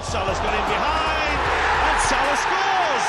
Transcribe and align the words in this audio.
Oh, 0.00 0.02
Salah's 0.02 0.38
got 0.38 0.54
in 0.56 0.64
behind, 0.64 1.40
and 1.84 1.98
Salah 2.08 2.38
scores. 2.40 3.06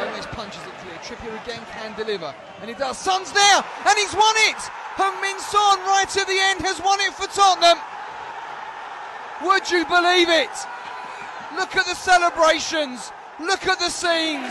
Gomez 0.00 0.26
punches 0.32 0.64
it 0.64 0.72
clear. 0.80 0.96
Trippier 1.04 1.36
again 1.44 1.60
can 1.76 1.94
deliver. 1.96 2.34
And 2.62 2.70
he 2.70 2.74
does. 2.74 2.96
Son's 2.96 3.30
there! 3.32 3.64
And 3.86 3.98
he's 3.98 4.14
won 4.14 4.34
it! 4.48 4.56
Heung-Min 4.96 5.38
Son 5.38 5.78
right 5.80 6.16
at 6.16 6.26
the 6.26 6.38
end 6.40 6.62
has 6.62 6.80
won 6.80 6.98
it 7.00 7.12
for 7.12 7.26
Tottenham. 7.26 7.76
Would 9.44 9.70
you 9.70 9.84
believe 9.84 10.30
it? 10.30 10.56
Look 11.56 11.76
at 11.76 11.84
the 11.84 11.94
celebrations. 11.94 13.12
Look 13.38 13.66
at 13.66 13.78
the 13.78 13.90
scenes. 13.90 14.50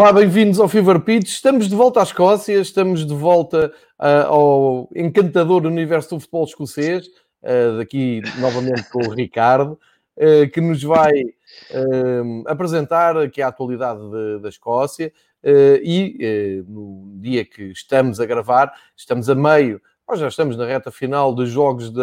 Olá, 0.00 0.14
bem-vindos 0.14 0.58
ao 0.58 0.66
Fever 0.66 0.98
Pitch. 1.00 1.28
Estamos 1.28 1.68
de 1.68 1.76
volta 1.76 2.00
à 2.00 2.02
Escócia, 2.02 2.58
estamos 2.58 3.04
de 3.06 3.12
volta 3.12 3.70
uh, 3.98 4.26
ao 4.28 4.88
encantador 4.96 5.66
universo 5.66 6.16
do 6.16 6.20
futebol 6.20 6.44
escocês, 6.44 7.06
uh, 7.42 7.76
daqui 7.76 8.22
novamente 8.38 8.88
com 8.88 9.06
o 9.06 9.10
Ricardo, 9.10 9.78
uh, 10.16 10.50
que 10.54 10.58
nos 10.62 10.82
vai 10.82 11.12
apresentar 12.46 13.14
aqui 13.18 13.42
a 13.42 13.48
atualidade 13.48 14.00
de, 14.10 14.38
da 14.38 14.48
Escócia 14.48 15.12
e 15.44 16.64
no 16.66 17.12
dia 17.20 17.44
que 17.44 17.64
estamos 17.64 18.20
a 18.20 18.24
gravar, 18.24 18.72
estamos 18.96 19.28
a 19.28 19.34
meio 19.34 19.82
nós 20.10 20.18
já 20.18 20.26
estamos 20.26 20.56
na 20.56 20.66
reta 20.66 20.90
final 20.90 21.32
dos 21.32 21.48
jogos 21.48 21.88
da, 21.88 22.02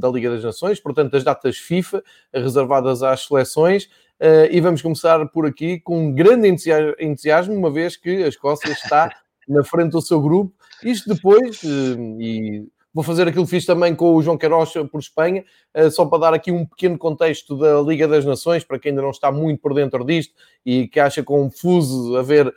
da 0.00 0.08
Liga 0.08 0.28
das 0.28 0.42
Nações, 0.42 0.80
portanto, 0.80 1.16
as 1.16 1.22
datas 1.22 1.56
FIFA 1.56 2.02
reservadas 2.32 3.00
às 3.00 3.26
seleções. 3.26 3.88
Uh, 4.20 4.46
e 4.48 4.60
vamos 4.60 4.80
começar 4.80 5.26
por 5.26 5.44
aqui 5.44 5.80
com 5.80 6.06
um 6.06 6.14
grande 6.14 6.48
entusiasmo, 6.48 7.54
uma 7.54 7.70
vez 7.70 7.96
que 7.96 8.22
a 8.22 8.28
Escócia 8.28 8.70
está 8.70 9.10
na 9.48 9.64
frente 9.64 9.90
do 9.90 10.00
seu 10.00 10.20
grupo. 10.20 10.54
Isto 10.84 11.12
depois, 11.14 11.62
uh, 11.64 12.20
e 12.20 12.64
vou 12.92 13.02
fazer 13.02 13.26
aquilo 13.26 13.44
que 13.44 13.50
fiz 13.50 13.66
também 13.66 13.92
com 13.92 14.14
o 14.14 14.22
João 14.22 14.38
Queiroz 14.38 14.72
por 14.90 15.00
Espanha, 15.00 15.44
uh, 15.76 15.90
só 15.90 16.06
para 16.06 16.18
dar 16.18 16.34
aqui 16.34 16.52
um 16.52 16.64
pequeno 16.64 16.96
contexto 16.96 17.56
da 17.56 17.80
Liga 17.82 18.06
das 18.06 18.24
Nações, 18.24 18.62
para 18.62 18.78
quem 18.78 18.90
ainda 18.90 19.02
não 19.02 19.10
está 19.10 19.32
muito 19.32 19.60
por 19.60 19.74
dentro 19.74 20.04
disto 20.04 20.32
e 20.64 20.86
que 20.86 21.00
acha 21.00 21.22
confuso 21.22 22.16
haver 22.16 22.54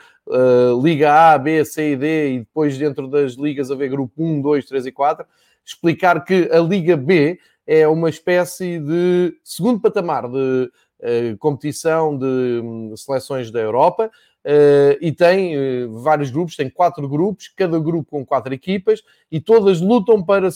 Liga 0.84 1.34
A, 1.34 1.38
B, 1.38 1.64
C 1.64 1.94
e 1.94 1.96
D 1.96 2.34
e 2.34 2.40
depois 2.40 2.78
dentro 2.78 3.08
das 3.08 3.34
ligas 3.34 3.72
haver 3.72 3.90
grupo 3.90 4.14
1, 4.22 4.42
2, 4.42 4.66
3 4.66 4.86
e 4.88 4.92
4, 4.92 5.26
explicar 5.66 6.24
que 6.24 6.50
a 6.52 6.60
Liga 6.60 6.98
B 6.98 7.40
é 7.68 7.86
uma 7.86 8.10
espécie 8.10 8.80
de 8.80 9.38
segundo 9.44 9.82
patamar 9.82 10.30
de 10.30 10.38
eh, 10.38 10.70
competição 11.40 12.18
de 12.18 12.62
hum, 12.64 12.94
seleções 12.96 13.52
da 13.52 13.60
Europa 13.60 14.08
uh, 14.08 14.98
e 15.00 15.12
tem 15.12 15.56
uh, 15.58 16.00
vários 16.00 16.32
grupos, 16.32 16.56
tem 16.56 16.70
quatro 16.70 17.08
grupos, 17.08 17.50
cada 17.56 17.80
grupo 17.80 18.10
com 18.10 18.26
quatro 18.26 18.54
equipas 18.54 19.04
e 19.32 19.40
todas 19.40 19.82
lutam 19.82 20.24
para 20.24 20.50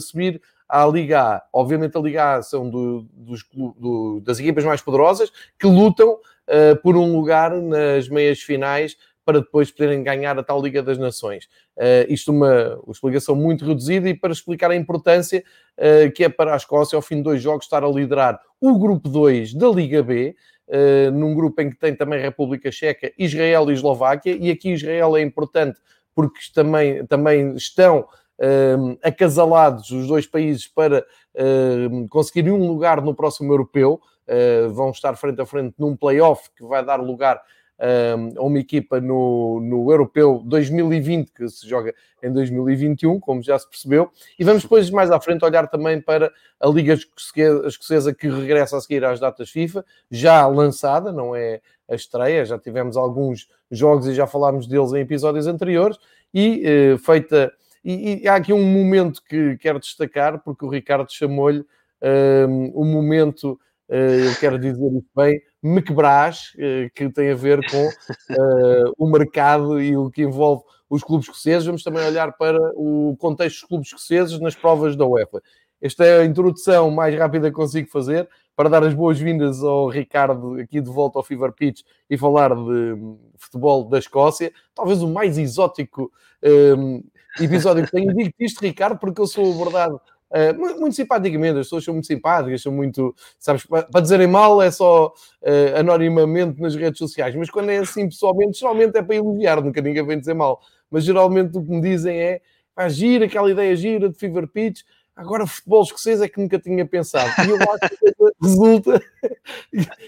subir 0.00 0.40
à 0.68 0.86
Liga 0.86 1.20
A. 1.20 1.42
Obviamente 1.52 1.96
a 1.96 2.00
Liga 2.00 2.36
A 2.36 2.42
são 2.42 2.70
do, 2.70 3.06
dos, 3.12 3.44
do, 3.52 4.20
das 4.20 4.38
equipas 4.38 4.64
mais 4.64 4.80
poderosas 4.80 5.32
que 5.58 5.66
lutam 5.66 6.18
por 6.82 6.96
um 6.96 7.16
lugar 7.16 7.52
nas 7.60 8.08
meias 8.08 8.40
finais 8.40 8.96
para 9.24 9.40
depois 9.40 9.70
poderem 9.70 10.02
ganhar 10.02 10.38
a 10.38 10.42
tal 10.42 10.62
Liga 10.62 10.82
das 10.82 10.98
Nações. 10.98 11.44
Uh, 11.76 12.06
isto 12.08 12.32
uma, 12.32 12.76
uma 12.82 12.92
explicação 12.92 13.34
muito 13.34 13.64
reduzida 13.64 14.08
e 14.08 14.14
para 14.14 14.32
explicar 14.32 14.70
a 14.70 14.76
importância 14.76 15.44
uh, 15.78 16.10
que 16.12 16.24
é 16.24 16.28
para 16.28 16.54
a 16.54 16.56
Escócia, 16.56 16.96
ao 16.96 17.02
fim 17.02 17.16
de 17.16 17.22
dois 17.22 17.42
jogos, 17.42 17.64
estar 17.64 17.84
a 17.84 17.88
liderar 17.88 18.40
o 18.60 18.78
grupo 18.78 19.08
2 19.08 19.54
da 19.54 19.68
Liga 19.68 20.02
B, 20.02 20.34
uh, 20.68 21.10
num 21.12 21.34
grupo 21.34 21.60
em 21.62 21.70
que 21.70 21.76
tem 21.76 21.94
também 21.94 22.20
República 22.20 22.70
Checa, 22.70 23.12
Israel 23.18 23.70
e 23.70 23.74
Eslováquia, 23.74 24.36
e 24.38 24.50
aqui 24.50 24.72
Israel 24.72 25.16
é 25.16 25.22
importante 25.22 25.78
porque 26.14 26.40
também, 26.52 27.06
também 27.06 27.54
estão 27.54 28.06
acasalados 29.02 29.90
os 29.90 30.08
dois 30.08 30.26
países 30.26 30.66
para 30.66 31.04
conseguirem 32.08 32.50
um 32.50 32.66
lugar 32.66 33.00
no 33.02 33.14
próximo 33.14 33.52
europeu. 33.52 34.00
vão 34.72 34.90
estar 34.90 35.14
frente 35.16 35.40
a 35.40 35.46
frente 35.46 35.74
num 35.78 35.94
play-off 35.94 36.50
que 36.56 36.64
vai 36.64 36.84
dar 36.84 36.96
lugar 37.00 37.40
a 38.36 38.42
uma 38.42 38.58
equipa 38.58 39.00
no, 39.00 39.60
no 39.60 39.90
Europeu 39.90 40.42
2020, 40.44 41.32
que 41.32 41.48
se 41.48 41.68
joga 41.68 41.94
em 42.22 42.30
2021, 42.32 43.18
como 43.18 43.42
já 43.42 43.58
se 43.58 43.68
percebeu, 43.68 44.10
e 44.38 44.44
vamos 44.44 44.62
depois 44.62 44.90
mais 44.90 45.10
à 45.10 45.18
frente 45.18 45.44
olhar 45.44 45.66
também 45.68 46.00
para 46.00 46.30
a 46.60 46.68
Liga 46.68 46.94
Escocesa 46.94 48.14
que 48.14 48.28
regressa 48.28 48.76
a 48.76 48.80
seguir 48.80 49.04
às 49.04 49.18
datas 49.18 49.50
FIFA, 49.50 49.84
já 50.10 50.46
lançada, 50.46 51.10
não 51.10 51.34
é 51.34 51.60
a 51.88 51.94
estreia, 51.94 52.44
já 52.44 52.58
tivemos 52.58 52.96
alguns 52.96 53.48
jogos 53.70 54.06
e 54.06 54.14
já 54.14 54.26
falámos 54.26 54.66
deles 54.66 54.92
em 54.92 55.00
episódios 55.00 55.46
anteriores, 55.46 55.96
e 56.32 56.94
uh, 56.94 56.98
feita. 56.98 57.52
E, 57.82 58.22
e, 58.22 58.28
há 58.28 58.34
aqui 58.34 58.52
um 58.52 58.62
momento 58.62 59.22
que 59.22 59.56
quero 59.56 59.80
destacar, 59.80 60.38
porque 60.44 60.64
o 60.64 60.68
Ricardo 60.68 61.10
chamou-lhe 61.10 61.64
um, 62.46 62.82
um 62.82 62.84
momento 62.84 63.58
eh, 63.90 64.28
eu 64.28 64.36
quero 64.38 64.56
dizer 64.56 64.88
bem, 65.16 65.42
me 65.62 65.82
quebrás, 65.82 66.52
eh, 66.58 66.90
que 66.94 67.08
tem 67.10 67.30
a 67.30 67.34
ver 67.34 67.60
com 67.70 67.86
uh, 67.86 68.92
o 68.96 69.06
mercado 69.06 69.80
e 69.80 69.96
o 69.96 70.10
que 70.10 70.22
envolve 70.22 70.64
os 70.88 71.02
clubes 71.02 71.26
escoceses. 71.26 71.66
Vamos 71.66 71.82
também 71.82 72.04
olhar 72.06 72.32
para 72.36 72.58
o 72.74 73.16
contexto 73.18 73.60
dos 73.60 73.68
clubes 73.68 73.86
escoceses 73.88 74.40
nas 74.40 74.54
provas 74.54 74.96
da 74.96 75.06
UEFA. 75.06 75.42
Esta 75.80 76.04
é 76.04 76.20
a 76.20 76.24
introdução 76.24 76.90
mais 76.90 77.14
rápida 77.14 77.48
que 77.48 77.56
consigo 77.56 77.88
fazer 77.88 78.28
para 78.54 78.68
dar 78.68 78.84
as 78.84 78.92
boas-vindas 78.92 79.62
ao 79.62 79.88
Ricardo 79.88 80.60
aqui 80.60 80.80
de 80.80 80.90
volta 80.90 81.18
ao 81.18 81.22
Fever 81.22 81.52
Pitch 81.52 81.82
e 82.08 82.18
falar 82.18 82.54
de 82.54 82.96
futebol 83.38 83.88
da 83.88 83.98
Escócia. 83.98 84.52
Talvez 84.74 85.02
o 85.02 85.08
mais 85.08 85.38
exótico 85.38 86.12
um, 86.42 87.02
episódio 87.40 87.84
que 87.84 87.90
tenho. 87.90 88.14
Digo 88.14 88.34
isto, 88.38 88.60
Ricardo, 88.60 88.98
porque 88.98 89.20
eu 89.20 89.26
sou 89.26 89.50
abordado 89.52 90.00
Uh, 90.30 90.78
muito, 90.78 90.94
simpaticamente, 90.94 91.58
as 91.58 91.66
pessoas 91.66 91.84
são 91.84 91.92
muito 91.92 92.06
simpáticas, 92.06 92.62
são 92.62 92.72
muito, 92.72 93.14
sabes, 93.38 93.66
para 93.66 94.00
dizerem 94.00 94.28
mal 94.28 94.62
é 94.62 94.70
só 94.70 95.08
uh, 95.08 95.76
anonimamente 95.76 96.60
nas 96.60 96.76
redes 96.76 96.98
sociais, 96.98 97.34
mas 97.34 97.50
quando 97.50 97.70
é 97.70 97.78
assim 97.78 98.08
pessoalmente, 98.08 98.60
geralmente 98.60 98.96
é 98.96 99.02
para 99.02 99.16
elogiar, 99.16 99.60
nunca 99.60 99.80
ninguém 99.80 100.06
vem 100.06 100.20
dizer 100.20 100.34
mal. 100.34 100.60
Mas 100.88 101.04
geralmente 101.04 101.58
o 101.58 101.62
que 101.64 101.70
me 101.70 101.80
dizem 101.80 102.16
é, 102.16 102.40
pá, 102.74 102.88
gira, 102.88 103.26
aquela 103.26 103.50
ideia 103.50 103.74
gira 103.74 104.08
de 104.08 104.16
Fever 104.16 104.46
Pitch, 104.46 104.82
Agora, 105.16 105.46
futebol 105.46 105.82
escocês 105.82 106.20
é 106.22 106.28
que 106.28 106.40
nunca 106.40 106.58
tinha 106.58 106.86
pensado. 106.86 107.30
E 107.46 107.50
eu 107.50 107.56
acho 107.56 107.96
que 107.96 108.14
resulta. 108.40 109.02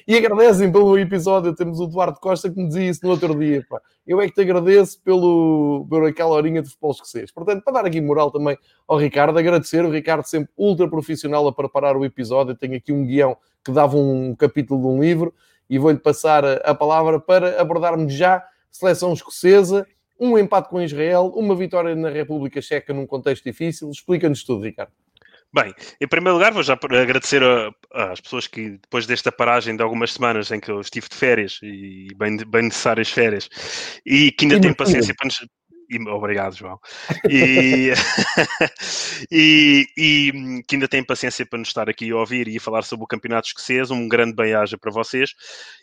e 0.08 0.16
agradecem 0.16 0.72
pelo 0.72 0.98
episódio. 0.98 1.54
Temos 1.54 1.80
o 1.80 1.84
Eduardo 1.84 2.18
Costa 2.18 2.50
que 2.50 2.58
me 2.58 2.66
dizia 2.66 2.88
isso 2.88 3.00
no 3.02 3.10
outro 3.10 3.38
dia. 3.38 3.64
Pá. 3.68 3.80
Eu 4.06 4.20
é 4.20 4.26
que 4.26 4.34
te 4.34 4.40
agradeço 4.40 5.00
pelo, 5.02 5.86
por 5.88 6.06
aquela 6.06 6.30
horinha 6.30 6.62
de 6.62 6.68
futebol 6.68 6.92
escocês. 6.92 7.30
Portanto, 7.30 7.62
para 7.62 7.74
dar 7.74 7.86
aqui 7.86 8.00
moral 8.00 8.30
também 8.30 8.56
ao 8.88 8.96
Ricardo, 8.96 9.38
agradecer. 9.38 9.84
O 9.84 9.90
Ricardo 9.90 10.24
sempre 10.24 10.50
ultra 10.56 10.88
profissional 10.88 11.46
a 11.46 11.52
preparar 11.52 11.96
o 11.96 12.04
episódio. 12.04 12.54
Tenho 12.54 12.76
aqui 12.76 12.92
um 12.92 13.04
guião 13.04 13.36
que 13.62 13.70
dava 13.70 13.96
um 13.96 14.34
capítulo 14.34 14.80
de 14.80 14.86
um 14.86 15.00
livro 15.02 15.34
e 15.68 15.78
vou-lhe 15.78 15.98
passar 15.98 16.44
a 16.44 16.74
palavra 16.74 17.20
para 17.20 17.60
abordarmos 17.60 18.12
já 18.12 18.42
seleção 18.70 19.12
escocesa 19.12 19.86
um 20.22 20.38
empate 20.38 20.68
com 20.68 20.80
Israel, 20.80 21.32
uma 21.34 21.56
vitória 21.56 21.96
na 21.96 22.08
República 22.08 22.62
Checa 22.62 22.94
num 22.94 23.04
contexto 23.04 23.42
difícil. 23.42 23.90
Explica-nos 23.90 24.44
tudo, 24.44 24.62
Ricardo. 24.62 24.92
Bem, 25.54 25.74
em 26.00 26.08
primeiro 26.08 26.38
lugar, 26.38 26.50
vou 26.50 26.62
já 26.62 26.72
agradecer 26.72 27.42
às 27.92 28.20
pessoas 28.22 28.46
que, 28.46 28.70
depois 28.78 29.06
desta 29.06 29.30
paragem 29.30 29.76
de 29.76 29.82
algumas 29.82 30.12
semanas 30.14 30.50
em 30.50 30.58
que 30.58 30.70
eu 30.70 30.80
estive 30.80 31.08
de 31.10 31.16
férias 31.16 31.58
e 31.62 32.08
bem, 32.16 32.38
bem 32.38 32.62
necessárias 32.62 33.10
férias, 33.10 33.50
e 34.06 34.32
que 34.32 34.46
ainda 34.46 34.58
têm 34.58 34.72
paciência 34.72 35.14
para 35.14 35.26
nos, 35.26 35.46
e, 35.92 36.08
obrigado, 36.08 36.56
João. 36.56 36.78
E, 37.28 37.92
e, 39.30 39.86
e, 39.96 40.62
que 40.66 40.76
ainda 40.76 40.88
têm 40.88 41.04
paciência 41.04 41.44
para 41.44 41.58
nos 41.58 41.68
estar 41.68 41.88
aqui 41.88 42.10
a 42.10 42.16
ouvir 42.16 42.48
e 42.48 42.56
a 42.56 42.60
falar 42.60 42.82
sobre 42.82 43.04
o 43.04 43.06
campeonato 43.06 43.48
escocês. 43.48 43.90
Um 43.90 44.08
grande 44.08 44.34
bem-aja 44.34 44.78
para 44.78 44.90
vocês. 44.90 45.32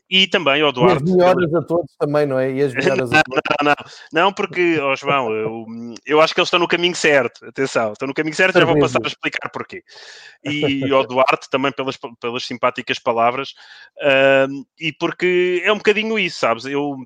E 0.10 0.28
também 0.28 0.62
ao 0.62 0.70
Eduardo. 0.70 1.08
E 1.08 1.12
as 1.12 1.18
melhoras 1.18 1.54
a 1.54 1.62
todos 1.62 1.96
também, 2.00 2.26
não 2.26 2.40
é? 2.40 2.52
E 2.52 2.62
as 2.64 2.74
melhoras 2.74 3.12
não, 3.12 3.20
a 3.20 3.24
todos. 3.24 3.42
Não, 3.62 3.68
não, 3.70 3.76
não, 4.12 4.34
porque, 4.34 4.80
oh, 4.80 4.96
João, 4.96 5.32
eu, 5.32 5.66
eu 6.06 6.22
acho 6.22 6.34
que 6.34 6.40
eles 6.40 6.48
estão 6.48 6.60
no 6.60 6.68
caminho 6.68 6.96
certo. 6.96 7.46
Atenção, 7.46 7.94
estão 7.94 8.08
no 8.08 8.14
caminho 8.14 8.36
certo 8.36 8.56
e 8.56 8.60
já 8.60 8.66
vou 8.66 8.80
passar 8.80 9.00
a 9.04 9.08
explicar 9.08 9.50
porquê. 9.50 9.84
E 10.44 10.92
ao 10.92 11.06
Duarte 11.06 11.48
também 11.52 11.72
pelas, 11.72 11.98
pelas 12.20 12.44
simpáticas 12.44 12.98
palavras. 12.98 13.50
Uh, 14.00 14.66
e 14.80 14.92
porque 14.92 15.62
é 15.64 15.72
um 15.72 15.78
bocadinho 15.78 16.18
isso, 16.18 16.40
sabes? 16.40 16.66
Eu 16.66 16.98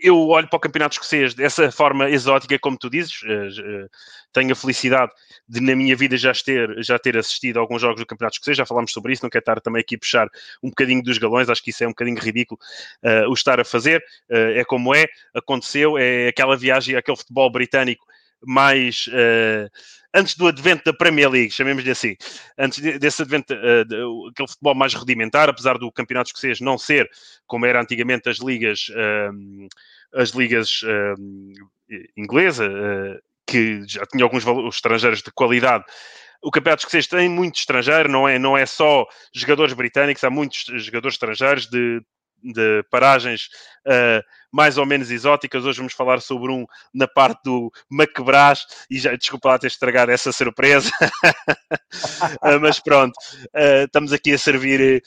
eu 0.00 0.28
olho 0.28 0.48
para 0.48 0.56
o 0.56 0.60
campeonato 0.60 0.94
escocês 0.94 1.34
dessa 1.34 1.70
forma 1.70 2.08
exótica, 2.10 2.58
como 2.58 2.78
tu 2.78 2.88
dizes. 2.88 3.22
Uh, 3.22 3.88
tenho 4.32 4.52
a 4.52 4.54
felicidade 4.54 5.12
de, 5.48 5.60
na 5.60 5.74
minha 5.74 5.96
vida, 5.96 6.16
já 6.16 6.32
ter, 6.32 6.82
já 6.82 6.98
ter 6.98 7.16
assistido 7.16 7.58
a 7.58 7.60
alguns 7.60 7.82
jogos 7.82 8.00
do 8.00 8.06
campeonato 8.06 8.36
escocês. 8.36 8.56
Já 8.56 8.66
falámos 8.66 8.92
sobre 8.92 9.12
isso. 9.12 9.22
Não 9.22 9.30
quero 9.30 9.42
estar 9.42 9.60
também 9.60 9.80
aqui 9.80 9.96
a 9.96 9.98
puxar 9.98 10.28
um 10.62 10.68
bocadinho 10.68 11.02
dos 11.02 11.18
galões. 11.18 11.48
Acho 11.48 11.62
que 11.62 11.70
isso 11.70 11.84
é 11.84 11.86
um 11.86 11.90
bocadinho 11.90 12.18
ridículo 12.18 12.58
uh, 13.04 13.28
o 13.28 13.34
estar 13.34 13.60
a 13.60 13.64
fazer. 13.64 14.02
Uh, 14.30 14.58
é 14.58 14.64
como 14.64 14.94
é, 14.94 15.06
aconteceu. 15.34 15.98
É 15.98 16.28
aquela 16.28 16.56
viagem, 16.56 16.96
aquele 16.96 17.16
futebol 17.16 17.50
britânico 17.50 18.04
mais 18.42 19.06
antes 20.14 20.36
do 20.36 20.46
advento 20.46 20.84
da 20.84 20.92
Premier 20.92 21.30
League, 21.30 21.50
chamemos-lhe 21.50 21.90
assim, 21.90 22.16
antes 22.58 22.80
desse 22.98 23.22
advento, 23.22 23.54
uh, 23.54 23.84
de, 23.84 23.96
aquele 24.30 24.48
futebol 24.48 24.74
mais 24.74 24.94
rudimentar, 24.94 25.48
apesar 25.48 25.78
do 25.78 25.90
campeonato 25.92 26.28
escocês 26.28 26.60
não 26.60 26.76
ser 26.76 27.08
como 27.46 27.66
era 27.66 27.80
antigamente 27.80 28.28
as 28.28 28.38
ligas, 28.38 28.88
uh, 28.90 29.68
as 30.14 30.30
ligas 30.30 30.82
uh, 30.82 31.14
inglesa, 32.16 32.68
que 33.46 33.82
já 33.86 34.04
tinha 34.06 34.24
alguns 34.24 34.44
estrangeiros 34.72 35.22
de 35.22 35.30
qualidade. 35.32 35.84
O 36.42 36.50
campeonato 36.50 36.82
escocês 36.82 37.06
tem 37.06 37.28
muito 37.28 37.56
estrangeiro, 37.56 38.08
não 38.08 38.28
é, 38.28 38.38
não 38.38 38.56
é 38.56 38.64
só 38.64 39.06
jogadores 39.34 39.74
britânicos, 39.74 40.22
há 40.24 40.30
muitos 40.30 40.64
jogadores 40.84 41.14
estrangeiros 41.14 41.66
de 41.66 42.00
de 42.42 42.82
paragens 42.90 43.48
uh, 43.86 44.22
mais 44.52 44.78
ou 44.78 44.86
menos 44.86 45.10
exóticas. 45.10 45.64
Hoje 45.64 45.78
vamos 45.78 45.94
falar 45.94 46.20
sobre 46.20 46.52
um 46.52 46.66
na 46.92 47.06
parte 47.06 47.40
do 47.44 47.70
Macbrás 47.88 48.66
e 48.90 48.98
já 48.98 49.14
desculpa 49.16 49.50
lá 49.50 49.58
ter 49.58 49.68
estragado 49.68 50.10
essa 50.10 50.32
surpresa, 50.32 50.90
uh, 52.42 52.58
mas 52.60 52.80
pronto, 52.80 53.14
uh, 53.54 53.84
estamos 53.84 54.12
aqui 54.12 54.32
a 54.32 54.38
servir. 54.38 55.02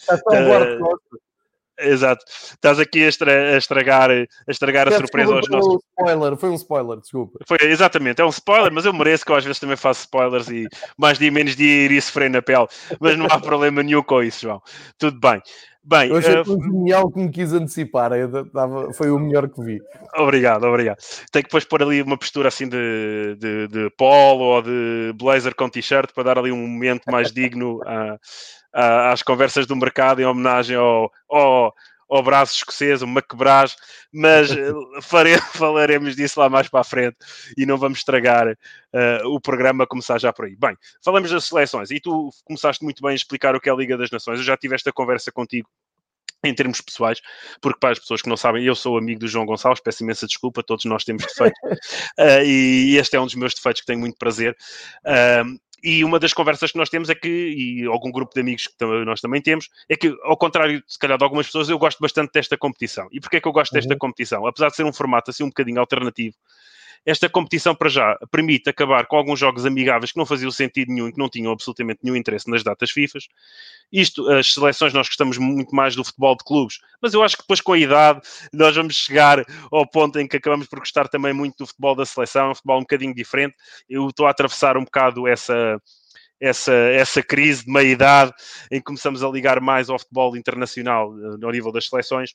Exato, 1.80 2.24
estás 2.28 2.80
aqui 2.80 3.04
a, 3.04 3.08
estra 3.08 3.56
a 3.56 3.58
estragar, 3.58 4.12
a, 4.12 4.52
estragar 4.52 4.88
a 4.88 4.92
surpresa 4.92 5.34
aos 5.34 5.50
nossos. 5.50 5.74
Um 5.74 5.80
spoiler, 6.00 6.38
foi 6.38 6.50
um 6.50 6.54
spoiler, 6.56 7.00
desculpa. 7.00 7.40
Foi, 7.48 7.58
exatamente, 7.62 8.22
é 8.22 8.26
um 8.26 8.30
spoiler, 8.30 8.72
mas 8.72 8.86
eu 8.86 8.94
mereço 8.94 9.26
que 9.26 9.32
eu 9.32 9.36
às 9.36 9.44
vezes 9.44 9.60
também 9.60 9.76
faço 9.76 10.02
spoilers 10.02 10.50
e 10.50 10.68
mais 10.98 11.18
dia 11.18 11.32
menos 11.32 11.56
dia 11.56 11.86
iria 11.86 12.02
sofrer 12.02 12.30
na 12.30 12.44
pele, 12.44 12.68
mas 13.00 13.18
não 13.18 13.26
há 13.26 13.40
problema 13.40 13.82
nenhum 13.82 14.04
com 14.04 14.22
isso, 14.22 14.42
João. 14.42 14.62
Tudo 15.00 15.20
bem. 15.20 15.42
Bem, 15.86 16.10
eu 16.10 16.18
achei 16.18 16.40
uh, 16.40 16.46
genial 16.46 17.12
que 17.12 17.20
me 17.20 17.30
quis 17.30 17.52
antecipar, 17.52 18.12
dava, 18.54 18.94
foi 18.94 19.12
o 19.12 19.20
melhor 19.20 19.50
que 19.50 19.62
vi. 19.62 19.82
Obrigado, 20.16 20.64
obrigado. 20.64 20.98
Tenho 21.30 21.44
que 21.44 21.50
depois 21.50 21.66
pôr 21.66 21.84
ali 21.84 22.02
uma 22.02 22.18
postura 22.18 22.48
assim 22.48 22.70
de, 22.70 23.36
de, 23.38 23.68
de 23.68 23.90
polo 23.98 24.44
ou 24.44 24.62
de 24.62 25.14
blazer 25.16 25.54
com 25.54 25.68
t-shirt 25.68 26.14
para 26.14 26.24
dar 26.24 26.38
ali 26.40 26.54
um 26.54 26.68
momento 26.68 27.04
mais 27.12 27.34
digno 27.34 27.82
a, 27.86 28.18
a, 28.74 29.12
às 29.12 29.22
conversas 29.22 29.68
do 29.68 29.76
mercado 29.76 30.22
em 30.22 30.26
homenagem 30.26 30.78
ao, 30.78 31.12
ao, 31.30 31.74
ao 32.16 32.22
braço 32.22 32.56
escocês, 32.58 33.02
o 33.02 33.06
McBraz, 33.06 33.76
mas 34.12 34.52
eh, 34.52 34.72
fare, 35.02 35.36
falaremos 35.54 36.16
disso 36.16 36.40
lá 36.40 36.48
mais 36.48 36.70
para 36.70 36.82
a 36.82 36.84
frente 36.84 37.18
e 37.58 37.66
não 37.66 37.76
vamos 37.76 38.00
estragar 38.00 38.48
uh, 38.50 39.28
o 39.28 39.42
programa 39.42 39.84
a 39.84 39.88
começar 39.88 40.20
já 40.20 40.32
por 40.32 40.46
aí. 40.46 40.56
Bem, 40.56 40.78
falamos 41.04 41.32
das 41.32 41.46
seleções 41.46 41.90
e 41.90 42.00
tu 42.00 42.30
começaste 42.46 42.84
muito 42.84 43.02
bem 43.02 43.14
a 43.14 43.16
explicar 43.16 43.56
o 43.56 43.60
que 43.60 43.68
é 43.68 43.72
a 43.72 43.76
Liga 43.76 43.98
das 43.98 44.12
Nações. 44.12 44.38
Eu 44.38 44.46
já 44.46 44.56
tive 44.56 44.76
esta 44.76 44.92
conversa 44.94 45.32
contigo 45.32 45.68
em 46.44 46.54
termos 46.54 46.82
pessoais, 46.82 47.20
porque 47.62 47.80
para 47.80 47.94
as 47.94 48.00
pessoas 48.00 48.22
que 48.22 48.30
não 48.30 48.38
sabem, 48.38 48.64
eu 48.64 48.76
sou 48.76 48.98
amigo 48.98 49.22
do 49.22 49.28
João 49.28 49.46
Gonçalves, 49.46 49.82
peço 49.82 50.04
imensa 50.04 50.28
desculpa, 50.28 50.62
todos 50.62 50.86
nós 50.86 51.04
temos 51.04 51.24
defeitos, 51.24 51.60
uh, 52.20 52.44
e 52.46 52.98
este 52.98 53.16
é 53.16 53.20
um 53.20 53.26
dos 53.26 53.36
meus 53.36 53.54
defeitos 53.56 53.82
que 53.82 53.88
tenho 53.88 54.00
muito 54.00 54.18
prazer. 54.18 54.56
Uh, 55.04 55.58
e 55.84 56.04
uma 56.04 56.18
das 56.18 56.34
conversas 56.34 56.72
que 56.72 56.78
nós 56.78 56.90
temos 56.90 57.10
é 57.10 57.16
que, 57.16 57.28
e 57.28 57.86
algum 57.86 58.10
grupo 58.10 58.34
de 58.34 58.40
amigos 58.40 58.68
que 58.68 58.86
nós 59.06 59.20
também 59.20 59.42
temos, 59.42 59.70
é 59.90 59.98
que, 59.98 60.16
ao 60.24 60.38
contrário, 60.38 60.82
se 60.88 60.98
calhar, 60.98 61.18
de 61.18 61.24
algumas 61.24 61.48
pessoas, 61.48 61.68
eu 61.68 61.78
gosto 61.78 62.00
bastante 62.00 62.32
desta 62.32 62.58
competição. 62.58 63.08
E 63.12 63.20
porquê 63.20 63.38
é 63.38 63.42
que 63.42 63.48
eu 63.48 63.52
gosto 63.52 63.74
desta 63.74 63.94
uhum. 63.94 64.00
competição? 64.00 64.48
Apesar 64.48 64.70
de 64.70 64.78
ser 64.78 64.86
um 64.86 64.94
formato 64.94 65.30
assim 65.30 65.44
um 65.44 65.50
bocadinho 65.50 65.80
alternativo, 65.80 66.36
esta 67.06 67.30
competição, 67.30 67.76
para 67.76 67.90
já, 67.90 68.18
permite 68.32 68.70
acabar 68.70 69.06
com 69.08 69.18
alguns 69.18 69.40
jogos 69.40 69.66
amigáveis 69.66 70.12
que 70.12 70.18
não 70.18 70.26
faziam 70.26 70.50
sentido 70.52 70.92
nenhum 70.92 71.10
e 71.10 71.12
que 71.12 71.18
não 71.20 71.30
tinham 71.30 71.52
absolutamente 71.52 72.00
nenhum 72.02 72.16
interesse 72.16 72.50
nas 72.50 72.64
datas 72.64 72.92
FIFA. 72.92 73.20
Isto, 73.92 74.30
as 74.30 74.54
seleções, 74.54 74.94
nós 74.94 75.08
gostamos 75.08 75.38
muito 75.38 75.76
mais 75.76 75.96
do 75.96 76.04
futebol 76.04 76.36
de 76.36 76.44
clubes, 76.46 76.80
mas 77.02 77.14
eu 77.14 77.22
acho 77.22 77.36
que 77.36 77.44
depois, 77.44 77.60
com 77.60 77.74
a 77.74 77.78
idade, 77.78 78.22
nós 78.54 78.76
vamos 78.76 78.96
chegar 78.96 79.44
ao 79.72 79.86
ponto 79.86 80.18
em 80.20 80.28
que 80.28 80.38
acabamos 80.38 80.68
por 80.68 80.80
gostar 80.80 81.08
também 81.10 81.34
muito 81.34 81.58
do 81.58 81.68
futebol 81.68 81.96
da 81.96 82.06
seleção, 82.06 82.52
um 82.52 82.56
futebol 82.56 82.78
um 82.78 82.82
bocadinho 82.82 83.14
diferente. 83.14 83.56
Eu 83.90 84.08
estou 84.08 84.26
a 84.26 84.30
atravessar 84.32 84.78
um 84.78 84.84
bocado 84.84 85.28
essa 85.28 85.80
essa, 86.42 86.74
essa 86.74 87.24
crise 87.24 87.64
de 87.64 87.72
meia-idade 87.72 88.34
em 88.70 88.78
que 88.78 88.84
começamos 88.84 89.24
a 89.24 89.30
ligar 89.30 89.62
mais 89.62 89.90
ao 89.90 89.98
futebol 89.98 90.36
internacional 90.36 91.10
no 91.14 91.50
nível 91.50 91.72
das 91.72 91.88
seleções 91.88 92.32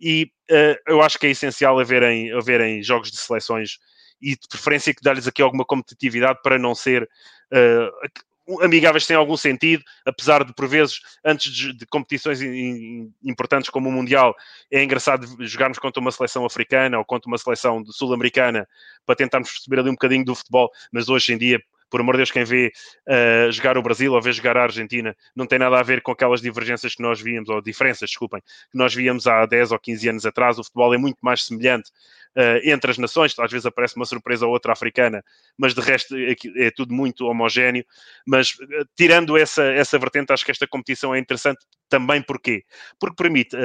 e 0.00 0.32
uh, 0.50 0.76
eu 0.88 1.02
acho 1.02 1.18
que 1.18 1.26
é 1.26 1.30
essencial 1.30 1.78
haverem, 1.78 2.32
haverem 2.32 2.82
jogos 2.82 3.10
de 3.10 3.18
seleções 3.18 3.78
e 4.20 4.30
de 4.30 4.48
preferência 4.48 4.94
que 4.94 5.02
dá-lhes 5.02 5.26
aqui 5.26 5.42
alguma 5.42 5.64
competitividade 5.64 6.40
para 6.42 6.58
não 6.58 6.74
ser 6.74 7.08
uh, 7.52 8.62
amigáveis 8.62 9.04
sem 9.04 9.14
algum 9.14 9.36
sentido, 9.36 9.84
apesar 10.04 10.44
de 10.44 10.52
por 10.52 10.66
vezes, 10.66 11.00
antes 11.24 11.52
de, 11.52 11.72
de 11.72 11.86
competições 11.86 12.42
in, 12.42 13.12
importantes 13.22 13.70
como 13.70 13.88
o 13.88 13.92
Mundial, 13.92 14.34
é 14.70 14.82
engraçado 14.82 15.26
jogarmos 15.46 15.78
contra 15.78 16.00
uma 16.00 16.10
seleção 16.10 16.44
africana 16.44 16.98
ou 16.98 17.04
contra 17.04 17.28
uma 17.28 17.38
seleção 17.38 17.84
sul-americana 17.86 18.66
para 19.06 19.14
tentarmos 19.14 19.52
perceber 19.52 19.80
ali 19.80 19.90
um 19.90 19.94
bocadinho 19.94 20.24
do 20.24 20.34
futebol, 20.34 20.70
mas 20.92 21.08
hoje 21.08 21.32
em 21.32 21.38
dia 21.38 21.60
por 21.90 22.00
amor 22.00 22.14
de 22.14 22.18
Deus, 22.18 22.30
quem 22.30 22.44
vê 22.44 22.72
uh, 23.08 23.50
jogar 23.50 23.76
o 23.76 23.82
Brasil 23.82 24.12
ou 24.12 24.22
vê 24.22 24.32
jogar 24.32 24.56
a 24.56 24.62
Argentina 24.62 25.14
não 25.34 25.44
tem 25.44 25.58
nada 25.58 25.78
a 25.78 25.82
ver 25.82 26.00
com 26.00 26.12
aquelas 26.12 26.40
divergências 26.40 26.94
que 26.94 27.02
nós 27.02 27.20
víamos, 27.20 27.48
ou 27.48 27.60
diferenças, 27.60 28.08
desculpem, 28.08 28.40
que 28.40 28.78
nós 28.78 28.94
víamos 28.94 29.26
há 29.26 29.44
10 29.44 29.72
ou 29.72 29.78
15 29.78 30.08
anos 30.08 30.26
atrás. 30.26 30.58
O 30.58 30.64
futebol 30.64 30.94
é 30.94 30.98
muito 30.98 31.18
mais 31.20 31.44
semelhante 31.44 31.90
uh, 32.36 32.60
entre 32.62 32.92
as 32.92 32.98
nações, 32.98 33.36
às 33.38 33.50
vezes 33.50 33.66
aparece 33.66 33.96
uma 33.96 34.06
surpresa 34.06 34.46
ou 34.46 34.52
outra 34.52 34.72
africana, 34.72 35.22
mas 35.58 35.74
de 35.74 35.80
resto 35.80 36.16
é, 36.16 36.36
é 36.56 36.70
tudo 36.70 36.94
muito 36.94 37.26
homogéneo. 37.26 37.84
Mas 38.26 38.52
uh, 38.52 38.86
tirando 38.96 39.36
essa, 39.36 39.64
essa 39.64 39.98
vertente, 39.98 40.32
acho 40.32 40.44
que 40.44 40.52
esta 40.52 40.66
competição 40.66 41.14
é 41.14 41.18
interessante 41.18 41.58
também 41.88 42.22
porquê? 42.22 42.62
Porque 43.00 43.16
permite 43.16 43.56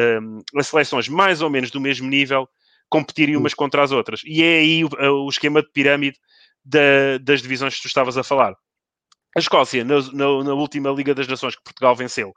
as 0.58 0.68
seleções 0.68 1.08
mais 1.08 1.44
ou 1.44 1.50
menos 1.50 1.70
do 1.70 1.80
mesmo 1.80 2.10
nível 2.10 2.50
competirem 2.90 3.36
umas 3.36 3.54
contra 3.54 3.84
as 3.84 3.92
outras. 3.92 4.22
E 4.26 4.42
é 4.42 4.58
aí 4.58 4.84
o, 4.84 4.90
o 5.26 5.30
esquema 5.30 5.62
de 5.62 5.70
pirâmide 5.72 6.18
da, 6.66 7.18
das 7.22 7.42
divisões 7.42 7.76
que 7.76 7.84
tu 7.84 7.88
estavas 7.88 8.18
a 8.18 8.24
falar. 8.24 8.56
A 9.36 9.40
Escócia, 9.40 9.84
na, 9.84 10.02
na, 10.14 10.44
na, 10.44 10.54
última 10.54 10.90
Liga 10.90 11.14
das 11.14 11.28
Nações 11.28 11.56
que 11.56 11.64
Portugal 11.64 11.96
venceu, 11.96 12.34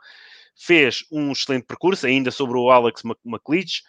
fez 0.56 1.04
um 1.10 1.32
excelente 1.32 1.64
percurso, 1.64 2.06
ainda 2.06 2.30
sobre 2.30 2.58
o 2.58 2.70
Alex 2.70 3.02
McLeish, 3.24 3.82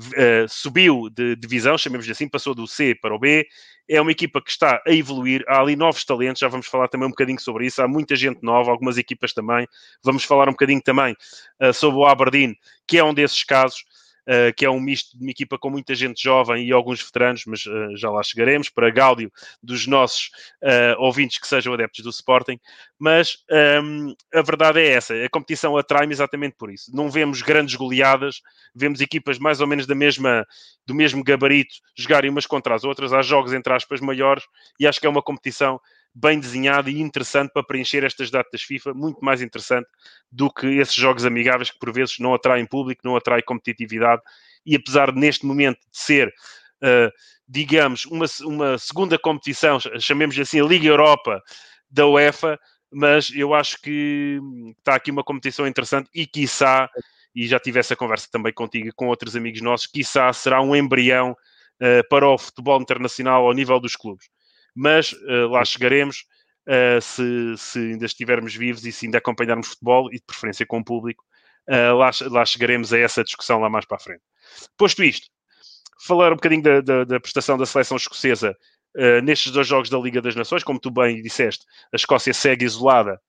uh, 0.00 0.48
subiu 0.48 1.10
de 1.10 1.36
divisão, 1.36 1.76
chamemos-lhe 1.76 2.12
assim, 2.12 2.28
passou 2.28 2.54
do 2.54 2.66
C 2.66 2.94
para 2.94 3.14
o 3.14 3.18
B. 3.18 3.46
É 3.86 4.00
uma 4.00 4.10
equipa 4.10 4.40
que 4.40 4.50
está 4.50 4.82
a 4.86 4.90
evoluir, 4.90 5.44
há 5.46 5.60
ali 5.60 5.76
novos 5.76 6.04
talentos, 6.04 6.40
já 6.40 6.48
vamos 6.48 6.66
falar 6.66 6.88
também 6.88 7.06
um 7.06 7.10
bocadinho 7.10 7.38
sobre 7.38 7.66
isso. 7.66 7.82
Há 7.82 7.86
muita 7.86 8.16
gente 8.16 8.42
nova, 8.42 8.70
algumas 8.70 8.96
equipas 8.96 9.34
também. 9.34 9.68
Vamos 10.02 10.24
falar 10.24 10.48
um 10.48 10.52
bocadinho 10.52 10.80
também 10.80 11.14
uh, 11.62 11.72
sobre 11.72 11.98
o 11.98 12.06
Aberdeen, 12.06 12.56
que 12.86 12.96
é 12.96 13.04
um 13.04 13.12
desses 13.12 13.44
casos 13.44 13.84
uh, 14.28 14.54
que 14.56 14.64
é 14.64 14.70
um 14.70 14.80
misto 14.80 15.16
de 15.16 15.24
uma 15.24 15.30
equipa 15.30 15.58
com 15.58 15.70
muita 15.70 15.94
gente 15.94 16.22
jovem 16.22 16.66
e 16.66 16.72
alguns 16.72 17.02
veteranos, 17.02 17.44
mas 17.46 17.64
uh, 17.66 17.96
já 17.96 18.10
lá 18.10 18.22
chegaremos, 18.22 18.68
para 18.68 18.90
gáudio 18.90 19.32
dos 19.62 19.86
nossos 19.86 20.30
uh, 20.62 20.98
ouvintes 20.98 21.38
que 21.38 21.46
sejam 21.46 21.72
adeptos 21.72 22.02
do 22.02 22.10
Sporting. 22.10 22.58
Mas 22.98 23.38
um, 23.50 24.08
ehm, 24.08 24.14
a 24.34 24.42
verdade 24.42 24.80
é 24.80 24.88
essa, 24.88 25.14
a 25.14 25.28
competição 25.28 25.76
atrai-me 25.76 26.12
exatamente 26.12 26.56
por 26.56 26.70
isso. 26.70 26.94
Não 26.94 27.10
vemos 27.10 27.42
grandes 27.42 27.74
goleadas, 27.74 28.40
vemos 28.74 29.00
equipas 29.00 29.38
mais 29.38 29.60
ou 29.60 29.66
menos 29.66 29.86
da 29.86 29.94
mesma, 29.94 30.46
do 30.86 30.94
mesmo 30.94 31.22
gabarito 31.22 31.74
jogarem 31.96 32.30
umas 32.30 32.46
contra 32.46 32.74
as 32.74 32.84
outras. 32.84 33.12
Há 33.12 33.22
jogos, 33.22 33.52
entre 33.52 33.72
aspas, 33.72 34.00
maiores 34.00 34.44
e 34.78 34.86
acho 34.86 35.00
que 35.00 35.06
é 35.06 35.10
uma 35.10 35.22
competição 35.22 35.80
bem 36.14 36.38
desenhado 36.38 36.88
e 36.88 37.00
interessante 37.00 37.50
para 37.52 37.64
preencher 37.64 38.04
estas 38.04 38.30
datas 38.30 38.62
FIFA, 38.62 38.94
muito 38.94 39.18
mais 39.24 39.42
interessante 39.42 39.88
do 40.30 40.48
que 40.48 40.66
esses 40.78 40.94
jogos 40.94 41.24
amigáveis 41.24 41.70
que 41.70 41.78
por 41.78 41.92
vezes 41.92 42.18
não 42.20 42.32
atraem 42.32 42.64
público, 42.64 43.02
não 43.04 43.16
atraem 43.16 43.42
competitividade. 43.44 44.22
E 44.64 44.76
apesar 44.76 45.10
de 45.10 45.18
neste 45.18 45.44
momento 45.44 45.80
de 45.80 45.98
ser, 45.98 46.28
uh, 46.28 47.10
digamos, 47.48 48.04
uma, 48.06 48.26
uma 48.42 48.78
segunda 48.78 49.18
competição, 49.18 49.78
chamemos 49.98 50.38
assim 50.38 50.60
a 50.60 50.64
Liga 50.64 50.86
Europa 50.86 51.42
da 51.90 52.06
UEFA, 52.06 52.58
mas 52.92 53.30
eu 53.34 53.52
acho 53.52 53.80
que 53.82 54.38
está 54.78 54.94
aqui 54.94 55.10
uma 55.10 55.24
competição 55.24 55.66
interessante 55.66 56.08
e 56.14 56.26
quiçá, 56.26 56.88
e 57.34 57.48
já 57.48 57.58
tive 57.58 57.80
essa 57.80 57.96
conversa 57.96 58.28
também 58.30 58.52
contigo 58.52 58.90
com 58.94 59.08
outros 59.08 59.34
amigos 59.34 59.60
nossos, 59.60 59.88
quiçá 59.88 60.32
será 60.32 60.62
um 60.62 60.76
embrião 60.76 61.32
uh, 61.32 62.08
para 62.08 62.28
o 62.28 62.38
futebol 62.38 62.80
internacional 62.80 63.44
ao 63.44 63.52
nível 63.52 63.80
dos 63.80 63.96
clubes 63.96 64.28
mas 64.74 65.12
uh, 65.12 65.48
lá 65.50 65.64
chegaremos 65.64 66.24
uh, 66.68 67.00
se, 67.00 67.54
se, 67.56 67.78
ainda 67.78 68.06
estivermos 68.06 68.54
vivos 68.54 68.84
e 68.84 68.92
se 68.92 69.06
ainda 69.06 69.18
acompanharmos 69.18 69.68
futebol 69.68 70.08
e 70.12 70.16
de 70.16 70.24
preferência 70.26 70.66
com 70.66 70.78
o 70.78 70.84
público, 70.84 71.24
uh, 71.68 71.94
lá, 71.96 72.10
lá 72.30 72.44
chegaremos 72.44 72.92
a 72.92 72.98
essa 72.98 73.22
discussão 73.22 73.60
lá 73.60 73.68
mais 73.68 73.84
para 73.84 73.96
a 73.96 74.00
frente. 74.00 74.22
Posto 74.76 75.04
isto, 75.04 75.28
falar 76.06 76.32
um 76.32 76.36
bocadinho 76.36 76.62
da, 76.62 76.80
da, 76.80 77.04
da 77.04 77.20
prestação 77.20 77.56
da 77.56 77.66
seleção 77.66 77.96
escocesa 77.96 78.56
nestes 79.24 79.50
dois 79.50 79.66
jogos 79.66 79.90
da 79.90 79.98
Liga 79.98 80.22
das 80.22 80.36
Nações, 80.36 80.62
como 80.62 80.78
tu 80.78 80.88
bem 80.88 81.20
disseste, 81.20 81.64
a 81.92 81.96
Escócia 81.96 82.32
segue 82.32 82.64
isolada 82.64 83.20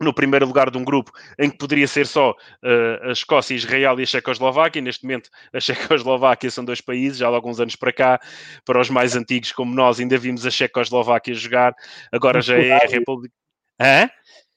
no 0.00 0.12
primeiro 0.12 0.46
lugar 0.46 0.70
de 0.70 0.78
um 0.78 0.84
grupo 0.84 1.10
em 1.38 1.50
que 1.50 1.56
poderia 1.56 1.88
ser 1.88 2.06
só 2.06 2.30
uh, 2.30 3.08
a 3.08 3.12
Escócia, 3.12 3.54
Israel 3.54 3.98
e 3.98 4.02
a 4.02 4.06
Checoslováquia. 4.06 4.82
Neste 4.82 5.04
momento, 5.04 5.30
a 5.52 5.58
Checoslováquia 5.60 6.50
são 6.50 6.64
dois 6.64 6.80
países, 6.80 7.18
já 7.18 7.26
há 7.26 7.30
alguns 7.30 7.60
anos 7.60 7.76
para 7.76 7.92
cá. 7.92 8.20
Para 8.64 8.80
os 8.80 8.90
mais 8.90 9.16
antigos 9.16 9.52
como 9.52 9.74
nós, 9.74 9.98
ainda 9.98 10.18
vimos 10.18 10.46
a 10.46 10.50
Checoslováquia 10.50 11.34
jogar. 11.34 11.74
Agora 12.12 12.40
já 12.40 12.56
é 12.56 12.72
a 12.72 12.86
República. 12.86 13.34
Hã? 13.80 14.08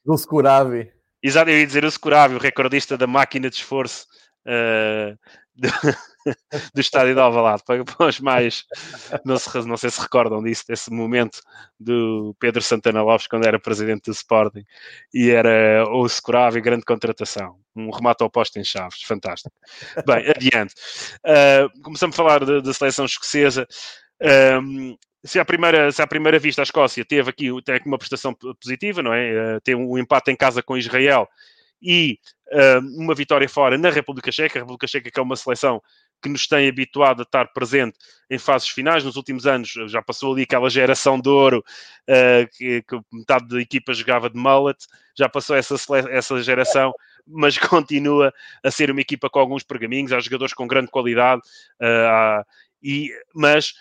Do 0.04 0.14
Skuravi. 0.14 0.90
Exato, 1.22 1.50
eu 1.50 1.58
ia 1.58 1.66
dizer 1.66 1.84
o 1.84 1.88
Skuravi, 1.88 2.34
o 2.34 2.38
recordista 2.38 2.96
da 2.96 3.06
máquina 3.06 3.50
de 3.50 3.56
esforço 3.56 4.06
uh, 4.46 5.18
do, 5.54 5.68
do 6.74 6.80
estádio 6.80 7.14
de 7.14 7.20
Alvalade, 7.20 7.62
para, 7.64 7.84
para 7.84 8.06
os 8.06 8.20
mais, 8.20 8.64
não, 9.24 9.38
se, 9.38 9.66
não 9.66 9.76
sei 9.76 9.90
se 9.90 10.00
recordam 10.00 10.42
disso, 10.42 10.64
desse 10.68 10.90
momento 10.90 11.40
do 11.78 12.34
Pedro 12.38 12.62
Santana 12.62 13.02
Lopes 13.02 13.26
quando 13.26 13.46
era 13.46 13.58
presidente 13.58 14.04
do 14.06 14.12
Sporting 14.12 14.64
e 15.12 15.30
era 15.30 15.84
o 15.88 16.08
Securavi, 16.08 16.60
grande 16.60 16.84
contratação, 16.84 17.56
um 17.74 17.90
remate 17.90 18.22
ao 18.22 18.30
posto 18.30 18.58
em 18.58 18.64
chaves, 18.64 19.02
fantástico. 19.02 19.54
Bem, 20.06 20.28
adiante. 20.30 20.74
Uh, 21.24 21.82
começamos 21.82 22.14
a 22.14 22.16
falar 22.16 22.44
da 22.44 22.72
seleção 22.72 23.04
escocesa. 23.04 23.66
Um, 24.62 24.96
se 25.24 25.38
à, 25.38 25.44
primeira, 25.44 25.92
se 25.92 26.00
à 26.00 26.06
primeira 26.06 26.38
vista 26.38 26.62
a 26.62 26.64
Escócia 26.64 27.04
teve 27.04 27.28
aqui, 27.28 27.48
tem 27.62 27.74
aqui 27.74 27.86
uma 27.86 27.98
prestação 27.98 28.34
positiva, 28.34 29.02
não 29.02 29.12
é? 29.12 29.56
Uh, 29.56 29.60
tem 29.60 29.74
um 29.74 29.98
empate 29.98 30.30
em 30.30 30.36
casa 30.36 30.62
com 30.62 30.76
Israel 30.76 31.28
e 31.82 32.18
uh, 32.52 33.02
uma 33.02 33.14
vitória 33.14 33.48
fora 33.48 33.76
na 33.76 33.90
República 33.90 34.30
Checa. 34.32 34.58
A 34.58 34.62
República 34.62 34.86
Checa 34.86 35.10
que 35.10 35.18
é 35.18 35.22
uma 35.22 35.36
seleção 35.36 35.82
que 36.20 36.28
nos 36.28 36.46
tem 36.46 36.68
habituado 36.68 37.20
a 37.20 37.22
estar 37.22 37.52
presente 37.52 37.98
em 38.28 38.38
fases 38.38 38.68
finais. 38.68 39.04
Nos 39.04 39.16
últimos 39.16 39.46
anos 39.46 39.72
já 39.86 40.02
passou 40.02 40.32
ali 40.32 40.42
aquela 40.42 40.70
geração 40.70 41.20
de 41.20 41.28
ouro 41.28 41.64
uh, 42.08 42.48
que, 42.56 42.82
que, 42.82 43.00
metade 43.12 43.48
da 43.48 43.60
equipa 43.60 43.92
jogava 43.94 44.28
de 44.28 44.38
mullet, 44.38 44.78
já 45.16 45.28
passou 45.28 45.56
essa, 45.56 45.74
essa 46.10 46.42
geração, 46.42 46.92
mas 47.26 47.56
continua 47.58 48.32
a 48.62 48.70
ser 48.70 48.90
uma 48.90 49.00
equipa 49.00 49.28
com 49.28 49.38
alguns 49.38 49.62
pergaminhos, 49.62 50.12
há 50.12 50.20
jogadores 50.20 50.54
com 50.54 50.66
grande 50.66 50.90
qualidade, 50.90 51.42
uh, 51.80 52.44
e, 52.82 53.10
mas 53.34 53.74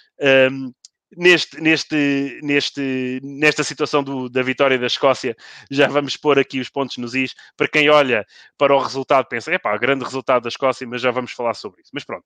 um, 0.51 0.73
neste, 1.15 1.59
neste, 1.61 2.39
neste, 2.43 3.19
nesta 3.23 3.63
situação 3.63 4.03
do, 4.03 4.29
da 4.29 4.41
vitória 4.41 4.77
da 4.77 4.87
Escócia, 4.87 5.35
já 5.69 5.87
vamos 5.87 6.15
pôr 6.15 6.39
aqui 6.39 6.59
os 6.59 6.69
pontos 6.69 6.97
nos 6.97 7.15
is. 7.15 7.33
Para 7.57 7.67
quem 7.67 7.89
olha 7.89 8.25
para 8.57 8.75
o 8.75 8.79
resultado, 8.79 9.25
pensa, 9.27 9.51
é 9.51 9.57
pá, 9.57 9.75
grande 9.77 10.03
resultado 10.03 10.43
da 10.43 10.49
Escócia, 10.49 10.87
mas 10.87 11.01
já 11.01 11.11
vamos 11.11 11.31
falar 11.31 11.53
sobre 11.53 11.81
isso. 11.81 11.91
Mas 11.93 12.03
pronto, 12.03 12.25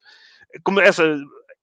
como 0.63 0.79
essa 0.79 1.03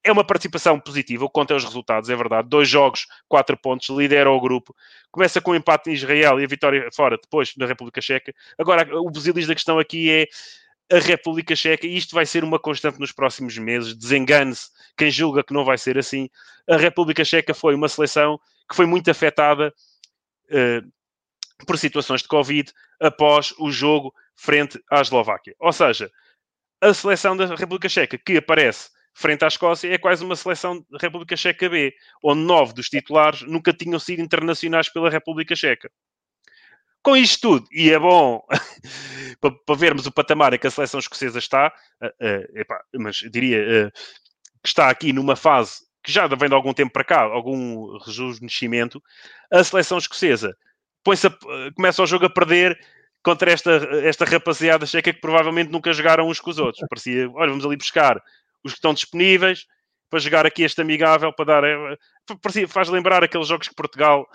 é 0.02 0.10
uma 0.10 0.24
participação 0.24 0.80
positiva, 0.80 1.24
o 1.24 1.28
que 1.28 1.34
conta 1.34 1.52
é 1.52 1.56
os 1.56 1.64
resultados, 1.64 2.08
é 2.08 2.16
verdade. 2.16 2.48
Dois 2.48 2.68
jogos, 2.68 3.06
quatro 3.28 3.56
pontos, 3.56 3.88
lidera 3.90 4.30
o 4.30 4.40
grupo. 4.40 4.74
Começa 5.10 5.40
com 5.40 5.50
o 5.50 5.54
empate 5.54 5.90
em 5.90 5.92
Israel 5.92 6.40
e 6.40 6.44
a 6.44 6.48
vitória 6.48 6.88
fora, 6.94 7.18
depois 7.20 7.52
na 7.56 7.66
República 7.66 8.00
Checa. 8.00 8.32
Agora, 8.58 8.88
o 8.98 9.10
busilis 9.10 9.46
da 9.46 9.54
questão 9.54 9.78
aqui 9.78 10.10
é 10.10 10.26
a 10.92 10.98
República 10.98 11.54
Checa, 11.54 11.86
e 11.86 11.96
isto 11.96 12.14
vai 12.14 12.26
ser 12.26 12.42
uma 12.42 12.58
constante 12.58 12.98
nos 12.98 13.12
próximos 13.12 13.56
meses, 13.56 13.94
desengane-se 13.94 14.68
quem 14.96 15.10
julga 15.10 15.44
que 15.44 15.54
não 15.54 15.64
vai 15.64 15.78
ser 15.78 15.96
assim. 15.96 16.28
A 16.68 16.76
República 16.76 17.24
Checa 17.24 17.54
foi 17.54 17.74
uma 17.74 17.88
seleção 17.88 18.38
que 18.68 18.74
foi 18.74 18.86
muito 18.86 19.10
afetada 19.10 19.72
uh, 20.50 21.64
por 21.64 21.78
situações 21.78 22.22
de 22.22 22.28
Covid 22.28 22.72
após 23.00 23.54
o 23.58 23.70
jogo 23.70 24.12
frente 24.34 24.82
à 24.90 25.00
Eslováquia. 25.00 25.54
Ou 25.60 25.72
seja, 25.72 26.10
a 26.80 26.92
seleção 26.92 27.36
da 27.36 27.46
República 27.46 27.88
Checa 27.88 28.18
que 28.18 28.38
aparece 28.38 28.90
frente 29.14 29.44
à 29.44 29.48
Escócia 29.48 29.92
é 29.92 29.98
quase 29.98 30.24
uma 30.24 30.34
seleção 30.34 30.84
da 30.90 30.98
República 31.00 31.36
Checa 31.36 31.68
B, 31.68 31.94
onde 32.22 32.40
nove 32.40 32.72
dos 32.72 32.88
titulares 32.88 33.42
nunca 33.42 33.72
tinham 33.72 33.98
sido 33.98 34.22
internacionais 34.22 34.88
pela 34.88 35.10
República 35.10 35.54
Checa. 35.54 35.90
Com 37.02 37.16
isto 37.16 37.40
tudo, 37.40 37.66
e 37.72 37.90
é 37.90 37.98
bom 37.98 38.42
para, 39.40 39.50
para, 39.50 39.76
vermos 39.76 40.06
o 40.06 40.12
patamar 40.12 40.52
em 40.52 40.58
que 40.58 40.66
a 40.66 40.70
seleção 40.70 41.00
escocesa 41.00 41.38
está, 41.38 41.72
uh, 42.02 42.06
uh, 42.06 42.58
epá, 42.58 42.82
mas 42.94 43.16
diria 43.30 43.88
uh, 43.88 43.90
que 44.62 44.68
está 44.68 44.90
aqui 44.90 45.12
numa 45.12 45.34
fase 45.34 45.80
que 46.02 46.12
já 46.12 46.26
vem 46.26 46.48
de 46.48 46.54
algum 46.54 46.74
tempo 46.74 46.92
para 46.92 47.04
cá, 47.04 47.22
algum 47.22 47.98
rejuvenescimento, 47.98 49.02
a 49.50 49.62
seleção 49.64 49.98
escocesa 49.98 50.56
põe-se 51.04 51.28
começa 51.74 52.02
o 52.02 52.06
jogo 52.06 52.26
a 52.26 52.30
perder 52.30 52.78
contra 53.22 53.50
esta, 53.50 53.70
esta 54.02 54.24
rapaziada 54.24 54.86
checa 54.86 55.12
que 55.12 55.20
provavelmente 55.20 55.70
nunca 55.70 55.92
jogaram 55.92 56.28
uns 56.28 56.40
com 56.40 56.50
os 56.50 56.58
outros. 56.58 56.86
Parecia, 56.88 57.30
olha, 57.30 57.50
vamos 57.50 57.64
ali 57.64 57.76
buscar 57.76 58.16
os 58.64 58.72
que 58.72 58.78
estão 58.78 58.94
disponíveis 58.94 59.66
para 60.08 60.18
jogar 60.18 60.46
aqui 60.46 60.62
este 60.62 60.80
amigável, 60.80 61.32
para 61.32 61.44
dar. 61.44 61.62
Parecia, 62.42 62.66
faz 62.66 62.88
lembrar 62.88 63.22
aqueles 63.22 63.48
jogos 63.48 63.68
que 63.68 63.74
Portugal 63.74 64.26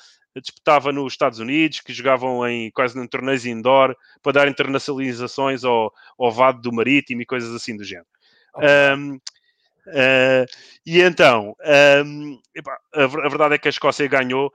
disputava 0.41 0.91
nos 0.91 1.13
Estados 1.13 1.39
Unidos, 1.39 1.81
que 1.81 1.93
jogavam 1.93 2.47
em 2.47 2.69
quase 2.71 2.99
em 2.99 3.07
torneios 3.07 3.45
indoor 3.45 3.95
para 4.21 4.31
dar 4.33 4.47
internacionalizações 4.47 5.63
ao, 5.63 5.93
ao 6.19 6.31
Vado 6.31 6.61
do 6.61 6.73
Marítimo 6.73 7.21
e 7.21 7.25
coisas 7.25 7.53
assim 7.53 7.75
do 7.75 7.83
género. 7.83 8.07
Okay. 8.53 8.69
Um, 8.95 9.15
uh, 9.15 10.45
e 10.85 11.01
então, 11.01 11.55
um, 12.05 12.39
epá, 12.53 12.77
a, 12.93 13.03
a, 13.03 13.07
verdade 13.07 13.55
é 13.55 13.57
que 13.57 13.67
a 13.67 13.69
Escócia 13.69 14.07
ganhou. 14.07 14.51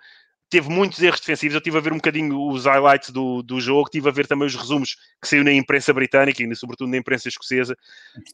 Teve 0.50 0.68
muitos 0.68 1.00
erros 1.00 1.20
defensivos. 1.20 1.54
Eu 1.54 1.58
estive 1.58 1.78
a 1.78 1.80
ver 1.80 1.92
um 1.92 1.96
bocadinho 1.96 2.48
os 2.48 2.66
highlights 2.66 3.10
do, 3.10 3.42
do 3.42 3.60
jogo, 3.60 3.84
estive 3.84 4.08
a 4.08 4.12
ver 4.12 4.26
também 4.26 4.46
os 4.46 4.56
resumos 4.56 4.96
que 5.22 5.28
saiu 5.28 5.44
na 5.44 5.52
imprensa 5.52 5.92
britânica 5.92 6.42
e 6.42 6.56
sobretudo 6.56 6.90
na 6.90 6.96
imprensa 6.96 7.28
escocesa. 7.28 7.76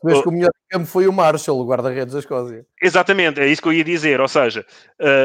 Mas 0.02 0.22
que 0.22 0.28
o 0.28 0.32
melhor 0.32 0.50
campo 0.70 0.86
foi 0.86 1.06
o 1.06 1.12
Marshall, 1.12 1.60
o 1.60 1.66
guarda-redes 1.66 2.14
da 2.14 2.20
Escócia. 2.20 2.66
Exatamente, 2.82 3.40
é 3.40 3.46
isso 3.46 3.60
que 3.60 3.68
eu 3.68 3.72
ia 3.72 3.84
dizer. 3.84 4.20
Ou 4.20 4.28
seja, 4.28 4.64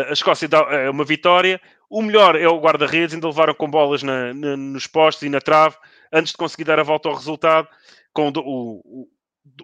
a 0.09 0.11
Escócia 0.11 0.47
dá 0.47 0.59
é 0.69 0.89
uma 0.89 1.05
vitória, 1.05 1.61
o 1.89 2.01
melhor 2.01 2.35
é 2.35 2.47
o 2.47 2.59
guarda-redes, 2.59 3.13
ainda 3.13 3.27
levaram 3.27 3.53
com 3.53 3.69
bolas 3.69 4.03
na, 4.03 4.33
na, 4.33 4.55
nos 4.55 4.87
postos 4.87 5.23
e 5.23 5.29
na 5.29 5.41
trave, 5.41 5.75
antes 6.11 6.31
de 6.31 6.37
conseguir 6.37 6.63
dar 6.63 6.79
a 6.79 6.83
volta 6.83 7.09
ao 7.09 7.15
resultado, 7.15 7.67
com 8.13 8.29
o, 8.29 8.81
o, 8.85 9.07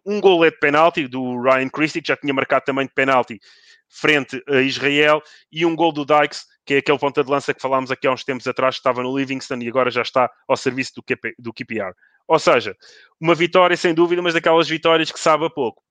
um 0.05 0.19
gol 0.19 0.45
é 0.45 0.49
de 0.49 0.57
penalti 0.57 1.07
do 1.07 1.41
Ryan 1.41 1.69
Christie, 1.69 2.01
que 2.01 2.09
já 2.09 2.17
tinha 2.17 2.33
marcado 2.33 2.65
também 2.65 2.85
de 2.85 2.93
penalti 2.93 3.39
frente 3.89 4.43
a 4.49 4.61
Israel, 4.61 5.21
e 5.51 5.65
um 5.65 5.75
gol 5.75 5.91
do 5.91 6.05
Dykes, 6.05 6.45
que 6.67 6.73
é 6.73 6.77
aquele 6.79 6.99
ponta 6.99 7.23
de 7.23 7.31
lança 7.31 7.53
que 7.53 7.61
falámos 7.61 7.89
aqui 7.89 8.05
há 8.05 8.11
uns 8.11 8.25
tempos 8.25 8.45
atrás, 8.45 8.75
que 8.75 8.81
estava 8.81 9.01
no 9.01 9.17
Livingston 9.17 9.55
e 9.61 9.69
agora 9.69 9.89
já 9.89 10.01
está 10.01 10.29
ao 10.45 10.57
serviço 10.57 10.95
do, 10.95 11.01
QP, 11.01 11.35
do 11.39 11.53
QPR. 11.53 11.93
Ou 12.27 12.37
seja, 12.37 12.75
uma 13.21 13.33
vitória 13.33 13.77
sem 13.77 13.93
dúvida, 13.93 14.21
mas 14.21 14.33
daquelas 14.33 14.67
vitórias 14.67 15.09
que 15.09 15.19
sabe 15.19 15.45
a 15.45 15.49
pouco. 15.49 15.81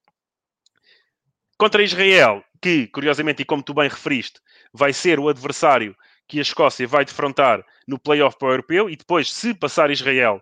Contra 1.57 1.81
Israel, 1.81 2.43
que, 2.61 2.85
curiosamente, 2.87 3.41
e 3.41 3.45
como 3.45 3.63
tu 3.63 3.73
bem 3.73 3.89
referiste, 3.89 4.39
vai 4.71 4.93
ser 4.93 5.19
o 5.19 5.27
adversário 5.27 5.95
que 6.27 6.37
a 6.37 6.43
Escócia 6.43 6.87
vai 6.87 7.03
defrontar 7.03 7.65
no 7.87 7.97
playoff 7.97 8.37
para 8.37 8.49
o 8.49 8.51
europeu 8.51 8.87
e 8.87 8.95
depois, 8.95 9.33
se 9.33 9.55
passar 9.55 9.89
Israel, 9.89 10.39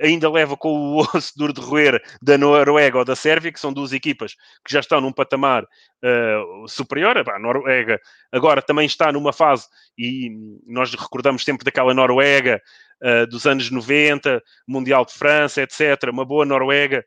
ainda 0.00 0.30
leva 0.30 0.56
com 0.56 0.70
o 0.70 0.98
osso 1.14 1.32
duro 1.36 1.52
de 1.52 1.60
roer 1.60 2.02
da 2.22 2.36
Noruega 2.36 2.98
ou 2.98 3.04
da 3.04 3.16
Sérvia, 3.16 3.52
que 3.52 3.60
são 3.60 3.72
duas 3.72 3.92
equipas 3.92 4.34
que 4.64 4.72
já 4.72 4.80
estão 4.80 5.00
num 5.00 5.12
patamar 5.12 5.64
uh, 5.64 6.68
superior. 6.68 7.16
A 7.18 7.38
Noruega 7.38 8.00
agora 8.32 8.60
também 8.62 8.86
está 8.86 9.12
numa 9.12 9.32
fase, 9.32 9.66
e 9.98 10.30
nós 10.66 10.92
recordamos 10.94 11.44
sempre 11.44 11.64
daquela 11.64 11.94
Noruega 11.94 12.60
uh, 13.02 13.26
dos 13.26 13.46
anos 13.46 13.70
90, 13.70 14.42
Mundial 14.66 15.04
de 15.04 15.12
França, 15.12 15.62
etc. 15.62 16.10
Uma 16.10 16.24
boa 16.24 16.44
Noruega 16.44 17.04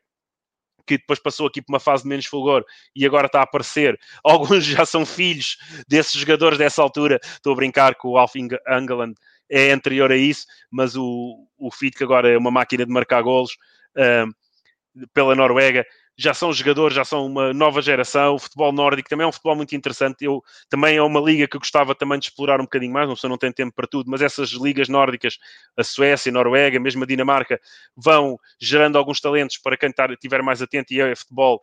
que 0.86 0.96
depois 0.96 1.18
passou 1.18 1.46
aqui 1.46 1.60
por 1.60 1.70
uma 1.70 1.78
fase 1.78 2.04
de 2.04 2.08
menos 2.08 2.24
fulgor 2.24 2.64
e 2.96 3.04
agora 3.04 3.26
está 3.26 3.40
a 3.40 3.42
aparecer. 3.42 4.00
Alguns 4.24 4.64
já 4.64 4.86
são 4.86 5.04
filhos 5.04 5.58
desses 5.86 6.18
jogadores 6.18 6.56
dessa 6.56 6.80
altura. 6.80 7.20
Estou 7.22 7.52
a 7.52 7.56
brincar 7.56 7.94
com 7.96 8.08
o 8.08 8.18
Alf 8.18 8.32
Angeland 8.66 9.14
é 9.50 9.72
anterior 9.72 10.10
a 10.12 10.16
isso, 10.16 10.46
mas 10.70 10.96
o, 10.96 11.46
o 11.56 11.70
Fit, 11.70 11.96
que 11.96 12.04
agora 12.04 12.30
é 12.30 12.38
uma 12.38 12.50
máquina 12.50 12.84
de 12.84 12.92
marcar 12.92 13.22
golos 13.22 13.52
uh, 13.96 15.06
pela 15.12 15.34
Noruega, 15.34 15.84
já 16.20 16.34
são 16.34 16.52
jogadores, 16.52 16.96
já 16.96 17.04
são 17.04 17.24
uma 17.24 17.54
nova 17.54 17.80
geração. 17.80 18.34
O 18.34 18.38
futebol 18.40 18.72
nórdico 18.72 19.08
também 19.08 19.24
é 19.24 19.28
um 19.28 19.30
futebol 19.30 19.54
muito 19.54 19.76
interessante. 19.76 20.24
Eu 20.24 20.42
também 20.68 20.96
é 20.96 21.02
uma 21.02 21.20
liga 21.20 21.46
que 21.46 21.56
eu 21.56 21.60
gostava 21.60 21.94
também 21.94 22.18
de 22.18 22.26
explorar 22.26 22.60
um 22.60 22.64
bocadinho 22.64 22.92
mais. 22.92 23.08
Não 23.08 23.14
sei, 23.14 23.30
não 23.30 23.38
tem 23.38 23.52
tempo 23.52 23.72
para 23.72 23.86
tudo, 23.86 24.10
mas 24.10 24.20
essas 24.20 24.50
ligas 24.50 24.88
nórdicas, 24.88 25.38
a 25.76 25.84
Suécia, 25.84 26.30
a 26.30 26.32
Noruega, 26.32 26.80
mesmo 26.80 27.04
a 27.04 27.06
Dinamarca, 27.06 27.60
vão 27.96 28.36
gerando 28.60 28.98
alguns 28.98 29.20
talentos 29.20 29.58
para 29.58 29.76
quem 29.76 29.90
estiver 30.10 30.42
mais 30.42 30.60
atento. 30.60 30.92
E 30.92 31.00
é 31.00 31.14
futebol 31.14 31.62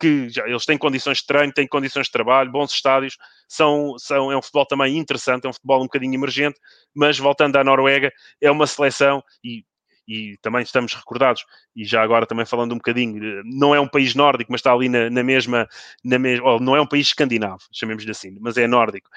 que 0.00 0.28
já, 0.30 0.46
eles 0.46 0.64
têm 0.64 0.78
condições 0.78 1.18
de 1.18 1.26
treino, 1.26 1.52
têm 1.52 1.68
condições 1.68 2.06
de 2.06 2.12
trabalho, 2.12 2.50
bons 2.50 2.72
estádios, 2.72 3.16
são, 3.48 3.94
são, 3.98 4.32
é 4.32 4.36
um 4.36 4.42
futebol 4.42 4.66
também 4.66 4.96
interessante, 4.96 5.46
é 5.46 5.48
um 5.48 5.52
futebol 5.52 5.80
um 5.80 5.84
bocadinho 5.84 6.14
emergente, 6.14 6.58
mas 6.94 7.18
voltando 7.18 7.56
à 7.56 7.64
Noruega, 7.64 8.10
é 8.40 8.50
uma 8.50 8.66
seleção, 8.66 9.22
e 9.44 9.64
e 10.10 10.36
também 10.42 10.62
estamos 10.62 10.92
recordados, 10.92 11.44
e 11.74 11.84
já 11.84 12.02
agora 12.02 12.26
também 12.26 12.44
falando 12.44 12.72
um 12.72 12.78
bocadinho, 12.78 13.22
eh, 13.22 13.42
não 13.44 13.72
é 13.72 13.78
um 13.78 13.86
país 13.86 14.12
nórdico, 14.12 14.50
mas 14.50 14.58
está 14.58 14.72
ali 14.72 14.88
na, 14.88 15.08
na 15.08 15.22
mesma, 15.22 15.68
na 16.04 16.18
mesma 16.18 16.58
não 16.58 16.74
é 16.74 16.80
um 16.80 16.86
país 16.86 17.06
escandinavo, 17.06 17.62
chamemos-lhe 17.72 18.10
assim, 18.10 18.36
mas 18.40 18.56
é 18.56 18.66
nórdico. 18.66 19.08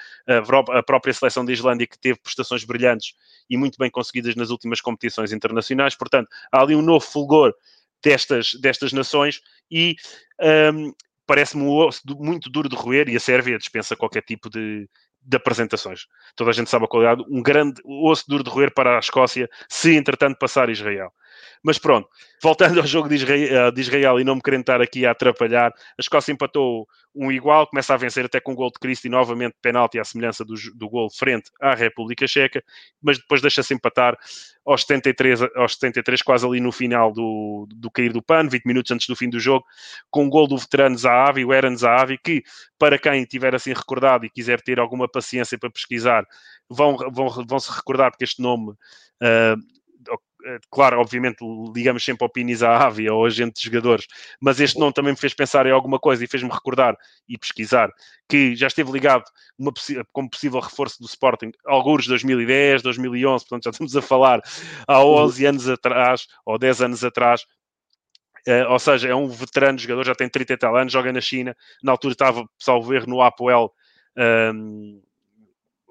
A 0.70 0.82
própria 0.84 1.12
seleção 1.12 1.44
da 1.44 1.52
Islândia 1.52 1.86
que 1.86 1.98
teve 1.98 2.20
prestações 2.20 2.62
brilhantes 2.62 3.12
e 3.50 3.56
muito 3.56 3.76
bem 3.76 3.90
conseguidas 3.90 4.36
nas 4.36 4.50
últimas 4.50 4.80
competições 4.80 5.32
internacionais, 5.32 5.96
portanto, 5.96 6.28
há 6.52 6.62
ali 6.62 6.76
um 6.76 6.82
novo 6.82 7.04
fulgor 7.04 7.52
destas, 8.04 8.54
destas 8.60 8.92
nações 8.92 9.40
e 9.70 9.96
um, 10.74 10.92
parece-me 11.26 11.62
um 11.62 11.70
osso 11.70 12.02
muito 12.18 12.50
duro 12.50 12.68
de 12.68 12.76
roer 12.76 13.08
e 13.08 13.16
a 13.16 13.20
Sérvia 13.20 13.58
dispensa 13.58 13.96
qualquer 13.96 14.22
tipo 14.22 14.50
de, 14.50 14.88
de 15.22 15.36
apresentações. 15.36 16.06
Toda 16.36 16.50
a 16.50 16.52
gente 16.52 16.68
sabe 16.68 16.84
a 16.84 16.88
qualidade. 16.88 17.24
Um 17.30 17.42
grande 17.42 17.80
osso 17.84 18.24
duro 18.28 18.44
de 18.44 18.50
roer 18.50 18.72
para 18.72 18.96
a 18.96 19.00
Escócia, 19.00 19.48
se 19.68 19.96
entretanto 19.96 20.38
passar 20.38 20.68
Israel. 20.68 21.10
Mas 21.64 21.78
pronto, 21.78 22.06
voltando 22.42 22.78
ao 22.78 22.86
jogo 22.86 23.08
de 23.08 23.14
Israel, 23.14 23.72
de 23.72 23.80
Israel, 23.80 24.20
e 24.20 24.24
não 24.24 24.34
me 24.34 24.42
querendo 24.42 24.60
estar 24.60 24.82
aqui 24.82 25.06
a 25.06 25.12
atrapalhar, 25.12 25.70
a 25.70 26.00
Escócia 26.00 26.30
empatou 26.30 26.86
um 27.14 27.32
igual, 27.32 27.66
começa 27.66 27.94
a 27.94 27.96
vencer 27.96 28.26
até 28.26 28.38
com 28.38 28.52
o 28.52 28.54
gol 28.54 28.70
de 28.70 28.78
Cristo 28.78 29.06
e 29.06 29.08
novamente 29.08 29.54
penalti 29.62 29.98
à 29.98 30.04
semelhança 30.04 30.44
do, 30.44 30.54
do 30.74 30.88
gol 30.90 31.08
frente 31.08 31.50
à 31.58 31.74
República 31.74 32.26
Checa, 32.26 32.62
mas 33.00 33.16
depois 33.16 33.40
deixa-se 33.40 33.72
empatar 33.72 34.14
aos 34.66 34.82
73, 34.82 35.40
aos 35.56 35.74
73, 35.74 36.20
quase 36.20 36.46
ali 36.46 36.60
no 36.60 36.70
final 36.70 37.12
do, 37.12 37.66
do 37.74 37.90
cair 37.90 38.12
do 38.12 38.20
pano, 38.20 38.50
20 38.50 38.64
minutos 38.66 38.92
antes 38.92 39.06
do 39.06 39.16
fim 39.16 39.30
do 39.30 39.40
jogo, 39.40 39.64
com 40.10 40.26
o 40.26 40.28
gol 40.28 40.46
do 40.46 40.58
veterano 40.58 40.98
Zahavi, 40.98 41.46
o 41.46 41.52
Eren 41.52 41.76
Zahavi, 41.76 42.18
que 42.18 42.42
para 42.78 42.98
quem 42.98 43.24
tiver 43.24 43.54
assim 43.54 43.72
recordado 43.72 44.26
e 44.26 44.30
quiser 44.30 44.60
ter 44.60 44.78
alguma 44.78 45.08
paciência 45.08 45.58
para 45.58 45.70
pesquisar, 45.70 46.26
vão, 46.68 46.94
vão, 47.10 47.28
vão 47.46 47.58
se 47.58 47.72
recordar 47.72 48.10
porque 48.10 48.24
este 48.24 48.42
nome 48.42 48.72
uh, 48.72 48.76
eh, 49.22 49.54
claro, 50.70 51.00
obviamente 51.00 51.38
ligamos 51.74 52.04
sempre 52.04 52.24
ao 52.24 52.28
Pinis 52.28 52.62
à 52.62 52.76
Ávia 52.76 53.12
ou 53.12 53.24
agente 53.24 53.60
de 53.60 53.64
jogadores, 53.64 54.06
mas 54.40 54.60
este 54.60 54.78
nome 54.78 54.92
também 54.92 55.12
me 55.12 55.18
fez 55.18 55.34
pensar 55.34 55.66
em 55.66 55.70
alguma 55.70 55.98
coisa 55.98 56.24
e 56.24 56.28
fez-me 56.28 56.50
recordar 56.50 56.96
e 57.28 57.38
pesquisar 57.38 57.90
que 58.28 58.54
já 58.54 58.66
esteve 58.66 58.90
ligado 58.90 59.24
uma, 59.58 59.72
como 60.12 60.30
possível 60.30 60.60
reforço 60.60 61.00
do 61.00 61.06
Sporting, 61.06 61.52
alguns 61.66 62.06
2010, 62.06 62.82
2011, 62.82 63.44
portanto 63.44 63.64
já 63.64 63.70
estamos 63.70 63.96
a 63.96 64.02
falar 64.02 64.40
há 64.86 65.04
11 65.04 65.46
anos 65.46 65.68
atrás 65.68 66.26
ou 66.44 66.58
10 66.58 66.82
anos 66.82 67.04
atrás, 67.04 67.44
Uh, 68.46 68.70
ou 68.70 68.78
seja, 68.78 69.08
é 69.08 69.14
um 69.14 69.26
veterano 69.26 69.78
jogador, 69.78 70.04
já 70.04 70.14
tem 70.14 70.28
30 70.28 70.52
e 70.52 70.56
tal 70.58 70.76
anos, 70.76 70.92
joga 70.92 71.10
na 71.10 71.20
China. 71.20 71.56
Na 71.82 71.92
altura 71.92 72.12
estava, 72.12 72.44
salvo 72.58 72.92
erro, 72.92 73.06
no 73.06 73.22
Apoel, 73.22 73.72
um, 74.54 75.00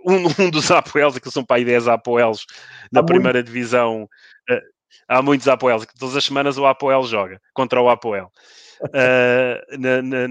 um, 0.05 0.25
um 0.39 0.49
dos 0.49 0.69
Apoels, 0.69 1.17
que 1.17 1.31
são 1.31 1.43
para 1.43 1.57
aí 1.57 1.65
10 1.65 1.87
Apoels 1.87 2.45
na 2.91 3.03
primeira 3.03 3.41
divisão. 3.41 4.07
Há 5.07 5.21
muitos 5.21 5.47
Apoels, 5.47 5.85
que 5.85 5.97
todas 5.97 6.15
as 6.15 6.23
semanas 6.23 6.57
o 6.57 6.65
Apoel 6.65 7.03
joga 7.03 7.41
contra 7.53 7.81
o 7.81 7.89
Apoel. 7.89 8.31
Uh, 8.83 9.77
na, 9.79 10.01
na, 10.01 10.27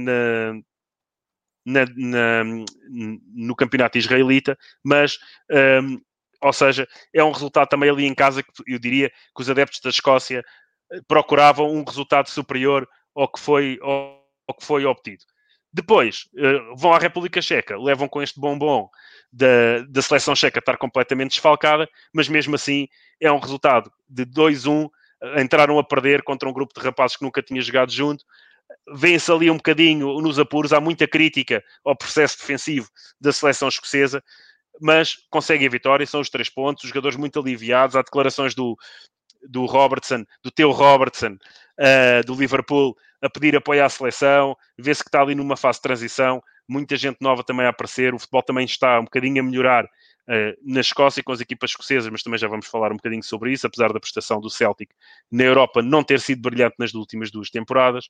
na, 1.65 2.45
no 3.35 3.57
campeonato 3.57 3.97
israelita, 3.97 4.59
mas 4.85 5.19
um, 5.51 5.99
ou 6.43 6.53
seja, 6.53 6.89
é 7.15 7.23
um 7.23 7.31
resultado 7.31 7.69
também 7.69 7.89
ali 7.89 8.05
em 8.05 8.15
casa 8.15 8.43
que 8.43 8.51
eu 8.67 8.79
diria 8.79 9.09
que 9.09 9.41
os 9.41 9.49
adeptos 9.49 9.81
da 9.81 9.91
Escócia 9.91 10.45
eh, 10.93 11.01
procuravam 11.07 11.73
um 11.73 11.85
resultado 11.85 12.29
superior 12.29 12.87
ao 13.15 13.31
que 13.31 13.39
foi, 13.39 13.79
ao, 13.81 14.27
ao 14.49 14.57
que 14.57 14.65
foi 14.65 14.85
obtido. 14.85 15.25
Depois 15.73 16.29
uh, 16.35 16.77
vão 16.77 16.93
à 16.93 16.99
República 16.99 17.41
Checa, 17.41 17.79
levam 17.79 18.07
com 18.07 18.23
este 18.23 18.39
bombom 18.39 18.91
da, 19.33 19.81
da 19.89 20.03
seleção 20.03 20.37
checa 20.37 20.59
estar 20.59 20.77
completamente 20.77 21.31
desfalcada, 21.31 21.89
mas 22.13 22.29
mesmo 22.29 22.55
assim 22.55 22.89
é 23.19 23.33
um 23.33 23.39
resultado 23.39 23.91
de 24.09 24.27
2-1, 24.27 24.91
entraram 25.39 25.79
a 25.79 25.85
perder 25.85 26.23
contra 26.23 26.49
um 26.49 26.53
grupo 26.53 26.79
de 26.79 26.85
rapazes 26.85 27.17
que 27.17 27.25
nunca 27.25 27.43
tinha 27.43 27.63
jogado 27.63 27.91
junto. 27.91 28.25
Vêem-se 28.95 29.31
ali 29.31 29.51
um 29.51 29.57
bocadinho 29.57 30.21
nos 30.21 30.39
apuros, 30.39 30.73
há 30.73 30.81
muita 30.81 31.07
crítica 31.07 31.63
ao 31.85 31.97
processo 31.97 32.39
defensivo 32.39 32.89
da 33.21 33.33
seleção 33.33 33.69
escocesa, 33.69 34.23
mas 34.81 35.17
conseguem 35.31 35.67
a 35.67 35.71
vitória, 35.71 36.07
são 36.07 36.21
os 36.21 36.29
três 36.29 36.51
pontos, 36.51 36.85
os 36.85 36.89
jogadores 36.89 37.17
muito 37.17 37.39
aliviados, 37.39 37.97
há 37.97 38.03
declarações 38.03 38.55
do, 38.55 38.77
do 39.49 39.65
Robertson, 39.67 40.25
do 40.43 40.51
teu 40.51 40.71
Robertson, 40.71 41.37
uh, 41.79 42.27
do 42.27 42.35
Liverpool, 42.35 42.97
a 43.21 43.31
pedir 43.31 43.57
apoio 43.57 43.85
à 43.85 43.89
seleção, 43.89 44.57
vê-se 44.79 45.03
que 45.03 45.09
está 45.09 45.21
ali 45.21 45.35
numa 45.35 45.57
fase 45.57 45.79
de 45.79 45.83
transição, 45.83 46.43
muita 46.69 46.97
gente 46.97 47.19
nova 47.21 47.45
também 47.45 47.67
a 47.67 47.69
aparecer, 47.71 48.15
o 48.15 48.19
futebol 48.19 48.43
também 48.43 48.65
está 48.65 48.99
um 48.99 49.05
bocadinho 49.05 49.41
a 49.41 49.45
melhorar 49.45 49.85
uh, 49.85 50.57
na 50.63 50.81
Escócia 50.81 51.23
com 51.23 51.33
as 51.33 51.41
equipas 51.41 51.71
escocesas, 51.71 52.11
mas 52.11 52.23
também 52.23 52.39
já 52.39 52.49
vamos 52.49 52.67
falar 52.67 52.93
um 52.93 52.97
bocadinho 52.97 53.23
sobre 53.23 53.53
isso, 53.53 53.67
apesar 53.67 53.93
da 53.93 54.01
prestação 54.01 54.41
do 54.41 54.51
Celtic 54.51 54.91
na 55.31 55.45
Europa 55.45 55.83
não 55.83 56.03
ter 56.03 56.21
sido 56.21 56.43
brilhante 56.43 56.77
nas 56.79 56.95
últimas 56.95 57.31
duas 57.31 57.51
temporadas. 57.51 58.09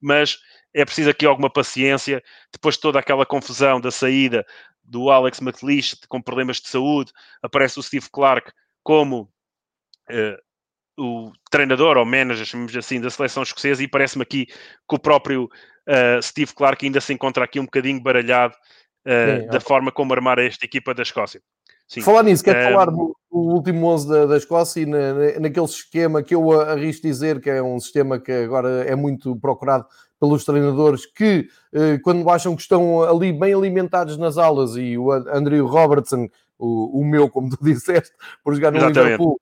Mas 0.00 0.38
é 0.74 0.84
preciso 0.84 1.10
aqui 1.10 1.24
alguma 1.24 1.48
paciência. 1.48 2.20
Depois 2.52 2.74
de 2.74 2.80
toda 2.80 2.98
aquela 2.98 3.24
confusão 3.24 3.80
da 3.80 3.90
saída 3.90 4.44
do 4.82 5.10
Alex 5.10 5.40
McLeish 5.40 5.96
com 6.08 6.20
problemas 6.20 6.60
de 6.60 6.68
saúde, 6.68 7.12
aparece 7.40 7.78
o 7.78 7.82
Steve 7.82 8.08
Clark 8.10 8.50
como 8.82 9.30
uh, 10.10 10.42
o 11.02 11.32
treinador 11.50 11.96
ou 11.96 12.04
manager, 12.04 12.44
chamamos 12.44 12.76
assim, 12.76 13.00
da 13.00 13.10
seleção 13.10 13.42
escocesa 13.42 13.82
e 13.82 13.88
parece-me 13.88 14.22
aqui 14.22 14.46
que 14.46 14.94
o 14.94 14.98
próprio 14.98 15.44
uh, 15.44 16.22
Steve 16.22 16.54
Clark 16.54 16.84
ainda 16.84 17.00
se 17.00 17.12
encontra 17.12 17.44
aqui 17.44 17.60
um 17.60 17.64
bocadinho 17.64 18.00
baralhado 18.00 18.54
uh, 19.06 19.42
Sim, 19.42 19.46
da 19.48 19.60
forma 19.60 19.92
como 19.92 20.12
armar 20.12 20.38
esta 20.38 20.64
equipa 20.64 20.94
da 20.94 21.02
Escócia. 21.02 21.40
Sim. 21.88 22.00
Falar 22.00 22.22
nisso, 22.22 22.42
quero 22.42 22.72
falar 22.72 22.86
do, 22.86 23.14
do, 23.30 23.38
último 23.38 23.86
11 23.88 24.08
da, 24.08 24.26
da 24.26 24.36
Escócia 24.38 24.80
e 24.80 24.86
na, 24.86 25.12
naquele 25.40 25.66
esquema 25.66 26.22
que 26.22 26.34
eu 26.34 26.50
arrisco 26.60 27.02
dizer 27.02 27.40
que 27.40 27.50
é 27.50 27.62
um 27.62 27.78
sistema 27.78 28.18
que 28.18 28.32
agora 28.32 28.84
é 28.84 28.96
muito 28.96 29.36
procurado 29.36 29.86
pelos 30.22 30.44
treinadores 30.44 31.04
que, 31.04 31.48
eh, 31.72 31.98
quando 31.98 32.30
acham 32.30 32.54
que 32.54 32.62
estão 32.62 33.02
ali 33.02 33.32
bem 33.32 33.52
alimentados 33.52 34.16
nas 34.16 34.38
aulas, 34.38 34.76
e 34.76 34.96
o 34.96 35.10
Andrew 35.10 35.66
Robertson, 35.66 36.28
o, 36.56 37.00
o 37.00 37.04
meu, 37.04 37.28
como 37.28 37.50
tu 37.50 37.58
disseste, 37.60 38.14
por 38.44 38.54
jogar 38.54 38.70
no 38.70 38.78
Exatamente. 38.78 39.02
Liverpool, 39.02 39.40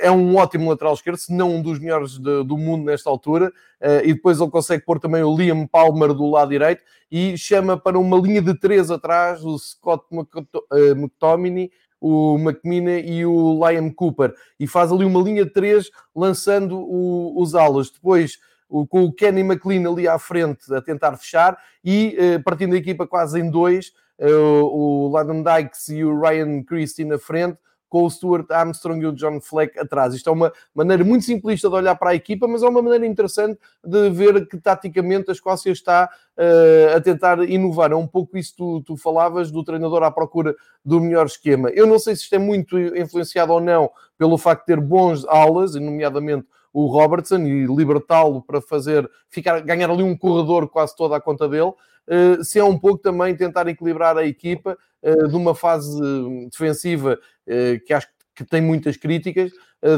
é 0.00 0.10
um 0.10 0.36
ótimo 0.36 0.68
lateral 0.68 0.94
esquerdo, 0.94 1.16
se 1.16 1.32
não 1.32 1.56
um 1.56 1.62
dos 1.62 1.78
melhores 1.78 2.18
de, 2.18 2.44
do 2.44 2.58
mundo 2.58 2.84
nesta 2.84 3.08
altura. 3.08 3.52
Uh, 3.80 4.04
e 4.04 4.14
depois 4.14 4.40
ele 4.40 4.50
consegue 4.50 4.84
pôr 4.84 4.98
também 4.98 5.22
o 5.22 5.36
Liam 5.36 5.66
Palmer 5.66 6.12
do 6.12 6.30
lado 6.30 6.50
direito 6.50 6.82
e 7.10 7.36
chama 7.38 7.76
para 7.76 7.98
uma 7.98 8.18
linha 8.18 8.42
de 8.42 8.58
três 8.58 8.90
atrás 8.90 9.44
o 9.44 9.56
Scott 9.58 10.04
eh, 10.72 10.90
McTominay, 10.90 11.70
o 12.00 12.36
McMina 12.36 12.98
e 12.98 13.24
o 13.24 13.60
Liam 13.64 13.90
Cooper. 13.92 14.34
E 14.58 14.66
faz 14.66 14.90
ali 14.90 15.04
uma 15.04 15.20
linha 15.20 15.44
de 15.44 15.52
três 15.52 15.88
lançando 16.14 16.78
o, 16.78 17.40
os 17.40 17.54
alas. 17.54 17.90
Depois 17.90 18.38
com 18.68 19.04
o 19.04 19.12
Kenny 19.12 19.42
McLean 19.42 19.88
ali 19.88 20.08
à 20.08 20.18
frente 20.18 20.74
a 20.74 20.82
tentar 20.82 21.16
fechar 21.16 21.56
e 21.84 22.16
partindo 22.44 22.74
a 22.74 22.76
equipa 22.76 23.06
quase 23.06 23.38
em 23.38 23.48
dois, 23.48 23.92
o 24.20 25.08
Landon 25.12 25.44
Dykes 25.44 25.88
e 25.90 26.02
o 26.02 26.20
Ryan 26.20 26.64
Christie 26.64 27.04
na 27.04 27.16
frente 27.16 27.58
com 27.88 28.04
o 28.04 28.10
Stuart 28.10 28.50
Armstrong 28.50 29.02
e 29.02 29.06
o 29.06 29.12
John 29.12 29.40
Fleck 29.40 29.78
atrás. 29.78 30.14
Isto 30.14 30.30
é 30.30 30.32
uma 30.32 30.52
maneira 30.74 31.04
muito 31.04 31.24
simplista 31.24 31.68
de 31.68 31.74
olhar 31.74 31.94
para 31.96 32.10
a 32.10 32.14
equipa, 32.14 32.46
mas 32.48 32.62
é 32.62 32.68
uma 32.68 32.82
maneira 32.82 33.06
interessante 33.06 33.58
de 33.84 34.10
ver 34.10 34.46
que 34.48 34.58
taticamente 34.58 35.30
a 35.30 35.32
Escócia 35.32 35.70
está 35.70 36.10
uh, 36.36 36.96
a 36.96 37.00
tentar 37.00 37.38
inovar. 37.48 37.92
É 37.92 37.96
um 37.96 38.06
pouco 38.06 38.36
isso 38.36 38.50
que 38.52 38.56
tu, 38.56 38.82
tu 38.82 38.96
falavas 38.96 39.50
do 39.50 39.62
treinador 39.62 40.02
à 40.02 40.10
procura 40.10 40.54
do 40.84 41.00
melhor 41.00 41.26
esquema. 41.26 41.70
Eu 41.70 41.86
não 41.86 41.98
sei 41.98 42.16
se 42.16 42.22
isto 42.22 42.34
é 42.34 42.38
muito 42.38 42.78
influenciado 42.78 43.52
ou 43.52 43.60
não 43.60 43.90
pelo 44.18 44.38
facto 44.38 44.62
de 44.62 44.74
ter 44.74 44.80
bons 44.80 45.24
aulas, 45.26 45.74
nomeadamente 45.74 46.46
o 46.72 46.86
Robertson, 46.86 47.38
e 47.38 47.64
libertá-lo 47.66 48.42
para 48.42 48.60
fazer, 48.60 49.08
ficar, 49.30 49.60
ganhar 49.60 49.90
ali 49.90 50.02
um 50.02 50.16
corredor 50.16 50.68
quase 50.68 50.94
toda 50.94 51.16
a 51.16 51.20
conta 51.20 51.48
dele. 51.48 51.72
Uh, 52.06 52.44
se 52.44 52.58
é 52.58 52.64
um 52.64 52.78
pouco 52.78 52.98
também 52.98 53.34
tentar 53.34 53.66
equilibrar 53.66 54.16
a 54.16 54.26
equipa 54.26 54.76
uh, 55.02 55.26
de 55.26 55.34
uma 55.34 55.54
fase 55.54 55.98
defensiva 56.50 57.18
que 57.86 57.92
acho 57.92 58.08
que 58.34 58.44
tem 58.44 58.60
muitas 58.60 58.96
críticas, 58.96 59.50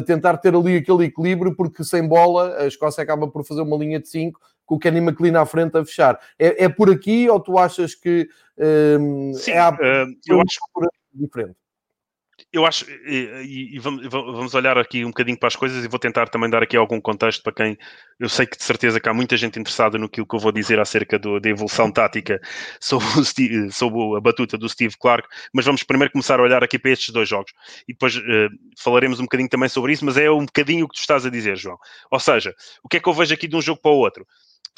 tentar 0.06 0.36
ter 0.36 0.54
ali 0.54 0.76
aquele 0.76 1.04
equilíbrio, 1.04 1.56
porque 1.56 1.82
sem 1.82 2.06
bola 2.06 2.56
a 2.58 2.66
Escócia 2.66 3.02
acaba 3.02 3.28
por 3.28 3.44
fazer 3.44 3.62
uma 3.62 3.76
linha 3.76 3.98
de 3.98 4.08
5 4.08 4.40
com 4.64 4.76
o 4.76 4.78
Kenny 4.78 4.98
McLean 5.00 5.40
à 5.40 5.46
frente 5.46 5.76
a 5.76 5.84
fechar. 5.84 6.20
É, 6.38 6.64
é 6.64 6.68
por 6.68 6.90
aqui 6.90 7.28
ou 7.28 7.40
tu 7.40 7.58
achas 7.58 7.94
que 7.94 8.28
Sim, 9.34 9.50
é 9.50 9.58
a... 9.58 9.76
eu 10.28 10.40
acho 10.40 10.58
diferente? 11.12 11.56
Eu 12.50 12.64
acho, 12.64 12.86
e, 13.06 13.74
e, 13.74 13.78
vamos 13.78 14.54
olhar 14.54 14.78
aqui 14.78 15.04
um 15.04 15.08
bocadinho 15.08 15.38
para 15.38 15.48
as 15.48 15.56
coisas 15.56 15.84
e 15.84 15.88
vou 15.88 15.98
tentar 15.98 16.28
também 16.28 16.48
dar 16.48 16.62
aqui 16.62 16.78
algum 16.78 16.98
contexto 16.98 17.42
para 17.42 17.52
quem 17.52 17.78
eu 18.18 18.28
sei 18.28 18.46
que 18.46 18.56
de 18.56 18.64
certeza 18.64 18.98
que 18.98 19.08
há 19.08 19.12
muita 19.12 19.36
gente 19.36 19.60
interessada 19.60 19.98
no 19.98 20.08
que 20.08 20.20
eu 20.20 20.26
vou 20.38 20.50
dizer 20.50 20.80
acerca 20.80 21.18
do, 21.18 21.38
da 21.38 21.50
evolução 21.50 21.92
tática 21.92 22.40
sobre, 22.80 23.06
Steve, 23.24 23.70
sobre, 23.70 24.16
a 24.16 24.20
batuta 24.20 24.56
do 24.56 24.66
Steve 24.66 24.94
Clark, 24.98 25.28
mas 25.52 25.66
vamos 25.66 25.82
primeiro 25.82 26.10
começar 26.10 26.40
a 26.40 26.42
olhar 26.42 26.64
aqui 26.64 26.78
para 26.78 26.90
estes 26.90 27.10
dois 27.10 27.28
jogos 27.28 27.52
e 27.86 27.92
depois 27.92 28.16
uh, 28.16 28.48
falaremos 28.78 29.20
um 29.20 29.24
bocadinho 29.24 29.48
também 29.50 29.68
sobre 29.68 29.92
isso, 29.92 30.04
mas 30.04 30.16
é 30.16 30.30
um 30.30 30.46
bocadinho 30.46 30.86
o 30.86 30.88
que 30.88 30.94
tu 30.94 31.00
estás 31.00 31.26
a 31.26 31.30
dizer, 31.30 31.56
João. 31.58 31.76
Ou 32.10 32.18
seja, 32.18 32.54
o 32.82 32.88
que 32.88 32.96
é 32.96 33.00
que 33.00 33.08
eu 33.08 33.12
vejo 33.12 33.34
aqui 33.34 33.46
de 33.46 33.56
um 33.56 33.62
jogo 33.62 33.80
para 33.80 33.90
o 33.90 33.98
outro? 33.98 34.26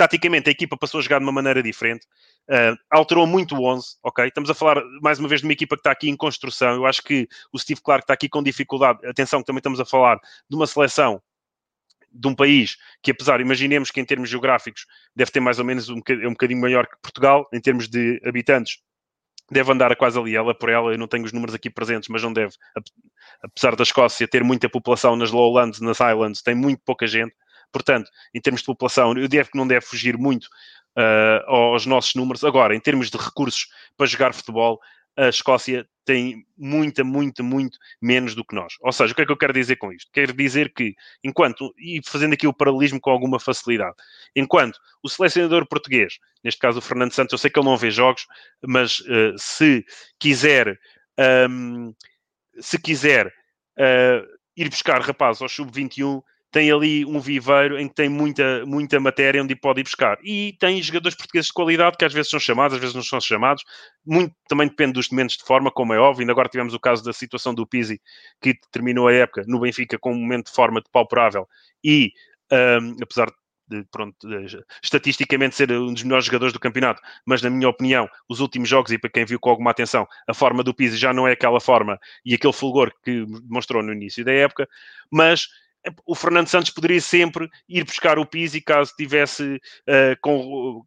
taticamente 0.00 0.48
a 0.48 0.52
equipa 0.52 0.78
passou 0.78 0.98
a 0.98 1.02
jogar 1.02 1.18
de 1.18 1.24
uma 1.26 1.32
maneira 1.32 1.62
diferente, 1.62 2.06
uh, 2.48 2.76
alterou 2.90 3.26
muito 3.26 3.56
o 3.56 3.64
11, 3.64 3.96
ok? 4.02 4.26
Estamos 4.26 4.50
a 4.50 4.54
falar 4.54 4.82
mais 5.02 5.18
uma 5.18 5.28
vez 5.28 5.40
de 5.40 5.46
uma 5.46 5.52
equipa 5.52 5.76
que 5.76 5.80
está 5.80 5.90
aqui 5.90 6.08
em 6.08 6.16
construção. 6.16 6.74
Eu 6.74 6.86
acho 6.86 7.02
que 7.02 7.28
o 7.52 7.58
Steve 7.58 7.80
Clark 7.80 8.04
está 8.04 8.14
aqui 8.14 8.28
com 8.28 8.42
dificuldade. 8.42 9.06
Atenção, 9.06 9.40
que 9.40 9.46
também 9.46 9.58
estamos 9.58 9.80
a 9.80 9.84
falar 9.84 10.18
de 10.48 10.56
uma 10.56 10.66
seleção 10.66 11.22
de 12.12 12.26
um 12.26 12.34
país 12.34 12.76
que, 13.02 13.10
apesar, 13.10 13.40
imaginemos 13.40 13.90
que 13.90 14.00
em 14.00 14.04
termos 14.04 14.28
geográficos 14.28 14.86
deve 15.14 15.30
ter 15.30 15.40
mais 15.40 15.58
ou 15.58 15.64
menos 15.64 15.88
um 15.88 15.96
bocadinho, 15.96 16.28
um 16.28 16.32
bocadinho 16.32 16.60
maior 16.60 16.86
que 16.86 16.96
Portugal, 17.00 17.48
em 17.52 17.60
termos 17.60 17.88
de 17.88 18.20
habitantes, 18.24 18.78
deve 19.50 19.72
andar 19.72 19.92
a 19.92 19.96
quase 19.96 20.18
ali, 20.18 20.36
ela 20.36 20.54
por 20.54 20.68
ela. 20.68 20.92
Eu 20.92 20.98
não 20.98 21.06
tenho 21.06 21.24
os 21.24 21.32
números 21.32 21.54
aqui 21.54 21.68
presentes, 21.68 22.08
mas 22.08 22.22
não 22.22 22.32
deve. 22.32 22.54
Apesar 23.42 23.76
da 23.76 23.82
Escócia 23.82 24.28
ter 24.28 24.44
muita 24.44 24.68
população 24.68 25.16
nas 25.16 25.30
Lowlands, 25.30 25.80
nas 25.80 25.98
Highlands, 25.98 26.42
tem 26.42 26.54
muito 26.54 26.82
pouca 26.84 27.06
gente. 27.06 27.34
Portanto, 27.72 28.10
em 28.34 28.40
termos 28.40 28.62
de 28.62 28.66
população, 28.66 29.16
eu 29.16 29.28
devo 29.28 29.50
que 29.50 29.58
não 29.58 29.66
deve 29.66 29.86
fugir 29.86 30.18
muito 30.18 30.48
uh, 30.96 31.50
aos 31.50 31.86
nossos 31.86 32.14
números. 32.14 32.44
Agora, 32.44 32.74
em 32.74 32.80
termos 32.80 33.10
de 33.10 33.16
recursos 33.16 33.68
para 33.96 34.06
jogar 34.06 34.34
futebol, 34.34 34.80
a 35.16 35.28
Escócia 35.28 35.86
tem 36.04 36.44
muita, 36.56 37.04
muito, 37.04 37.44
muito 37.44 37.78
menos 38.00 38.34
do 38.34 38.44
que 38.44 38.54
nós. 38.54 38.74
Ou 38.80 38.92
seja, 38.92 39.12
o 39.12 39.14
que 39.14 39.22
é 39.22 39.26
que 39.26 39.32
eu 39.32 39.36
quero 39.36 39.52
dizer 39.52 39.76
com 39.76 39.92
isto? 39.92 40.10
Quero 40.12 40.32
dizer 40.32 40.72
que, 40.72 40.94
enquanto, 41.22 41.72
e 41.78 42.00
fazendo 42.04 42.32
aqui 42.32 42.46
o 42.46 42.54
paralelismo 42.54 43.00
com 43.00 43.10
alguma 43.10 43.38
facilidade, 43.38 43.94
enquanto 44.34 44.78
o 45.02 45.08
selecionador 45.08 45.66
português, 45.66 46.18
neste 46.42 46.58
caso 46.58 46.78
o 46.78 46.82
Fernando 46.82 47.12
Santos, 47.12 47.32
eu 47.32 47.38
sei 47.38 47.50
que 47.50 47.58
ele 47.58 47.68
não 47.68 47.76
vê 47.76 47.90
jogos, 47.90 48.26
mas 48.66 49.00
uh, 49.00 49.36
se 49.36 49.84
quiser, 50.18 50.78
um, 51.48 51.94
se 52.58 52.78
quiser 52.78 53.26
uh, 53.28 54.26
ir 54.56 54.68
buscar 54.68 55.00
rapazes 55.00 55.42
ao 55.42 55.48
sub-21, 55.48 56.22
tem 56.50 56.70
ali 56.70 57.04
um 57.04 57.20
viveiro 57.20 57.78
em 57.78 57.88
que 57.88 57.94
tem 57.94 58.08
muita, 58.08 58.64
muita 58.66 58.98
matéria 58.98 59.42
onde 59.42 59.54
pode 59.54 59.80
ir 59.80 59.84
buscar. 59.84 60.18
E 60.22 60.56
tem 60.58 60.82
jogadores 60.82 61.16
portugueses 61.16 61.46
de 61.46 61.52
qualidade 61.52 61.96
que 61.96 62.04
às 62.04 62.12
vezes 62.12 62.30
são 62.30 62.40
chamados, 62.40 62.74
às 62.74 62.80
vezes 62.80 62.94
não 62.94 63.02
são 63.02 63.20
chamados. 63.20 63.64
Muito 64.04 64.34
também 64.48 64.68
depende 64.68 64.94
dos 64.94 65.08
momentos 65.10 65.36
de 65.36 65.44
forma, 65.44 65.70
como 65.70 65.94
é 65.94 65.98
óbvio. 65.98 66.22
Ainda 66.22 66.32
agora 66.32 66.48
tivemos 66.48 66.74
o 66.74 66.80
caso 66.80 67.04
da 67.04 67.12
situação 67.12 67.54
do 67.54 67.66
Pizzi, 67.66 68.00
que 68.40 68.54
terminou 68.72 69.06
a 69.06 69.12
época 69.12 69.44
no 69.46 69.60
Benfica 69.60 69.98
com 69.98 70.12
um 70.12 70.18
momento 70.18 70.46
de 70.46 70.52
forma 70.52 70.80
depauperável 70.80 71.46
e, 71.84 72.12
um, 72.52 72.96
apesar 73.00 73.30
de, 73.68 73.84
pronto, 73.84 74.16
de, 74.26 74.60
estatisticamente 74.82 75.54
ser 75.54 75.70
um 75.70 75.94
dos 75.94 76.02
melhores 76.02 76.26
jogadores 76.26 76.52
do 76.52 76.58
campeonato, 76.58 77.00
mas 77.24 77.40
na 77.40 77.48
minha 77.48 77.68
opinião, 77.68 78.08
os 78.28 78.40
últimos 78.40 78.68
jogos, 78.68 78.90
e 78.90 78.98
para 78.98 79.08
quem 79.08 79.24
viu 79.24 79.38
com 79.38 79.48
alguma 79.48 79.70
atenção, 79.70 80.06
a 80.26 80.34
forma 80.34 80.64
do 80.64 80.74
Pizzi 80.74 80.96
já 80.96 81.12
não 81.14 81.28
é 81.28 81.32
aquela 81.32 81.60
forma 81.60 81.96
e 82.24 82.34
aquele 82.34 82.52
fulgor 82.52 82.92
que 83.04 83.24
demonstrou 83.24 83.80
no 83.82 83.92
início 83.92 84.24
da 84.24 84.32
época, 84.32 84.68
mas 85.10 85.46
o 86.06 86.14
Fernando 86.14 86.48
Santos 86.48 86.70
poderia 86.70 87.00
sempre 87.00 87.48
ir 87.68 87.84
buscar 87.84 88.18
o 88.18 88.26
Pizzi 88.26 88.60
caso 88.60 88.92
tivesse 88.96 89.56
uh, 89.56 90.16
com 90.20 90.82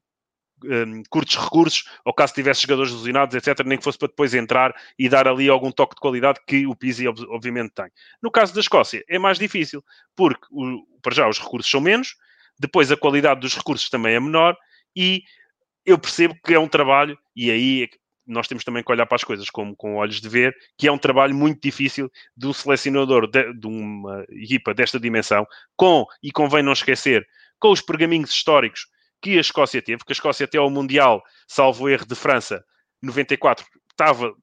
um, 0.63 1.03
curtos 1.10 1.36
recursos 1.36 1.84
ou 2.06 2.13
caso 2.13 2.34
tivesse 2.34 2.62
jogadores 2.62 2.91
ilusionados, 2.91 3.36
etc., 3.36 3.65
nem 3.65 3.77
que 3.77 3.84
fosse 3.84 3.97
para 3.97 4.08
depois 4.08 4.34
entrar 4.34 4.73
e 4.97 5.10
dar 5.10 5.27
ali 5.27 5.49
algum 5.49 5.71
toque 5.71 5.95
de 5.95 6.01
qualidade 6.01 6.39
que 6.47 6.65
o 6.65 6.75
Pizzi 6.75 7.08
obviamente 7.08 7.71
tem. 7.73 7.88
No 8.21 8.32
caso 8.32 8.53
da 8.53 8.60
Escócia 8.60 9.03
é 9.10 9.19
mais 9.19 9.38
difícil, 9.38 9.84
porque 10.15 10.45
o, 10.51 10.86
para 11.01 11.13
já 11.13 11.27
os 11.27 11.39
recursos 11.39 11.69
são 11.69 11.82
menos, 11.82 12.15
depois 12.60 12.91
a 12.91 12.97
qualidade 12.97 13.41
dos 13.41 13.56
recursos 13.56 13.89
também 13.89 14.15
é 14.15 14.19
menor 14.19 14.56
e 14.95 15.23
eu 15.86 15.97
percebo 15.97 16.36
que 16.45 16.53
é 16.53 16.60
um 16.60 16.67
trabalho, 16.67 17.17
e 17.36 17.51
aí 17.51 17.89
nós 18.25 18.47
temos 18.47 18.63
também 18.63 18.83
que 18.83 18.91
olhar 18.91 19.05
para 19.05 19.15
as 19.15 19.23
coisas 19.23 19.49
como 19.49 19.75
com 19.75 19.95
olhos 19.95 20.21
de 20.21 20.29
ver, 20.29 20.55
que 20.77 20.88
é 20.88 20.91
um 20.91 20.97
trabalho 20.97 21.36
muito 21.36 21.62
difícil 21.62 22.09
de 22.36 22.47
um 22.47 22.53
selecionador 22.53 23.27
de, 23.29 23.53
de 23.53 23.67
uma 23.67 24.23
equipa 24.29 24.73
desta 24.73 24.99
dimensão, 24.99 25.45
com, 25.75 26.05
e 26.21 26.31
convém 26.31 26.63
não 26.63 26.73
esquecer, 26.73 27.25
com 27.59 27.71
os 27.71 27.81
pergaminhos 27.81 28.31
históricos 28.31 28.88
que 29.21 29.38
a 29.38 29.41
Escócia 29.41 29.81
teve, 29.81 29.97
porque 29.99 30.12
a 30.12 30.15
Escócia 30.15 30.45
até 30.45 30.57
ao 30.57 30.69
Mundial, 30.69 31.23
salvo 31.47 31.89
erro 31.89 32.05
de 32.05 32.15
França, 32.15 32.63
94, 33.01 33.65
estava, 33.89 34.33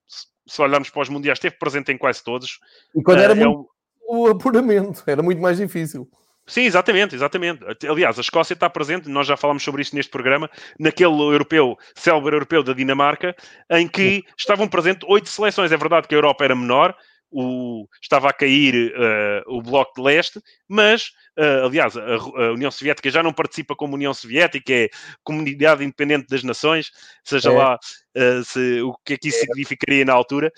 se 0.46 0.62
olharmos 0.62 0.90
para 0.90 1.02
os 1.02 1.08
Mundiais, 1.08 1.36
esteve 1.36 1.58
presente 1.58 1.92
em 1.92 1.98
quase 1.98 2.24
todos. 2.24 2.58
E 2.94 3.02
quando 3.02 3.20
era 3.20 3.34
uh, 3.34 3.36
muito 3.36 3.68
é 3.68 4.12
o 4.12 4.26
apuramento, 4.26 5.02
era 5.06 5.22
muito 5.22 5.40
mais 5.40 5.58
difícil. 5.58 6.08
Sim, 6.50 6.62
exatamente, 6.62 7.14
exatamente. 7.14 7.64
Aliás, 7.88 8.18
a 8.18 8.20
Escócia 8.20 8.54
está 8.54 8.68
presente, 8.68 9.08
nós 9.08 9.24
já 9.24 9.36
falámos 9.36 9.62
sobre 9.62 9.82
isso 9.82 9.94
neste 9.94 10.10
programa, 10.10 10.50
naquele 10.80 11.14
europeu, 11.14 11.78
célebre 11.94 12.34
europeu 12.34 12.64
da 12.64 12.72
Dinamarca, 12.72 13.36
em 13.70 13.86
que 13.86 14.24
estavam 14.36 14.66
presentes 14.66 15.08
oito 15.08 15.28
seleções. 15.28 15.70
É 15.70 15.76
verdade 15.76 16.08
que 16.08 16.14
a 16.14 16.18
Europa 16.18 16.42
era 16.42 16.56
menor, 16.56 16.96
o, 17.30 17.86
estava 18.02 18.30
a 18.30 18.32
cair 18.32 18.92
uh, 18.92 19.56
o 19.56 19.62
Bloco 19.62 19.92
de 19.94 20.02
Leste, 20.02 20.40
mas, 20.68 21.12
uh, 21.38 21.66
aliás, 21.66 21.96
a, 21.96 22.00
a, 22.02 22.52
União 22.52 22.70
Soviética 22.72 23.08
já 23.08 23.22
não 23.22 23.32
participa 23.32 23.76
como 23.76 23.94
União 23.94 24.12
Soviética, 24.12 24.72
é 24.72 24.88
Comunidade 25.22 25.84
Independente 25.84 26.26
das 26.28 26.42
Nações, 26.42 26.90
seja 27.22 27.50
é. 27.50 27.52
lá 27.52 27.76
uh, 27.76 28.44
se, 28.44 28.82
o 28.82 28.92
que 29.04 29.12
é 29.12 29.16
que 29.16 29.28
isso 29.28 29.38
significaria 29.38 30.04
na 30.04 30.12
altura, 30.12 30.52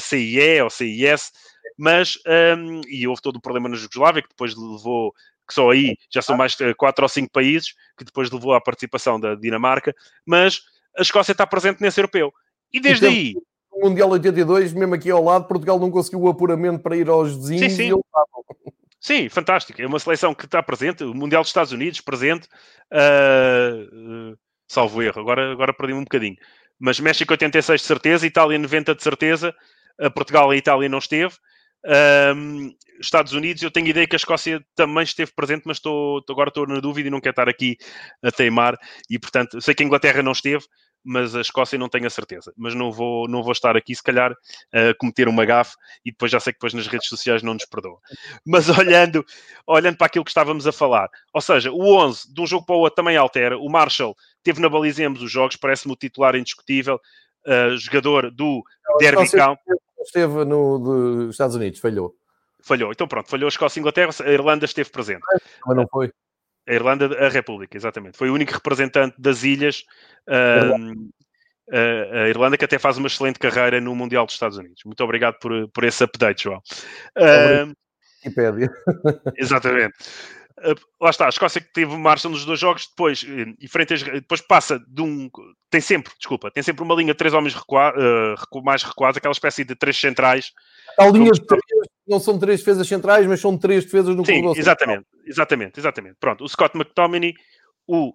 CIE 0.00 0.62
ou 0.62 0.70
CIS, 0.70 1.32
mas, 1.76 2.18
um, 2.56 2.80
e 2.88 3.06
houve 3.06 3.22
todo 3.22 3.36
o 3.36 3.40
problema 3.40 3.68
na 3.68 3.76
Jugoslávia, 3.76 4.22
que 4.22 4.28
depois 4.28 4.54
levou, 4.56 5.12
que 5.46 5.54
só 5.54 5.70
aí 5.70 5.96
já 6.10 6.22
são 6.22 6.36
mais 6.36 6.54
de 6.54 6.74
quatro 6.74 7.04
ou 7.04 7.08
cinco 7.08 7.30
países, 7.32 7.74
que 7.96 8.04
depois 8.04 8.30
levou 8.30 8.54
à 8.54 8.60
participação 8.60 9.18
da 9.18 9.34
Dinamarca, 9.34 9.94
mas 10.26 10.60
a 10.96 11.02
Escócia 11.02 11.32
está 11.32 11.46
presente 11.46 11.80
nesse 11.80 12.00
europeu. 12.00 12.32
E 12.72 12.80
desde 12.80 13.06
então, 13.06 13.16
aí... 13.16 13.34
O 13.72 13.88
Mundial 13.88 14.08
82, 14.08 14.72
mesmo 14.72 14.94
aqui 14.94 15.10
ao 15.10 15.22
lado, 15.22 15.48
Portugal 15.48 15.80
não 15.80 15.90
conseguiu 15.90 16.20
o 16.20 16.28
apuramento 16.28 16.80
para 16.80 16.96
ir 16.96 17.08
aos 17.08 17.34
vizinhos 17.34 17.72
sim, 17.72 17.90
sim. 17.90 18.00
Sim, 19.04 19.28
fantástico. 19.28 19.82
É 19.82 19.86
uma 19.86 19.98
seleção 19.98 20.34
que 20.34 20.46
está 20.46 20.62
presente, 20.62 21.04
o 21.04 21.12
Mundial 21.12 21.42
dos 21.42 21.50
Estados 21.50 21.72
Unidos 21.72 22.00
presente, 22.00 22.48
uh, 22.90 24.30
uh, 24.32 24.38
salvo 24.66 25.02
erro, 25.02 25.20
agora, 25.20 25.52
agora 25.52 25.74
perdi-me 25.74 25.98
um 25.98 26.04
bocadinho. 26.04 26.36
Mas 26.78 26.98
México 26.98 27.30
86 27.30 27.82
de 27.82 27.86
certeza, 27.86 28.26
Itália 28.26 28.58
90 28.58 28.94
de 28.94 29.02
certeza, 29.02 29.54
uh, 30.00 30.10
Portugal 30.10 30.54
e 30.54 30.56
Itália 30.56 30.88
não 30.88 30.96
esteve. 30.96 31.34
Um, 31.86 32.74
Estados 33.00 33.32
Unidos, 33.32 33.62
eu 33.62 33.70
tenho 33.70 33.88
ideia 33.88 34.06
que 34.06 34.14
a 34.14 34.16
Escócia 34.16 34.64
também 34.74 35.02
esteve 35.02 35.32
presente, 35.34 35.64
mas 35.66 35.78
estou, 35.78 36.22
agora 36.28 36.48
estou 36.48 36.66
na 36.66 36.80
dúvida 36.80 37.08
e 37.08 37.10
não 37.10 37.20
quero 37.20 37.32
estar 37.32 37.48
aqui 37.48 37.76
a 38.22 38.30
teimar. 38.30 38.78
E 39.10 39.18
portanto, 39.18 39.60
sei 39.60 39.74
que 39.74 39.82
a 39.82 39.86
Inglaterra 39.86 40.22
não 40.22 40.32
esteve, 40.32 40.64
mas 41.04 41.34
a 41.34 41.40
Escócia 41.40 41.78
não 41.78 41.88
tenho 41.88 42.06
a 42.06 42.10
certeza. 42.10 42.52
Mas 42.56 42.74
não 42.74 42.90
vou, 42.90 43.28
não 43.28 43.42
vou 43.42 43.52
estar 43.52 43.76
aqui, 43.76 43.94
se 43.94 44.02
calhar, 44.02 44.32
a 44.72 44.94
cometer 44.98 45.28
uma 45.28 45.44
gafe 45.44 45.74
e 46.04 46.10
depois 46.10 46.32
já 46.32 46.40
sei 46.40 46.52
que 46.52 46.58
depois 46.58 46.72
nas 46.72 46.86
redes 46.86 47.08
sociais 47.08 47.42
não 47.42 47.54
nos 47.54 47.66
perdoa. 47.66 47.98
Mas 48.46 48.68
olhando, 48.70 49.24
olhando 49.66 49.98
para 49.98 50.06
aquilo 50.06 50.24
que 50.24 50.30
estávamos 50.30 50.66
a 50.66 50.72
falar, 50.72 51.10
ou 51.32 51.40
seja, 51.40 51.70
o 51.70 51.96
11 51.96 52.32
de 52.32 52.40
um 52.40 52.46
jogo 52.46 52.64
para 52.64 52.76
o 52.76 52.80
outro 52.80 52.96
também 52.96 53.16
altera. 53.16 53.58
O 53.58 53.68
Marshall 53.68 54.16
teve 54.42 54.60
na 54.60 54.68
baliza 54.68 55.02
em 55.02 55.06
ambos 55.06 55.22
os 55.22 55.30
jogos, 55.30 55.56
parece-me 55.56 55.92
o 55.92 55.96
titular 55.96 56.34
indiscutível, 56.36 56.98
uh, 57.46 57.76
jogador 57.76 58.30
do 58.30 58.62
Derby 58.98 59.30
County 59.30 59.60
esteve 60.04 60.44
no 60.44 60.78
dos 60.78 61.30
Estados 61.30 61.56
Unidos, 61.56 61.80
falhou. 61.80 62.14
Falhou, 62.62 62.92
então 62.92 63.06
pronto, 63.06 63.28
falhou 63.28 63.46
a 63.46 63.48
Escócia 63.48 63.78
e 63.78 63.80
a 63.80 63.82
Inglaterra, 63.82 64.10
a 64.24 64.30
Irlanda 64.30 64.64
esteve 64.64 64.90
presente. 64.90 65.22
Mas 65.66 65.76
não 65.76 65.86
foi. 65.86 66.10
A 66.66 66.72
Irlanda, 66.72 67.26
a 67.26 67.28
República, 67.28 67.76
exatamente. 67.76 68.16
Foi 68.16 68.30
o 68.30 68.34
único 68.34 68.52
representante 68.52 69.14
das 69.18 69.42
ilhas, 69.42 69.84
a, 70.26 72.28
Irlanda, 72.28 72.56
que 72.56 72.64
até 72.64 72.78
faz 72.78 72.96
uma 72.96 73.06
excelente 73.06 73.38
carreira 73.38 73.80
no 73.80 73.94
Mundial 73.94 74.24
dos 74.24 74.34
Estados 74.34 74.56
Unidos. 74.56 74.80
Muito 74.86 75.02
obrigado 75.04 75.38
por, 75.38 75.68
por 75.70 75.84
esse 75.84 76.02
update, 76.02 76.44
João. 76.44 76.62
Wikipédia. 78.24 78.70
exatamente. 79.36 79.94
Uh, 80.56 80.78
lá 81.00 81.10
está, 81.10 81.26
a 81.26 81.30
Escócia 81.30 81.60
que 81.60 81.72
teve 81.72 81.96
marcha 81.96 82.28
nos 82.28 82.44
dois 82.44 82.60
jogos, 82.60 82.86
depois, 82.86 83.24
eh, 83.28 83.54
e 83.58 83.66
frente 83.66 84.04
depois 84.04 84.40
passa 84.40 84.78
de 84.86 85.02
um. 85.02 85.28
Tem 85.68 85.80
sempre, 85.80 86.12
desculpa, 86.16 86.48
tem 86.48 86.62
sempre 86.62 86.84
uma 86.84 86.94
linha 86.94 87.12
de 87.12 87.18
três 87.18 87.34
homens 87.34 87.54
recua, 87.54 87.92
uh, 87.92 88.62
mais 88.62 88.84
recuados, 88.84 89.16
aquela 89.16 89.32
espécie 89.32 89.64
de 89.64 89.74
três 89.74 89.98
centrais. 89.98 90.52
A 90.96 91.08
linha 91.08 91.32
de 91.32 91.44
três, 91.44 91.60
não 92.06 92.20
são 92.20 92.38
três 92.38 92.60
defesas 92.60 92.86
centrais, 92.86 93.26
mas 93.26 93.40
são 93.40 93.58
três 93.58 93.84
defesas 93.84 94.14
no 94.14 94.24
Sim, 94.24 94.48
exatamente, 94.56 95.04
central. 95.04 95.26
exatamente, 95.26 95.80
exatamente. 95.80 96.16
Pronto, 96.20 96.44
o 96.44 96.48
Scott 96.48 96.76
McTominay, 96.76 97.34
o. 97.88 98.14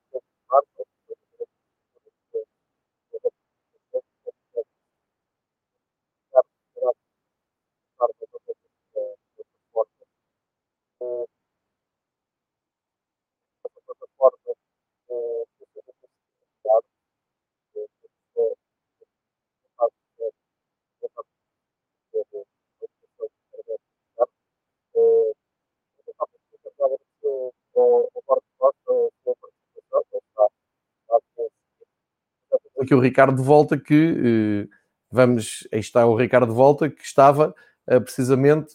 aqui 32.91 32.95
o 32.95 32.99
Ricardo 32.99 33.35
de 33.35 33.43
volta 33.43 33.77
que 33.77 34.67
eh, 34.67 34.75
vamos, 35.09 35.67
aí 35.71 35.79
está 35.79 36.05
o 36.05 36.15
Ricardo 36.15 36.47
de 36.47 36.53
volta 36.53 36.89
que 36.89 37.03
estava 37.03 37.55
eh, 37.87 37.99
precisamente 37.99 38.73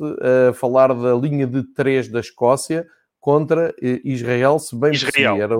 a 0.48 0.52
falar 0.54 0.94
da 0.94 1.14
linha 1.14 1.46
de 1.46 1.62
três 1.74 2.08
da 2.08 2.20
Escócia 2.20 2.86
contra 3.20 3.74
eh, 3.82 4.00
Israel, 4.04 4.58
se 4.58 4.74
bem 4.74 4.92
Israel. 4.92 5.36
Era, 5.40 5.56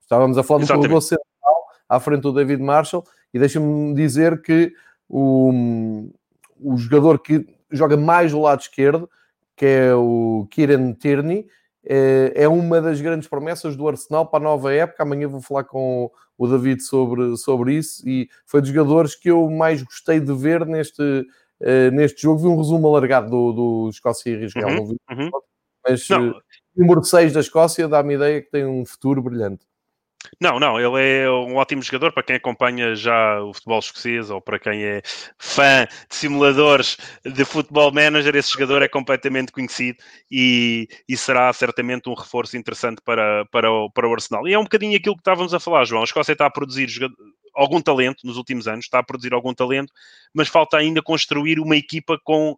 estávamos 0.00 0.36
a 0.36 0.42
falar 0.42 0.60
do 0.60 0.66
corredor 0.66 1.02
central 1.02 1.66
à 1.88 2.00
frente 2.00 2.22
do 2.22 2.32
David 2.32 2.62
Marshall. 2.62 3.04
E 3.32 3.38
deixa-me 3.38 3.94
dizer 3.94 4.40
que 4.42 4.72
o, 5.08 6.10
o 6.60 6.76
jogador 6.76 7.18
que 7.18 7.46
joga 7.70 7.96
mais 7.96 8.32
do 8.32 8.40
lado 8.40 8.60
esquerdo, 8.60 9.08
que 9.56 9.64
é 9.64 9.94
o 9.94 10.46
Kieran 10.50 10.92
Tierney, 10.92 11.46
é, 11.88 12.32
é 12.34 12.48
uma 12.48 12.80
das 12.80 13.00
grandes 13.00 13.28
promessas 13.28 13.76
do 13.76 13.88
Arsenal 13.88 14.26
para 14.26 14.40
a 14.40 14.42
nova 14.42 14.72
época. 14.72 15.04
Amanhã 15.04 15.28
vou 15.28 15.40
falar 15.40 15.64
com 15.64 16.10
o 16.36 16.46
David 16.48 16.82
sobre, 16.82 17.36
sobre 17.36 17.74
isso 17.74 18.06
e 18.06 18.28
foi 18.44 18.60
dos 18.60 18.70
jogadores 18.70 19.14
que 19.14 19.30
eu 19.30 19.48
mais 19.48 19.82
gostei 19.82 20.18
de 20.18 20.34
ver 20.34 20.66
neste, 20.66 21.02
uh, 21.02 21.90
neste 21.92 22.22
jogo. 22.22 22.40
Vi 22.40 22.48
um 22.48 22.56
resumo 22.56 22.88
alargado 22.88 23.30
do, 23.30 23.52
do 23.52 23.90
Escócia 23.90 24.30
e 24.30 24.44
Israel, 24.44 24.68
uhum, 24.68 24.74
não 24.76 24.86
vi, 24.86 24.96
uhum. 25.10 25.30
mas 25.86 26.10
o 26.10 26.30
uh, 26.30 26.34
número 26.76 27.04
6 27.04 27.32
da 27.32 27.40
Escócia 27.40 27.86
dá-me 27.86 28.14
ideia 28.14 28.42
que 28.42 28.50
tem 28.50 28.66
um 28.66 28.84
futuro 28.84 29.22
brilhante. 29.22 29.64
Não, 30.40 30.58
não, 30.58 30.78
ele 30.78 31.22
é 31.22 31.30
um 31.30 31.56
ótimo 31.56 31.82
jogador 31.82 32.12
para 32.12 32.22
quem 32.22 32.36
acompanha 32.36 32.94
já 32.94 33.40
o 33.42 33.52
futebol 33.54 33.78
escocês 33.78 34.30
ou 34.30 34.40
para 34.40 34.58
quem 34.58 34.82
é 34.82 35.02
fã 35.38 35.86
de 36.08 36.14
simuladores 36.14 36.96
de 37.24 37.44
futebol 37.44 37.92
manager. 37.92 38.34
Esse 38.36 38.52
jogador 38.52 38.82
é 38.82 38.88
completamente 38.88 39.52
conhecido 39.52 39.98
e, 40.30 40.88
e 41.08 41.16
será 41.16 41.52
certamente 41.52 42.08
um 42.08 42.14
reforço 42.14 42.56
interessante 42.56 43.00
para, 43.04 43.44
para, 43.46 43.70
o, 43.70 43.90
para 43.90 44.08
o 44.08 44.12
Arsenal. 44.12 44.46
E 44.46 44.52
é 44.52 44.58
um 44.58 44.64
bocadinho 44.64 44.96
aquilo 44.96 45.16
que 45.16 45.20
estávamos 45.20 45.54
a 45.54 45.60
falar, 45.60 45.84
João. 45.84 46.02
A 46.02 46.04
Escócia 46.04 46.32
está 46.32 46.46
a 46.46 46.50
produzir 46.50 46.88
algum 47.54 47.80
talento 47.80 48.26
nos 48.26 48.36
últimos 48.36 48.68
anos, 48.68 48.84
está 48.84 48.98
a 48.98 49.02
produzir 49.02 49.32
algum 49.32 49.54
talento, 49.54 49.92
mas 50.34 50.48
falta 50.48 50.76
ainda 50.76 51.00
construir 51.02 51.58
uma 51.58 51.76
equipa 51.76 52.18
com 52.22 52.56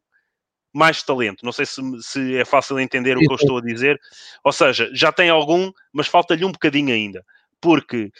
mais 0.74 1.02
talento. 1.02 1.44
Não 1.44 1.52
sei 1.52 1.64
se, 1.64 1.80
se 2.02 2.36
é 2.36 2.44
fácil 2.44 2.78
entender 2.78 3.16
o 3.16 3.20
que 3.20 3.32
eu 3.32 3.36
estou 3.36 3.58
a 3.58 3.62
dizer. 3.62 3.98
Ou 4.44 4.52
seja, 4.52 4.90
já 4.92 5.10
tem 5.10 5.30
algum, 5.30 5.70
mas 5.92 6.06
falta-lhe 6.06 6.44
um 6.44 6.52
bocadinho 6.52 6.92
ainda 6.92 7.24
porque, 7.60 8.10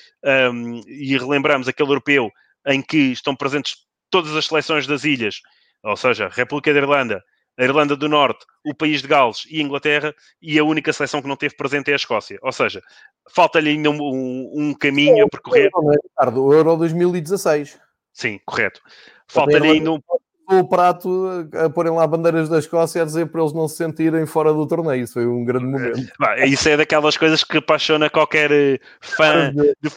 um, 0.52 0.80
e 0.86 1.16
relembramos 1.16 1.68
aquele 1.68 1.90
europeu 1.90 2.30
em 2.66 2.82
que 2.82 3.12
estão 3.12 3.34
presentes 3.34 3.76
todas 4.10 4.34
as 4.34 4.46
seleções 4.46 4.86
das 4.86 5.04
ilhas, 5.04 5.40
ou 5.82 5.96
seja, 5.96 6.26
a 6.26 6.28
República 6.28 6.72
da 6.72 6.80
Irlanda, 6.80 7.22
a 7.58 7.64
Irlanda 7.64 7.96
do 7.96 8.08
Norte, 8.08 8.44
o 8.64 8.74
país 8.74 9.02
de 9.02 9.08
Gales 9.08 9.44
e 9.50 9.60
a 9.60 9.62
Inglaterra, 9.62 10.14
e 10.40 10.58
a 10.58 10.64
única 10.64 10.92
seleção 10.92 11.20
que 11.20 11.28
não 11.28 11.36
teve 11.36 11.56
presente 11.56 11.90
é 11.90 11.94
a 11.94 11.96
Escócia. 11.96 12.38
Ou 12.42 12.52
seja, 12.52 12.80
falta-lhe 13.28 13.70
ainda 13.70 13.90
um, 13.90 14.00
um, 14.00 14.52
um 14.54 14.74
caminho 14.74 15.24
a 15.24 15.28
percorrer. 15.28 15.70
Ricardo, 16.04 16.44
o 16.44 16.52
Euro 16.52 16.76
2016. 16.76 17.78
Sim, 18.12 18.40
correto. 18.44 18.80
Falta-lhe 19.26 19.68
ainda 19.68 19.92
um 19.92 20.00
o 20.50 20.64
prato 20.66 21.28
a 21.52 21.68
porem 21.68 21.92
lá 21.92 22.06
bandeiras 22.06 22.48
da 22.48 22.58
Escócia 22.58 23.02
a 23.02 23.04
dizer 23.04 23.26
para 23.26 23.42
eles 23.42 23.52
não 23.52 23.68
se 23.68 23.76
sentirem 23.76 24.24
fora 24.26 24.52
do 24.52 24.66
torneio. 24.66 25.04
Isso 25.04 25.14
foi 25.14 25.26
um 25.26 25.44
grande 25.44 25.66
momento. 25.66 26.10
Isso 26.46 26.68
é 26.68 26.76
daquelas 26.76 27.16
coisas 27.16 27.44
que 27.44 27.58
apaixona 27.58 28.08
qualquer 28.08 28.50
eh, 28.50 28.78
fã 29.00 29.52
de, 29.52 29.90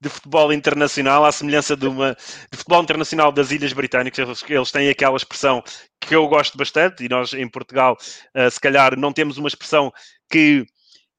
de 0.00 0.08
futebol 0.08 0.52
internacional, 0.52 1.24
à 1.24 1.32
semelhança 1.32 1.76
de 1.76 1.86
uma 1.86 2.16
de 2.50 2.56
futebol 2.56 2.82
internacional 2.82 3.32
das 3.32 3.50
Ilhas 3.50 3.72
Britânicas. 3.72 4.18
Eles, 4.18 4.44
eles 4.48 4.72
têm 4.72 4.88
aquela 4.88 5.16
expressão 5.16 5.62
que 6.00 6.14
eu 6.14 6.26
gosto 6.28 6.56
bastante, 6.56 7.04
e 7.04 7.08
nós 7.08 7.32
em 7.32 7.48
Portugal, 7.48 7.96
uh, 8.34 8.50
se 8.50 8.60
calhar, 8.60 8.96
não 8.96 9.12
temos 9.12 9.38
uma 9.38 9.48
expressão 9.48 9.92
que, 10.30 10.64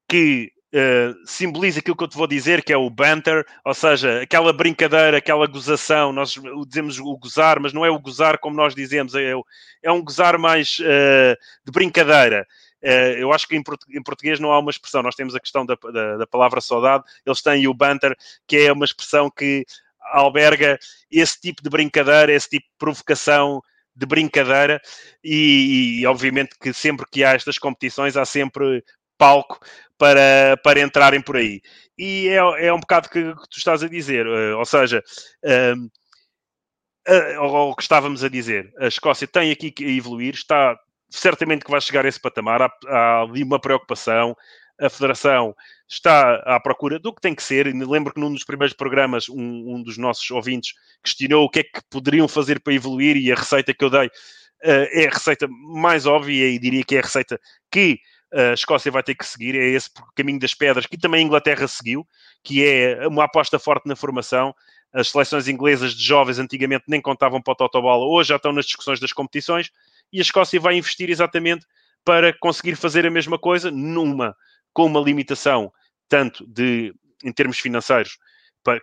que 0.07 0.51
Uh, 0.71 1.17
simboliza 1.25 1.79
aquilo 1.79 1.95
que 1.95 2.03
eu 2.03 2.07
te 2.07 2.15
vou 2.15 2.27
dizer, 2.27 2.63
que 2.63 2.71
é 2.71 2.77
o 2.77 2.89
banter, 2.91 3.43
ou 3.65 3.73
seja, 3.73 4.21
aquela 4.21 4.53
brincadeira, 4.53 5.17
aquela 5.17 5.47
gozação. 5.47 6.13
Nós 6.13 6.35
dizemos 6.67 6.99
o 6.99 7.17
gozar, 7.17 7.59
mas 7.59 7.73
não 7.73 7.83
é 7.83 7.89
o 7.89 7.99
gozar 7.99 8.37
como 8.37 8.55
nós 8.55 8.75
dizemos, 8.75 9.15
é, 9.15 9.33
é 9.81 9.91
um 9.91 10.03
gozar 10.03 10.37
mais 10.37 10.77
uh, 10.79 11.35
de 11.65 11.71
brincadeira. 11.71 12.45
Uh, 12.83 13.17
eu 13.17 13.33
acho 13.33 13.47
que 13.47 13.55
em, 13.55 13.63
em, 13.89 14.03
português 14.03 14.39
não 14.39 14.51
há 14.51 14.59
uma 14.59 14.71
expressão. 14.71 15.01
Nós 15.01 15.15
temos 15.15 15.35
a 15.35 15.39
questão 15.39 15.65
da, 15.65 15.75
da, 15.91 16.17
da, 16.17 16.27
palavra 16.27 16.61
saudade, 16.61 17.03
eles 17.25 17.41
têm 17.41 17.67
o 17.67 17.73
banter, 17.73 18.15
que 18.47 18.57
é 18.57 18.71
uma 18.71 18.85
expressão 18.85 19.29
que 19.29 19.65
alberga 20.11 20.77
esse 21.11 21.39
tipo 21.41 21.61
de 21.63 21.69
brincadeira, 21.69 22.31
esse 22.31 22.49
tipo 22.49 22.65
de 22.65 22.77
provocação 22.77 23.61
de 23.95 24.05
brincadeira 24.05 24.81
e, 25.21 25.99
e, 25.99 26.05
obviamente 26.05 26.55
que 26.59 26.71
sempre 26.73 27.05
que 27.11 27.23
há 27.23 27.33
estas 27.33 27.57
competições 27.57 28.15
há 28.15 28.23
sempre 28.23 28.83
palco 29.19 29.59
para, 29.97 30.57
para 30.63 30.79
entrarem 30.79 31.21
por 31.21 31.37
aí. 31.37 31.61
E 31.97 32.29
é, 32.29 32.67
é 32.67 32.73
um 32.73 32.79
bocado 32.79 33.09
que, 33.09 33.21
que 33.21 33.49
tu 33.49 33.57
estás 33.57 33.83
a 33.83 33.89
dizer, 33.89 34.25
uh, 34.25 34.57
ou 34.57 34.65
seja, 34.65 35.03
uh, 35.43 35.85
uh, 37.37 37.43
o 37.43 37.75
que 37.75 37.83
estávamos 37.83 38.23
a 38.23 38.29
dizer, 38.29 38.73
a 38.79 38.87
Escócia 38.87 39.27
tem 39.27 39.51
aqui 39.51 39.69
que 39.69 39.83
evoluir, 39.83 40.33
está 40.33 40.79
certamente 41.09 41.65
que 41.65 41.71
vai 41.71 41.81
chegar 41.81 42.05
a 42.05 42.07
esse 42.07 42.19
patamar, 42.19 42.61
há, 42.61 42.71
há 42.87 43.21
ali 43.21 43.43
uma 43.43 43.59
preocupação, 43.59 44.35
a 44.79 44.89
Federação 44.89 45.53
está 45.89 46.35
à 46.45 46.57
procura 46.59 46.97
do 46.97 47.13
que 47.13 47.19
tem 47.19 47.35
que 47.35 47.43
ser. 47.43 47.67
E 47.67 47.73
lembro 47.73 48.13
que 48.13 48.19
num 48.19 48.31
dos 48.31 48.45
primeiros 48.45 48.73
programas, 48.73 49.27
um, 49.27 49.75
um, 49.75 49.83
dos 49.83 49.97
nossos 49.97 50.29
ouvintes 50.31 50.73
questionou 51.03 51.43
o 51.43 51.49
que 51.49 51.59
é 51.59 51.63
que 51.63 51.81
poderiam 51.89 52.27
fazer 52.29 52.61
para 52.61 52.73
evoluir, 52.73 53.17
e 53.17 53.29
a 53.29 53.35
receita 53.35 53.73
que 53.73 53.83
eu 53.83 53.89
dei 53.89 54.07
uh, 54.07 54.09
é 54.63 55.07
a 55.07 55.09
receita 55.09 55.47
mais 55.49 56.05
óbvia 56.05 56.47
e 56.47 56.57
diria 56.57 56.83
que 56.85 56.95
é 56.95 56.99
a 56.99 57.03
receita 57.03 57.37
que 57.69 57.99
a 58.33 58.53
Escócia 58.53 58.91
vai 58.91 59.03
ter 59.03 59.15
que 59.15 59.25
seguir, 59.25 59.55
é 59.55 59.69
esse 59.69 59.89
caminho 60.15 60.39
das 60.39 60.53
pedras 60.53 60.85
que 60.85 60.97
também 60.97 61.21
a 61.21 61.25
Inglaterra 61.25 61.67
seguiu, 61.67 62.07
que 62.43 62.65
é 62.65 63.07
uma 63.07 63.23
aposta 63.23 63.57
forte 63.57 63.87
na 63.87 63.95
formação. 63.95 64.53
As 64.93 65.09
seleções 65.09 65.47
inglesas 65.47 65.93
de 65.93 66.03
jovens 66.03 66.39
antigamente 66.39 66.85
nem 66.87 67.01
contavam 67.01 67.41
para 67.41 67.53
o 67.53 67.55
Totobola, 67.55 68.05
hoje 68.05 68.29
já 68.29 68.35
estão 68.35 68.51
nas 68.51 68.65
discussões 68.65 68.99
das 68.99 69.13
competições, 69.13 69.69
e 70.11 70.19
a 70.19 70.21
Escócia 70.21 70.59
vai 70.59 70.75
investir 70.75 71.09
exatamente 71.09 71.65
para 72.03 72.33
conseguir 72.39 72.75
fazer 72.75 73.05
a 73.05 73.11
mesma 73.11 73.37
coisa, 73.37 73.69
numa, 73.69 74.35
com 74.73 74.85
uma 74.85 74.99
limitação 74.99 75.71
tanto 76.07 76.45
de, 76.47 76.93
em 77.23 77.31
termos 77.31 77.59
financeiros, 77.59 78.17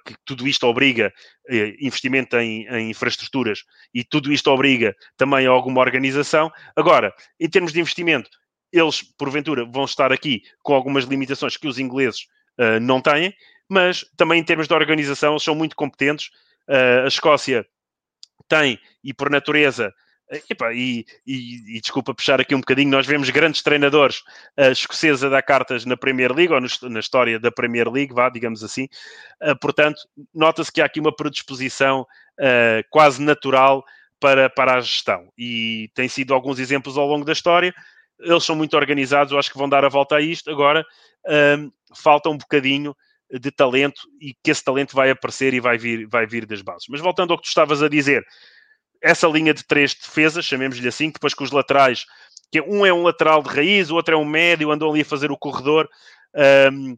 que 0.05 0.15
tudo 0.25 0.49
isto 0.49 0.67
obriga 0.67 1.13
eh, 1.49 1.77
investimento 1.81 2.37
em, 2.37 2.67
em, 2.67 2.91
infraestruturas 2.91 3.61
e 3.95 4.03
tudo 4.03 4.33
isto 4.33 4.51
obriga 4.51 4.97
também 5.17 5.47
a 5.47 5.51
alguma 5.51 5.81
organização. 5.81 6.51
Agora, 6.75 7.15
em 7.39 7.49
termos 7.49 7.73
de 7.73 7.81
investimento, 7.81 8.31
eles, 8.73 9.03
porventura, 9.03 9.65
vão 9.65 9.85
estar 9.85 10.13
aqui 10.13 10.43
com 10.63 10.75
algumas 10.75 11.05
limitações 11.05 11.57
que 11.57 11.69
os 11.69 11.79
ingleses 11.79 12.27
uh, 12.59 12.81
não 12.81 13.01
têm, 13.01 13.35
mas 13.69 14.05
também 14.17 14.41
em 14.41 14.45
termos 14.45 14.69
de 14.69 14.75
organização, 14.75 15.33
eles 15.33 15.43
são 15.43 15.55
muito 15.55 15.77
competentes. 15.77 16.29
Uh, 16.69 17.05
a 17.05 17.09
Escócia 17.09 17.67
tem, 18.49 18.79
e 19.03 19.13
por 19.13 19.31
natureza, 19.31 19.93
eh, 20.31 20.43
Epa, 20.51 20.73
e, 20.73 21.05
e, 21.27 21.77
e, 21.77 21.81
desculpa 21.81 22.15
puxar 22.15 22.41
aqui 22.41 22.55
um 22.55 22.61
bocadinho, 22.61 22.91
nós 22.91 23.07
vemos 23.07 23.31
grandes 23.31 23.63
treinadores 23.63 24.19
uh, 24.59 24.71
escoceses 24.73 25.23
a 25.23 25.29
dar 25.29 25.43
cartas 25.43 25.85
na 25.85 25.97
Premier 25.97 26.33
League, 26.33 26.53
ou 26.53 26.61
no, 26.61 26.69
na 26.91 27.01
história 27.01 27.39
da 27.39 27.53
Premier 27.53 27.89
League, 27.91 28.13
vá, 28.13 28.29
digamos 28.29 28.63
assim. 28.65 28.89
Uh, 29.43 29.57
portanto, 29.61 30.01
nota-se 30.35 30.73
que 30.73 30.81
há 30.81 30.85
aqui 30.85 31.01
uma 31.01 31.15
predisposição 31.15 32.03
uh, 32.03 32.85
quase 32.91 33.23
natural 33.23 33.85
para, 34.21 34.51
para 34.51 34.75
a 34.75 34.81
gestão. 34.81 35.29
E 35.39 35.91
tem 35.95 36.09
sido 36.09 36.35
alguns 36.35 36.59
exemplos 36.59 36.97
ao 36.97 37.07
longo 37.07 37.25
da 37.25 37.33
história 37.33 37.75
eles 38.21 38.45
são 38.45 38.57
muito 38.57 38.77
organizados, 38.77 39.33
eu 39.33 39.39
acho 39.39 39.51
que 39.51 39.59
vão 39.59 39.69
dar 39.69 39.85
a 39.85 39.89
volta 39.89 40.17
a 40.17 40.21
isto. 40.21 40.51
Agora 40.51 40.85
um, 41.59 41.71
falta 41.95 42.29
um 42.29 42.37
bocadinho 42.37 42.95
de 43.31 43.51
talento 43.51 44.03
e 44.21 44.35
que 44.43 44.51
esse 44.51 44.63
talento 44.63 44.95
vai 44.95 45.11
aparecer 45.11 45.53
e 45.53 45.61
vai 45.61 45.77
vir, 45.77 46.07
vai 46.07 46.27
vir 46.27 46.47
das 46.47 46.63
bases. 46.63 46.87
Mas 46.89 47.01
voltando 47.01 47.33
ao 47.33 47.39
que 47.39 47.45
tu 47.45 47.49
estavas 47.49 47.83
a 47.83 47.89
dizer, 47.89 48.25
essa 49.03 49.27
linha 49.27 49.53
de 49.53 49.65
três 49.65 49.95
defesas, 49.95 50.45
chamemos-lhe 50.45 50.89
assim, 50.89 51.11
depois 51.11 51.35
com 51.35 51.45
os 51.45 51.51
laterais, 51.51 52.05
que 52.51 52.61
um 52.61 52.87
é 52.87 52.93
um 52.93 53.03
lateral 53.03 53.43
de 53.43 53.49
raiz, 53.49 53.91
o 53.91 53.97
outro 53.97 54.15
é 54.15 54.19
um 54.19 54.25
médio, 54.25 54.71
andam 54.71 54.91
ali 54.91 55.01
a 55.01 55.05
fazer 55.05 55.31
o 55.31 55.37
corredor. 55.37 55.89
Um, 56.73 56.97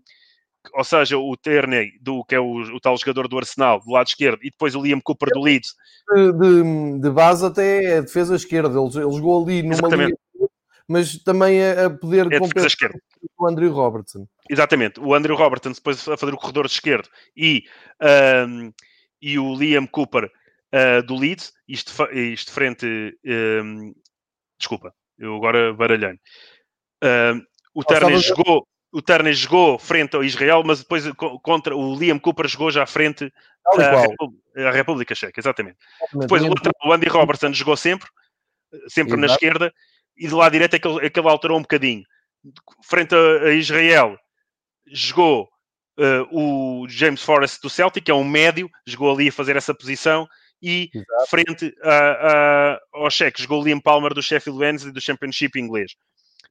ou 0.74 0.84
seja, 0.84 1.16
o 1.16 1.34
Terney, 1.36 1.92
do, 2.00 2.22
que 2.24 2.34
é 2.34 2.40
o, 2.40 2.60
o, 2.60 2.80
tal 2.80 2.96
jogador 2.98 3.26
do 3.26 3.38
Arsenal, 3.38 3.80
do 3.80 3.90
lado 3.90 4.08
esquerdo, 4.08 4.38
e 4.42 4.50
depois 4.50 4.74
o 4.74 4.82
Liam 4.82 5.00
Cooper 5.00 5.30
do 5.32 5.40
Leeds. 5.40 5.74
De, 6.14 7.00
de, 7.00 7.10
base 7.10 7.46
até 7.46 7.84
é 7.84 8.02
defesa 8.02 8.36
esquerda, 8.36 8.78
ele, 8.78 9.04
ele 9.04 9.16
jogou 9.16 9.42
ali 9.42 9.62
numa 9.62 9.74
Exatamente. 9.74 10.06
linha 10.08 10.18
mas 10.88 11.18
também 11.18 11.62
a, 11.62 11.86
a 11.86 11.90
poder 11.90 12.32
é 12.32 12.38
compensar 12.38 12.90
o 13.38 13.46
Andrew 13.46 13.72
Robertson. 13.72 14.26
Exatamente, 14.48 14.98
o 14.98 15.14
Andrew 15.14 15.36
Robertson 15.36 15.72
depois 15.72 16.08
a 16.08 16.16
fazer 16.16 16.32
o 16.32 16.38
corredor 16.38 16.66
de 16.66 16.72
esquerdo 16.72 17.08
e, 17.36 17.64
um, 18.48 18.72
e 19.20 19.38
o 19.38 19.54
Liam 19.54 19.86
Cooper 19.86 20.30
uh, 20.72 21.02
do 21.02 21.16
Leeds, 21.16 21.52
isto, 21.68 21.92
isto 22.12 22.52
frente. 22.52 22.86
Um, 23.24 23.94
desculpa, 24.58 24.94
eu 25.18 25.36
agora 25.36 25.72
baralhei. 25.74 26.18
Um, 27.02 27.42
o 27.74 27.84
Terney 27.84 28.18
jogou. 28.18 28.66
O 28.90 29.02
Terney 29.02 29.34
jogou 29.34 29.78
frente 29.78 30.16
ao 30.16 30.24
Israel, 30.24 30.62
mas 30.64 30.78
depois 30.78 31.04
contra 31.42 31.76
o 31.76 31.94
Liam 31.94 32.18
Cooper 32.18 32.48
jogou 32.48 32.70
já 32.70 32.86
frente 32.86 33.30
à, 33.66 34.00
República, 34.00 34.42
à 34.56 34.70
República 34.70 35.14
Checa, 35.14 35.38
exatamente. 35.38 35.76
exatamente. 36.00 36.20
Depois 36.22 36.42
o, 36.42 36.88
o 36.88 36.92
Andy 36.94 37.06
Robertson 37.06 37.52
jogou 37.52 37.76
sempre, 37.76 38.08
sempre 38.88 39.12
Exato. 39.12 39.20
na 39.20 39.26
esquerda, 39.26 39.74
e 40.18 40.26
de 40.26 40.34
lado 40.34 40.52
direito 40.52 40.74
é 40.74 40.78
que 40.78 40.88
ele, 40.88 41.06
é 41.06 41.10
que 41.10 41.18
ele 41.18 41.28
alterou 41.28 41.58
um 41.58 41.62
bocadinho. 41.62 42.04
Frente 42.84 43.14
a, 43.14 43.46
a 43.46 43.52
Israel, 43.52 44.16
jogou 44.90 45.48
uh, 45.98 46.82
o 46.82 46.88
James 46.88 47.22
Forrest 47.22 47.60
do 47.62 47.70
Celtic, 47.70 48.04
que 48.04 48.10
é 48.10 48.14
um 48.14 48.24
médio, 48.24 48.70
jogou 48.86 49.12
ali 49.12 49.28
a 49.28 49.32
fazer 49.32 49.56
essa 49.56 49.74
posição, 49.74 50.26
e 50.60 50.90
Exato. 50.92 51.30
frente 51.30 51.74
a, 51.82 51.98
a, 51.98 52.80
ao 52.94 53.10
Cheque, 53.10 53.42
jogou 53.42 53.62
o 53.62 53.64
Liam 53.64 53.80
Palmer 53.80 54.12
do 54.12 54.22
Sheffield 54.22 54.60
Wednesday 54.60 54.92
do 54.92 55.00
Championship 55.00 55.58
inglês. 55.58 55.94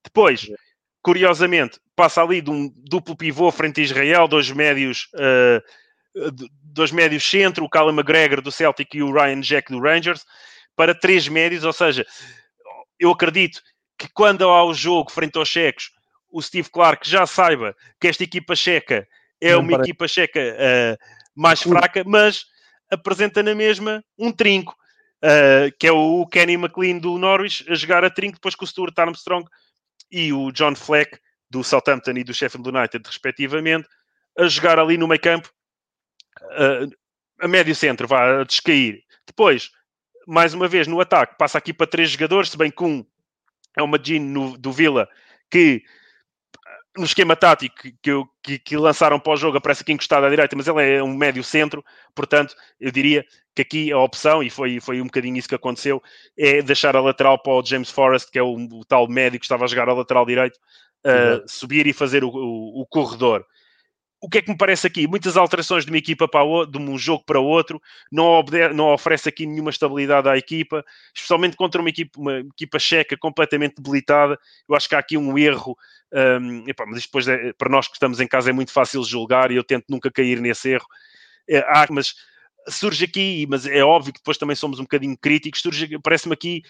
Depois, 0.03 0.47
curiosamente, 1.01 1.79
passa 1.95 2.23
ali 2.23 2.41
de 2.41 2.49
um 2.49 2.71
duplo 2.75 3.17
pivô 3.17 3.51
frente 3.51 3.81
a 3.81 3.83
Israel, 3.83 4.27
dois 4.27 4.49
médios 4.49 5.09
uh, 5.15 5.61
dois 6.63 6.91
médios 6.91 7.23
centro, 7.23 7.65
o 7.65 7.69
Callum 7.69 7.93
McGregor 7.93 8.41
do 8.41 8.51
Celtic 8.51 8.95
e 8.95 9.03
o 9.03 9.11
Ryan 9.11 9.41
Jack 9.41 9.71
do 9.71 9.79
Rangers, 9.79 10.25
para 10.75 10.95
três 10.95 11.27
médios, 11.27 11.63
ou 11.63 11.73
seja, 11.73 12.05
eu 12.99 13.11
acredito 13.11 13.61
que 13.97 14.07
quando 14.13 14.47
há 14.47 14.63
o 14.63 14.73
jogo 14.73 15.11
frente 15.11 15.37
aos 15.37 15.47
checos, 15.49 15.91
o 16.29 16.41
Steve 16.41 16.69
Clark 16.69 17.09
já 17.09 17.25
saiba 17.25 17.75
que 17.99 18.07
esta 18.07 18.23
equipa 18.23 18.55
checa 18.55 19.07
é 19.41 19.53
Não 19.53 19.59
uma 19.59 19.71
parece. 19.71 19.89
equipa 19.89 20.07
checa 20.07 20.39
uh, 20.39 20.97
mais 21.35 21.61
fraca, 21.61 22.03
mas 22.05 22.45
apresenta 22.91 23.41
na 23.41 23.55
mesma 23.55 24.03
um 24.17 24.31
trinco, 24.31 24.75
uh, 25.23 25.71
que 25.79 25.87
é 25.87 25.91
o 25.91 26.25
Kenny 26.27 26.53
McLean 26.53 26.99
do 26.99 27.17
Norwich 27.17 27.65
a 27.69 27.75
jogar 27.75 28.03
a 28.03 28.09
trinco, 28.09 28.35
depois 28.35 28.55
com 28.55 28.65
o 28.65 28.67
Stuart 28.67 28.97
Armstrong 28.97 29.47
e 30.11 30.31
o 30.33 30.51
John 30.51 30.75
Fleck 30.75 31.17
do 31.49 31.63
Southampton 31.63 32.11
e 32.11 32.23
do 32.23 32.33
Sheffield 32.33 32.69
United, 32.69 33.03
respectivamente, 33.05 33.87
a 34.37 34.47
jogar 34.47 34.79
ali 34.79 34.97
no 34.97 35.07
meio 35.07 35.21
campo, 35.21 35.49
uh, 36.43 36.91
a 37.39 37.47
médio 37.47 37.75
centro, 37.75 38.07
vá 38.07 38.41
a 38.41 38.43
descair. 38.43 39.01
Depois, 39.25 39.71
mais 40.27 40.53
uma 40.53 40.67
vez, 40.67 40.87
no 40.87 40.99
ataque, 40.99 41.35
passa 41.37 41.57
aqui 41.57 41.73
para 41.73 41.87
três 41.87 42.11
jogadores, 42.11 42.49
se 42.49 42.57
bem 42.57 42.69
que 42.69 42.83
um 42.83 43.05
é 43.77 43.81
o 43.81 43.87
Magino 43.87 44.57
do 44.57 44.73
Villa, 44.73 45.07
que 45.49 45.83
no 46.97 47.05
esquema 47.05 47.35
tático 47.35 47.75
que, 48.01 48.23
que, 48.43 48.59
que, 48.59 48.77
lançaram 48.77 49.19
para 49.19 49.33
o 49.33 49.37
jogo 49.37 49.57
aparece 49.57 49.83
aqui 49.83 49.93
encostado 49.93 50.25
à 50.25 50.29
direita, 50.29 50.55
mas 50.55 50.67
ele 50.67 50.95
é 50.95 51.03
um 51.03 51.15
médio 51.15 51.43
centro, 51.43 51.85
portanto, 52.13 52.55
eu 52.79 52.91
diria 52.91 53.23
que 53.55 53.61
aqui 53.61 53.91
a 53.91 53.99
opção, 53.99 54.43
e 54.43 54.49
foi, 54.49 54.79
foi 54.79 54.99
um 54.99 55.05
bocadinho 55.05 55.37
isso 55.37 55.47
que 55.47 55.55
aconteceu, 55.55 56.01
é 56.37 56.61
deixar 56.61 56.95
a 56.95 57.01
lateral 57.01 57.41
para 57.41 57.53
o 57.53 57.65
James 57.65 57.89
Forrest, 57.89 58.29
que 58.29 58.39
é 58.39 58.43
o, 58.43 58.55
o 58.55 58.83
tal 58.83 59.07
médio 59.07 59.39
que 59.39 59.45
estava 59.45 59.63
a 59.63 59.67
jogar 59.67 59.87
a 59.87 59.93
lateral 59.93 60.25
direito, 60.25 60.57
uh, 61.05 61.47
subir 61.47 61.87
e 61.87 61.93
fazer 61.93 62.23
o, 62.23 62.29
o, 62.29 62.81
o 62.81 62.85
corredor 62.87 63.45
o 64.19 64.29
que 64.29 64.39
é 64.39 64.41
que 64.41 64.49
me 64.49 64.57
parece 64.57 64.87
aqui? 64.87 65.07
Muitas 65.07 65.37
alterações 65.37 65.85
de 65.85 65.91
uma 65.91 65.97
equipa 65.97 66.27
para 66.27 66.43
o, 66.43 66.65
de 66.65 66.77
um 66.77 66.97
jogo 66.97 67.23
para 67.23 67.39
outro, 67.39 67.81
não, 68.11 68.43
não 68.73 68.93
oferece 68.93 69.29
aqui 69.29 69.45
nenhuma 69.45 69.69
estabilidade 69.69 70.27
à 70.27 70.37
equipa, 70.37 70.83
especialmente 71.13 71.55
contra 71.55 71.79
uma 71.79 71.89
equipa, 71.89 72.19
uma 72.19 72.39
equipa 72.39 72.79
checa 72.79 73.15
completamente 73.15 73.75
debilitada. 73.75 74.39
Eu 74.67 74.75
acho 74.75 74.89
que 74.89 74.95
há 74.95 74.99
aqui 74.99 75.17
um 75.17 75.37
erro, 75.37 75.77
um, 76.41 76.67
epá, 76.67 76.85
mas 76.87 77.03
depois 77.03 77.27
é, 77.27 77.53
para 77.53 77.69
nós 77.69 77.87
que 77.87 77.93
estamos 77.93 78.19
em 78.19 78.27
casa 78.27 78.49
é 78.49 78.53
muito 78.53 78.71
fácil 78.71 79.03
julgar 79.03 79.51
e 79.51 79.55
eu 79.55 79.63
tento 79.63 79.85
nunca 79.89 80.09
cair 80.09 80.39
nesse 80.41 80.69
erro. 80.69 80.87
É, 81.47 81.59
há, 81.59 81.85
mas 81.91 82.15
surge 82.69 83.05
aqui, 83.05 83.45
mas 83.47 83.65
é 83.65 83.83
óbvio 83.83 84.13
que 84.13 84.19
depois 84.19 84.37
também 84.37 84.55
somos 84.55 84.79
um 84.79 84.83
bocadinho 84.83 85.17
críticos, 85.17 85.61
surge, 85.61 85.99
parece-me 85.99 86.33
aqui 86.33 86.63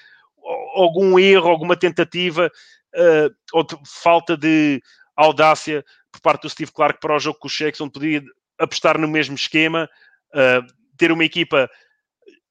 algum 0.75 1.17
erro, 1.17 1.49
alguma 1.49 1.75
tentativa 1.75 2.51
uh, 2.93 3.35
ou 3.53 3.63
de, 3.63 3.77
falta 3.85 4.37
de 4.37 4.81
audácia 5.15 5.83
por 6.11 6.21
parte 6.21 6.43
do 6.43 6.49
Steve 6.49 6.71
Clark 6.71 6.99
para 6.99 7.15
o 7.15 7.19
jogo 7.19 7.39
com 7.39 7.47
os 7.47 7.53
Shakes, 7.53 7.81
onde 7.81 7.91
podia 7.91 8.23
apostar 8.59 8.97
no 8.97 9.07
mesmo 9.07 9.35
esquema, 9.35 9.89
uh, 10.33 10.65
ter 10.97 11.11
uma 11.11 11.23
equipa, 11.23 11.69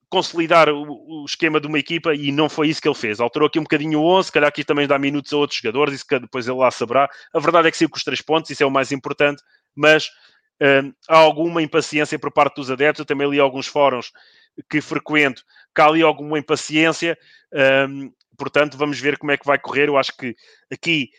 consolidar 0.09 0.69
o, 0.69 1.23
o, 1.23 1.25
esquema 1.25 1.61
de 1.61 1.67
uma 1.67 1.79
equipa 1.79 2.15
e 2.15 2.31
não 2.31 2.49
foi 2.49 2.69
isso 2.69 2.81
que 2.81 2.89
ele 2.89 2.95
fez. 2.95 3.21
Alterou 3.21 3.47
aqui 3.47 3.59
um 3.59 3.65
bocadinho 3.65 4.01
o 4.01 4.05
11, 4.05 4.27
se 4.27 4.33
calhar 4.33 4.49
aqui 4.49 4.65
também 4.65 4.87
dá 4.87 4.99
minutos 4.99 5.33
a 5.33 5.37
outros 5.37 5.59
jogadores, 5.59 5.95
isso 5.95 6.07
que 6.07 6.19
depois 6.19 6.47
ele 6.47 6.59
lá 6.59 6.71
saberá. 6.71 7.09
A 7.35 7.41
verdade 7.41 7.69
é 7.69 7.71
que 7.71 7.77
saiu 7.77 7.91
com 7.91 7.97
os 7.97 8.05
três 8.05 8.21
pontos, 8.21 8.51
isso 8.51 8.63
é 8.63 8.67
o 8.67 8.71
mais 8.71 8.93
importante, 8.93 9.43
mas 9.75 10.07
uh, 10.63 10.95
há 11.09 11.19
alguma 11.19 11.63
impaciência 11.63 12.19
por 12.19 12.31
parte 12.33 12.57
dos 12.57 12.71
adeptos. 12.71 13.01
Eu 13.01 13.07
também 13.07 13.29
li 13.29 13.41
alguns 13.41 13.67
fóruns 13.67 14.13
que 14.71 14.81
frequento, 14.81 15.43
que 15.75 15.81
há 15.81 15.87
ali 15.87 16.03
alguma 16.03 16.39
impaciência. 16.39 17.19
Um, 17.89 18.13
portanto, 18.39 18.77
vamos 18.77 18.99
ver 18.99 19.19
como 19.19 19.33
é 19.33 19.37
que 19.37 19.47
vai 19.47 19.59
correr. 19.59 19.89
Eu 19.89 19.97
acho 19.97 20.17
que 20.17 20.35
aqui 20.73 21.11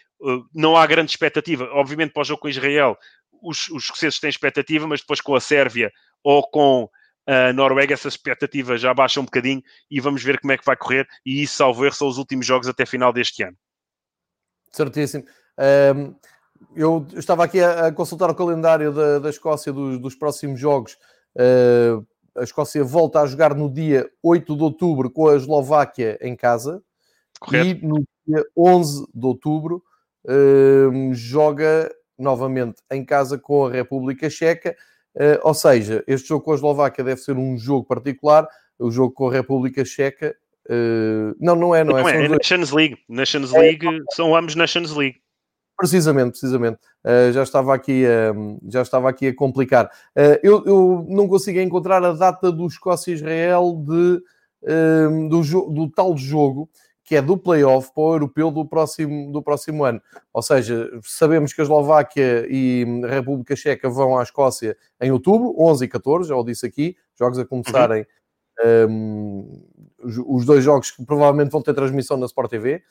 não 0.53 0.75
há 0.75 0.85
grande 0.85 1.11
expectativa. 1.11 1.65
Obviamente, 1.71 2.11
para 2.11 2.21
o 2.21 2.25
jogo 2.25 2.41
com 2.41 2.49
Israel, 2.49 2.97
os, 3.41 3.69
os 3.69 3.83
escoceses 3.85 4.19
têm 4.19 4.29
expectativa, 4.29 4.87
mas 4.87 5.01
depois 5.01 5.21
com 5.21 5.35
a 5.35 5.41
Sérvia 5.41 5.91
ou 6.23 6.47
com 6.49 6.89
a 7.27 7.51
Noruega, 7.51 7.93
essa 7.93 8.07
expectativa 8.07 8.77
já 8.77 8.93
baixa 8.93 9.19
um 9.19 9.25
bocadinho 9.25 9.61
e 9.91 9.99
vamos 9.99 10.23
ver 10.23 10.39
como 10.39 10.53
é 10.53 10.57
que 10.57 10.65
vai 10.65 10.77
correr. 10.77 11.07
E 11.25 11.43
isso, 11.43 11.57
salvo 11.57 11.85
erro, 11.85 11.93
são 11.93 12.07
os 12.07 12.17
últimos 12.17 12.45
jogos 12.45 12.67
até 12.67 12.85
final 12.85 13.11
deste 13.11 13.43
ano. 13.43 13.57
Certíssimo. 14.71 15.25
Um, 15.95 16.15
eu 16.75 17.05
estava 17.15 17.43
aqui 17.43 17.61
a, 17.61 17.87
a, 17.87 17.91
consultar 17.91 18.29
o 18.29 18.35
calendário 18.35 18.93
da, 18.93 19.19
da 19.19 19.29
Escócia 19.29 19.73
dos, 19.73 19.99
dos 19.99 20.15
próximos 20.15 20.59
jogos. 20.59 20.97
Uh, 21.35 22.05
a 22.35 22.43
Escócia 22.43 22.83
volta 22.83 23.21
a 23.21 23.27
jogar 23.27 23.53
no 23.53 23.71
dia 23.71 24.09
8 24.23 24.55
de 24.55 24.63
outubro 24.63 25.09
com 25.11 25.27
a 25.27 25.35
Eslováquia 25.35 26.17
em 26.21 26.35
casa. 26.35 26.81
Correto. 27.39 27.83
E 27.83 27.87
no 27.87 28.03
dia 28.25 28.45
11 28.55 29.05
de 29.13 29.25
outubro 29.25 29.83
uh, 30.27 31.13
joga 31.13 31.91
novamente 32.17 32.81
em 32.91 33.05
casa 33.05 33.37
com 33.37 33.65
a 33.65 33.71
República 33.71 34.29
Checa. 34.29 34.75
Uh, 35.15 35.39
ou 35.43 35.53
seja, 35.53 36.03
este 36.07 36.27
jogo 36.27 36.43
com 36.43 36.51
a 36.51 36.55
Eslováquia 36.55 37.03
deve 37.03 37.21
ser 37.21 37.35
um 37.37 37.57
jogo 37.57 37.85
particular. 37.85 38.47
O 38.77 38.91
jogo 38.91 39.13
com 39.13 39.29
a 39.29 39.33
República 39.33 39.83
Checa. 39.83 40.35
Uh, 40.69 41.33
não, 41.39 41.55
não 41.55 41.73
é, 41.73 41.83
não, 41.83 41.97
não 41.97 42.09
é. 42.09 42.23
É, 42.23 42.25
é 42.25 42.29
Nations 42.29 42.71
League. 42.71 42.97
Nations 43.07 43.51
League 43.51 43.87
é, 43.87 43.99
são 44.13 44.35
ambos 44.35 44.55
Nations 44.55 44.95
League. 44.95 45.19
Precisamente, 45.77 46.31
precisamente. 46.31 46.79
Uh, 47.05 47.31
já, 47.31 47.43
estava 47.43 47.75
aqui, 47.75 48.03
uh, 48.03 48.59
já 48.67 48.81
estava 48.81 49.07
aqui 49.09 49.27
a 49.27 49.35
complicar. 49.35 49.85
Uh, 50.17 50.39
eu, 50.41 50.65
eu, 50.65 51.05
não 51.07 51.27
consigo 51.27 51.59
encontrar 51.59 52.03
a 52.03 52.13
data 52.13 52.51
do 52.51 52.65
Escócia-Israel 52.65 53.83
de, 53.85 54.19
do, 55.29 55.41
do, 55.71 55.89
tal 55.91 56.17
jogo 56.17 56.67
que 57.07 57.15
é 57.15 57.21
do 57.21 57.37
playoff 57.37 57.89
para 57.93 58.03
o 58.03 58.13
europeu 58.15 58.51
do 58.51 58.65
próximo, 58.65 59.31
do 59.31 59.41
próximo 59.41 59.85
ano. 59.85 60.01
Ou 60.33 60.41
seja, 60.41 60.91
sabemos 61.01 61.53
que 61.53 61.61
a 61.61 61.63
Eslováquia 61.63 62.45
e 62.49 62.85
a 63.05 63.07
República 63.07 63.55
Checa 63.55 63.89
vão 63.89 64.19
à 64.19 64.23
Escócia 64.23 64.75
em 64.99 65.09
outubro, 65.09 65.55
11 65.57 65.85
e 65.85 65.87
14, 65.87 66.27
já 66.27 66.35
o 66.35 66.43
disse 66.43 66.65
aqui, 66.65 66.97
jogos 67.17 67.39
a 67.39 67.45
começarem. 67.45 68.05
Uhum. 68.61 68.89
Um, 68.89 69.63
os 70.27 70.45
dois 70.45 70.65
jogos 70.65 70.91
que 70.91 71.05
provavelmente 71.05 71.49
vão 71.49 71.61
ter 71.61 71.73
transmissão 71.73 72.17
na 72.17 72.25
Sport 72.25 72.49
TV 72.49 72.83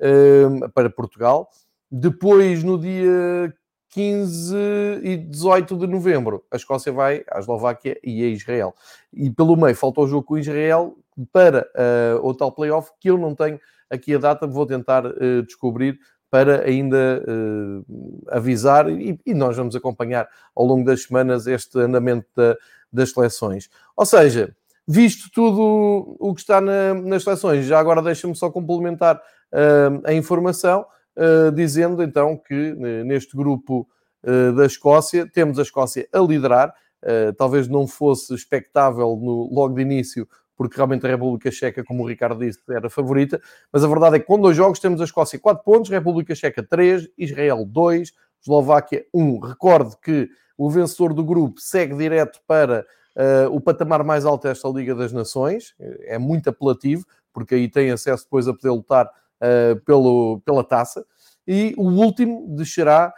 um, 0.00 0.68
para 0.70 0.88
Portugal. 0.88 1.50
Depois, 1.90 2.62
no 2.62 2.78
dia 2.78 3.52
15 3.90 4.54
e 5.02 5.16
18 5.16 5.76
de 5.76 5.88
novembro, 5.88 6.44
a 6.48 6.56
Escócia 6.56 6.92
vai 6.92 7.24
à 7.28 7.40
Eslováquia 7.40 7.98
e 8.04 8.22
a 8.22 8.28
Israel. 8.28 8.72
E 9.12 9.30
pelo 9.30 9.56
meio 9.56 9.74
falta 9.74 10.00
o 10.00 10.06
jogo 10.06 10.22
com 10.22 10.38
Israel 10.38 10.96
para 11.32 11.68
uh, 11.74 12.26
o 12.26 12.34
tal 12.34 12.52
playoff, 12.52 12.90
que 13.00 13.10
eu 13.10 13.18
não 13.18 13.34
tenho 13.34 13.60
aqui 13.88 14.14
a 14.14 14.18
data, 14.18 14.46
vou 14.46 14.66
tentar 14.66 15.06
uh, 15.06 15.42
descobrir 15.44 15.98
para 16.30 16.64
ainda 16.64 17.22
uh, 17.28 18.24
avisar 18.28 18.88
e, 18.90 19.18
e, 19.24 19.34
nós 19.34 19.56
vamos 19.56 19.76
acompanhar 19.76 20.28
ao 20.54 20.64
longo 20.64 20.84
das 20.84 21.04
semanas 21.04 21.46
este 21.46 21.78
andamento 21.78 22.26
da, 22.34 22.56
das 22.92 23.10
seleções. 23.12 23.68
Ou 23.96 24.04
seja, 24.04 24.54
visto 24.86 25.30
tudo 25.32 26.16
o 26.18 26.34
que 26.34 26.40
está 26.40 26.60
na, 26.60 26.94
nas 26.94 27.22
seleções, 27.22 27.66
já 27.66 27.78
agora 27.78 28.02
deixa-me 28.02 28.34
só 28.34 28.50
complementar 28.50 29.20
a 30.04 30.12
informação. 30.12 30.84
Dizendo 31.54 32.02
então 32.02 32.36
que 32.36 32.74
neste 33.04 33.36
grupo 33.36 33.88
da 34.56 34.66
Escócia 34.66 35.30
temos 35.32 35.60
a 35.60 35.62
Escócia 35.62 36.08
a 36.12 36.18
liderar. 36.18 36.74
Talvez 37.38 37.68
não 37.68 37.86
fosse 37.86 38.34
expectável 38.34 39.16
no, 39.16 39.48
logo 39.54 39.76
de 39.76 39.82
início, 39.82 40.26
porque 40.56 40.76
realmente 40.76 41.06
a 41.06 41.08
República 41.08 41.50
Checa, 41.50 41.82
como 41.84 42.02
o 42.02 42.06
Ricardo 42.06 42.38
disse, 42.38 42.60
era 42.68 42.88
favorita, 42.88 43.40
mas 43.72 43.82
a 43.84 43.88
verdade 43.88 44.16
é 44.16 44.18
que 44.20 44.26
com 44.26 44.40
dois 44.40 44.56
jogos 44.56 44.78
temos 44.78 45.00
a 45.00 45.04
Escócia 45.04 45.38
4 45.38 45.62
pontos, 45.64 45.90
República 45.90 46.34
Checa 46.34 46.62
3, 46.62 47.08
Israel 47.18 47.64
2, 47.64 48.12
Eslováquia 48.40 49.04
1. 49.12 49.38
Recorde 49.40 49.96
que 50.02 50.28
o 50.56 50.70
vencedor 50.70 51.12
do 51.12 51.24
grupo 51.24 51.60
segue 51.60 51.96
direto 51.96 52.40
para 52.46 52.86
uh, 53.16 53.54
o 53.54 53.60
patamar 53.60 54.04
mais 54.04 54.24
alto 54.24 54.46
desta 54.46 54.68
Liga 54.68 54.94
das 54.94 55.12
Nações, 55.12 55.74
é 56.02 56.18
muito 56.18 56.48
apelativo, 56.50 57.04
porque 57.32 57.54
aí 57.54 57.68
tem 57.68 57.90
acesso 57.90 58.24
depois 58.24 58.46
a 58.46 58.54
poder 58.54 58.70
lutar 58.70 59.06
uh, 59.06 59.80
pelo, 59.84 60.40
pela 60.44 60.62
taça. 60.62 61.04
E 61.46 61.74
o 61.76 61.88
último 61.88 62.54
descerá 62.56 63.12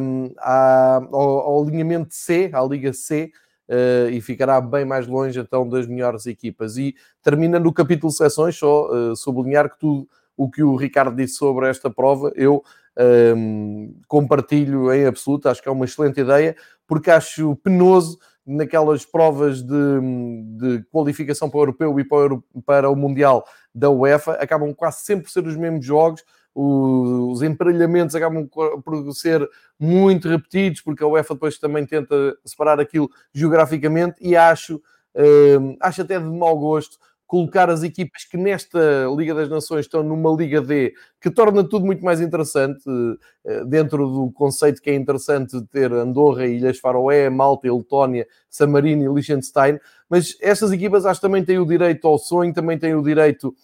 um, 0.00 0.26
ehm, 0.26 0.34
ao, 0.38 1.40
ao 1.40 1.62
alinhamento 1.62 2.14
C, 2.14 2.50
à 2.54 2.62
Liga 2.62 2.92
C, 2.94 3.30
Uh, 3.70 4.10
e 4.10 4.20
ficará 4.20 4.60
bem 4.60 4.84
mais 4.84 5.06
longe 5.06 5.38
então 5.38 5.68
das 5.68 5.86
melhores 5.86 6.26
equipas. 6.26 6.76
E 6.76 6.96
terminando 7.22 7.66
o 7.66 7.72
capítulo 7.72 8.10
seleções, 8.10 8.56
só 8.56 8.90
uh, 8.90 9.14
sublinhar 9.14 9.70
que 9.70 9.78
tudo 9.78 10.08
o 10.36 10.50
que 10.50 10.62
o 10.62 10.74
Ricardo 10.74 11.14
disse 11.14 11.34
sobre 11.34 11.68
esta 11.68 11.88
prova, 11.88 12.32
eu 12.34 12.64
um, 12.98 13.02
ehm, 13.02 14.00
compartilho 14.08 14.90
em 14.90 15.04
absoluto, 15.04 15.48
acho 15.48 15.62
que 15.62 15.68
é 15.68 15.72
uma 15.72 15.84
excelente 15.84 16.18
ideia, 16.18 16.56
porque 16.86 17.10
acho 17.10 17.54
penoso 17.56 18.18
naquelas 18.46 19.04
provas 19.04 19.62
de, 19.62 20.00
de 20.56 20.82
qualificação 20.90 21.50
para 21.50 21.58
o 21.58 21.62
Europeu 21.62 22.00
e 22.00 22.04
para 22.04 22.34
o, 22.34 22.42
para 22.64 22.90
o 22.90 22.96
Mundial 22.96 23.44
da 23.74 23.90
UEFA, 23.90 24.32
acabam 24.32 24.74
quase 24.74 25.02
sempre 25.04 25.24
por 25.24 25.30
ser 25.30 25.46
os 25.46 25.56
mesmos 25.56 25.84
jogos, 25.84 26.24
os 26.54 27.42
emparelhamentos 27.42 28.14
acabam 28.16 28.48
por 28.48 29.14
ser 29.14 29.48
muito 29.78 30.28
repetidos, 30.28 30.80
porque 30.80 31.02
a 31.02 31.06
UEFA 31.06 31.34
depois 31.34 31.58
também 31.58 31.86
tenta 31.86 32.36
separar 32.44 32.80
aquilo 32.80 33.08
geograficamente, 33.32 34.16
e 34.20 34.36
acho, 34.36 34.80
hum, 35.60 35.76
acho 35.80 36.02
até 36.02 36.18
de 36.18 36.26
mau 36.26 36.58
gosto 36.58 36.98
colocar 37.30 37.70
as 37.70 37.84
equipas 37.84 38.24
que 38.24 38.36
nesta 38.36 39.06
Liga 39.16 39.32
das 39.32 39.48
Nações 39.48 39.86
estão 39.86 40.02
numa 40.02 40.32
Liga 40.32 40.60
D, 40.60 40.92
que 41.20 41.30
torna 41.30 41.62
tudo 41.62 41.86
muito 41.86 42.04
mais 42.04 42.20
interessante, 42.20 42.82
eh, 43.46 43.64
dentro 43.66 44.04
do 44.08 44.32
conceito 44.32 44.82
que 44.82 44.90
é 44.90 44.96
interessante 44.96 45.56
ter 45.70 45.92
Andorra, 45.92 46.44
Ilhas 46.48 46.80
Faroé, 46.80 47.30
Malta, 47.30 47.72
Letónia, 47.72 48.26
San 48.48 48.66
Marino 48.66 49.04
e 49.04 49.14
Liechtenstein, 49.14 49.78
mas 50.08 50.36
estas 50.40 50.72
equipas 50.72 51.06
acho 51.06 51.20
que 51.20 51.26
também 51.28 51.44
têm 51.44 51.60
o 51.60 51.64
direito 51.64 52.04
ao 52.08 52.18
sonho, 52.18 52.52
também 52.52 52.76
têm 52.76 52.96
o 52.96 53.02
direito 53.02 53.54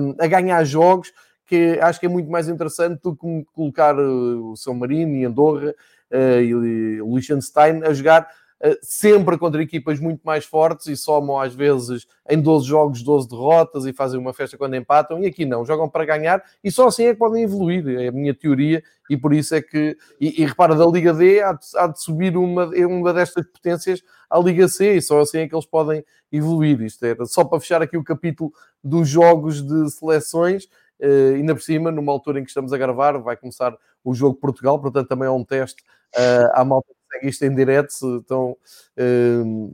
um, 0.00 0.14
a 0.18 0.26
ganhar 0.26 0.64
jogos, 0.64 1.12
que 1.46 1.78
acho 1.80 2.00
que 2.00 2.06
é 2.06 2.08
muito 2.08 2.30
mais 2.30 2.48
interessante 2.48 3.00
do 3.02 3.14
que 3.14 3.46
colocar 3.52 3.96
o 3.98 4.56
São 4.56 4.74
Marino 4.74 5.14
e 5.14 5.24
Andorra 5.24 5.74
uh, 6.10 6.40
e 6.40 7.00
o 7.00 7.14
Liechtenstein 7.14 7.82
a 7.84 7.92
jogar 7.92 8.28
eh, 8.58 8.78
sempre 8.80 9.36
contra 9.36 9.62
equipas 9.62 10.00
muito 10.00 10.22
mais 10.24 10.46
fortes 10.46 10.86
e 10.86 10.96
somam 10.96 11.38
às 11.38 11.54
vezes 11.54 12.06
em 12.26 12.40
12 12.40 12.66
jogos 12.66 13.02
12 13.02 13.28
derrotas 13.28 13.84
e 13.84 13.92
fazem 13.92 14.18
uma 14.18 14.32
festa 14.32 14.56
quando 14.56 14.74
empatam, 14.74 15.22
e 15.22 15.26
aqui 15.26 15.44
não, 15.44 15.62
jogam 15.62 15.90
para 15.90 16.06
ganhar 16.06 16.42
e 16.64 16.70
só 16.70 16.86
assim 16.86 17.04
é 17.04 17.12
que 17.12 17.18
podem 17.18 17.42
evoluir, 17.42 17.86
é 18.00 18.08
a 18.08 18.12
minha 18.12 18.34
teoria, 18.34 18.82
e 19.10 19.16
por 19.16 19.34
isso 19.34 19.54
é 19.54 19.60
que, 19.60 19.94
e, 20.18 20.42
e 20.42 20.46
repara, 20.46 20.74
da 20.74 20.86
Liga 20.86 21.12
D 21.12 21.42
há 21.42 21.52
de, 21.52 21.66
há 21.76 21.86
de 21.86 22.00
subir 22.02 22.34
uma, 22.34 22.64
uma 22.64 23.12
destas 23.12 23.44
potências 23.46 24.02
à 24.30 24.38
Liga 24.38 24.66
C, 24.68 24.96
e 24.96 25.02
só 25.02 25.20
assim 25.20 25.40
é 25.40 25.48
que 25.48 25.54
eles 25.54 25.66
podem 25.66 26.02
evoluir. 26.32 26.80
Isto 26.80 27.04
era 27.04 27.26
só 27.26 27.44
para 27.44 27.60
fechar 27.60 27.82
aqui 27.82 27.96
o 27.98 28.02
capítulo 28.02 28.52
dos 28.82 29.06
jogos 29.06 29.62
de 29.62 29.90
seleções, 29.90 30.66
uh, 31.00 31.34
ainda 31.34 31.54
por 31.54 31.62
cima, 31.62 31.90
numa 31.90 32.12
altura 32.12 32.40
em 32.40 32.44
que 32.44 32.50
estamos 32.50 32.72
a 32.72 32.78
gravar, 32.78 33.18
vai 33.18 33.36
começar 33.36 33.76
o 34.04 34.14
jogo 34.14 34.34
de 34.34 34.40
Portugal, 34.40 34.80
portanto 34.80 35.08
também 35.08 35.26
é 35.26 35.30
um 35.30 35.44
teste 35.44 35.82
uh, 36.16 36.50
à 36.52 36.64
malta 36.64 36.96
segue 37.12 37.28
isto 37.28 37.44
em 37.44 37.54
direto, 37.54 37.90
se, 37.92 38.06
então, 38.06 38.56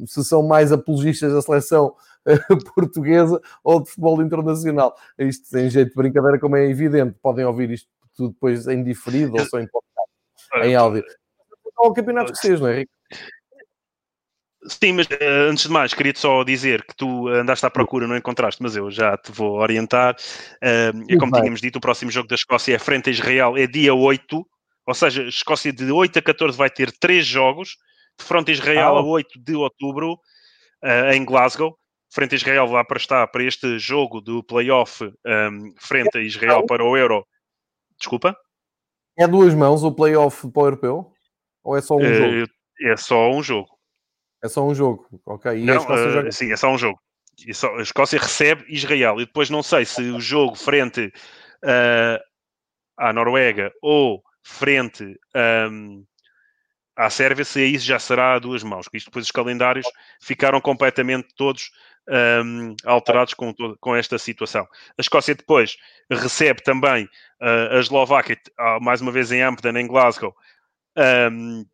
se 0.07 0.25
são 0.25 0.43
mais 0.43 0.73
apologistas 0.73 1.33
da 1.33 1.43
seleção 1.43 1.95
portuguesa 2.75 3.41
ou 3.65 3.83
de 3.83 3.89
futebol 3.89 4.23
internacional. 4.23 4.95
Isto 5.19 5.51
tem 5.51 5.71
jeito 5.71 5.91
de 5.91 5.95
brincadeira, 5.95 6.39
como 6.39 6.57
é 6.57 6.69
evidente. 6.69 7.17
Podem 7.23 7.45
ouvir 7.45 7.71
isto 7.71 7.89
tudo 8.17 8.33
depois 8.35 8.67
em 8.69 8.83
diferido 8.83 9.33
ou 9.33 9.45
só 9.47 9.59
em 9.59 9.67
podcast, 9.67 10.67
em 10.67 10.75
áudio. 10.75 11.05
Ao 11.77 11.93
campeonato 11.93 12.33
que 12.33 12.39
seja, 12.39 12.63
não 12.63 12.69
é, 12.69 12.79
Rico? 12.81 12.93
Sim, 14.67 14.93
mas 14.93 15.07
uh, 15.07 15.51
antes 15.51 15.65
de 15.65 15.71
mais, 15.71 15.93
queria-te 15.93 16.21
só 16.21 16.45
dizer 16.45 16.85
que 16.85 16.95
tu 16.95 17.29
andaste 17.29 17.67
à 17.67 17.71
procura, 17.71 18.07
não 18.07 18.17
encontraste, 18.17 18.63
mas 18.63 18.77
eu 18.77 18.91
já 18.91 19.17
te 19.17 19.33
vou 19.33 19.59
orientar. 19.59 20.15
Uh, 20.63 21.03
é 21.09 21.17
como 21.17 21.33
tínhamos 21.33 21.61
dito, 21.61 21.77
o 21.77 21.81
próximo 21.81 22.11
jogo 22.11 22.29
da 22.29 22.37
Escócia 22.37 22.75
é 22.75 22.79
frente 22.79 23.11
a 23.11 23.13
Israel, 23.13 23.57
é 23.57 23.67
dia 23.67 23.93
8 23.93 24.47
ou 24.87 24.95
seja, 24.95 25.23
a 25.23 25.29
Escócia 25.29 25.73
de 25.73 25.91
8 25.91 26.19
a 26.19 26.23
14 26.23 26.57
vai 26.57 26.71
ter 26.71 26.91
3 26.99 27.25
jogos, 27.25 27.77
de 28.19 28.25
frente 28.25 28.51
a 28.51 28.55
Israel 28.55 28.97
ah, 28.97 29.01
a 29.01 29.03
8 29.03 29.41
de 29.41 29.55
outubro, 29.55 30.15
uh, 30.83 31.13
em 31.13 31.25
Glasgow. 31.25 31.77
Frente 32.13 32.35
a 32.35 32.37
Israel 32.37 32.67
lá 32.67 32.85
para 32.85 32.99
estar 32.99 33.27
para 33.29 33.43
este 33.43 33.79
jogo 33.79 34.21
do 34.21 34.43
playoff 34.43 35.03
um, 35.03 35.75
frente 35.79 36.19
a 36.19 36.21
Israel 36.21 36.67
para 36.67 36.85
o 36.85 36.95
Euro. 36.95 37.27
Desculpa? 37.99 38.37
É 39.19 39.27
duas 39.27 39.55
mãos 39.55 39.83
o 39.83 39.91
playoff 39.91 40.47
para 40.51 40.63
o 40.63 40.67
europeu? 40.67 41.13
Ou 41.65 41.75
é 41.75 41.81
só 41.81 41.97
um 41.97 42.01
uh, 42.01 42.15
jogo? 42.15 42.53
É 42.83 42.97
só 42.99 43.31
um 43.31 43.43
jogo. 43.43 43.69
É 44.43 44.49
só 44.49 44.67
um 44.67 44.75
jogo, 44.75 45.07
ok. 45.25 45.59
E 45.59 45.65
não, 45.65 45.85
uh, 45.85 46.11
joga... 46.11 46.33
Sim, 46.33 46.53
é 46.53 46.57
só 46.57 46.69
um 46.69 46.79
jogo. 46.79 47.01
Só, 47.53 47.75
a 47.77 47.83
Escócia 47.83 48.19
recebe 48.19 48.65
Israel 48.69 49.21
e 49.21 49.27
depois 49.27 49.49
não 49.49 49.63
sei 49.63 49.85
se 49.85 50.03
o 50.11 50.21
jogo 50.21 50.55
frente 50.55 51.13
uh, 51.65 52.23
à 52.97 53.13
Noruega 53.13 53.73
ou 53.81 54.23
frente 54.43 55.19
um, 55.71 56.05
à 56.97 57.09
Sérvia, 57.09 57.45
se 57.45 57.65
isso 57.65 57.87
já 57.87 57.99
será 57.99 58.35
a 58.35 58.39
duas 58.39 58.63
mãos. 58.63 58.87
Isto 58.93 59.07
depois 59.07 59.25
os 59.25 59.31
calendários 59.31 59.87
ficaram 60.21 60.61
completamente 60.61 61.29
todos 61.37 61.71
um, 62.45 62.75
alterados 62.85 63.35
com, 63.35 63.55
com 63.81 63.97
esta 63.97 64.19
situação. 64.19 64.67
A 64.99 65.01
Escócia 65.01 65.35
depois 65.35 65.77
recebe 66.11 66.63
também 66.63 67.05
uh, 67.41 67.77
a 67.77 67.79
Eslováquia, 67.79 68.37
uh, 68.59 68.83
mais 68.83 69.01
uma 69.01 69.13
vez 69.13 69.33
em 69.33 69.43
Amsterdã, 69.43 69.81
em 69.81 69.87
Glasgow, 69.87 70.35
um, 71.31 71.65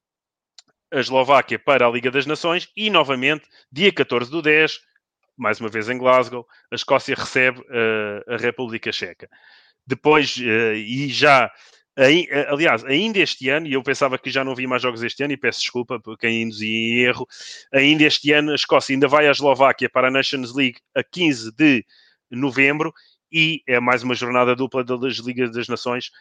a 0.93 1.01
Eslováquia 1.01 1.59
para 1.59 1.87
a 1.87 1.91
Liga 1.91 2.11
das 2.11 2.27
Nações 2.27 2.69
e 2.77 2.91
novamente, 2.91 3.49
dia 3.71 3.93
14 3.93 4.31
do 4.31 4.43
10, 4.43 4.81
mais 5.37 5.61
uma 5.61 5.69
vez 5.69 5.89
em 5.89 5.99
Glasgow, 5.99 6.47
a 6.71 6.75
Escócia 6.75 7.15
recebe 7.15 7.61
uh, 7.61 8.35
a 8.35 8.37
República 8.37 8.91
Checa. 8.93 9.29
Depois, 9.87 10.37
uh, 10.37 10.75
e 10.75 11.09
já 11.09 11.51
eh, 12.01 12.47
aliás, 12.49 12.85
ainda 12.85 13.19
este 13.19 13.49
ano, 13.49 13.67
e 13.67 13.73
eu 13.73 13.83
pensava 13.83 14.17
que 14.17 14.31
já 14.31 14.45
não 14.45 14.53
havia 14.53 14.69
mais 14.69 14.81
jogos 14.81 15.03
este 15.03 15.25
ano, 15.25 15.33
e 15.33 15.37
peço 15.37 15.61
desculpa 15.61 15.99
por 15.99 16.17
quem 16.17 16.43
induzia 16.43 16.69
em 16.69 17.01
erro, 17.01 17.27
ainda 17.73 18.05
este 18.05 18.33
ano 18.33 18.53
a 18.53 18.55
Escócia 18.55 18.95
ainda 18.95 19.09
vai 19.09 19.27
à 19.27 19.33
Eslováquia 19.33 19.91
para 19.91 20.07
a 20.07 20.11
Nations 20.11 20.55
League 20.55 20.79
a 20.95 21.03
15 21.03 21.51
de 21.53 21.85
novembro, 22.31 22.95
e 23.33 23.63
é 23.67 23.81
mais 23.81 24.05
uma 24.05 24.15
jornada 24.15 24.55
dupla 24.55 24.85
das 24.85 25.17
Ligas 25.17 25.51
das 25.51 25.67
Nações, 25.67 26.13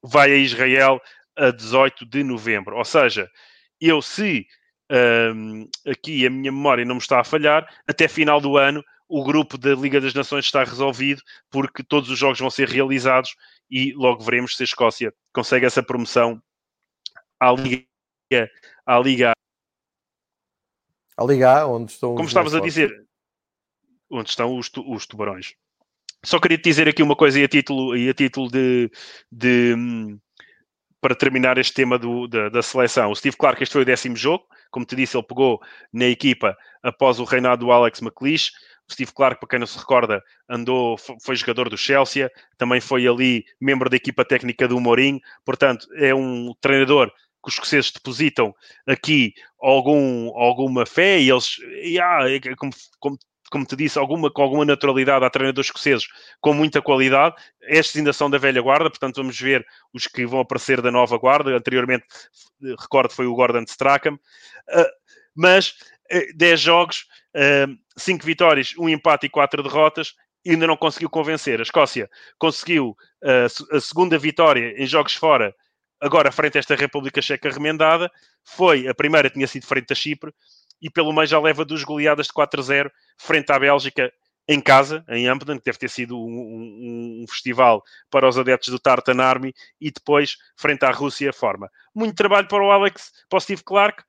vai 0.00 0.30
a 0.32 0.36
Israel 0.36 1.00
a 1.36 1.50
18 1.50 2.06
de 2.06 2.22
novembro. 2.22 2.76
Ou 2.76 2.84
seja, 2.84 3.28
eu 3.80 4.00
se 4.02 4.46
um, 5.34 5.68
aqui 5.86 6.26
a 6.26 6.30
minha 6.30 6.52
memória 6.52 6.84
não 6.84 6.96
me 6.96 7.00
está 7.00 7.20
a 7.20 7.24
falhar, 7.24 7.66
até 7.86 8.06
final 8.08 8.40
do 8.40 8.56
ano 8.56 8.82
o 9.08 9.24
grupo 9.24 9.58
da 9.58 9.74
Liga 9.74 10.00
das 10.00 10.14
Nações 10.14 10.46
está 10.46 10.64
resolvido, 10.64 11.22
porque 11.50 11.82
todos 11.82 12.08
os 12.08 12.18
jogos 12.18 12.40
vão 12.40 12.48
ser 12.48 12.68
realizados 12.68 13.34
e 13.70 13.92
logo 13.92 14.22
veremos 14.22 14.56
se 14.56 14.62
a 14.62 14.64
Escócia 14.64 15.12
consegue 15.34 15.66
essa 15.66 15.82
promoção 15.82 16.42
à 17.40 17.52
Liga. 17.52 17.86
À 18.86 18.98
Liga, 18.98 19.32
à 21.16 21.24
Liga 21.24 21.66
onde 21.66 21.92
estão 21.92 22.14
Como 22.14 22.26
estavas 22.26 22.54
a 22.54 22.60
dizer, 22.60 23.06
onde 24.10 24.30
estão 24.30 24.56
os, 24.56 24.70
os 24.86 25.06
tubarões. 25.06 25.54
Só 26.24 26.38
queria 26.38 26.56
te 26.56 26.64
dizer 26.64 26.88
aqui 26.88 27.02
uma 27.02 27.16
coisa 27.16 27.38
e 27.38 27.44
a 27.44 27.48
título, 27.48 27.96
e 27.96 28.08
a 28.08 28.14
título 28.14 28.50
de, 28.50 28.90
de 29.30 29.74
para 31.02 31.16
terminar 31.16 31.58
este 31.58 31.74
tema 31.74 31.98
do, 31.98 32.28
da, 32.28 32.48
da, 32.48 32.62
seleção. 32.62 33.10
O 33.10 33.16
Steve 33.16 33.36
Clark, 33.36 33.60
este 33.60 33.72
foi 33.72 33.82
o 33.82 33.84
décimo 33.84 34.14
jogo. 34.14 34.44
Como 34.70 34.86
te 34.86 34.94
disse, 34.94 35.16
ele 35.16 35.26
pegou 35.26 35.60
na 35.92 36.06
equipa 36.06 36.56
após 36.80 37.18
o 37.18 37.24
reinado 37.24 37.66
do 37.66 37.72
Alex 37.72 38.00
McLeish. 38.00 38.52
Steve 38.90 39.12
Clark, 39.12 39.40
para 39.40 39.48
quem 39.48 39.58
não 39.58 39.66
se 39.66 39.76
recorda, 39.76 40.22
andou, 40.48 40.96
foi 40.96 41.34
jogador 41.34 41.68
do 41.68 41.76
Chelsea, 41.76 42.30
também 42.56 42.80
foi 42.80 43.06
ali 43.06 43.44
membro 43.60 43.90
da 43.90 43.96
equipa 43.96 44.24
técnica 44.24 44.68
do 44.68 44.78
Mourinho, 44.80 45.20
portanto, 45.44 45.86
é 45.96 46.14
um 46.14 46.52
treinador 46.60 47.08
que 47.08 47.48
os 47.48 47.54
escoceses 47.54 47.90
depositam 47.90 48.54
aqui 48.86 49.34
algum, 49.60 50.28
alguma 50.36 50.84
fé 50.84 51.20
e 51.20 51.30
eles, 51.30 51.56
e, 51.82 51.98
ah, 51.98 52.24
é 52.28 52.54
como, 52.54 52.72
como, 53.00 53.18
como 53.52 53.66
te 53.66 53.76
disse, 53.76 53.98
alguma, 53.98 54.30
com 54.30 54.40
alguma 54.40 54.64
naturalidade 54.64 55.26
há 55.26 55.28
treinadores 55.28 55.66
escoceses 55.66 56.08
com 56.40 56.54
muita 56.54 56.80
qualidade. 56.80 57.36
Estes 57.60 57.96
ainda 57.96 58.10
são 58.10 58.30
da 58.30 58.38
velha 58.38 58.62
guarda, 58.62 58.88
portanto 58.88 59.16
vamos 59.16 59.38
ver 59.38 59.64
os 59.92 60.06
que 60.06 60.24
vão 60.24 60.40
aparecer 60.40 60.80
da 60.80 60.90
nova 60.90 61.18
guarda. 61.18 61.54
Anteriormente, 61.54 62.06
recordo, 62.80 63.12
foi 63.12 63.26
o 63.26 63.34
Gordon 63.34 63.64
Strachan. 63.68 64.14
Uh, 64.14 64.88
mas 65.36 65.74
10 66.34 66.60
uh, 66.60 66.62
jogos, 66.62 67.06
5 67.94 68.24
vitórias, 68.24 68.74
um 68.78 68.88
empate 68.88 69.26
e 69.26 69.28
4 69.28 69.62
derrotas, 69.62 70.14
ainda 70.46 70.66
não 70.66 70.76
conseguiu 70.76 71.10
convencer. 71.10 71.60
A 71.60 71.62
Escócia 71.62 72.08
conseguiu 72.38 72.96
uh, 73.22 73.76
a 73.76 73.80
segunda 73.80 74.18
vitória 74.18 74.74
em 74.82 74.86
jogos 74.86 75.14
fora, 75.14 75.54
agora 76.00 76.32
frente 76.32 76.56
a 76.56 76.60
esta 76.60 76.74
República 76.74 77.20
Checa 77.20 77.50
remendada. 77.50 78.10
Foi, 78.44 78.88
a 78.88 78.94
primeira 78.94 79.28
tinha 79.28 79.46
sido 79.46 79.66
frente 79.66 79.92
a 79.92 79.94
Chipre, 79.94 80.32
e 80.82 80.90
pelo 80.90 81.12
meio 81.12 81.26
já 81.26 81.40
leva 81.40 81.64
duas 81.64 81.84
goleadas 81.84 82.26
de 82.26 82.32
4-0 82.32 82.90
frente 83.16 83.52
à 83.52 83.58
Bélgica 83.58 84.12
em 84.48 84.60
casa, 84.60 85.04
em 85.08 85.28
Amsterdam, 85.28 85.56
que 85.58 85.64
deve 85.64 85.78
ter 85.78 85.88
sido 85.88 86.18
um, 86.18 86.28
um, 86.28 87.22
um, 87.22 87.26
festival 87.28 87.82
para 88.10 88.28
os 88.28 88.36
adeptos 88.36 88.70
do 88.70 88.78
Tartan 88.78 89.22
Army, 89.22 89.54
e 89.80 89.90
depois 89.90 90.36
frente 90.56 90.84
à 90.84 90.90
Rússia 90.90 91.32
forma. 91.32 91.70
Muito 91.94 92.16
trabalho 92.16 92.48
para 92.48 92.64
o 92.64 92.70
Alex, 92.70 93.12
para 93.28 93.36
o 93.36 93.40
Steve 93.40 93.62
Clark, 93.62 94.02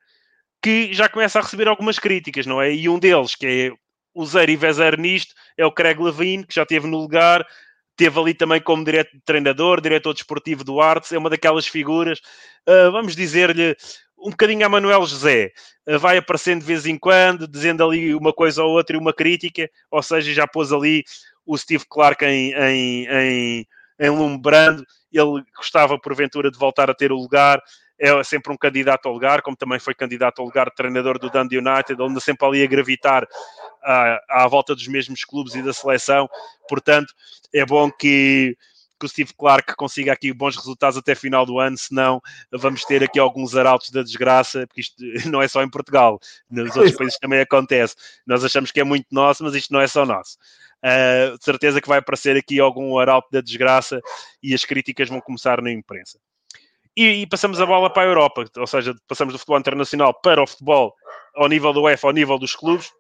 que 0.61 0.91
já 0.93 1.07
começa 1.07 1.37
a 1.37 1.41
receber 1.41 1.67
algumas 1.67 1.99
críticas, 1.99 2.47
não 2.47 2.61
é? 2.61 2.73
E 2.73 2.89
um 2.89 2.97
deles, 2.97 3.35
que 3.35 3.45
é 3.45 3.71
o 4.13 4.25
zero 4.25 4.49
e 4.49 4.55
vezer 4.55 4.97
nisto, 4.97 5.35
é 5.57 5.65
o 5.65 5.71
Craig 5.71 5.99
Levine, 5.99 6.45
que 6.45 6.55
já 6.55 6.63
esteve 6.63 6.87
no 6.87 6.97
lugar, 6.97 7.45
teve 7.95 8.19
ali 8.19 8.33
também 8.33 8.61
como 8.61 8.83
direto, 8.83 9.11
treinador, 9.25 9.81
diretor 9.81 10.13
desportivo 10.13 10.63
do 10.63 10.81
Arts, 10.81 11.11
é 11.11 11.17
uma 11.17 11.29
daquelas 11.29 11.67
figuras, 11.67 12.19
uh, 12.67 12.91
vamos 12.91 13.15
dizer-lhe, 13.15 13.75
um 14.23 14.29
bocadinho 14.29 14.65
a 14.65 14.69
Manuel 14.69 15.05
José, 15.05 15.51
uh, 15.87 15.99
vai 15.99 16.17
aparecendo 16.17 16.61
de 16.61 16.65
vez 16.65 16.85
em 16.85 16.97
quando, 16.97 17.47
dizendo 17.47 17.83
ali 17.83 18.15
uma 18.15 18.33
coisa 18.33 18.63
ou 18.63 18.71
outra 18.71 18.95
e 18.95 18.99
uma 18.99 19.13
crítica, 19.13 19.69
ou 19.91 20.01
seja, 20.01 20.33
já 20.33 20.47
pôs 20.47 20.71
ali 20.71 21.03
o 21.45 21.57
Steve 21.57 21.85
Clark 21.89 22.23
em, 22.23 22.53
em, 22.53 23.07
em, 23.07 23.67
em 23.99 24.09
lumbrando, 24.09 24.85
ele 25.11 25.43
gostava 25.55 25.99
porventura 25.99 26.49
de 26.49 26.57
voltar 26.57 26.89
a 26.89 26.93
ter 26.93 27.11
o 27.11 27.17
lugar, 27.17 27.61
é 27.99 28.23
sempre 28.23 28.51
um 28.51 28.57
candidato 28.57 29.07
ao 29.07 29.13
lugar, 29.13 29.41
como 29.41 29.55
também 29.55 29.79
foi 29.79 29.93
candidato 29.93 30.39
ao 30.39 30.45
lugar 30.45 30.65
de 30.67 30.75
treinador 30.75 31.19
do 31.19 31.29
Dundee 31.29 31.59
United, 31.59 32.01
anda 32.01 32.19
sempre 32.19 32.47
ali 32.47 32.63
a 32.63 32.67
gravitar 32.67 33.27
à, 33.83 34.43
à 34.43 34.47
volta 34.47 34.73
dos 34.73 34.87
mesmos 34.87 35.23
clubes 35.23 35.53
e 35.53 35.61
da 35.61 35.73
seleção, 35.73 36.27
portanto, 36.67 37.13
é 37.53 37.65
bom 37.65 37.91
que 37.91 38.57
que 39.03 39.05
o 39.05 39.09
Steve 39.09 39.33
Clark 39.37 39.75
consiga 39.75 40.13
aqui 40.13 40.31
bons 40.31 40.55
resultados 40.55 40.97
até 40.97 41.13
final 41.13 41.45
do 41.45 41.59
ano, 41.59 41.77
senão 41.77 42.21
vamos 42.51 42.85
ter 42.85 43.03
aqui 43.03 43.19
alguns 43.19 43.55
arautos 43.55 43.89
da 43.89 44.01
desgraça, 44.01 44.65
porque 44.67 44.81
isto 44.81 44.95
não 45.29 45.41
é 45.41 45.47
só 45.47 45.61
em 45.61 45.69
Portugal, 45.69 46.19
nos 46.49 46.75
outros 46.77 46.95
países 46.95 47.19
também 47.19 47.41
acontece. 47.41 47.95
Nós 48.25 48.43
achamos 48.43 48.71
que 48.71 48.79
é 48.79 48.83
muito 48.83 49.07
nosso, 49.11 49.43
mas 49.43 49.53
isto 49.55 49.73
não 49.73 49.81
é 49.81 49.87
só 49.87 50.05
nosso. 50.05 50.37
Uh, 50.83 51.37
de 51.37 51.43
certeza 51.43 51.81
que 51.81 51.87
vai 51.87 51.99
aparecer 51.99 52.35
aqui 52.35 52.59
algum 52.59 52.97
arauto 52.97 53.29
da 53.31 53.39
desgraça 53.39 54.01
e 54.41 54.53
as 54.53 54.65
críticas 54.65 55.07
vão 55.07 55.21
começar 55.21 55.61
na 55.61 55.71
imprensa. 55.71 56.19
E, 56.95 57.21
e, 57.21 57.27
passamos 57.27 57.59
a 57.59 57.65
bola 57.65 57.91
para 57.91 58.03
a 58.03 58.05
Europa, 58.05 58.45
ou 58.57 58.67
seja, 58.67 58.93
passamos 59.07 59.33
do 59.33 59.39
futebol 59.39 59.59
internacional 59.59 60.13
para 60.13 60.43
o 60.43 60.47
futebol 60.47 60.93
ao 61.35 61.47
nível 61.47 61.73
do 61.73 61.81
UEFA, 61.81 62.07
ao 62.07 62.13
nível 62.13 62.37
dos 62.37 62.55
clubes, 62.55 62.91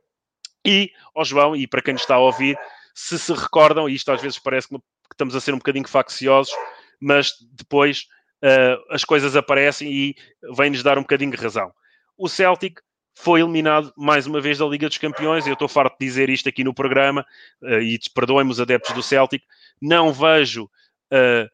e 0.65 0.91
ao 1.13 1.23
João, 1.23 1.55
e 1.55 1.67
para 1.67 1.81
quem 1.81 1.93
está 1.93 2.15
a 2.15 2.19
ouvir, 2.19 2.57
se 2.95 3.19
se 3.19 3.33
recordam, 3.33 3.89
e 3.89 3.95
isto 3.95 4.11
às 4.11 4.21
vezes 4.21 4.39
parece 4.39 4.67
que 4.67 4.79
estamos 5.11 5.35
a 5.35 5.41
ser 5.41 5.53
um 5.53 5.57
bocadinho 5.57 5.87
facciosos, 5.87 6.53
mas 6.99 7.33
depois 7.51 8.07
uh, 8.43 8.93
as 8.93 9.03
coisas 9.03 9.35
aparecem 9.35 9.91
e 9.91 10.15
vem-nos 10.55 10.83
dar 10.83 10.97
um 10.97 11.01
bocadinho 11.01 11.31
de 11.31 11.37
razão. 11.37 11.71
O 12.17 12.27
Celtic 12.27 12.79
foi 13.15 13.41
eliminado 13.41 13.93
mais 13.95 14.25
uma 14.25 14.41
vez 14.41 14.57
da 14.57 14.65
Liga 14.65 14.87
dos 14.87 14.97
Campeões. 14.97 15.45
Eu 15.45 15.53
estou 15.53 15.67
farto 15.67 15.97
de 15.99 16.05
dizer 16.05 16.29
isto 16.29 16.49
aqui 16.49 16.63
no 16.63 16.73
programa 16.73 17.25
uh, 17.61 17.79
e 17.79 17.99
perdoem-me 18.13 18.51
os 18.51 18.59
adeptos 18.59 18.93
do 18.93 19.03
Celtic. 19.03 19.43
Não 19.81 20.11
vejo 20.11 20.65
uh, 20.65 21.49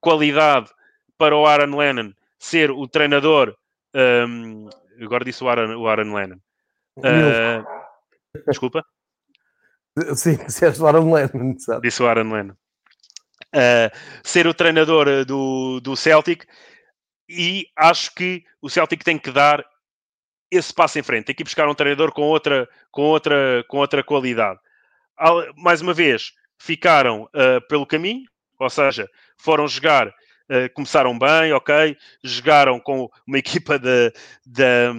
qualidade 0.00 0.70
para 1.16 1.36
o 1.36 1.46
Aaron 1.46 1.76
Lennon 1.76 2.12
ser 2.38 2.70
o 2.70 2.86
treinador. 2.86 3.56
Um, 3.94 4.68
ehm, 5.00 5.04
agora 5.04 5.24
disse 5.24 5.42
o 5.42 5.48
Aaron, 5.48 5.76
o 5.76 5.88
Aaron 5.88 6.14
Lennon. 6.14 6.38
Uh, 6.98 7.64
desculpa. 8.46 8.84
Sim, 10.14 10.36
disseste 10.46 10.80
o 10.80 10.86
Aaron 10.86 11.12
Lennon. 11.12 11.58
Sabe? 11.58 11.82
Disse 11.82 12.02
o 12.02 12.06
Aaron 12.06 12.32
Lennon. 12.32 12.54
Uh, 13.54 13.90
ser 14.22 14.46
o 14.46 14.54
treinador 14.54 15.24
do, 15.24 15.80
do 15.80 15.96
Celtic. 15.96 16.44
E 17.28 17.66
acho 17.76 18.14
que 18.14 18.44
o 18.60 18.68
Celtic 18.68 19.02
tem 19.02 19.18
que 19.18 19.30
dar 19.30 19.64
esse 20.50 20.72
passo 20.72 20.98
em 20.98 21.02
frente, 21.02 21.26
tem 21.26 21.34
que 21.34 21.44
buscar 21.44 21.68
um 21.68 21.74
treinador 21.74 22.12
com 22.12 22.22
outra, 22.22 22.68
com 22.90 23.02
outra, 23.02 23.64
com 23.68 23.78
outra 23.78 24.02
qualidade. 24.02 24.58
Mais 25.56 25.80
uma 25.80 25.92
vez, 25.92 26.32
ficaram 26.58 27.24
uh, 27.24 27.60
pelo 27.68 27.86
caminho, 27.86 28.24
ou 28.58 28.70
seja, 28.70 29.08
foram 29.36 29.68
jogar, 29.68 30.08
uh, 30.08 30.72
começaram 30.74 31.18
bem, 31.18 31.52
ok, 31.52 31.96
jogaram 32.24 32.80
com 32.80 33.08
uma 33.26 33.38
equipa 33.38 33.78
da, 33.78 34.10
da, 34.46 34.92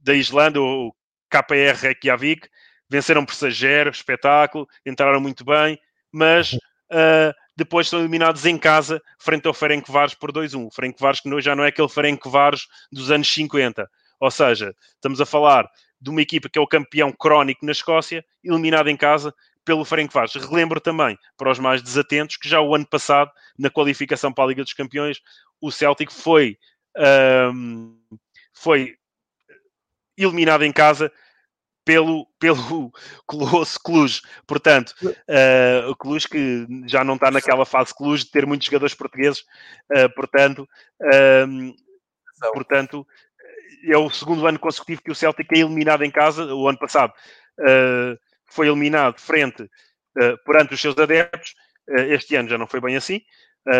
da 0.00 0.14
Islândia, 0.14 0.60
o 0.60 0.94
KPR 1.30 1.76
Reykjavik, 1.76 2.48
venceram 2.88 3.24
por 3.24 3.34
6-0, 3.34 3.90
espetáculo, 3.90 4.68
entraram 4.86 5.20
muito 5.20 5.44
bem, 5.44 5.78
mas 6.12 6.52
uh, 6.52 7.34
depois 7.56 7.88
são 7.88 8.00
eliminados 8.00 8.44
em 8.46 8.58
casa, 8.58 9.00
frente 9.18 9.46
ao 9.46 9.54
Ferencváros 9.54 10.14
por 10.14 10.32
2-1. 10.32 10.66
O 10.66 10.70
Ferencváros 10.70 11.20
que 11.20 11.40
já 11.40 11.54
não 11.54 11.64
é 11.64 11.68
aquele 11.68 11.88
Ferencváros 11.88 12.66
dos 12.90 13.10
anos 13.10 13.32
50 13.32 13.88
ou 14.24 14.30
seja, 14.30 14.74
estamos 14.94 15.20
a 15.20 15.26
falar 15.26 15.70
de 16.00 16.10
uma 16.10 16.22
equipa 16.22 16.48
que 16.48 16.58
é 16.58 16.62
o 16.62 16.66
campeão 16.66 17.12
crónico 17.12 17.64
na 17.64 17.72
Escócia, 17.72 18.24
eliminada 18.42 18.90
em 18.90 18.96
casa 18.96 19.34
pelo 19.64 19.84
Ferencváros. 19.84 20.34
Relembro 20.34 20.80
também, 20.80 21.18
para 21.36 21.50
os 21.50 21.58
mais 21.58 21.82
desatentos, 21.82 22.36
que 22.36 22.48
já 22.48 22.58
o 22.60 22.74
ano 22.74 22.86
passado, 22.86 23.30
na 23.58 23.70
qualificação 23.70 24.32
para 24.32 24.44
a 24.44 24.46
Liga 24.46 24.62
dos 24.62 24.72
Campeões, 24.72 25.20
o 25.60 25.70
Celtic 25.70 26.10
foi, 26.10 26.58
um, 27.54 27.98
foi 28.52 28.96
eliminado 30.16 30.64
em 30.64 30.72
casa 30.72 31.12
pelo, 31.84 32.26
pelo 32.38 32.92
Colosso 33.26 33.78
Cluj. 33.82 34.20
Portanto, 34.46 34.94
uh, 35.02 35.90
o 35.90 35.96
Cluj 35.96 36.28
que 36.28 36.66
já 36.86 37.04
não 37.04 37.14
está 37.14 37.30
naquela 37.30 37.64
fase 37.64 37.94
Cluj 37.94 38.24
de 38.24 38.30
ter 38.30 38.46
muitos 38.46 38.66
jogadores 38.66 38.94
portugueses, 38.94 39.40
uh, 39.92 40.12
portanto, 40.14 40.68
uh, 41.02 42.52
portanto, 42.52 43.06
é 43.86 43.96
o 43.96 44.10
segundo 44.10 44.46
ano 44.46 44.58
consecutivo 44.58 45.02
que 45.02 45.10
o 45.10 45.14
Celtic 45.14 45.46
é 45.52 45.58
eliminado 45.58 46.02
em 46.02 46.10
casa. 46.10 46.54
O 46.54 46.68
ano 46.68 46.78
passado 46.78 47.12
uh, 47.60 48.18
foi 48.46 48.68
eliminado 48.68 49.20
frente 49.20 49.68
perante 50.46 50.74
os 50.74 50.80
seus 50.80 50.96
adeptos. 50.96 51.56
Este 51.88 52.36
ano 52.36 52.48
já 52.48 52.56
não 52.56 52.68
foi 52.68 52.80
bem 52.80 52.94
assim. 52.94 53.20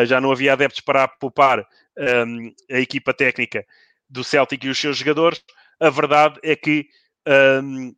já 0.05 0.21
não 0.21 0.33
havia 0.33 0.53
adeptos 0.53 0.81
para 0.81 1.07
poupar 1.07 1.65
um, 1.97 2.53
a 2.69 2.81
equipa 2.81 3.15
técnica 3.15 3.65
do 4.11 4.25
Celtic 4.25 4.65
e 4.65 4.69
os 4.69 4.79
seus 4.79 4.97
jogadores. 4.97 5.43
A 5.81 5.91
verdade 5.91 6.41
é 6.43 6.57
que 6.57 6.89
um, 7.27 7.95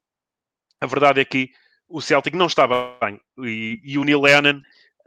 a 0.81 0.87
verdade 0.87 1.21
é 1.21 1.25
que 1.25 1.51
o 1.89 2.01
Celtic 2.01 2.35
não 2.35 2.47
estava 2.47 2.97
bem 3.01 3.21
e, 3.39 3.81
e 3.83 3.99
o 3.99 4.05
Neil 4.05 4.21
Lennon 4.21 4.61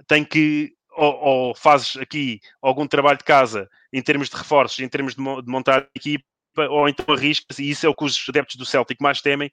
tem 0.08 0.24
que 0.24 0.74
ou, 0.96 1.14
ou 1.14 1.56
fazes 1.56 1.98
aqui 1.98 2.42
algum 2.62 2.88
trabalho 2.88 3.18
de 3.18 3.24
casa 3.24 3.70
em 3.92 4.02
termos 4.02 4.30
de 4.30 4.36
reforços, 4.36 4.80
em 4.80 4.90
termos 4.90 5.16
de, 5.16 5.24
de 5.24 5.50
montar 5.50 5.84
a 5.84 5.88
equipa, 5.96 6.26
ou 6.70 6.90
então 6.90 7.14
arrisca-se, 7.14 7.64
e 7.64 7.70
isso 7.70 7.86
é 7.86 7.90
o 7.90 7.96
que 7.96 8.04
os 8.04 8.26
adeptos 8.28 8.56
do 8.56 8.66
Celtic 8.66 9.00
mais 9.02 9.22
temem, 9.22 9.52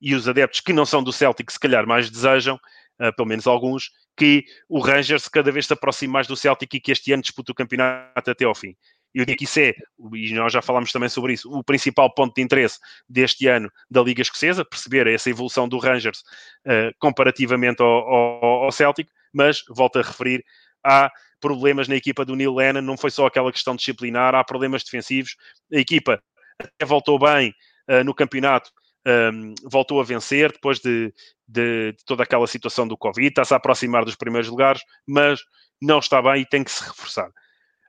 e 0.00 0.14
os 0.14 0.28
adeptos 0.28 0.60
que 0.60 0.72
não 0.72 0.86
são 0.86 1.02
do 1.02 1.12
Celtic 1.12 1.50
se 1.50 1.60
calhar 1.60 1.86
mais 1.86 2.10
desejam, 2.10 2.56
uh, 3.00 3.14
pelo 3.14 3.28
menos 3.28 3.46
alguns, 3.46 3.90
que 4.16 4.44
o 4.68 4.78
Rangers 4.78 5.28
cada 5.28 5.52
vez 5.52 5.66
se 5.66 5.72
aproxime 5.72 6.12
mais 6.12 6.26
do 6.26 6.36
Celtic 6.36 6.72
e 6.74 6.80
que 6.80 6.92
este 6.92 7.12
ano 7.12 7.22
dispute 7.22 7.52
o 7.52 7.54
campeonato 7.54 8.30
até 8.30 8.44
ao 8.44 8.54
fim. 8.54 8.74
Eu 9.16 9.24
digo 9.24 9.38
que 9.38 9.44
isso 9.44 9.58
é, 9.60 9.74
e 10.12 10.34
nós 10.34 10.52
já 10.52 10.60
falámos 10.60 10.92
também 10.92 11.08
sobre 11.08 11.32
isso, 11.32 11.50
o 11.50 11.64
principal 11.64 12.12
ponto 12.12 12.34
de 12.34 12.42
interesse 12.42 12.78
deste 13.08 13.46
ano 13.46 13.72
da 13.90 14.02
Liga 14.02 14.20
Escocesa, 14.20 14.62
perceber 14.62 15.06
essa 15.06 15.30
evolução 15.30 15.66
do 15.66 15.78
Rangers 15.78 16.18
uh, 16.66 16.94
comparativamente 16.98 17.80
ao, 17.80 17.88
ao, 17.88 18.64
ao, 18.64 18.70
Celtic, 18.70 19.08
mas, 19.32 19.62
volto 19.70 19.98
a 19.98 20.02
referir, 20.02 20.44
há 20.84 21.10
problemas 21.40 21.88
na 21.88 21.96
equipa 21.96 22.26
do 22.26 22.36
Neil 22.36 22.54
Lennon, 22.54 22.82
não 22.82 22.94
foi 22.98 23.10
só 23.10 23.24
aquela 23.24 23.50
questão 23.50 23.74
disciplinar, 23.74 24.34
há 24.34 24.44
problemas 24.44 24.84
defensivos. 24.84 25.34
A 25.72 25.78
equipa 25.78 26.22
até 26.60 26.84
voltou 26.84 27.18
bem 27.18 27.54
uh, 27.88 28.04
no 28.04 28.14
campeonato, 28.14 28.70
um, 29.06 29.10
ehm, 29.10 29.54
voltou 29.64 29.98
a 29.98 30.04
vencer 30.04 30.52
depois 30.52 30.78
de, 30.78 31.10
de, 31.48 31.92
de, 31.92 32.04
toda 32.04 32.22
aquela 32.22 32.46
situação 32.46 32.86
do 32.86 32.98
Covid, 32.98 33.28
está-se 33.28 33.54
a 33.54 33.56
aproximar 33.56 34.04
dos 34.04 34.16
primeiros 34.16 34.50
lugares, 34.50 34.82
mas 35.06 35.40
não 35.80 36.00
está 36.00 36.20
bem 36.20 36.42
e 36.42 36.46
tem 36.46 36.62
que 36.62 36.70
se 36.70 36.84
reforçar. 36.84 37.30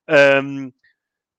Um, 0.07 0.67
ehm, 0.67 0.71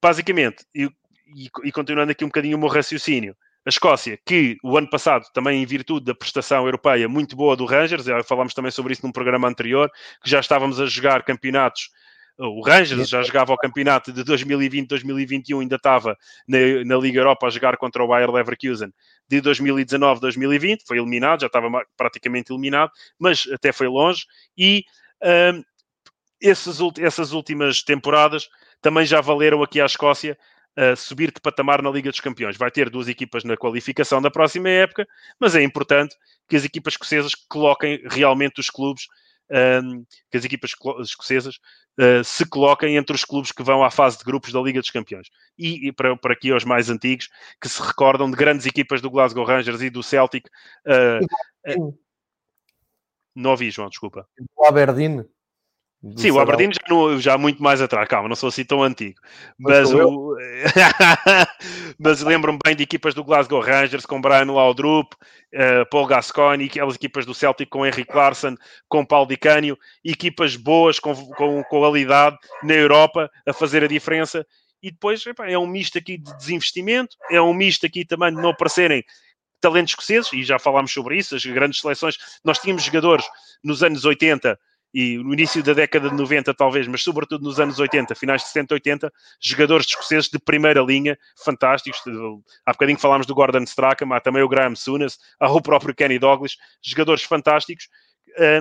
basicamente, 0.03 0.65
e, 0.75 0.85
e, 0.85 1.49
e, 1.65 1.73
continuando 1.73 2.13
aqui 2.13 2.25
um 2.25 2.29
bocadinho 2.29 2.57
o 2.57 2.61
meu 2.61 2.69
raciocínio, 2.69 3.37
a 3.67 3.69
Escócia, 3.69 4.19
que 4.25 4.57
o 4.63 4.79
ano 4.79 4.89
passado, 4.89 5.27
também 5.35 5.63
em 5.63 5.67
virtude 5.67 6.07
da 6.07 6.15
prestação 6.15 6.65
europeia 6.65 7.09
muito 7.09 7.37
boa 7.37 7.55
do 7.55 7.67
Rangers, 7.67 8.07
falámos 8.25 8.55
também 8.55 8.71
sobre 8.71 8.93
isso 8.93 9.05
num 9.05 9.13
programa 9.13 9.49
anterior, 9.49 9.91
que 10.23 10.31
já 10.31 10.41
estávamos 10.41 10.81
a 10.81 10.87
jogar 10.87 11.23
campeonatos 11.23 11.91
o 12.39 12.63
Rangers 12.63 13.09
já 13.09 13.21
jogava 13.23 13.53
o 13.53 13.57
campeonato 13.57 14.13
de 14.13 14.23
2020-2021, 14.23 15.61
ainda 15.61 15.75
estava 15.75 16.17
na, 16.47 16.59
na, 16.85 16.97
Liga 16.97 17.19
Europa 17.19 17.49
a 17.49 17.51
jogar 17.51 17.77
contra 17.77 18.03
o 18.03 18.07
Bayer 18.07 18.31
Leverkusen 18.31 18.93
de 19.29 19.43
2019-2020, 19.43 20.83
foi 20.87 20.99
eliminado, 20.99 21.41
já 21.41 21.49
estava 21.49 21.69
praticamente 21.97 22.53
eliminado, 22.53 22.93
mas 23.19 23.45
até 23.53 23.73
foi 23.73 23.89
longe. 23.89 24.25
E 24.57 24.85
essas 26.41 27.33
últimas 27.33 27.83
temporadas 27.83 28.49
também 28.81 29.07
já 29.07 29.21
valeram 29.21 29.63
aqui 29.63 29.81
à 29.81 29.87
Escócia 29.87 30.39
uh, 30.79 30.97
subir 30.97 31.33
de 31.33 31.41
patamar 31.41 31.83
na 31.83 31.91
Liga 31.91 32.11
dos 32.11 32.21
Campeões. 32.21 32.57
Vai 32.57 32.71
ter 32.71 32.91
duas 32.91 33.09
equipas 33.09 33.45
na 33.45 33.57
qualificação 33.57 34.21
da 34.23 34.31
próxima 34.31 34.69
época, 34.69 35.07
mas 35.39 35.55
é 35.55 35.63
importante 35.63 36.15
que 36.49 36.57
as 36.57 36.65
equipas 36.65 36.95
escocesas 36.95 37.35
coloquem 37.35 38.03
realmente 38.09 38.61
os 38.61 38.71
clubes 38.71 39.07
um, 39.51 40.05
que 40.31 40.37
as 40.37 40.45
equipas 40.45 40.73
escocesas 41.01 41.57
uh, 41.99 42.23
se 42.23 42.47
coloquem 42.47 42.97
entre 42.97 43.15
os 43.15 43.25
clubes 43.25 43.53
que 43.53 43.63
vão 43.63 43.83
à 43.83 43.91
fase 43.91 44.19
de 44.19 44.25
grupos 44.25 44.53
da 44.53 44.61
Liga 44.61 44.81
dos 44.81 44.91
Campeões. 44.91 45.29
E, 45.59 45.89
e 45.89 45.93
para, 45.93 46.17
para 46.17 46.33
aqui 46.33 46.51
aos 46.51 46.65
mais 46.65 46.91
antigos, 46.91 47.29
que 47.61 47.69
se 47.69 47.81
recordam 47.83 48.31
de 48.31 48.37
grandes 48.37 48.67
equipas 48.67 49.01
do 49.01 49.11
Glasgow 49.11 49.45
Rangers 49.45 49.81
e 49.81 49.91
do 49.91 50.03
Celtic. 50.03 50.47
Uh, 50.87 51.25
uh, 51.73 51.99
não 53.35 53.51
ouvi, 53.51 53.71
João, 53.71 53.89
desculpa. 53.89 54.27
O 54.57 54.67
Aberdeen. 54.67 55.25
Sim, 56.17 56.31
o 56.31 56.39
Aberdeen 56.39 56.71
já, 56.73 56.81
no, 56.89 57.21
já 57.21 57.37
muito 57.37 57.61
mais 57.61 57.83
atrás, 57.83 58.09
calma, 58.09 58.29
não 58.29 58.37
sou 58.37 58.51
assim 58.51 58.65
tão 58.65 58.85
antigo. 58.85 59.19
Mas, 59.59 59.93
o... 59.93 60.37
mas 61.99 62.21
lembro-me 62.21 62.59
bem 62.65 62.77
de 62.77 62.85
equipas 62.85 63.15
do 63.15 63.25
Glasgow 63.25 63.61
Rangers 63.61 64.07
com 64.07 64.21
Brian 64.21 64.45
Laudrup, 64.45 65.13
uh, 65.15 65.89
Paul 65.91 66.07
Gascoigne, 66.07 66.67
aquelas 66.67 66.95
equipas 66.95 67.27
do 67.27 67.35
Celtic 67.35 67.69
com 67.69 67.85
Henry 67.85 68.05
Clarkson, 68.05 68.55
com 68.89 69.05
Paulo 69.05 69.27
Di 69.27 69.37
Canio, 69.37 69.77
equipas 70.05 70.55
boas 70.55 71.01
com, 71.01 71.17
com, 71.17 71.65
com 71.65 71.65
qualidade 71.65 72.37
na 72.63 72.75
Europa 72.75 73.29
a 73.45 73.53
fazer 73.53 73.83
a 73.83 73.89
diferença. 73.89 74.47
E 74.81 74.93
depois 74.93 75.25
é 75.49 75.59
um 75.59 75.67
misto 75.67 75.99
aqui 75.99 76.17
de 76.17 76.37
desinvestimento, 76.37 77.17
é 77.29 77.43
um 77.43 77.53
misto 77.53 77.85
aqui 77.85 78.05
também 78.05 78.33
de 78.33 78.41
não 78.41 78.51
aparecerem 78.51 79.03
talentos 79.61 79.91
escoceses, 79.91 80.33
e 80.33 80.45
já 80.45 80.61
falámos 80.61 80.93
sobre 80.93 81.19
isso, 81.19 81.35
as 81.35 81.45
grandes 81.45 81.81
seleções. 81.81 82.17
Nós 82.45 82.61
tínhamos 82.61 82.85
jogadores 82.85 83.25
nos 83.65 83.83
anos 83.83 84.05
80 84.05 84.57
e 84.93 85.19
no 85.19 85.33
início 85.33 85.63
da 85.63 85.75
década 85.75 86.09
de 86.09 86.17
90 86.17 86.55
talvez, 86.55 86.87
mas 86.87 87.03
sobretudo 87.03 87.45
nos 87.45 87.61
anos 87.61 87.79
80, 87.79 88.15
finais 88.15 88.43
de 88.43 88.49
70, 88.49 88.75
80, 88.75 89.13
jogadores 89.41 89.87
escoceses 89.87 90.31
de 90.31 90.39
primeira 90.39 90.81
linha, 90.81 91.19
fantásticos. 91.45 92.01
Há 92.65 92.73
bocadinho 92.73 92.99
falámos 92.99 93.27
do 93.27 93.35
Gordon 93.35 93.63
Strachan, 93.65 94.09
há 94.13 94.21
também 94.21 94.43
o 94.43 94.49
Graham 94.49 94.75
Souness, 94.75 95.19
há 95.39 95.51
o 95.51 95.61
próprio 95.61 95.95
Kenny 95.95 96.19
Douglas, 96.19 96.57
jogadores 96.83 97.23
fantásticos 97.23 97.89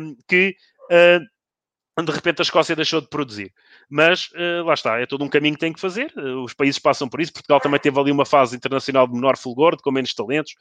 um, 0.01 0.15
que 0.28 0.55
um, 1.99 2.03
de 2.03 2.11
repente 2.11 2.41
a 2.41 2.43
Escócia 2.43 2.75
deixou 2.75 3.01
de 3.01 3.07
produzir. 3.07 3.51
Mas 3.89 4.30
uh, 4.32 4.63
lá 4.65 4.73
está, 4.73 4.99
é 4.99 5.05
todo 5.05 5.23
um 5.23 5.30
caminho 5.30 5.55
que 5.55 5.59
tem 5.59 5.73
que 5.73 5.80
fazer. 5.80 6.11
Uh, 6.15 6.43
os 6.43 6.53
países 6.53 6.80
passam 6.80 7.07
por 7.09 7.21
isso. 7.21 7.34
Portugal 7.34 7.59
também 7.59 7.80
teve 7.80 7.99
ali 7.99 8.11
uma 8.11 8.25
fase 8.25 8.55
internacional 8.55 9.07
de 9.07 9.13
menor 9.13 9.38
fulgor, 9.38 9.75
de 9.75 9.82
com 9.82 9.91
menos 9.91 10.13
talentos. 10.13 10.53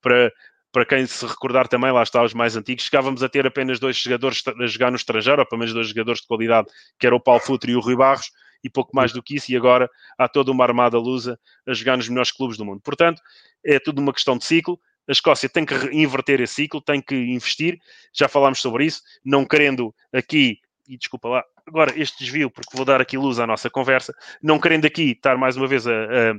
Para, 0.00 0.30
para 0.74 0.84
quem 0.84 1.06
se 1.06 1.24
recordar 1.24 1.68
também, 1.68 1.92
lá 1.92 2.02
está, 2.02 2.20
os 2.24 2.34
mais 2.34 2.56
antigos, 2.56 2.84
chegávamos 2.84 3.22
a 3.22 3.28
ter 3.28 3.46
apenas 3.46 3.78
dois 3.78 3.96
jogadores 3.96 4.42
a 4.44 4.66
jogar 4.66 4.90
no 4.90 4.96
estrangeiro, 4.96 5.40
ou 5.40 5.46
pelo 5.46 5.60
menos 5.60 5.72
dois 5.72 5.86
jogadores 5.86 6.20
de 6.20 6.26
qualidade, 6.26 6.66
que 6.98 7.06
era 7.06 7.14
o 7.14 7.20
Paulo 7.20 7.40
Futre 7.40 7.70
e 7.70 7.76
o 7.76 7.80
Rui 7.80 7.94
Barros, 7.94 8.32
e 8.64 8.68
pouco 8.68 8.90
mais 8.92 9.12
do 9.12 9.22
que 9.22 9.36
isso, 9.36 9.52
e 9.52 9.56
agora 9.56 9.88
há 10.18 10.28
toda 10.28 10.50
uma 10.50 10.64
armada 10.64 10.98
lusa 10.98 11.38
a 11.64 11.72
jogar 11.72 11.96
nos 11.96 12.08
melhores 12.08 12.32
clubes 12.32 12.56
do 12.56 12.64
mundo. 12.64 12.80
Portanto, 12.82 13.22
é 13.64 13.78
tudo 13.78 14.00
uma 14.00 14.12
questão 14.12 14.36
de 14.36 14.44
ciclo. 14.44 14.80
A 15.06 15.12
Escócia 15.12 15.48
tem 15.48 15.64
que 15.64 15.74
inverter 15.92 16.40
esse 16.40 16.54
ciclo, 16.54 16.80
tem 16.80 17.00
que 17.00 17.14
investir. 17.14 17.78
Já 18.12 18.26
falámos 18.26 18.58
sobre 18.58 18.86
isso, 18.86 19.00
não 19.24 19.44
querendo 19.44 19.94
aqui 20.12 20.58
e 20.88 20.98
desculpa 20.98 21.28
lá, 21.28 21.44
agora 21.66 21.92
este 21.96 22.24
desvio, 22.24 22.50
porque 22.50 22.76
vou 22.76 22.84
dar 22.84 23.00
aqui 23.00 23.16
luz 23.16 23.38
à 23.38 23.46
nossa 23.46 23.70
conversa, 23.70 24.14
não 24.42 24.58
querendo 24.58 24.86
aqui 24.86 25.12
estar 25.12 25.36
mais 25.36 25.56
uma 25.56 25.66
vez 25.66 25.86
a, 25.86 25.92
a, 25.92 26.32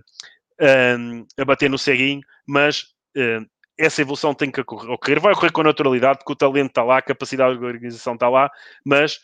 a, 0.62 1.42
a 1.42 1.46
bater 1.46 1.70
no 1.70 1.78
ceguinho, 1.78 2.22
mas 2.46 2.84
uh, 3.18 3.46
essa 3.78 4.02
evolução 4.02 4.34
tem 4.34 4.50
que 4.50 4.62
ocorrer, 4.62 5.20
vai 5.20 5.34
ocorrer 5.34 5.52
com 5.52 5.64
naturalidade, 5.64 6.20
porque 6.20 6.34
o 6.34 6.36
talento 6.36 6.70
está 6.70 6.84
lá, 6.84 6.98
a 6.98 7.02
capacidade 7.02 7.58
de 7.58 7.66
organização 7.66 8.14
está 8.14 8.30
lá, 8.30 8.50
mas 8.86 9.20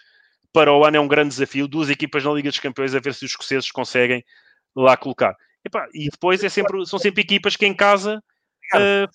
para 0.54 0.74
o 0.74 0.84
ano 0.84 0.98
é 0.98 1.00
um 1.00 1.08
grande 1.08 1.30
desafio, 1.30 1.68
duas 1.68 1.90
equipas 1.90 2.24
na 2.24 2.32
Liga 2.32 2.50
dos 2.50 2.60
Campeões 2.60 2.94
a 2.94 3.00
ver 3.00 3.14
se 3.14 3.26
os 3.26 3.32
escoceses 3.32 3.72
conseguem 3.72 4.24
lá 4.76 4.98
colocar. 4.98 5.36
Epá, 5.64 5.88
e 5.94 6.10
depois 6.10 6.44
é 6.44 6.50
sempre, 6.50 6.86
são 6.86 7.00
sempre 7.00 7.22
equipas 7.22 7.56
que 7.56 7.66
em 7.66 7.74
casa. 7.74 8.22
Uh, 8.74 9.08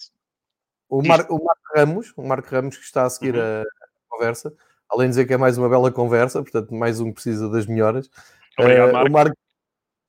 o, 0.89 1.07
Mar, 1.07 1.27
o 1.29 1.45
Marco 1.45 1.63
Ramos, 1.75 2.13
o 2.17 2.23
Marco 2.23 2.49
Ramos 2.49 2.77
que 2.77 2.85
está 2.85 3.05
a 3.05 3.11
seguir 3.11 3.35
uhum. 3.35 3.41
a, 3.43 3.65
conversa, 4.09 4.53
além 4.89 5.09
de 5.09 5.11
dizer 5.11 5.27
que 5.27 5.35
é 5.35 5.37
mais 5.37 5.59
uma 5.59 5.69
bela 5.69 5.91
conversa, 5.91 6.43
portanto, 6.43 6.73
mais 6.75 7.01
um 7.01 7.09
que 7.09 7.15
precisa 7.15 7.51
das 7.51 7.67
melhoras. 7.67 8.09
Obrigado, 8.59 8.93
Marco. 8.93 9.07
Uh, 9.07 9.11
o 9.11 9.13
Marco 9.13 9.37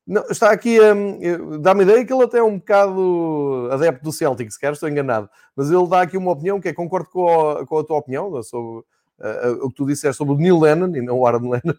não, 0.07 0.23
está 0.29 0.51
aqui, 0.51 0.79
um, 0.79 1.59
dá-me 1.59 1.83
ideia 1.83 2.05
que 2.05 2.13
ele 2.13 2.23
até 2.23 2.37
é 2.37 2.43
um 2.43 2.57
bocado 2.57 3.67
adepto 3.71 4.05
do 4.05 4.11
Celtic, 4.13 4.49
se 4.49 4.59
quer, 4.59 4.71
estou 4.71 4.87
enganado, 4.87 5.29
mas 5.55 5.69
ele 5.69 5.87
dá 5.87 6.01
aqui 6.01 6.15
uma 6.15 6.31
opinião 6.31 6.61
que 6.61 6.69
é, 6.69 6.73
concordo 6.73 7.09
com 7.09 7.27
a, 7.27 7.65
com 7.65 7.77
a 7.77 7.83
tua 7.83 7.97
opinião 7.97 8.41
sobre 8.41 8.85
uh, 9.19 9.65
o 9.65 9.69
que 9.69 9.75
tu 9.75 9.85
disseste 9.85 10.17
sobre 10.17 10.33
o 10.33 10.37
Neil 10.37 10.59
Lennon 10.59 10.95
e 10.95 11.01
não 11.01 11.19
o 11.19 11.27
Aaron 11.27 11.49
Lennon. 11.49 11.73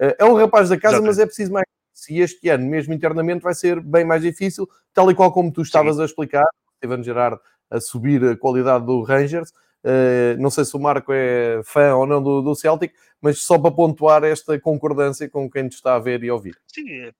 Uh, 0.00 0.14
é 0.16 0.24
um 0.24 0.34
rapaz 0.34 0.68
da 0.68 0.78
casa, 0.78 1.00
mas 1.02 1.18
é 1.18 1.26
preciso 1.26 1.52
mais. 1.52 1.66
Se 1.92 2.18
este 2.18 2.48
ano, 2.48 2.66
mesmo 2.66 2.94
internamente, 2.94 3.42
vai 3.42 3.54
ser 3.54 3.80
bem 3.80 4.04
mais 4.04 4.22
difícil, 4.22 4.68
tal 4.94 5.10
e 5.10 5.14
qual 5.14 5.30
como 5.30 5.52
tu 5.52 5.60
estavas 5.60 5.96
Sim. 5.96 6.02
a 6.02 6.04
explicar, 6.04 6.46
Steven 6.78 7.02
Gerrard 7.02 7.38
a 7.70 7.80
subir 7.80 8.24
a 8.24 8.36
qualidade 8.36 8.86
do 8.86 9.02
Rangers, 9.02 9.52
Uh, 9.84 10.40
não 10.40 10.48
sei 10.48 10.64
se 10.64 10.76
o 10.76 10.78
Marco 10.78 11.12
é 11.12 11.60
fã 11.64 11.96
ou 11.96 12.06
não 12.06 12.22
do, 12.22 12.40
do, 12.40 12.54
Celtic, 12.54 12.94
mas 13.20 13.40
só 13.40 13.58
para 13.58 13.72
pontuar 13.72 14.22
esta 14.22 14.58
concordância 14.60 15.28
com 15.28 15.50
quem 15.50 15.68
te 15.68 15.72
está 15.72 15.96
a 15.96 15.98
ver 15.98 16.22
e 16.22 16.30
ouvir. 16.30 16.56
Sim, 16.68 16.88
é, 16.88 17.08
é, 17.08 17.12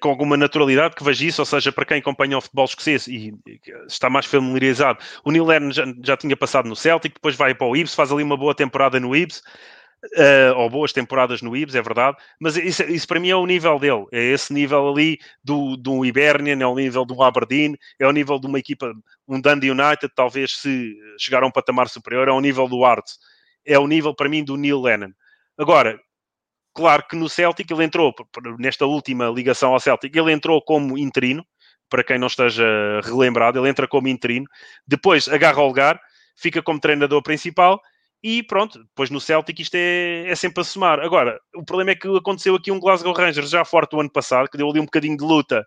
com 0.00 0.08
alguma 0.08 0.36
naturalidade 0.36 0.94
que 0.94 1.04
vejo 1.04 1.24
isso, 1.24 1.42
ou 1.42 1.46
seja, 1.46 1.72
para 1.72 1.84
quem 1.84 1.98
acompanha 1.98 2.38
o 2.38 2.40
futebol 2.40 2.64
escocese 2.64 3.14
e 3.14 3.34
está 3.86 4.08
mais 4.08 4.26
familiarizado, 4.26 4.98
o 5.24 5.30
Neil 5.30 5.44
Lennon 5.44 5.70
já, 5.70 5.84
já 6.02 6.16
tinha 6.16 6.36
passado 6.36 6.68
no 6.68 6.76
Celtic, 6.76 7.14
depois 7.14 7.36
vai 7.36 7.54
para 7.54 7.66
o 7.66 7.76
Ibs, 7.76 7.94
faz 7.94 8.12
ali 8.12 8.22
uma 8.22 8.36
boa 8.36 8.54
temporada 8.54 9.00
no 9.00 9.14
Ibs, 9.14 9.42
Uh, 10.14 10.54
ou 10.56 10.70
boas 10.70 10.92
temporadas 10.92 11.42
no 11.42 11.56
Ibs, 11.56 11.74
é 11.74 11.82
verdade, 11.82 12.16
mas 12.38 12.56
isso, 12.56 12.82
isso, 12.84 13.08
para 13.08 13.18
mim 13.18 13.30
é 13.30 13.34
o 13.34 13.46
nível 13.46 13.76
dele, 13.78 14.04
é 14.12 14.22
esse 14.22 14.52
nível 14.52 14.88
ali 14.88 15.18
do, 15.42 15.76
do 15.76 16.04
Hibernian, 16.04 16.62
é 16.62 16.66
o 16.66 16.76
nível 16.76 17.04
do 17.04 17.20
Aberdeen, 17.22 17.76
é 17.98 18.06
o 18.06 18.12
nível 18.12 18.38
de 18.38 18.46
uma 18.46 18.58
equipa, 18.58 18.92
um 19.26 19.40
Dundee 19.40 19.70
United, 19.70 20.12
talvez 20.14 20.52
se 20.52 20.94
chegar 21.18 21.42
a 21.42 21.46
um 21.46 21.50
patamar 21.50 21.88
superior, 21.88 22.28
é 22.28 22.30
o 22.30 22.40
nível 22.40 22.68
do 22.68 22.84
Art, 22.84 23.06
é 23.64 23.78
o 23.78 23.86
nível 23.86 24.14
para 24.14 24.28
mim 24.28 24.44
do 24.44 24.56
Neil 24.56 24.80
Lennon. 24.80 25.10
Agora, 25.58 25.98
claro 26.76 27.02
que 27.08 27.16
no 27.16 27.26
Celtic 27.26 27.70
ele 27.70 27.84
entrou, 27.84 28.14
nesta 28.58 28.84
última 28.84 29.28
ligação 29.28 29.72
ao 29.72 29.80
Celtic, 29.80 30.14
ele 30.14 30.30
entrou 30.30 30.60
como 30.60 30.98
interino, 30.98 31.44
para 31.88 32.04
quem 32.04 32.18
não 32.18 32.26
esteja 32.26 32.64
relembrado, 33.02 33.58
ele 33.58 33.70
entra 33.70 33.88
como 33.88 34.08
interino, 34.08 34.46
depois 34.86 35.26
agarra 35.26 35.62
o 35.62 35.66
lugar, 35.66 35.98
fica 36.36 36.62
como 36.62 36.78
treinador 36.78 37.22
principal 37.22 37.80
e 38.22 38.42
pronto, 38.42 38.78
depois 38.80 39.08
no 39.08 39.20
Celtic 39.20 39.58
isto 39.58 39.74
é, 39.74 40.28
é 40.28 40.36
sempre 40.36 40.60
a 40.60 40.64
somar. 40.64 41.00
Agora, 41.00 41.40
o 41.54 41.64
problema 41.64 41.92
é 41.92 41.94
que 41.94 42.14
aconteceu 42.14 42.54
aqui 42.54 42.70
um 42.70 42.78
Glasgow 42.78 43.14
Rangers 43.14 43.48
já 43.48 43.64
forte 43.64 43.96
o 43.96 44.00
ano 44.00 44.12
passado, 44.12 44.48
que 44.50 44.58
deu 44.58 44.68
ali 44.68 44.78
um 44.78 44.84
bocadinho 44.84 45.16
de 45.16 45.24
luta 45.24 45.64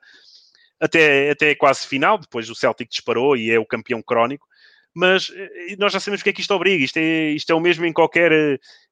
até, 0.80 1.32
até 1.32 1.56
quase 1.56 1.88
final, 1.88 2.20
depois 2.20 2.50
o 2.52 2.56
Celtic 2.56 2.88
disparou 2.88 3.36
e 3.36 3.50
é 3.50 3.58
o 3.58 3.66
campeão 3.66 4.02
crónico, 4.02 4.46
mas 4.94 5.32
eh, 5.34 5.76
nós 5.78 5.94
já 5.94 6.00
sabemos 6.00 6.22
o 6.22 6.24
que 6.24 6.30
é 6.30 6.34
que 6.34 6.42
isto 6.42 6.54
obriga, 6.54 6.84
isto 6.84 6.98
é, 6.98 7.30
isto 7.32 7.52
é 7.52 7.56
o 7.56 7.60
mesmo 7.60 7.86
em 7.86 7.94
qualquer, 7.94 8.32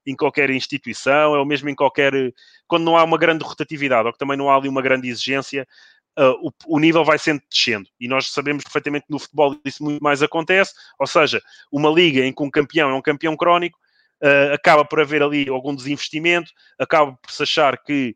em 0.05 0.15
qualquer 0.15 0.49
instituição, 0.49 1.35
é 1.35 1.39
o 1.39 1.45
mesmo 1.45 1.69
em 1.69 1.75
qualquer... 1.75 2.13
quando 2.67 2.83
não 2.83 2.97
há 2.97 3.03
uma 3.03 3.17
grande 3.17 3.43
rotatividade, 3.43 4.07
ou 4.07 4.13
que 4.13 4.19
também 4.19 4.37
não 4.37 4.49
há 4.49 4.55
ali 4.55 4.69
uma 4.69 4.81
grande 4.81 5.07
exigência, 5.09 5.67
Uh, 6.19 6.47
o, 6.47 6.77
o, 6.77 6.79
nível 6.79 7.05
vai 7.05 7.19
sempre 7.19 7.45
descendo. 7.47 7.87
E 7.99 8.07
nós 8.07 8.31
sabemos 8.31 8.63
perfeitamente 8.63 9.05
que 9.05 9.11
no 9.11 9.19
futebol 9.19 9.55
isso 9.63 9.83
muito 9.83 10.03
mais 10.03 10.23
acontece, 10.23 10.73
ou 10.97 11.05
seja, 11.05 11.39
uma 11.71 11.91
liga 11.91 12.25
em 12.25 12.33
que 12.33 12.41
um 12.41 12.49
campeão 12.49 12.89
é 12.89 12.93
um 12.95 13.03
campeão 13.03 13.37
crónico, 13.37 13.77
uh, 14.23 14.51
acaba 14.51 14.83
por 14.83 14.99
haver 14.99 15.21
ali 15.21 15.47
algum 15.47 15.75
desinvestimento, 15.75 16.49
acaba 16.79 17.11
por 17.13 17.31
se 17.31 17.43
achar 17.43 17.77
que. 17.83 18.15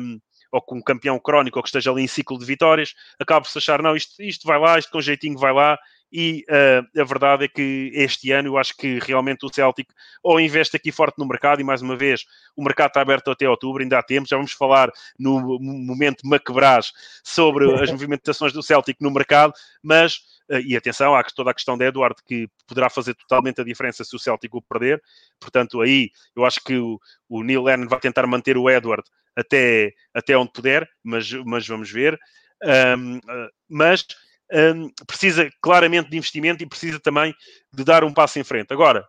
Um, 0.00 0.18
ou 0.52 0.60
com 0.60 0.78
um 0.78 0.82
campeão 0.82 1.16
crónico 1.18 1.58
ou 1.58 1.62
que 1.62 1.68
esteja 1.68 1.92
ali 1.92 2.02
em 2.02 2.08
ciclo 2.08 2.36
de 2.36 2.44
vitórias, 2.44 2.92
acaba 3.20 3.42
por 3.42 3.48
se 3.48 3.58
achar, 3.58 3.80
não, 3.80 3.94
isto, 3.94 4.20
isto 4.20 4.46
vai 4.46 4.58
lá, 4.58 4.80
isto 4.80 4.90
com 4.90 5.00
jeitinho 5.00 5.38
vai 5.38 5.52
lá, 5.52 5.78
e 6.12 6.44
uh, 6.48 7.00
a 7.00 7.04
verdade 7.04 7.44
é 7.44 7.48
que 7.48 7.90
este 7.94 8.32
ano 8.32 8.48
eu 8.48 8.58
acho 8.58 8.76
que 8.76 8.98
realmente 8.98 9.46
o 9.46 9.52
Celtic 9.52 9.88
ou 10.22 10.40
investe 10.40 10.76
aqui 10.76 10.90
forte 10.90 11.18
no 11.18 11.26
mercado, 11.26 11.60
e 11.60 11.64
mais 11.64 11.82
uma 11.82 11.96
vez, 11.96 12.24
o 12.56 12.62
mercado 12.64 12.88
está 12.88 13.00
aberto 13.00 13.30
até 13.30 13.48
outubro, 13.48 13.82
ainda 13.82 13.98
há 13.98 14.02
tempo, 14.02 14.28
já 14.28 14.36
vamos 14.36 14.52
falar 14.52 14.90
no 15.18 15.58
momento 15.60 16.26
macabraz 16.26 16.92
sobre 17.22 17.70
as 17.82 17.90
movimentações 17.90 18.52
do 18.52 18.62
Celtic 18.62 18.96
no 19.00 19.10
mercado, 19.10 19.52
mas, 19.82 20.16
uh, 20.50 20.58
e 20.66 20.76
atenção, 20.76 21.14
há 21.14 21.22
toda 21.22 21.50
a 21.50 21.54
questão 21.54 21.78
de 21.78 21.86
Eduardo, 21.86 22.20
que 22.26 22.48
poderá 22.66 22.90
fazer 22.90 23.14
totalmente 23.14 23.60
a 23.60 23.64
diferença 23.64 24.04
se 24.04 24.16
o 24.16 24.18
Celtic 24.18 24.54
o 24.54 24.62
perder, 24.62 25.00
portanto 25.38 25.80
aí 25.80 26.10
eu 26.34 26.44
acho 26.44 26.60
que 26.64 26.76
o, 26.76 26.98
o 27.28 27.42
Neil 27.42 27.62
Lennon 27.62 27.88
vai 27.88 28.00
tentar 28.00 28.26
manter 28.26 28.56
o 28.56 28.68
Edward 28.68 29.04
até, 29.36 29.92
até 30.12 30.36
onde 30.36 30.52
puder, 30.52 30.88
mas, 31.02 31.30
mas 31.44 31.66
vamos 31.66 31.90
ver. 31.90 32.18
Um, 32.62 33.16
uh, 33.16 33.20
ah, 33.28 33.48
mas 33.68 34.04
um, 34.52 34.90
precisa 35.06 35.50
claramente 35.60 36.10
de 36.10 36.16
investimento 36.16 36.62
e 36.62 36.66
precisa 36.66 36.98
também 36.98 37.34
de 37.72 37.84
dar 37.84 38.04
um 38.04 38.12
passo 38.12 38.38
em 38.38 38.44
frente. 38.44 38.72
Agora, 38.72 39.06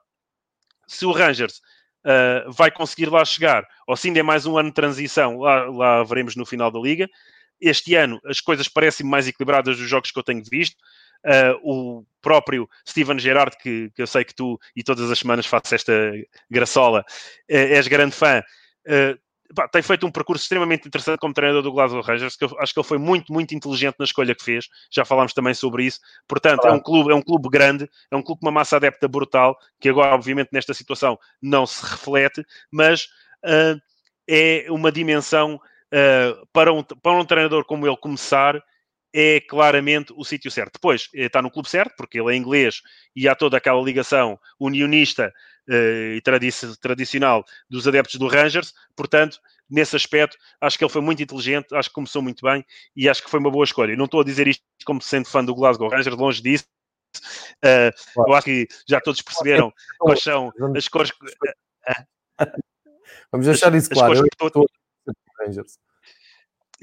se 0.88 1.06
o 1.06 1.12
Rangers 1.12 1.62
uh, 2.06 2.52
vai 2.52 2.72
conseguir 2.72 3.10
lá 3.10 3.24
chegar, 3.26 3.68
ou 3.88 3.96
se 3.96 4.08
ainda 4.08 4.20
é 4.20 4.24
mais 4.24 4.46
um 4.46 4.58
ano 4.58 4.70
de 4.70 4.76
transição, 4.76 5.40
lá, 5.40 5.66
lá 5.66 6.04
veremos 6.04 6.36
no 6.36 6.46
final 6.46 6.72
da 6.72 6.80
liga. 6.80 7.10
Este 7.60 7.96
ano 7.96 8.20
as 8.26 8.42
coisas 8.42 8.68
parecem 8.68 9.06
mais 9.06 9.28
equilibradas 9.28 9.78
dos 9.78 9.88
jogos 9.88 10.12
que 10.12 10.20
eu 10.20 10.24
tenho 10.24 10.44
visto. 10.44 10.76
Uh, 11.24 11.54
o 11.62 12.06
próprio 12.20 12.68
Steven 12.88 13.20
Gerrard, 13.20 13.56
que, 13.58 13.92
que, 13.92 14.02
eu 14.02 14.08
sei 14.08 14.24
que 14.26 14.34
tu 14.34 14.60
e 14.76 14.84
todas 14.84 15.12
as 15.12 15.20
semanas 15.20 15.46
fazes 15.46 15.74
esta 15.74 15.94
graçola, 16.50 17.02
uh, 17.02 17.06
és 17.48 17.88
grande 17.88 18.16
fã, 18.16 18.40
uh, 18.40 19.20
pá, 19.54 19.68
tem 19.68 19.82
feito 19.82 20.06
um 20.06 20.12
percurso 20.12 20.44
extremamente 20.44 20.88
interessante 20.88 21.20
como 21.20 21.34
treinador 21.34 21.62
do 21.62 21.72
Glasgow 21.72 22.02
Rangers, 22.02 22.36
que 22.36 22.46
eu 22.46 22.56
acho 22.60 22.74
que 22.74 22.80
ele 22.80 22.88
foi 22.88 22.98
muito, 22.98 23.32
muito 23.32 23.54
inteligente 23.54 23.96
na 24.00 24.06
escolha 24.06 24.36
que 24.36 24.44
fez. 24.44 24.68
Já 24.92 25.06
falámos 25.06 25.34
também 25.34 25.54
sobre 25.54 25.86
isso. 25.86 26.00
Portanto, 26.28 26.66
é 26.68 26.72
um 26.72 26.80
clube, 26.80 27.12
é 27.12 27.16
um 27.16 27.22
clube 27.22 27.50
grande, 27.50 27.90
é 28.10 28.16
um 28.16 28.22
clube 28.22 28.42
com 28.42 28.48
uma 28.48 28.52
massa 28.52 28.78
adepta 28.78 29.08
brutal, 29.08 29.58
que 29.80 29.90
agora, 29.90 30.16
obviamente, 30.16 30.50
nesta 30.52 30.74
situação 30.74 31.18
não 31.42 31.66
se 31.66 31.84
reflete, 31.86 32.46
mas 32.72 33.06
uh, 33.46 33.80
é 34.28 34.66
uma 34.70 34.92
dimensão 34.92 35.56
uh, 35.56 36.48
para, 36.54 36.72
um, 36.72 36.84
para 36.84 37.12
um 37.14 37.26
treinador 37.26 37.66
como 37.66 37.88
ele 37.88 37.98
começar 37.98 38.62
é 39.14 39.42
claramente 39.42 40.14
o 40.16 40.24
sítio 40.24 40.50
certo. 40.50 40.74
Depois, 40.74 41.10
está 41.14 41.42
no 41.42 41.52
clube 41.52 41.70
certo, 41.70 41.94
porque 41.98 42.20
ele 42.20 42.34
é 42.34 42.38
inglês 42.38 42.82
e 43.16 43.28
há 43.28 43.36
toda 43.36 43.58
aquela 43.58 43.82
ligação 43.82 44.40
unionista 44.60 45.34
e 45.74 46.22
tradici 46.22 46.80
tradicional 46.80 47.46
dos 47.70 47.88
adeptos 47.88 48.16
do 48.16 48.28
Rangers, 48.28 48.74
portanto, 48.96 49.40
nesse 49.70 49.96
aspecto, 49.96 50.38
acho 50.60 50.78
que 50.78 50.84
ele 50.84 50.92
foi 50.92 51.02
muito 51.02 51.24
inteligente, 51.24 51.74
acho 51.74 51.90
que 51.90 51.96
começou 51.96 52.22
muito 52.22 52.46
bem 52.46 52.66
e 52.96 53.08
acho 53.08 53.24
que 53.24 53.30
foi 53.30 53.40
uma 53.40 53.50
boa 53.50 53.64
escolha. 53.64 53.96
não 53.96 54.06
estou 54.06 54.22
a 54.22 54.26
dizer 54.26 54.48
isto 54.48 54.64
como 54.86 55.02
sendo 55.02 55.28
fã 55.28 55.44
do 55.44 55.56
Glasgow 55.56 55.90
Rangers, 55.90 56.18
longe 56.18 56.42
disso. 56.42 56.66
Uh, 57.64 57.92
eu 58.28 58.34
acho 58.34 58.46
que 58.46 58.68
já 58.88 59.00
todos 59.00 59.22
perceberam 59.22 59.72
quais 60.00 60.22
são 60.22 60.52
as 60.76 60.88
cores. 60.88 61.12
Vamos 63.32 63.48
deixar 63.48 63.74
isso 63.76 63.90
claro. 63.90 64.16
Eu 64.16 64.48
estou... 64.48 64.66
Rangers. 65.40 65.78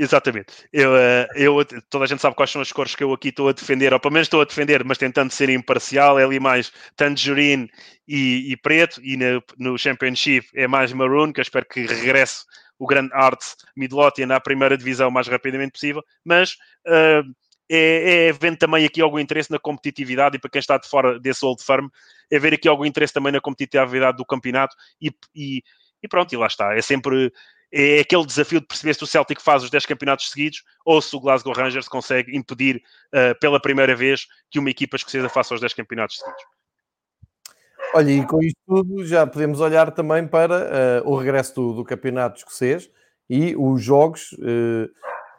Exatamente. 0.00 0.52
Eu, 0.72 0.96
eh, 0.96 1.26
eu, 1.34 1.56
toda 1.90 2.04
a 2.04 2.06
gente 2.06 2.22
sabe 2.22 2.36
quais 2.36 2.50
são 2.50 2.62
as 2.62 2.70
cores 2.70 2.94
que 2.94 3.02
eu 3.02 3.12
aqui 3.12 3.30
estou 3.30 3.48
a 3.48 3.52
defender, 3.52 3.92
ou 3.92 3.98
pelo 3.98 4.14
menos 4.14 4.26
estou 4.26 4.40
a 4.40 4.44
defender, 4.44 4.84
mas 4.84 4.96
tentando 4.96 5.32
ser 5.32 5.50
imparcial. 5.50 6.20
É 6.20 6.24
ali 6.24 6.38
mais 6.38 6.72
tangerine 6.94 7.68
e, 8.06 8.52
e 8.52 8.56
preto, 8.56 9.00
e 9.02 9.16
no, 9.16 9.42
no, 9.58 9.76
Championship 9.76 10.46
é 10.54 10.68
mais 10.68 10.92
maroon, 10.92 11.32
que 11.32 11.40
eu 11.40 11.42
espero 11.42 11.66
que 11.66 11.84
regresse 11.84 12.44
o 12.78 12.86
grande 12.86 13.12
Arts 13.12 13.56
Midlothian 13.76 14.32
à 14.32 14.38
primeira 14.38 14.78
divisão 14.78 15.08
o 15.08 15.12
mais 15.12 15.26
rapidamente 15.26 15.72
possível. 15.72 16.02
Mas 16.24 16.52
uh, 16.86 17.28
é, 17.68 18.28
é 18.28 18.32
vendo 18.32 18.56
também 18.56 18.84
aqui 18.86 19.02
algum 19.02 19.18
interesse 19.18 19.50
na 19.50 19.58
competitividade 19.58 20.36
e 20.36 20.38
para 20.38 20.50
quem 20.50 20.60
está 20.60 20.78
de 20.78 20.88
fora 20.88 21.18
desse 21.18 21.44
Old 21.44 21.60
Firm, 21.60 21.88
é 22.30 22.38
ver 22.38 22.54
aqui 22.54 22.68
algum 22.68 22.84
interesse 22.84 23.12
também 23.12 23.32
na 23.32 23.40
competitividade 23.40 24.16
do 24.16 24.24
campeonato 24.24 24.76
e, 25.02 25.10
e 25.34 25.62
E 26.00 26.08
pronto, 26.08 26.32
e 26.32 26.36
lá 26.36 26.46
está. 26.46 26.76
É 26.76 26.82
sempre 26.82 27.32
é 27.72 28.00
aquele 28.00 28.24
desafio 28.24 28.60
de 28.60 28.66
perceber 28.66 28.94
se 28.94 29.04
o 29.04 29.06
Celtic 29.06 29.40
faz 29.40 29.62
os 29.62 29.70
10 29.70 29.86
campeonatos 29.86 30.30
seguidos 30.30 30.62
ou 30.84 31.02
se 31.02 31.14
o 31.14 31.20
Glasgow 31.20 31.54
Rangers 31.54 31.88
consegue 31.88 32.36
impedir 32.36 32.82
uh, 33.14 33.38
pela 33.40 33.60
primeira 33.60 33.94
vez 33.94 34.26
que 34.50 34.58
uma 34.58 34.70
equipa 34.70 34.96
escocesa 34.96 35.28
faça 35.28 35.54
os 35.54 35.60
10 35.60 35.74
campeonatos 35.74 36.16
seguidos. 36.16 36.42
Olha, 37.94 38.10
e 38.10 38.26
com 38.26 38.42
isto 38.42 38.58
tudo 38.66 39.04
já 39.06 39.26
podemos 39.26 39.60
olhar 39.60 39.90
também 39.92 40.26
para 40.26 41.02
uh, 41.04 41.10
o 41.10 41.16
regresso 41.16 41.54
do, 41.54 41.72
do, 41.74 41.84
campeonato 41.84 42.38
escocês 42.38 42.90
e 43.28 43.54
os 43.56 43.82
jogos. 43.82 44.32
Uh, 44.32 44.90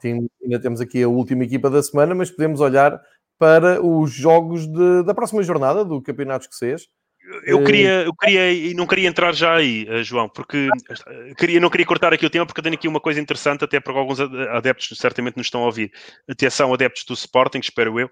tem, 0.01 0.29
ainda 0.43 0.59
temos 0.59 0.81
aqui 0.81 1.03
a 1.03 1.07
última 1.07 1.43
equipa 1.43 1.69
da 1.69 1.81
semana, 1.83 2.15
mas 2.15 2.31
podemos 2.31 2.59
olhar 2.59 2.99
para 3.37 3.81
os 3.85 4.11
jogos 4.11 4.67
de, 4.67 5.03
da 5.03 5.13
próxima 5.13 5.43
jornada 5.43 5.85
do 5.85 6.01
campeonato 6.01 6.45
escocês. 6.45 6.87
Eu 7.43 7.63
queria, 7.63 8.03
eu 8.03 8.13
queria 8.13 8.51
e 8.51 8.73
não 8.73 8.87
queria 8.87 9.07
entrar 9.07 9.33
já 9.33 9.55
aí, 9.55 9.85
João, 10.03 10.27
porque 10.27 10.67
queria, 11.37 11.59
não 11.59 11.69
queria 11.69 11.85
cortar 11.85 12.13
aqui 12.13 12.25
o 12.25 12.29
tema, 12.29 12.45
porque 12.45 12.59
eu 12.59 12.63
tenho 12.63 12.75
aqui 12.75 12.87
uma 12.87 12.99
coisa 12.99 13.19
interessante, 13.19 13.63
até 13.63 13.79
porque 13.79 13.99
alguns 13.99 14.19
adeptos 14.19 14.97
certamente 14.97 15.37
nos 15.37 15.47
estão 15.47 15.61
a 15.61 15.65
ouvir. 15.65 15.91
Atenção, 16.27 16.73
adeptos 16.73 17.03
do 17.03 17.13
Sporting, 17.13 17.59
espero 17.59 17.99
eu, 17.99 18.09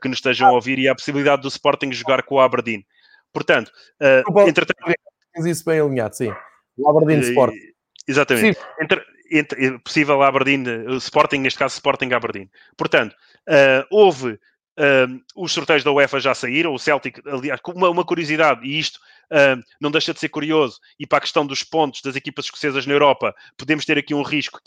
que 0.00 0.08
nos 0.08 0.18
estejam 0.18 0.48
a 0.48 0.52
ouvir, 0.52 0.78
e 0.78 0.88
há 0.88 0.92
a 0.92 0.96
possibilidade 0.96 1.42
do 1.42 1.48
Sporting 1.48 1.92
jogar 1.92 2.22
com 2.22 2.36
o 2.36 2.40
Aberdeen. 2.40 2.84
Portanto, 3.32 3.70
uh, 4.00 4.48
entretanto... 4.48 4.80
isso 5.46 5.64
bem 5.64 5.80
alinhado, 5.80 6.16
sim. 6.16 6.32
O 6.76 6.88
Aberdeen 6.88 7.20
Sport. 7.20 7.54
Exatamente. 8.08 8.58
Entre, 8.80 9.02
entre, 9.30 9.66
é 9.66 9.78
possível 9.78 10.22
Aberdeen, 10.22 10.64
Sporting, 10.96 11.38
neste 11.38 11.58
caso 11.58 11.74
Sporting 11.74 12.12
Aberdeen. 12.12 12.50
Portanto, 12.76 13.14
uh, 13.48 13.86
houve 13.90 14.40
os 15.34 15.52
sorteios 15.52 15.84
da 15.84 15.92
UEFA 15.92 16.20
já 16.20 16.34
saíram, 16.34 16.72
o 16.72 16.78
Celtic, 16.78 17.20
aliás, 17.26 17.60
uma, 17.74 17.90
uma 17.90 18.04
curiosidade, 18.04 18.66
e 18.66 18.78
isto 18.78 18.98
não 19.80 19.90
deixa 19.90 20.12
de 20.12 20.20
ser 20.20 20.28
curioso, 20.28 20.78
e 20.98 21.06
para 21.06 21.18
a 21.18 21.20
questão 21.20 21.46
dos 21.46 21.62
pontos 21.62 22.02
das 22.02 22.16
equipas 22.16 22.46
escocesas 22.46 22.86
na 22.86 22.94
Europa, 22.94 23.34
podemos 23.56 23.84
ter 23.84 23.98
aqui 23.98 24.14
um 24.14 24.22
risco 24.22 24.60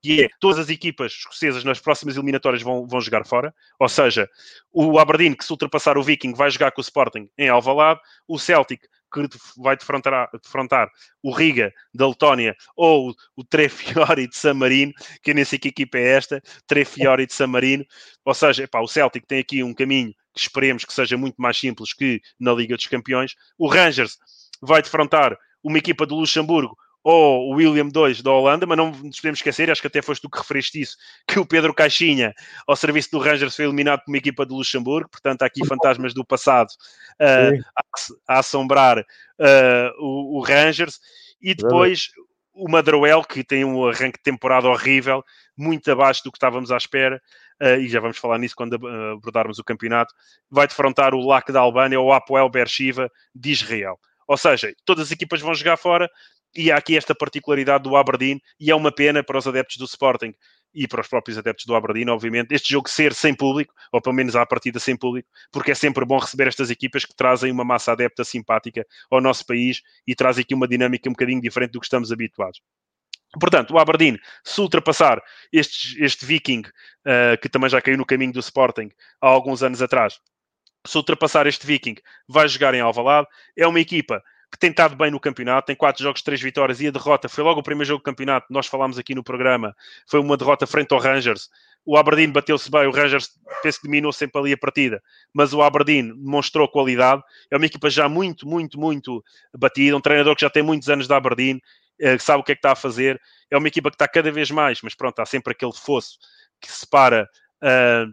que 0.00 0.22
é 0.22 0.28
todas 0.40 0.60
as 0.60 0.68
equipas 0.68 1.12
escocesas 1.12 1.64
nas 1.64 1.80
próximas 1.80 2.16
eliminatórias 2.16 2.62
vão, 2.62 2.86
vão 2.86 3.00
jogar 3.00 3.26
fora, 3.26 3.52
ou 3.78 3.88
seja, 3.88 4.28
o 4.72 4.98
Aberdeen 4.98 5.34
que 5.34 5.44
se 5.44 5.52
ultrapassar 5.52 5.98
o 5.98 6.02
Viking 6.02 6.34
vai 6.34 6.50
jogar 6.50 6.70
com 6.70 6.80
o 6.80 6.82
Sporting 6.82 7.28
em 7.36 7.48
Alvalade, 7.48 8.00
o 8.26 8.38
Celtic 8.38 8.82
que 9.12 9.28
vai 9.56 9.76
defrontar, 9.76 10.28
defrontar 10.42 10.90
o 11.22 11.32
Riga 11.32 11.72
da 11.94 12.08
Letónia 12.08 12.56
ou 12.76 13.14
o 13.36 13.44
Trefiori 13.44 14.28
de 14.28 14.36
San 14.36 14.54
Marino, 14.54 14.92
que 15.22 15.34
nem 15.34 15.44
sei 15.44 15.58
que 15.58 15.68
equipa 15.68 15.98
é 15.98 16.08
esta, 16.16 16.42
Trefiori 16.66 17.26
de 17.26 17.32
San 17.32 17.48
Marino, 17.48 17.84
ou 18.24 18.34
seja, 18.34 18.64
epá, 18.64 18.80
o 18.80 18.88
Celtic 18.88 19.26
tem 19.26 19.40
aqui 19.40 19.62
um 19.62 19.74
caminho 19.74 20.12
que 20.34 20.40
esperemos 20.40 20.84
que 20.84 20.92
seja 20.92 21.16
muito 21.16 21.36
mais 21.36 21.58
simples 21.58 21.92
que 21.92 22.20
na 22.38 22.52
Liga 22.52 22.76
dos 22.76 22.86
Campeões, 22.86 23.34
o 23.58 23.68
Rangers 23.68 24.16
vai 24.60 24.82
defrontar 24.82 25.36
uma 25.62 25.78
equipa 25.78 26.06
do 26.06 26.14
Luxemburgo 26.14 26.76
ou 27.10 27.50
o 27.50 27.54
William 27.54 27.86
II 27.86 28.22
da 28.22 28.30
Holanda, 28.30 28.66
mas 28.66 28.76
não 28.76 28.90
nos 28.90 29.16
podemos 29.16 29.38
esquecer, 29.38 29.70
acho 29.70 29.80
que 29.80 29.86
até 29.86 30.02
foste 30.02 30.20
tu 30.20 30.28
que 30.28 30.36
referiste 30.36 30.78
isso, 30.78 30.94
que 31.26 31.40
o 31.40 31.46
Pedro 31.46 31.72
Caixinha, 31.72 32.34
ao 32.66 32.76
serviço 32.76 33.10
do 33.12 33.18
Rangers, 33.18 33.56
foi 33.56 33.64
eliminado 33.64 34.00
por 34.00 34.10
uma 34.10 34.18
equipa 34.18 34.44
do 34.44 34.54
Luxemburgo, 34.54 35.08
portanto 35.08 35.40
há 35.40 35.46
aqui 35.46 35.66
fantasmas 35.66 36.12
do 36.12 36.22
passado 36.22 36.68
uh, 36.68 37.64
a, 37.74 38.34
a, 38.34 38.38
assombrar 38.40 38.98
uh, 38.98 39.04
o, 39.98 40.36
o, 40.36 40.40
Rangers, 40.42 41.00
e 41.40 41.54
depois 41.54 42.10
o 42.52 42.70
Madroel, 42.70 43.24
que 43.24 43.42
tem 43.42 43.64
um 43.64 43.86
arranque 43.86 44.18
de 44.18 44.24
temporada 44.24 44.68
horrível, 44.68 45.24
muito 45.56 45.90
abaixo 45.90 46.22
do 46.22 46.30
que 46.30 46.36
estávamos 46.36 46.70
à 46.70 46.76
espera, 46.76 47.22
uh, 47.62 47.80
e 47.80 47.88
já 47.88 48.00
vamos 48.00 48.18
falar 48.18 48.36
nisso 48.36 48.54
quando 48.54 48.74
abordarmos 49.14 49.58
o 49.58 49.64
campeonato, 49.64 50.12
vai 50.50 50.68
defrontar 50.68 51.14
o 51.14 51.26
LAC 51.26 51.52
da 51.52 51.60
Albânia 51.60 51.98
ou 51.98 52.08
o 52.08 52.12
Apoel 52.12 52.50
Bershiva 52.50 53.10
de 53.34 53.50
Israel. 53.50 53.98
Ou 54.26 54.36
seja, 54.36 54.74
todas 54.84 55.06
as 55.06 55.10
equipas 55.10 55.40
vão 55.40 55.54
jogar 55.54 55.78
fora, 55.78 56.06
e 56.54 56.70
há 56.72 56.76
aqui 56.76 56.96
esta 56.96 57.14
particularidade 57.14 57.84
do 57.84 57.96
Aberdeen, 57.96 58.40
e 58.58 58.70
é 58.70 58.74
uma 58.74 58.92
pena 58.92 59.22
para 59.22 59.38
os 59.38 59.46
adeptos 59.46 59.76
do 59.76 59.84
Sporting 59.84 60.34
e 60.74 60.86
para 60.86 61.00
os 61.00 61.08
próprios 61.08 61.38
adeptos 61.38 61.66
do 61.66 61.74
Aberdeen, 61.74 62.08
obviamente, 62.10 62.54
este 62.54 62.70
jogo 62.70 62.88
ser 62.88 63.14
sem 63.14 63.34
público, 63.34 63.72
ou 63.92 64.00
pelo 64.00 64.14
menos 64.14 64.36
à 64.36 64.44
partida 64.44 64.78
sem 64.78 64.96
público, 64.96 65.28
porque 65.50 65.70
é 65.70 65.74
sempre 65.74 66.04
bom 66.04 66.18
receber 66.18 66.46
estas 66.46 66.70
equipas 66.70 67.04
que 67.04 67.14
trazem 67.14 67.50
uma 67.50 67.64
massa 67.64 67.92
adepta 67.92 68.24
simpática 68.24 68.86
ao 69.10 69.20
nosso 69.20 69.46
país 69.46 69.80
e 70.06 70.14
trazem 70.14 70.42
aqui 70.42 70.54
uma 70.54 70.68
dinâmica 70.68 71.08
um 71.08 71.12
bocadinho 71.12 71.40
diferente 71.40 71.72
do 71.72 71.80
que 71.80 71.86
estamos 71.86 72.12
habituados. 72.12 72.60
Portanto, 73.38 73.72
o 73.72 73.78
Aberdeen, 73.78 74.18
se 74.42 74.60
ultrapassar 74.60 75.22
este, 75.52 76.02
este 76.02 76.24
Viking, 76.24 76.62
uh, 76.62 77.38
que 77.40 77.48
também 77.48 77.68
já 77.68 77.80
caiu 77.80 77.98
no 77.98 78.06
caminho 78.06 78.32
do 78.32 78.40
Sporting 78.40 78.88
há 79.20 79.26
alguns 79.26 79.62
anos 79.62 79.82
atrás, 79.82 80.18
se 80.86 80.96
ultrapassar 80.96 81.46
este 81.46 81.66
Viking, 81.66 81.96
vai 82.26 82.48
jogar 82.48 82.74
em 82.74 82.80
Alvalade. 82.80 83.26
É 83.56 83.66
uma 83.66 83.80
equipa 83.80 84.22
que 84.50 84.58
tem 84.58 84.70
estado 84.70 84.96
bem 84.96 85.10
no 85.10 85.20
campeonato, 85.20 85.66
tem 85.66 85.76
quatro 85.76 86.02
jogos, 86.02 86.22
três 86.22 86.40
vitórias 86.40 86.80
e 86.80 86.86
a 86.86 86.90
derrota 86.90 87.28
foi 87.28 87.44
logo 87.44 87.60
o 87.60 87.62
primeiro 87.62 87.86
jogo 87.86 88.00
do 88.00 88.04
campeonato, 88.04 88.46
nós 88.50 88.66
falámos 88.66 88.98
aqui 88.98 89.14
no 89.14 89.22
programa, 89.22 89.76
foi 90.06 90.20
uma 90.20 90.36
derrota 90.36 90.66
frente 90.66 90.92
ao 90.92 90.98
Rangers. 90.98 91.50
O 91.84 91.96
Aberdeen 91.96 92.30
bateu-se 92.30 92.70
bem, 92.70 92.86
o 92.86 92.90
Rangers 92.90 93.30
penso 93.62 93.80
que 93.80 93.86
diminuiu 93.86 94.12
sempre 94.12 94.40
ali 94.40 94.52
a 94.52 94.58
partida, 94.58 95.02
mas 95.32 95.52
o 95.52 95.62
Aberdeen 95.62 96.08
demonstrou 96.08 96.68
qualidade. 96.68 97.22
É 97.50 97.56
uma 97.56 97.66
equipa 97.66 97.88
já 97.88 98.08
muito, 98.08 98.46
muito, 98.46 98.78
muito 98.78 99.24
batida, 99.56 99.96
um 99.96 100.00
treinador 100.00 100.34
que 100.34 100.42
já 100.42 100.50
tem 100.50 100.62
muitos 100.62 100.88
anos 100.88 101.06
da 101.06 101.16
Aberdeen, 101.16 101.60
eh, 102.00 102.16
que 102.16 102.22
sabe 102.22 102.40
o 102.40 102.44
que 102.44 102.52
é 102.52 102.54
que 102.54 102.58
está 102.58 102.72
a 102.72 102.76
fazer. 102.76 103.20
É 103.50 103.56
uma 103.56 103.68
equipa 103.68 103.90
que 103.90 103.94
está 103.94 104.06
cada 104.06 104.30
vez 104.30 104.50
mais, 104.50 104.80
mas 104.82 104.94
pronto, 104.94 105.18
há 105.20 105.26
sempre 105.26 105.52
aquele 105.52 105.72
fosso 105.72 106.18
que 106.60 106.70
separa. 106.70 107.28
Uh, 107.62 108.12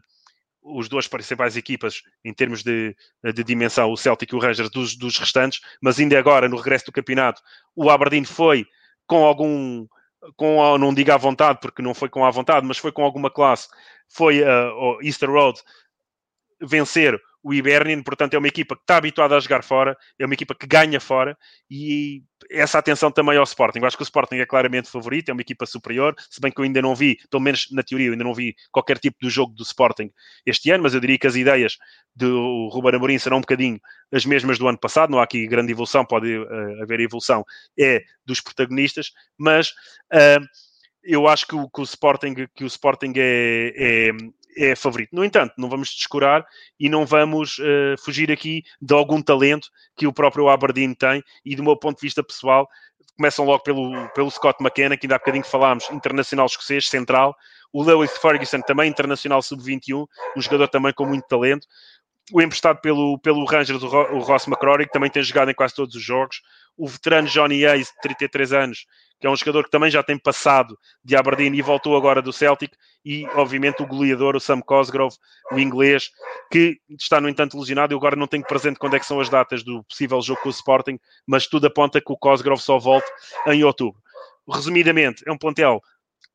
os 0.66 0.90
duas 0.90 1.08
principais 1.08 1.56
equipas 1.56 2.02
em 2.24 2.34
termos 2.34 2.64
de, 2.64 2.96
de 3.24 3.44
dimensão, 3.44 3.92
o 3.92 3.98
Celtic 3.98 4.32
e 4.32 4.36
o 4.36 4.40
Rangers, 4.40 4.70
dos, 4.70 4.96
dos, 4.96 5.18
restantes, 5.18 5.62
mas 5.82 6.00
ainda 6.00 6.18
agora, 6.18 6.50
no 6.50 6.58
regresso 6.58 6.88
do 6.88 6.92
campeonato, 6.92 7.42
o 7.76 7.90
Aberdeen 7.90 8.26
foi 8.26 8.66
com 9.06 9.24
algum, 9.24 9.88
com, 10.36 10.78
não 10.78 10.94
digo 10.94 11.12
à 11.12 11.18
vontade, 11.18 11.60
porque 11.62 11.82
não 11.82 11.94
foi 11.94 12.10
com 12.10 12.26
à 12.26 12.32
vontade, 12.32 12.66
mas 12.66 12.80
foi 12.80 12.92
com 12.92 13.04
alguma 13.04 13.30
classe, 13.30 13.68
foi 14.10 14.42
uh, 14.42 14.74
o 14.74 15.02
Easter 15.04 15.30
Road 15.30 15.62
vencer 16.60 17.22
o 17.46 17.54
Hibernian, 17.54 18.02
portanto, 18.02 18.34
é 18.34 18.40
uma 18.40 18.48
equipa 18.48 18.76
que 18.76 18.82
está 18.82 18.98
habituada 18.98 19.38
a 19.38 19.40
jogar 19.40 19.64
fora, 19.64 19.96
é 20.18 20.26
uma 20.26 20.34
equipa 20.34 20.56
que 20.56 20.66
ganha 20.66 21.00
fora 21.00 21.38
e 21.70 22.24
essa 22.50 22.80
atenção 22.80 23.12
também 23.12 23.38
ao 23.38 23.44
Sporting. 23.44 23.78
Eu 23.78 23.86
acho 23.86 23.96
que 23.96 24.02
o 24.02 24.04
Sporting 24.04 24.38
é 24.38 24.48
claramente 24.48 24.90
favorito, 24.90 25.30
é 25.30 25.32
uma 25.32 25.44
equipa 25.44 25.64
superior, 25.68 26.16
se 26.28 26.42
bem 26.42 26.52
que 26.52 26.60
eu 26.60 26.64
ainda 26.64 26.82
não 26.82 26.96
vi, 26.96 27.20
pelo 27.30 27.44
menos 27.44 27.68
na 27.70 27.84
teoria, 27.84 28.08
eu 28.08 28.14
ainda 28.14 28.24
não 28.24 28.34
vi 28.34 28.56
qualquer 28.72 28.98
tipo 28.98 29.18
de 29.22 29.30
jogo 29.30 29.54
do 29.54 29.62
Sporting 29.62 30.10
este 30.44 30.72
ano, 30.72 30.82
mas 30.82 30.96
eu 30.96 31.00
diria 31.00 31.20
que 31.20 31.28
as 31.28 31.36
ideias 31.36 31.78
do 32.16 32.68
Ruben 32.74 32.96
Amorim 32.96 33.20
serão 33.20 33.38
um 33.38 33.42
bocadinho 33.42 33.80
as 34.12 34.26
mesmas 34.26 34.58
do 34.58 34.68
ano 34.68 34.80
passado, 34.80 35.12
não 35.12 35.20
há 35.20 35.24
aqui 35.24 35.46
grande 35.46 35.72
evolução, 35.72 36.04
pode 36.04 36.36
uh, 36.36 36.82
haver 36.82 37.00
evolução, 37.00 37.46
é 37.78 38.02
dos 38.26 38.42
protagonistas, 38.42 39.12
mas 39.38 39.70
uh, 40.12 40.44
eu 41.04 41.28
acho 41.28 41.46
que 41.46 41.56
o, 41.56 41.70
que 41.70 41.82
o, 41.82 41.84
Sporting, 41.84 42.34
que 42.56 42.64
o 42.64 42.68
Sporting 42.68 43.14
é, 43.16 43.74
é, 43.76 44.12
é 44.58 44.76
favorito. 44.76 45.10
No 45.14 45.24
entanto, 45.24 45.54
não 45.58 45.70
vamos 45.70 45.90
descurar 45.90 46.46
e 46.80 46.90
não 46.90 47.06
vamos 47.06 47.60
uh, 47.60 47.96
fugir 48.04 48.32
aqui 48.32 48.64
de 48.82 48.94
algum 48.94 49.22
talento 49.22 49.70
que 49.96 50.08
o 50.08 50.14
próprio 50.14 50.50
Aberdeen 50.50 50.94
tem 50.94 51.24
e 51.44 51.56
do 51.56 51.64
meu 51.64 51.76
ponto 51.76 51.98
de 51.98 52.02
vista 52.02 52.24
pessoal, 52.24 52.68
começam 53.18 53.46
logo 53.46 53.64
pelo, 53.64 54.10
pelo 54.10 54.30
Scott 54.30 54.62
McKenna, 54.62 54.98
que 54.98 55.06
ainda 55.06 55.16
há 55.16 55.20
bocadinho 55.20 55.44
falámos, 55.44 55.90
internacional 55.92 56.46
escocês, 56.46 56.88
central, 56.90 57.36
o 57.72 57.84
Lewis 57.84 58.18
Ferguson, 58.18 58.62
também 58.62 58.90
internacional 58.90 59.42
sub-21, 59.42 60.06
um 60.36 60.42
jogador 60.42 60.68
também 60.68 60.94
com 60.94 61.06
muito 61.06 61.28
talento, 61.28 61.68
o 62.32 62.42
emprestado 62.42 62.80
pelo, 62.82 63.20
pelo 63.20 63.46
Rangers, 63.46 63.84
o 63.84 64.20
Ross 64.20 64.48
McCrory, 64.48 64.88
que 64.88 64.94
também 64.94 65.10
tem 65.10 65.22
jogado 65.22 65.52
em 65.52 65.54
quase 65.54 65.76
todos 65.76 65.96
os 65.96 66.02
jogos, 66.02 66.42
o 66.78 66.88
veterano 66.88 67.28
Johnny 67.28 67.66
Hayes, 67.66 67.88
de 67.88 68.02
33 68.02 68.54
anos, 68.54 68.86
que 69.20 69.28
é 69.28 69.30
um 69.30 69.36
jogador 69.36 69.64
que 69.64 69.72
também 69.72 69.90
já 69.90 70.04
tem 70.04 70.18
passado 70.18 70.78
de 71.04 71.16
Aberdeen 71.16 71.56
e 71.56 71.62
voltou 71.62 71.96
agora 71.96 72.22
do 72.22 72.34
Celtic, 72.34 72.74
e 73.04 73.26
obviamente 73.36 73.82
o 73.82 73.88
goleador, 73.88 74.36
o 74.36 74.40
Sam 74.40 74.62
Cosgrove, 74.62 75.16
o 75.52 75.60
inglês, 75.60 76.10
que 76.52 76.80
está 76.90 77.22
no 77.22 77.30
entanto 77.30 77.58
lesionado. 77.58 77.94
Eu 77.94 77.98
agora 77.98 78.16
não 78.16 78.28
tenho 78.28 78.44
presente 78.44 78.80
quando 78.80 78.96
é 78.96 79.00
que 79.00 79.06
são 79.06 79.20
as 79.20 79.30
datas 79.30 79.64
do 79.64 79.84
possível 79.84 80.22
jogo 80.22 80.42
com 80.42 80.50
o 80.50 80.52
Sporting, 80.52 81.00
mas 81.26 81.48
tudo 81.48 81.68
aponta 81.68 82.02
que 82.02 82.12
o 82.12 82.18
Cosgrove 82.18 82.62
só 82.62 82.80
volte 82.80 83.08
em 83.48 83.64
outubro. 83.64 84.02
Resumidamente, 84.48 85.24
é 85.28 85.32
um 85.32 85.38
plantel 85.38 85.82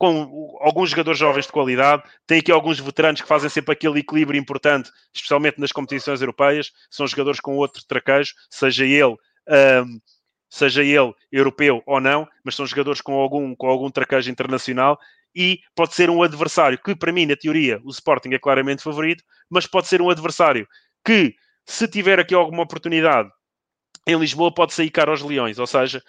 com 0.01 0.57
alguns 0.61 0.89
jogadores 0.89 1.19
jovens 1.21 1.45
de 1.45 1.53
qualidade, 1.53 2.03
tem 2.27 2.39
aqui 2.39 2.51
alguns 2.51 2.81
veteranos 2.81 3.21
que 3.21 3.29
fazem 3.29 3.51
sempre 3.51 3.75
aquele 3.75 4.01
equilíbrio 4.01 4.41
importante, 4.41 4.91
especialmente 5.13 5.61
nas 5.61 5.73
competições 5.73 6.23
europeias, 6.23 6.73
são 6.91 7.07
jogadores 7.07 7.39
com 7.39 7.55
outro 7.57 7.85
traquejo, 7.87 8.33
seja 8.49 8.87
ele 8.87 9.15
um, 9.85 10.01
seja 10.51 10.83
ele 10.83 11.15
europeu 11.31 11.83
ou 11.87 12.01
não, 12.01 12.29
mas 12.45 12.57
são 12.57 12.67
jogadores 12.67 13.01
com 13.01 13.15
algum, 13.15 13.55
com 13.55 13.69
algum 13.69 13.91
traquejo 13.91 14.31
internacional 14.31 14.99
e 15.35 15.61
pode 15.75 15.95
ser 15.95 16.11
um 16.11 16.23
adversário 16.23 16.79
que, 16.79 16.95
para 16.95 17.13
mim, 17.13 17.25
na 17.25 17.37
teoria, 17.37 17.81
o 17.85 17.91
Sporting 17.91 18.31
é 18.31 18.39
claramente 18.39 18.83
favorito, 18.83 19.23
mas 19.49 19.67
pode 19.67 19.87
ser 19.87 20.03
um 20.03 20.11
adversário 20.11 20.67
que, 21.05 21.37
se 21.65 21.87
tiver 21.87 22.19
aqui 22.19 22.35
alguma 22.35 22.65
oportunidade 22.65 23.31
em 24.07 24.19
Lisboa, 24.19 24.53
pode 24.53 24.75
sair 24.75 24.91
caro 24.91 25.13
aos 25.13 25.23
Leões, 25.23 25.59
ou 25.59 25.67
seja, 25.67 26.03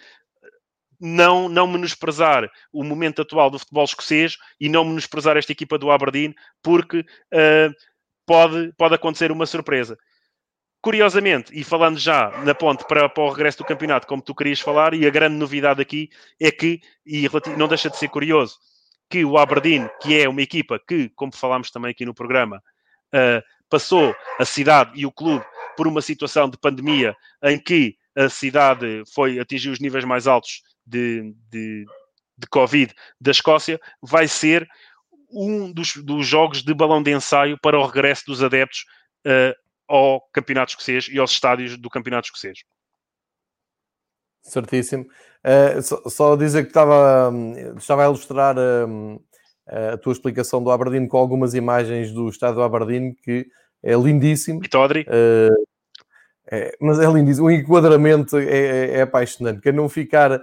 não, 1.00 1.48
não 1.48 1.66
menosprezar 1.66 2.50
o 2.72 2.82
momento 2.82 3.22
atual 3.22 3.50
do 3.50 3.58
futebol 3.58 3.84
escocês 3.84 4.36
e 4.60 4.68
não 4.68 4.84
menosprezar 4.84 5.36
esta 5.36 5.52
equipa 5.52 5.78
do 5.78 5.90
Aberdeen, 5.90 6.34
porque 6.62 7.00
uh, 7.00 7.74
pode, 8.26 8.72
pode 8.76 8.94
acontecer 8.94 9.30
uma 9.30 9.46
surpresa. 9.46 9.96
Curiosamente, 10.82 11.52
e 11.54 11.62
falando 11.62 11.96
já 11.96 12.30
na 12.44 12.54
ponte 12.54 12.84
para, 12.86 13.08
para 13.08 13.22
o 13.22 13.30
regresso 13.30 13.58
do 13.58 13.64
campeonato, 13.64 14.06
como 14.06 14.20
tu 14.20 14.34
querias 14.34 14.58
falar, 14.58 14.92
e 14.92 15.06
a 15.06 15.10
grande 15.10 15.36
novidade 15.36 15.80
aqui 15.80 16.10
é 16.40 16.50
que, 16.50 16.80
e 17.06 17.28
não 17.56 17.68
deixa 17.68 17.88
de 17.88 17.96
ser 17.96 18.08
curioso, 18.08 18.58
que 19.08 19.24
o 19.24 19.38
Aberdeen, 19.38 19.88
que 20.00 20.20
é 20.20 20.28
uma 20.28 20.42
equipa 20.42 20.80
que, 20.86 21.08
como 21.10 21.34
falámos 21.34 21.70
também 21.70 21.92
aqui 21.92 22.04
no 22.04 22.12
programa, 22.12 22.60
uh, 23.14 23.42
passou 23.70 24.14
a 24.40 24.44
cidade 24.44 24.92
e 24.96 25.06
o 25.06 25.12
clube 25.12 25.44
por 25.76 25.86
uma 25.86 26.02
situação 26.02 26.50
de 26.50 26.58
pandemia 26.58 27.14
em 27.44 27.58
que 27.58 27.96
a 28.16 28.28
cidade 28.28 29.04
foi 29.14 29.38
atingiu 29.38 29.72
os 29.72 29.80
níveis 29.80 30.04
mais 30.04 30.26
altos 30.26 30.62
de, 30.84 31.32
de, 31.48 31.86
de 32.36 32.46
Covid 32.48 32.92
da 33.20 33.30
Escócia, 33.30 33.80
vai 34.02 34.26
ser 34.26 34.68
um 35.30 35.72
dos, 35.72 35.96
dos, 35.96 36.26
jogos 36.26 36.62
de 36.62 36.74
balão 36.74 37.02
de 37.02 37.12
ensaio 37.12 37.56
para 37.62 37.78
o 37.78 37.86
regresso 37.86 38.24
dos 38.26 38.42
adeptos 38.42 38.84
uh, 39.26 39.54
ao 39.92 40.20
Campeonato 40.32 40.70
Escocês 40.70 41.08
e 41.10 41.18
aos 41.18 41.30
estádios 41.30 41.76
do 41.76 41.90
Campeonato 41.90 42.26
Escocês. 42.26 42.60
Certíssimo. 44.42 45.06
Uh, 45.44 45.82
só, 45.82 46.02
só, 46.08 46.36
dizer 46.36 46.62
que 46.62 46.68
estava, 46.68 47.30
hum, 47.30 47.76
estava 47.76 48.02
a 48.02 48.06
ilustrar 48.06 48.56
um, 48.58 49.20
a 49.66 49.96
tua 49.96 50.12
explicação 50.12 50.62
do 50.62 50.70
Aberdeen 50.70 51.06
com 51.06 51.16
algumas 51.16 51.54
imagens 51.54 52.10
do 52.10 52.28
estádio 52.28 52.56
do 52.56 52.62
Aberdeen 52.62 53.14
que 53.14 53.46
é 53.82 53.94
lindíssimo. 53.94 54.60
Vitodri. 54.60 55.02
Uh, 55.02 55.66
é, 56.50 56.76
mas 56.80 56.98
é 56.98 57.06
lindíssimo. 57.06 57.46
O 57.46 57.50
enquadramento 57.50 58.38
é, 58.38 58.44
é, 58.44 58.90
é 58.98 59.02
apaixonante. 59.02 59.60
Quem 59.60 59.72
não 59.72 59.88
ficar 59.88 60.42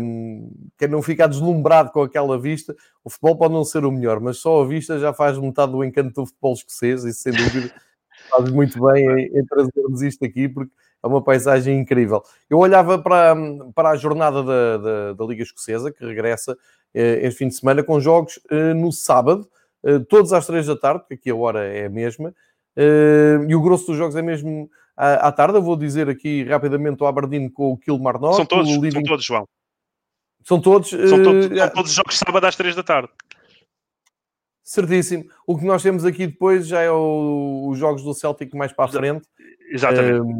um, 0.00 0.50
quem 0.76 0.88
não 0.88 1.00
ficar 1.00 1.28
deslumbrado 1.28 1.90
com 1.90 2.02
aquela 2.02 2.38
vista, 2.38 2.74
o 3.04 3.10
futebol 3.10 3.38
pode 3.38 3.54
não 3.54 3.64
ser 3.64 3.84
o 3.84 3.92
melhor, 3.92 4.20
mas 4.20 4.38
só 4.38 4.62
a 4.62 4.66
vista 4.66 4.98
já 4.98 5.12
faz 5.12 5.38
metade 5.38 5.72
do 5.72 5.84
encanto 5.84 6.12
do 6.12 6.26
futebol 6.26 6.54
escocês, 6.54 7.04
e 7.04 7.12
sem 7.12 7.32
dúvida 7.32 7.72
faz 8.30 8.50
muito 8.50 8.80
bem 8.84 9.06
em, 9.06 9.38
em 9.38 9.44
trazermos 9.46 10.02
isto 10.02 10.24
aqui, 10.24 10.48
porque 10.48 10.72
é 11.02 11.06
uma 11.06 11.22
paisagem 11.22 11.78
incrível. 11.78 12.22
Eu 12.48 12.58
olhava 12.58 12.98
para, 12.98 13.36
para 13.74 13.90
a 13.90 13.96
jornada 13.96 14.42
da, 14.42 14.76
da, 14.78 15.12
da 15.12 15.24
Liga 15.24 15.42
Escocesa, 15.42 15.92
que 15.92 16.04
regressa 16.04 16.56
eh, 16.94 17.20
este 17.22 17.38
fim 17.38 17.48
de 17.48 17.54
semana, 17.54 17.82
com 17.82 18.00
jogos 18.00 18.40
eh, 18.50 18.72
no 18.74 18.90
sábado, 18.90 19.48
eh, 19.84 19.98
todos 20.08 20.32
às 20.32 20.46
três 20.46 20.66
da 20.66 20.76
tarde, 20.76 21.00
porque 21.00 21.14
aqui 21.14 21.30
a 21.30 21.34
hora 21.36 21.64
é 21.64 21.86
a 21.86 21.90
mesma, 21.90 22.34
eh, 22.76 23.38
e 23.46 23.54
o 23.54 23.60
grosso 23.60 23.86
dos 23.86 23.96
jogos 23.96 24.16
é 24.16 24.22
mesmo 24.22 24.70
à, 24.96 25.28
à 25.28 25.32
tarde. 25.32 25.58
Eu 25.58 25.62
vou 25.62 25.76
dizer 25.76 26.08
aqui 26.08 26.44
rapidamente 26.44 27.02
o 27.02 27.06
Aberdeen 27.06 27.48
com 27.48 27.72
o 27.72 27.78
Kilmarnock. 27.78 28.36
São 28.36 28.46
todos, 28.46 28.70
Living... 28.70 28.90
são 28.92 29.02
todos, 29.02 29.24
João. 29.24 29.48
São 30.42 30.60
todos. 30.60 30.90
São, 30.90 31.22
todos, 31.22 31.46
uh... 31.46 31.56
são 31.56 31.70
todos 31.70 31.92
jogos 31.92 32.18
sábado 32.18 32.46
às 32.46 32.56
3 32.56 32.74
da 32.74 32.82
tarde. 32.82 33.10
Certíssimo. 34.64 35.26
O 35.46 35.58
que 35.58 35.66
nós 35.66 35.82
temos 35.82 36.06
aqui 36.06 36.26
depois 36.26 36.66
já 36.66 36.80
é 36.80 36.90
o, 36.90 37.68
os 37.68 37.78
jogos 37.78 38.02
do 38.02 38.14
Celtic 38.14 38.54
mais 38.54 38.72
para 38.72 38.86
a 38.86 38.88
frente. 38.88 39.28
Exatamente. 39.70 40.20
Uh, 40.20 40.38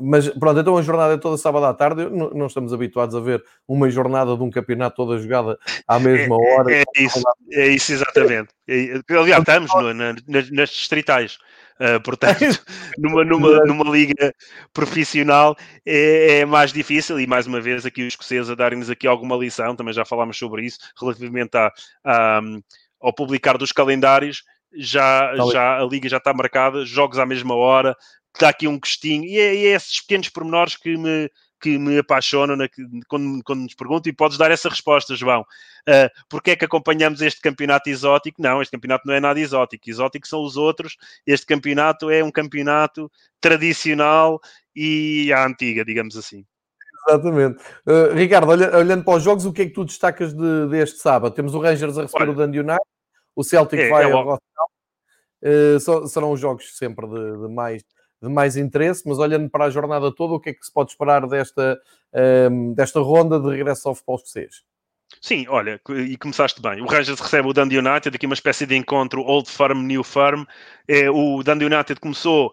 mas 0.00 0.28
pronto, 0.28 0.58
então 0.60 0.76
a 0.76 0.82
jornada 0.82 1.14
é 1.14 1.16
toda 1.16 1.36
sábado 1.36 1.66
à 1.66 1.72
tarde. 1.72 2.08
Não, 2.10 2.30
não, 2.30 2.46
estamos 2.46 2.72
habituados 2.72 3.14
a 3.14 3.20
ver 3.20 3.44
uma 3.66 3.88
jornada 3.90 4.36
de 4.36 4.42
um 4.42 4.50
campeonato 4.50 4.96
toda 4.96 5.18
jogada 5.18 5.56
à 5.86 6.00
mesma 6.00 6.36
é, 6.36 6.58
hora. 6.58 6.72
É, 6.72 6.84
é 6.96 7.02
isso, 7.02 7.22
é 7.52 7.68
isso 7.68 7.92
exatamente. 7.92 8.48
É, 8.68 9.00
aliás, 9.16 9.40
estamos 9.40 9.72
no, 9.72 9.94
na, 9.94 10.14
nas, 10.26 10.50
nas 10.50 10.70
distritais. 10.70 11.38
Uh, 11.80 12.02
portanto, 12.02 12.40
numa, 12.98 13.24
numa, 13.24 13.64
numa 13.64 13.88
liga 13.88 14.34
profissional 14.72 15.56
é, 15.86 16.40
é, 16.40 16.44
mais 16.44 16.72
difícil, 16.72 17.20
e 17.20 17.26
mais 17.26 17.46
uma 17.46 17.60
vez 17.60 17.86
aqui 17.86 18.02
os 18.02 18.08
escoceses 18.08 18.50
a 18.50 18.56
darem-nos 18.56 18.90
aqui 18.90 19.06
alguma 19.06 19.36
lição, 19.36 19.76
também 19.76 19.94
já 19.94 20.04
falámos 20.04 20.36
sobre 20.36 20.64
isso, 20.64 20.78
relativamente 21.00 21.56
a, 21.56 21.72
a, 22.04 22.40
ao 23.00 23.12
publicar 23.12 23.56
dos 23.56 23.72
calendários, 23.72 24.42
já, 24.74 25.34
já 25.52 25.80
a 25.80 25.84
liga 25.84 26.08
já 26.08 26.18
está 26.18 26.34
marcada, 26.34 26.84
jogos 26.84 27.18
à 27.18 27.26
mesma 27.26 27.54
hora, 27.54 27.96
está 28.34 28.50
aqui 28.50 28.68
um 28.68 28.78
gostinho, 28.78 29.24
e 29.24 29.38
é, 29.38 29.54
é 29.54 29.74
esses 29.74 30.00
pequenos 30.00 30.28
pormenores 30.28 30.76
que 30.76 30.96
me, 30.96 31.30
que 31.60 31.78
me 31.78 31.98
apaixonam 31.98 32.56
na, 32.56 32.68
quando, 33.08 33.42
quando 33.44 33.60
nos 33.62 33.74
perguntam, 33.74 34.10
e 34.10 34.14
podes 34.14 34.38
dar 34.38 34.50
essa 34.50 34.68
resposta, 34.68 35.16
João. 35.16 35.40
Uh, 35.88 36.08
Porquê 36.28 36.52
é 36.52 36.56
que 36.56 36.64
acompanhamos 36.64 37.20
este 37.20 37.40
campeonato 37.40 37.88
exótico? 37.90 38.40
Não, 38.40 38.62
este 38.62 38.72
campeonato 38.72 39.06
não 39.06 39.14
é 39.14 39.20
nada 39.20 39.40
exótico. 39.40 39.88
Exótico 39.88 40.28
são 40.28 40.44
os 40.44 40.56
outros. 40.56 40.96
Este 41.26 41.46
campeonato 41.46 42.10
é 42.10 42.22
um 42.22 42.30
campeonato 42.30 43.10
tradicional 43.40 44.38
e 44.76 45.32
à 45.32 45.46
antiga, 45.46 45.84
digamos 45.84 46.16
assim. 46.16 46.44
Exatamente. 47.08 47.62
Uh, 47.86 48.14
Ricardo, 48.14 48.50
olha, 48.50 48.76
olhando 48.76 49.04
para 49.04 49.16
os 49.16 49.22
jogos, 49.22 49.46
o 49.46 49.52
que 49.52 49.62
é 49.62 49.66
que 49.66 49.72
tu 49.72 49.84
destacas 49.84 50.34
de, 50.34 50.66
deste 50.68 50.98
sábado? 50.98 51.34
Temos 51.34 51.54
o 51.54 51.60
Rangers 51.60 51.96
a 51.96 52.02
receber 52.02 52.24
olha, 52.24 52.32
o 52.32 52.34
Dundee 52.34 52.60
United, 52.60 52.80
o 53.34 53.42
Celtic 53.42 53.80
é, 53.80 53.88
vai 53.88 54.04
é 54.04 54.12
ao 54.12 54.24
Rotterdam. 54.24 54.66
Uh, 55.42 56.08
serão 56.08 56.32
os 56.32 56.40
jogos 56.40 56.76
sempre 56.76 57.06
de, 57.06 57.46
de 57.46 57.54
mais 57.54 57.82
de 58.20 58.28
mais 58.28 58.56
interesse, 58.56 59.04
mas 59.06 59.18
olhando 59.18 59.48
para 59.48 59.66
a 59.66 59.70
jornada 59.70 60.12
toda, 60.12 60.34
o 60.34 60.40
que 60.40 60.50
é 60.50 60.52
que 60.52 60.64
se 60.64 60.72
pode 60.72 60.90
esperar 60.90 61.26
desta, 61.26 61.80
um, 62.12 62.18
ehm, 62.18 62.74
desta 62.74 63.00
ronda 63.00 63.38
de 63.38 63.48
regresso 63.48 63.88
ao 63.88 63.94
futebol 63.94 64.16
escocês? 64.16 64.62
Sim, 65.20 65.46
olha, 65.48 65.80
e 65.88 66.16
começaste 66.16 66.60
bem. 66.60 66.82
O 66.82 66.86
Rangers 66.86 67.18
recebe 67.18 67.48
o 67.48 67.52
Dundee 67.52 67.78
United, 67.78 68.14
aqui 68.14 68.26
uma 68.26 68.34
espécie 68.34 68.66
de 68.66 68.76
encontro 68.76 69.22
Old 69.22 69.48
Firm, 69.48 69.82
New 69.82 70.04
Firm. 70.04 70.44
É, 70.86 71.10
o 71.10 71.42
Dundee 71.42 71.64
United 71.64 71.98
começou 71.98 72.52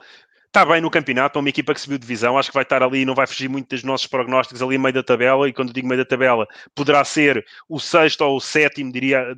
está 0.56 0.66
bem 0.66 0.80
no 0.80 0.89
campeonato, 0.89 1.38
é 1.38 1.41
uma 1.41 1.49
equipa 1.49 1.74
que 1.74 1.82
subiu 1.82 1.97
divisão, 1.97 2.38
acho 2.38 2.49
que 2.49 2.53
vai 2.53 2.64
estar 2.64 2.82
ali, 2.82 3.03
não 3.03 3.14
vai 3.14 3.28
fugir 3.28 3.49
muito 3.49 3.68
dos 3.68 3.84
nossos 3.84 4.08
prognósticos 4.08 4.62
ali 4.62 4.78
meio 4.78 4.93
da 4.93 5.03
tabela, 5.03 5.49
e 5.49 5.53
quando 5.53 5.74
digo 5.74 5.86
meio 5.86 5.99
da 5.99 6.06
tabela, 6.06 6.47
poderá 6.74 7.03
ser 7.03 7.45
o 7.68 7.78
sexto 7.78 8.22
ou 8.22 8.38
o 8.38 8.39
sétimo, 8.39 8.89
diria, 8.89 9.36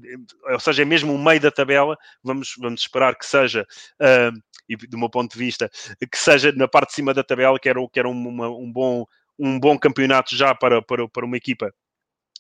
ou 0.51 0.59
seja, 0.59 0.83
é 0.83 0.85
mesmo 0.85 1.11
o 1.11 1.17
meio 1.17 1.39
da 1.39 1.49
tabela, 1.49 1.97
vamos, 2.23 2.53
vamos 2.59 2.81
esperar 2.81 3.15
que 3.15 3.25
seja, 3.25 3.65
uh, 3.99 4.39
e 4.69 4.77
do 4.77 4.95
meu 4.95 5.09
ponto 5.09 5.31
de 5.33 5.39
vista, 5.39 5.67
que 5.99 6.19
seja 6.19 6.51
na 6.51 6.67
parte 6.67 6.89
de 6.89 6.95
cima 6.95 7.15
da 7.15 7.23
tabela, 7.23 7.57
que 7.59 7.67
era, 7.67 7.79
que 7.91 7.97
era 7.97 8.07
uma, 8.07 8.49
um, 8.49 8.71
bom, 8.71 9.03
um 9.39 9.59
bom 9.59 9.75
campeonato 9.75 10.35
já 10.35 10.53
para, 10.53 10.83
para, 10.83 11.09
para 11.09 11.25
uma 11.25 11.37
equipa 11.37 11.73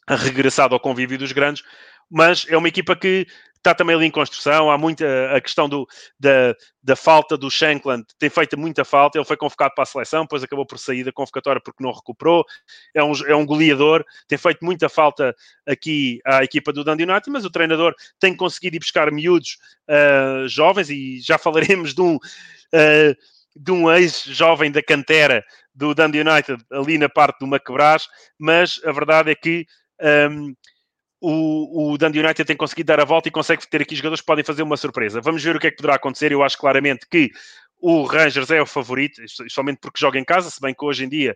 regressado 0.07 0.75
ao 0.75 0.79
convívio 0.79 1.17
dos 1.17 1.31
grandes, 1.31 1.63
mas 2.09 2.45
é 2.47 2.55
uma 2.55 2.67
equipa 2.67 2.95
que 2.95 3.25
está 3.57 3.75
também 3.75 3.95
ali 3.95 4.05
em 4.05 4.11
construção. 4.11 4.71
Há 4.71 4.77
muita 4.77 5.05
a 5.35 5.41
questão 5.41 5.67
do, 5.67 5.87
da, 6.19 6.55
da 6.81 6.95
falta 6.95 7.37
do 7.37 7.49
Shankland, 7.49 8.05
tem 8.17 8.29
feito 8.29 8.57
muita 8.57 8.85
falta. 8.85 9.17
Ele 9.17 9.25
foi 9.25 9.37
convocado 9.37 9.73
para 9.75 9.83
a 9.83 9.85
seleção, 9.85 10.23
depois 10.23 10.43
acabou 10.43 10.65
por 10.65 10.79
sair 10.79 11.03
da 11.03 11.11
convocatória 11.11 11.61
porque 11.61 11.83
não 11.83 11.91
recuperou. 11.91 12.45
É 12.93 13.03
um, 13.03 13.11
é 13.25 13.35
um 13.35 13.45
goleador, 13.45 14.05
tem 14.27 14.37
feito 14.37 14.63
muita 14.63 14.89
falta 14.89 15.35
aqui 15.67 16.19
à 16.25 16.43
equipa 16.43 16.71
do 16.71 16.83
Dundee 16.83 17.03
United, 17.03 17.29
mas 17.29 17.45
o 17.45 17.49
treinador 17.49 17.93
tem 18.19 18.35
conseguido 18.35 18.77
ir 18.77 18.79
buscar 18.79 19.11
miúdos 19.11 19.57
uh, 19.89 20.47
jovens 20.47 20.89
e 20.89 21.19
já 21.19 21.37
falaremos 21.37 21.93
de 21.93 22.01
um. 22.01 22.15
Uh, 22.15 23.15
de 23.59 23.71
um 23.71 23.91
ex-jovem 23.91 24.71
da 24.71 24.83
cantera 24.83 25.43
do 25.73 25.93
Dundee 25.95 26.21
United 26.21 26.63
ali 26.71 26.97
na 26.97 27.09
parte 27.09 27.39
do 27.39 27.47
Maquebras, 27.47 28.07
mas 28.37 28.79
a 28.85 28.91
verdade 28.91 29.31
é 29.31 29.35
que 29.35 29.65
um, 30.29 30.53
o, 31.19 31.93
o 31.93 31.97
Dundee 31.97 32.19
United 32.19 32.45
tem 32.45 32.55
conseguido 32.55 32.87
dar 32.87 32.99
a 32.99 33.05
volta 33.05 33.27
e 33.27 33.31
consegue 33.31 33.67
ter 33.67 33.81
aqui 33.81 33.95
jogadores 33.95 34.21
que 34.21 34.27
podem 34.27 34.43
fazer 34.43 34.63
uma 34.63 34.77
surpresa. 34.77 35.21
Vamos 35.21 35.43
ver 35.43 35.55
o 35.55 35.59
que 35.59 35.67
é 35.67 35.71
que 35.71 35.77
poderá 35.77 35.95
acontecer. 35.95 36.31
Eu 36.31 36.43
acho 36.43 36.57
claramente 36.57 37.07
que 37.09 37.31
o 37.79 38.03
Rangers 38.03 38.49
é 38.51 38.61
o 38.61 38.65
favorito, 38.65 39.21
somente 39.49 39.79
porque 39.79 39.99
joga 39.99 40.19
em 40.19 40.25
casa, 40.25 40.49
se 40.49 40.59
bem 40.59 40.73
que 40.73 40.83
hoje 40.83 41.05
em 41.05 41.09
dia, 41.09 41.35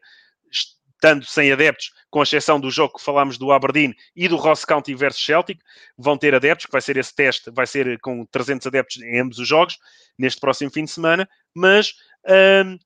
estando 0.51 1.25
sem 1.25 1.51
adeptos, 1.51 1.91
com 2.09 2.21
exceção 2.21 2.59
do 2.59 2.69
jogo 2.69 2.97
que 2.97 3.03
falámos 3.03 3.37
do 3.37 3.51
Aberdeen 3.51 3.93
e 4.15 4.27
do 4.27 4.35
Ross 4.35 4.65
County 4.65 4.93
versus 4.93 5.23
Celtic, 5.23 5.59
vão 5.97 6.17
ter 6.17 6.33
adeptos, 6.33 6.65
que 6.65 6.71
vai 6.71 6.81
ser 6.81 6.97
esse 6.97 7.13
teste, 7.13 7.51
vai 7.51 7.67
ser 7.67 7.99
com 7.99 8.25
300 8.25 8.67
adeptos 8.67 9.01
em 9.01 9.19
ambos 9.19 9.39
os 9.39 9.47
jogos, 9.47 9.77
neste 10.17 10.39
próximo 10.39 10.71
fim 10.71 10.85
de 10.85 10.91
semana, 10.91 11.29
mas 11.55 11.93
hum, 12.65 12.77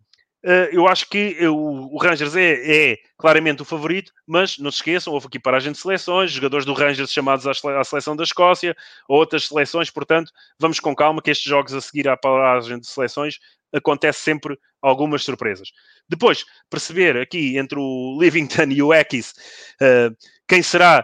eu 0.71 0.87
acho 0.87 1.09
que 1.09 1.35
o, 1.47 1.93
o 1.93 1.97
Rangers 1.97 2.35
é, 2.35 2.91
é, 2.91 2.97
claramente 3.17 3.63
o 3.63 3.65
favorito, 3.65 4.11
mas 4.27 4.59
não 4.59 4.71
se 4.71 4.77
esqueçam, 4.77 5.11
houve 5.11 5.25
aqui 5.25 5.39
paragem 5.39 5.71
de 5.71 5.77
seleções, 5.79 6.31
jogadores 6.31 6.65
do 6.65 6.73
Rangers 6.73 7.11
chamados 7.11 7.47
à, 7.47 7.83
seleção 7.83 8.15
da 8.15 8.23
Escócia, 8.23 8.75
outras 9.07 9.47
seleções, 9.47 9.89
portanto, 9.89 10.31
vamos 10.59 10.79
com 10.79 10.95
calma 10.95 11.21
que 11.21 11.31
estes 11.31 11.47
jogos 11.47 11.73
a 11.73 11.81
seguir 11.81 12.07
à 12.07 12.15
paragem 12.15 12.79
de 12.79 12.87
seleções 12.87 13.39
acontece 13.73 14.19
sempre 14.19 14.57
algumas 14.81 15.23
surpresas. 15.23 15.71
Depois, 16.07 16.45
perceber 16.69 17.17
aqui 17.17 17.57
entre 17.57 17.79
o 17.79 18.17
Livington 18.21 18.67
e 18.69 18.83
o 18.83 18.93
Ekis 18.93 19.33
uh, 19.81 20.15
quem 20.47 20.61
será 20.61 21.03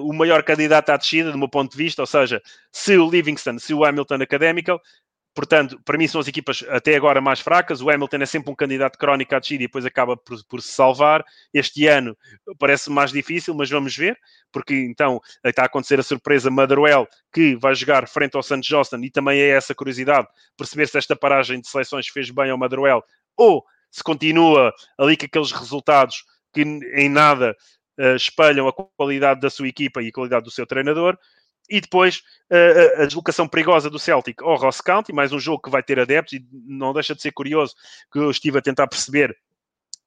o 0.00 0.12
maior 0.12 0.44
candidato 0.44 0.90
à 0.90 0.96
descida, 0.96 1.32
do 1.32 1.38
meu 1.38 1.48
ponto 1.48 1.72
de 1.72 1.76
vista, 1.76 2.02
ou 2.02 2.06
seja, 2.06 2.40
se 2.70 2.96
o 2.96 3.10
Livingston, 3.10 3.58
se 3.58 3.74
o 3.74 3.84
Hamilton 3.84 4.22
Academical, 4.22 4.80
Portanto, 5.36 5.78
para 5.84 5.98
mim 5.98 6.08
são 6.08 6.18
as 6.18 6.26
equipas 6.26 6.64
até 6.70 6.96
agora 6.96 7.20
mais 7.20 7.40
fracas. 7.40 7.82
O 7.82 7.90
Hamilton 7.90 8.16
é 8.22 8.26
sempre 8.26 8.50
um 8.50 8.54
candidato 8.54 8.98
crónico 8.98 9.34
à 9.34 9.38
descida 9.38 9.64
e 9.64 9.66
depois 9.66 9.84
acaba 9.84 10.16
por, 10.16 10.42
por, 10.44 10.62
se 10.62 10.72
salvar. 10.72 11.22
Este 11.52 11.86
ano 11.86 12.16
parece 12.58 12.88
mais 12.88 13.12
difícil, 13.12 13.54
mas 13.54 13.68
vamos 13.68 13.94
ver, 13.94 14.18
porque 14.50 14.74
então 14.74 15.20
está 15.44 15.64
a 15.64 15.66
acontecer 15.66 16.00
a 16.00 16.02
surpresa 16.02 16.50
Motherwell, 16.50 17.06
que 17.30 17.54
vai 17.54 17.74
jogar 17.74 18.08
frente 18.08 18.34
ao 18.34 18.42
Santos 18.42 18.66
Johnston, 18.66 19.00
e 19.02 19.10
também 19.10 19.38
é 19.38 19.50
essa 19.50 19.74
curiosidade, 19.74 20.26
perceber 20.56 20.88
se 20.88 20.96
esta 20.96 21.14
paragem 21.14 21.60
de 21.60 21.68
seleções 21.68 22.08
fez 22.08 22.30
bem 22.30 22.50
ao 22.50 22.56
Motherwell, 22.56 23.04
ou 23.36 23.62
se 23.90 24.02
continua 24.02 24.72
ali 24.98 25.18
com 25.18 25.26
aqueles 25.26 25.52
resultados 25.52 26.24
que 26.50 26.62
em 26.62 27.10
nada 27.10 27.54
uh, 28.00 28.16
espelham 28.16 28.68
a 28.68 28.72
qualidade 28.72 29.40
da 29.40 29.50
sua 29.50 29.68
equipa 29.68 30.02
e 30.02 30.08
a 30.08 30.12
qualidade 30.12 30.44
do 30.44 30.50
seu 30.50 30.66
treinador. 30.66 31.18
E 31.68 31.80
depois 31.80 32.22
uh, 32.50 33.02
a 33.02 33.06
deslocação 33.06 33.48
perigosa 33.48 33.90
do 33.90 33.98
Celtic 33.98 34.42
ao 34.42 34.56
Ross 34.56 34.80
County, 34.80 35.12
mais 35.12 35.32
um 35.32 35.38
jogo 35.38 35.62
que 35.62 35.70
vai 35.70 35.82
ter 35.82 35.98
adeptos, 35.98 36.34
e 36.34 36.46
não 36.52 36.92
deixa 36.92 37.14
de 37.14 37.22
ser 37.22 37.32
curioso 37.32 37.74
que 38.12 38.18
eu 38.18 38.30
estive 38.30 38.58
a 38.58 38.62
tentar 38.62 38.86
perceber 38.86 39.36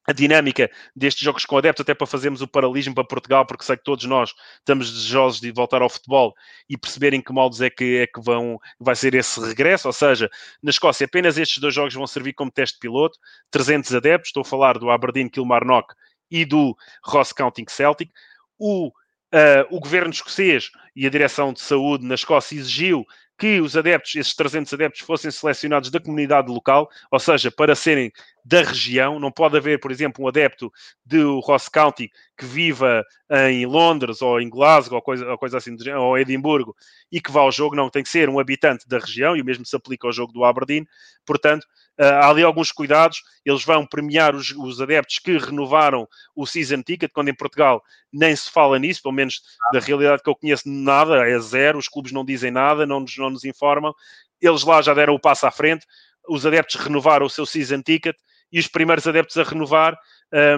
a 0.10 0.12
dinâmica 0.12 0.72
destes 0.96 1.24
jogos 1.24 1.46
com 1.46 1.56
adeptos, 1.56 1.84
até 1.84 1.94
para 1.94 2.08
fazermos 2.08 2.42
o 2.42 2.48
paralelismo 2.48 2.96
para 2.96 3.04
Portugal, 3.04 3.46
porque 3.46 3.64
sei 3.64 3.78
que 3.78 3.84
todos 3.84 4.06
nós 4.06 4.34
estamos 4.58 4.92
desejosos 4.92 5.40
de 5.40 5.52
voltar 5.52 5.84
ao 5.84 5.90
futebol 5.90 6.34
e 6.68 6.76
perceberem 6.76 7.22
que 7.22 7.32
moldes 7.32 7.62
é 7.62 7.70
que, 7.70 7.98
é 7.98 8.08
que 8.08 8.20
vão, 8.20 8.58
vai 8.80 8.96
ser 8.96 9.14
esse 9.14 9.40
regresso. 9.40 9.88
Ou 9.88 9.94
seja, 9.94 10.28
na 10.64 10.72
Escócia, 10.72 11.06
apenas 11.06 11.38
estes 11.38 11.60
dois 11.60 11.76
jogos 11.76 11.94
vão 11.94 12.08
servir 12.08 12.34
como 12.34 12.50
teste 12.50 12.80
piloto, 12.80 13.20
300 13.52 13.94
adeptos, 13.94 14.30
estou 14.30 14.42
a 14.42 14.46
falar 14.46 14.80
do 14.80 14.90
Aberdeen 14.90 15.30
Kilmarnock 15.30 15.94
e 16.32 16.44
do 16.44 16.76
Ross 17.04 17.32
County 17.32 17.64
Celtic. 17.70 18.10
O 18.58 18.92
Uh, 19.34 19.76
o 19.76 19.80
governo 19.80 20.12
escocês 20.12 20.72
e 20.96 21.06
a 21.06 21.10
direção 21.10 21.54
de 21.54 21.62
saúde 21.62 22.06
na 22.06 22.16
Escócia 22.16 22.56
exigiu 22.56 23.06
que 23.38 23.62
os 23.62 23.78
adeptos, 23.78 24.16
esses 24.16 24.36
300 24.36 24.74
adeptos, 24.74 25.02
fossem 25.02 25.32
selecionados 25.32 25.90
da 25.90 26.00
comunidade 26.00 26.52
local, 26.52 26.90
ou 27.10 27.20
seja, 27.20 27.50
para 27.50 27.74
serem 27.74 28.12
da 28.44 28.62
região. 28.62 29.20
Não 29.20 29.32
pode 29.32 29.58
haver, 29.58 29.80
por 29.80 29.92
exemplo, 29.92 30.24
um 30.24 30.28
adepto 30.28 30.72
do 31.06 31.40
Ross 31.40 31.70
County 31.70 32.10
que 32.38 32.46
viva 32.46 33.04
em 33.50 33.66
Londres 33.66 34.22
ou 34.22 34.40
em 34.40 34.50
Glasgow 34.50 34.98
ou 34.98 35.02
coisa, 35.02 35.30
ou 35.30 35.38
coisa 35.38 35.58
assim, 35.58 35.76
ou 35.92 36.18
Edimburgo, 36.18 36.76
e 37.12 37.20
que 37.20 37.32
vá 37.32 37.42
ao 37.42 37.52
jogo. 37.52 37.76
Não, 37.76 37.90
tem 37.90 38.04
que 38.04 38.10
ser 38.10 38.30
um 38.30 38.40
habitante 38.40 38.88
da 38.88 38.98
região, 38.98 39.36
e 39.36 39.42
o 39.42 39.46
mesmo 39.46 39.66
se 39.66 39.76
aplica 39.76 40.08
ao 40.08 40.14
jogo 40.14 40.34
do 40.34 40.44
Aberdeen. 40.44 40.88
Portanto, 41.26 41.68
ah, 42.00 42.26
há 42.26 42.30
ali 42.30 42.44
alguns 42.44 42.72
cuidados. 42.72 43.22
Eles 43.46 43.64
vão 43.66 43.86
premiar 43.86 44.34
os, 44.34 44.52
os, 44.52 44.82
adeptos 44.82 45.20
que 45.20 45.38
renovaram 45.38 46.08
o 46.34 46.48
season 46.48 46.82
ticket, 46.82 47.12
quando 47.14 47.28
em 47.28 47.36
Portugal 47.36 47.84
nem 48.12 48.34
se 48.36 48.50
fala 48.50 48.80
nisso, 48.80 49.04
pelo 49.04 49.14
menos 49.14 49.42
da 49.74 49.80
realidade 49.80 50.24
que 50.24 50.30
eu 50.30 50.36
conheço, 50.36 50.64
nada, 50.66 51.28
é 51.28 51.38
zero. 51.40 51.78
Os 51.78 51.90
clubes 51.90 52.14
não 52.14 52.24
dizem 52.24 52.52
nada, 52.52 52.86
não 52.86 53.02
nos, 53.02 53.16
não 53.18 53.30
nos 53.30 53.44
informam. 53.44 53.94
Eles 54.42 54.64
lá 54.64 54.82
já 54.82 54.94
deram 54.94 55.14
o 55.14 55.20
passo 55.20 55.46
à 55.46 55.52
frente. 55.52 55.86
Os 56.28 56.46
adeptos 56.46 56.76
renovaram 56.76 57.26
o 57.26 57.30
seu 57.30 57.46
season 57.46 57.82
ticket 57.82 58.16
e 58.52 58.60
os 58.60 58.68
primeiros 58.68 59.08
adeptos 59.08 59.38
a 59.38 59.44
renovar 59.44 59.98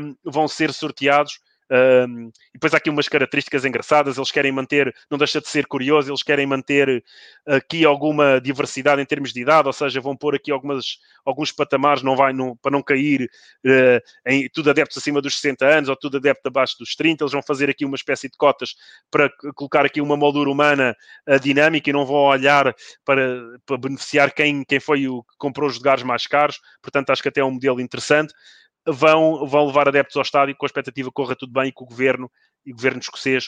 um, 0.01 0.15
vão 0.23 0.47
ser 0.47 0.73
sorteados 0.73 1.39
um, 1.71 2.27
e 2.27 2.53
depois 2.53 2.73
há 2.73 2.77
aqui 2.77 2.89
umas 2.89 3.07
características 3.07 3.63
engraçadas, 3.63 4.17
eles 4.17 4.29
querem 4.29 4.51
manter, 4.51 4.93
não 5.09 5.17
deixa 5.17 5.39
de 5.39 5.47
ser 5.47 5.65
curioso, 5.65 6.09
eles 6.09 6.21
querem 6.21 6.45
manter 6.45 7.01
aqui 7.47 7.85
alguma 7.85 8.41
diversidade 8.41 9.01
em 9.01 9.05
termos 9.05 9.31
de 9.31 9.41
idade, 9.41 9.67
ou 9.67 9.73
seja, 9.73 10.01
vão 10.01 10.15
pôr 10.15 10.35
aqui 10.35 10.51
algumas, 10.51 10.97
alguns 11.23 11.49
patamares, 11.53 12.03
não 12.03 12.13
vai, 12.13 12.33
não, 12.33 12.57
para 12.57 12.71
não 12.71 12.83
cair 12.83 13.29
uh, 13.65 14.01
em 14.27 14.49
tudo 14.49 14.69
adeptos 14.69 14.97
acima 14.97 15.21
dos 15.21 15.35
60 15.39 15.65
anos 15.65 15.89
ou 15.89 15.95
tudo 15.95 16.17
adepto 16.17 16.49
abaixo 16.49 16.75
dos 16.77 16.93
30, 16.93 17.23
eles 17.23 17.31
vão 17.31 17.41
fazer 17.41 17.69
aqui 17.69 17.85
uma 17.85 17.95
espécie 17.95 18.27
de 18.27 18.37
cotas 18.37 18.75
para 19.09 19.29
colocar 19.55 19.85
aqui 19.85 20.01
uma 20.01 20.17
moldura 20.17 20.49
humana 20.49 20.93
uh, 21.29 21.39
dinâmica 21.39 21.89
e 21.89 21.93
não 21.93 22.05
vão 22.05 22.17
olhar 22.17 22.75
para, 23.05 23.57
para 23.65 23.77
beneficiar 23.77 24.33
quem, 24.33 24.65
quem 24.65 24.81
foi 24.81 25.07
o 25.07 25.23
que 25.23 25.37
comprou 25.37 25.69
os 25.69 25.77
lugares 25.77 26.03
mais 26.03 26.27
caros, 26.27 26.59
portanto 26.81 27.11
acho 27.11 27.21
que 27.21 27.29
até 27.29 27.39
é 27.39 27.45
um 27.45 27.51
modelo 27.51 27.79
interessante 27.79 28.33
vão, 28.87 29.45
vão 29.47 29.67
levar 29.67 29.87
adeptos 29.87 30.15
ao 30.15 30.23
estádio 30.23 30.55
com 30.55 30.65
a 30.65 30.67
expectativa 30.67 31.09
que 31.09 31.13
corra 31.13 31.35
tudo 31.35 31.53
bem 31.53 31.69
e 31.69 31.71
que 31.71 31.83
o 31.83 31.85
governo 31.85 32.31
e 32.65 32.71
o 32.71 32.75
governo 32.75 32.99
escocês 32.99 33.45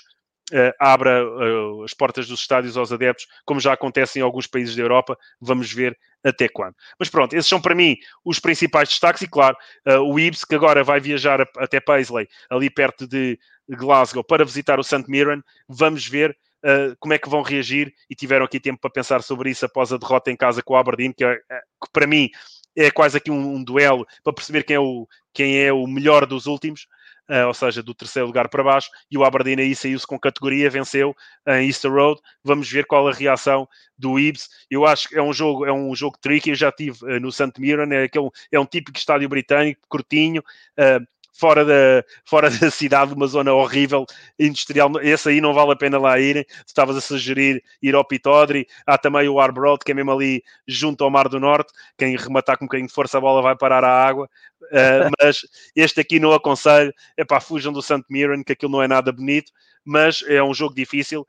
uh, 0.52 0.74
abra 0.80 1.26
uh, 1.26 1.84
as 1.84 1.94
portas 1.94 2.28
dos 2.28 2.42
estádios 2.42 2.78
aos 2.78 2.92
adeptos, 2.92 3.28
como 3.46 3.60
já 3.60 3.74
acontece 3.74 4.20
em 4.20 4.22
alguns 4.22 4.48
países 4.48 4.76
da 4.76 4.82
Europa. 4.82 5.18
Vamos 5.40 5.72
ver 5.72 5.98
até 6.24 6.48
quando. 6.48 6.76
Mas 7.00 7.10
pronto, 7.10 7.34
esses 7.34 7.48
são 7.48 7.62
para 7.62 7.76
mim 7.76 7.98
os 8.24 8.40
principais 8.40 8.90
destaques 8.90 9.22
e 9.22 9.28
claro, 9.28 9.56
uh, 9.88 10.00
o 10.00 10.20
Ibs 10.20 10.44
que 10.44 10.56
agora 10.56 10.84
vai 10.84 11.00
viajar 11.00 11.42
a, 11.42 11.48
até 11.58 11.80
Paisley, 11.80 12.28
ali 12.50 12.70
perto 12.70 13.08
de 13.08 13.38
Glasgow, 13.70 14.24
para 14.24 14.46
visitar 14.46 14.80
o 14.80 14.84
St. 14.84 15.06
Mirren. 15.08 15.42
Vamos 15.68 16.08
ver 16.08 16.38
Uh, 16.66 16.96
como 16.98 17.14
é 17.14 17.20
que 17.20 17.28
vão 17.28 17.42
reagir 17.42 17.94
e 18.10 18.16
tiveram 18.16 18.46
aqui 18.46 18.58
tempo 18.58 18.80
para 18.80 18.90
pensar 18.90 19.22
sobre 19.22 19.50
isso 19.50 19.66
após 19.66 19.92
a 19.92 19.98
derrota 19.98 20.32
em 20.32 20.38
casa 20.38 20.64
com 20.64 20.76
o 20.76 20.78
Aberdeen, 20.78 21.12
que, 21.12 21.26
é, 21.26 21.36
que 21.36 21.92
para 21.92 22.08
mim 22.08 22.30
é 22.76 22.91
quase 22.91 23.17
aqui 23.17 23.32
um, 23.32 23.55
um, 23.55 23.63
duelo 23.63 24.05
para 24.24 24.34
perceber 24.34 24.63
quem 24.63 24.76
é 24.76 24.80
o, 24.80 25.07
quem 25.34 25.59
é 25.59 25.71
o 25.71 25.86
melhor 25.88 26.26
dos 26.26 26.45
últimos, 26.45 26.88
uh, 27.30 27.47
ou 27.47 27.53
seja, 27.53 27.84
do 27.84 27.93
terceiro 27.93 28.28
lugar 28.28 28.49
para 28.49 28.63
baixo, 28.63 28.89
e 29.09 29.17
o 29.17 29.24
Aberdeen 29.24 29.59
aí 29.59 29.76
saiu-se 29.76 30.07
com 30.07 30.19
categoria, 30.19 30.69
venceu 30.69 31.15
em 31.47 31.67
Easter 31.67 31.91
Road. 31.91 32.19
Vamos 32.43 32.69
ver 32.71 32.86
qual 32.86 33.07
a 33.07 33.13
reação 33.13 33.67
do 33.97 34.19
Ibs. 34.19 34.49
Eu 34.69 34.86
acho 34.86 35.09
que 35.09 35.17
é 35.17 35.21
um 35.21 35.34
jogo, 35.34 35.65
é 35.65 35.71
um 35.71 35.95
jogo 35.95 36.17
tricky, 36.19 36.49
eu 36.49 36.55
já 36.55 36.71
tive 36.71 37.03
uh, 37.03 37.19
no 37.19 37.32
St. 37.32 37.53
Mirren, 37.59 37.93
é, 37.93 38.03
aquele, 38.03 38.30
é 38.51 38.59
um 38.59 38.65
típico 38.65 38.97
estádio 38.97 39.30
britânico, 39.30 39.82
curtinho, 39.88 40.41
uh, 40.80 41.05
fora 41.34 41.66
da, 41.66 42.06
fora 42.24 42.50
da 42.50 42.70
cidade, 42.70 43.14
uma 43.14 43.28
zona 43.28 43.52
horrível, 43.52 44.06
industrial. 44.40 44.92
Esse 45.02 45.30
aí 45.30 45.42
não 45.42 45.54
vale 45.54 45.72
a 45.72 45.76
pena 45.76 45.98
lá 45.98 46.20
ir. 46.20 46.48
Estavas 46.66 46.96
a 46.96 47.02
sugerir 47.02 47.64
ir 47.82 47.96
ao 47.96 48.06
Pitodri. 48.06 48.68
Há 48.86 48.98
também 48.98 49.28
o 49.28 49.40
Arbroad, 49.40 49.84
que 49.84 49.92
é 49.92 49.96
mesmo 49.96 50.12
ali 50.12 50.44
junto 50.68 51.04
ao 51.04 51.10
Mar 51.10 51.28
do 51.28 51.40
Norte. 51.40 51.74
Quem 51.98 52.16
rematar 52.16 52.58
com 52.58 52.66
um 52.66 52.68
bocadinho 52.68 52.88
de 52.88 52.94
força 52.94 53.18
a 53.18 53.22
bola 53.22 53.42
vai 53.42 53.56
parar 53.58 53.84
à 53.84 54.08
água. 54.08 54.30
Uh, 54.64 55.10
mas 55.22 55.42
este 55.76 56.00
aqui 56.00 56.20
não 56.20 56.32
aconselho. 56.32 56.94
É 57.18 57.26
para 57.26 57.42
fujam 57.42 57.74
do 57.74 57.82
St. 57.82 58.04
Mirren, 58.10 58.44
que 58.44 58.54
aquilo 58.54 58.72
não 58.72 58.82
é 58.82 58.88
nada 58.88 59.12
bonito. 59.12 59.52
Mas 59.84 60.24
é 60.28 60.42
um 60.42 60.54
jogo 60.54 60.74
difícil 60.74 61.28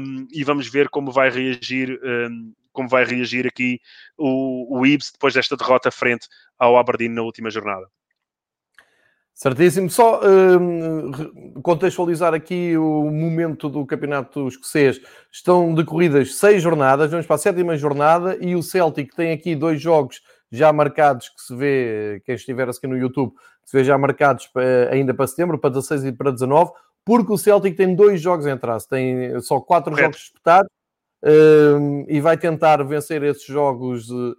um, 0.00 0.28
e 0.30 0.44
vamos 0.44 0.68
ver 0.68 0.88
como 0.88 1.10
vai 1.10 1.28
reagir 1.28 1.98
um, 2.04 2.52
como 2.72 2.88
vai 2.88 3.04
reagir 3.04 3.48
aqui 3.48 3.80
o, 4.16 4.78
o 4.78 4.86
Ibs 4.86 5.10
depois 5.10 5.34
desta 5.34 5.56
derrota 5.56 5.90
frente 5.90 6.28
ao 6.56 6.78
Aberdeen 6.78 7.10
na 7.10 7.22
última 7.22 7.50
jornada. 7.50 7.88
Certíssimo. 9.34 9.88
Só 9.88 10.20
uh, 10.20 11.60
contextualizar 11.62 12.34
aqui 12.34 12.76
o 12.76 13.10
momento 13.10 13.68
do 13.68 13.86
campeonato 13.86 14.48
escocês. 14.48 15.00
Estão 15.32 15.74
decorridas 15.74 16.34
seis 16.36 16.62
jornadas, 16.62 17.10
vamos 17.10 17.26
para 17.26 17.36
a 17.36 17.38
sétima 17.38 17.76
jornada 17.76 18.36
e 18.40 18.54
o 18.54 18.62
Celtic 18.62 19.14
tem 19.14 19.32
aqui 19.32 19.56
dois 19.56 19.80
jogos 19.80 20.20
já 20.52 20.72
marcados 20.72 21.28
que 21.28 21.40
se 21.40 21.54
vê, 21.54 22.22
quem 22.26 22.34
estiver 22.34 22.68
aqui 22.68 22.86
no 22.86 22.98
YouTube, 22.98 23.32
se 23.64 23.76
vê 23.76 23.84
já 23.84 23.96
marcados 23.96 24.48
para, 24.48 24.90
ainda 24.90 25.14
para 25.14 25.26
setembro, 25.26 25.58
para 25.58 25.70
16 25.70 26.06
e 26.06 26.12
para 26.12 26.32
19, 26.32 26.72
porque 27.04 27.32
o 27.32 27.38
Celtic 27.38 27.76
tem 27.76 27.94
dois 27.94 28.20
jogos 28.20 28.46
em 28.46 28.50
atraso, 28.50 28.88
tem 28.88 29.40
só 29.40 29.60
quatro 29.60 29.90
Correto. 29.90 30.12
jogos 30.12 30.20
disputados 30.20 30.70
uh, 31.24 32.04
e 32.08 32.20
vai 32.20 32.36
tentar 32.36 32.82
vencer 32.84 33.22
esses 33.22 33.44
jogos 33.44 34.10
uh, 34.10 34.36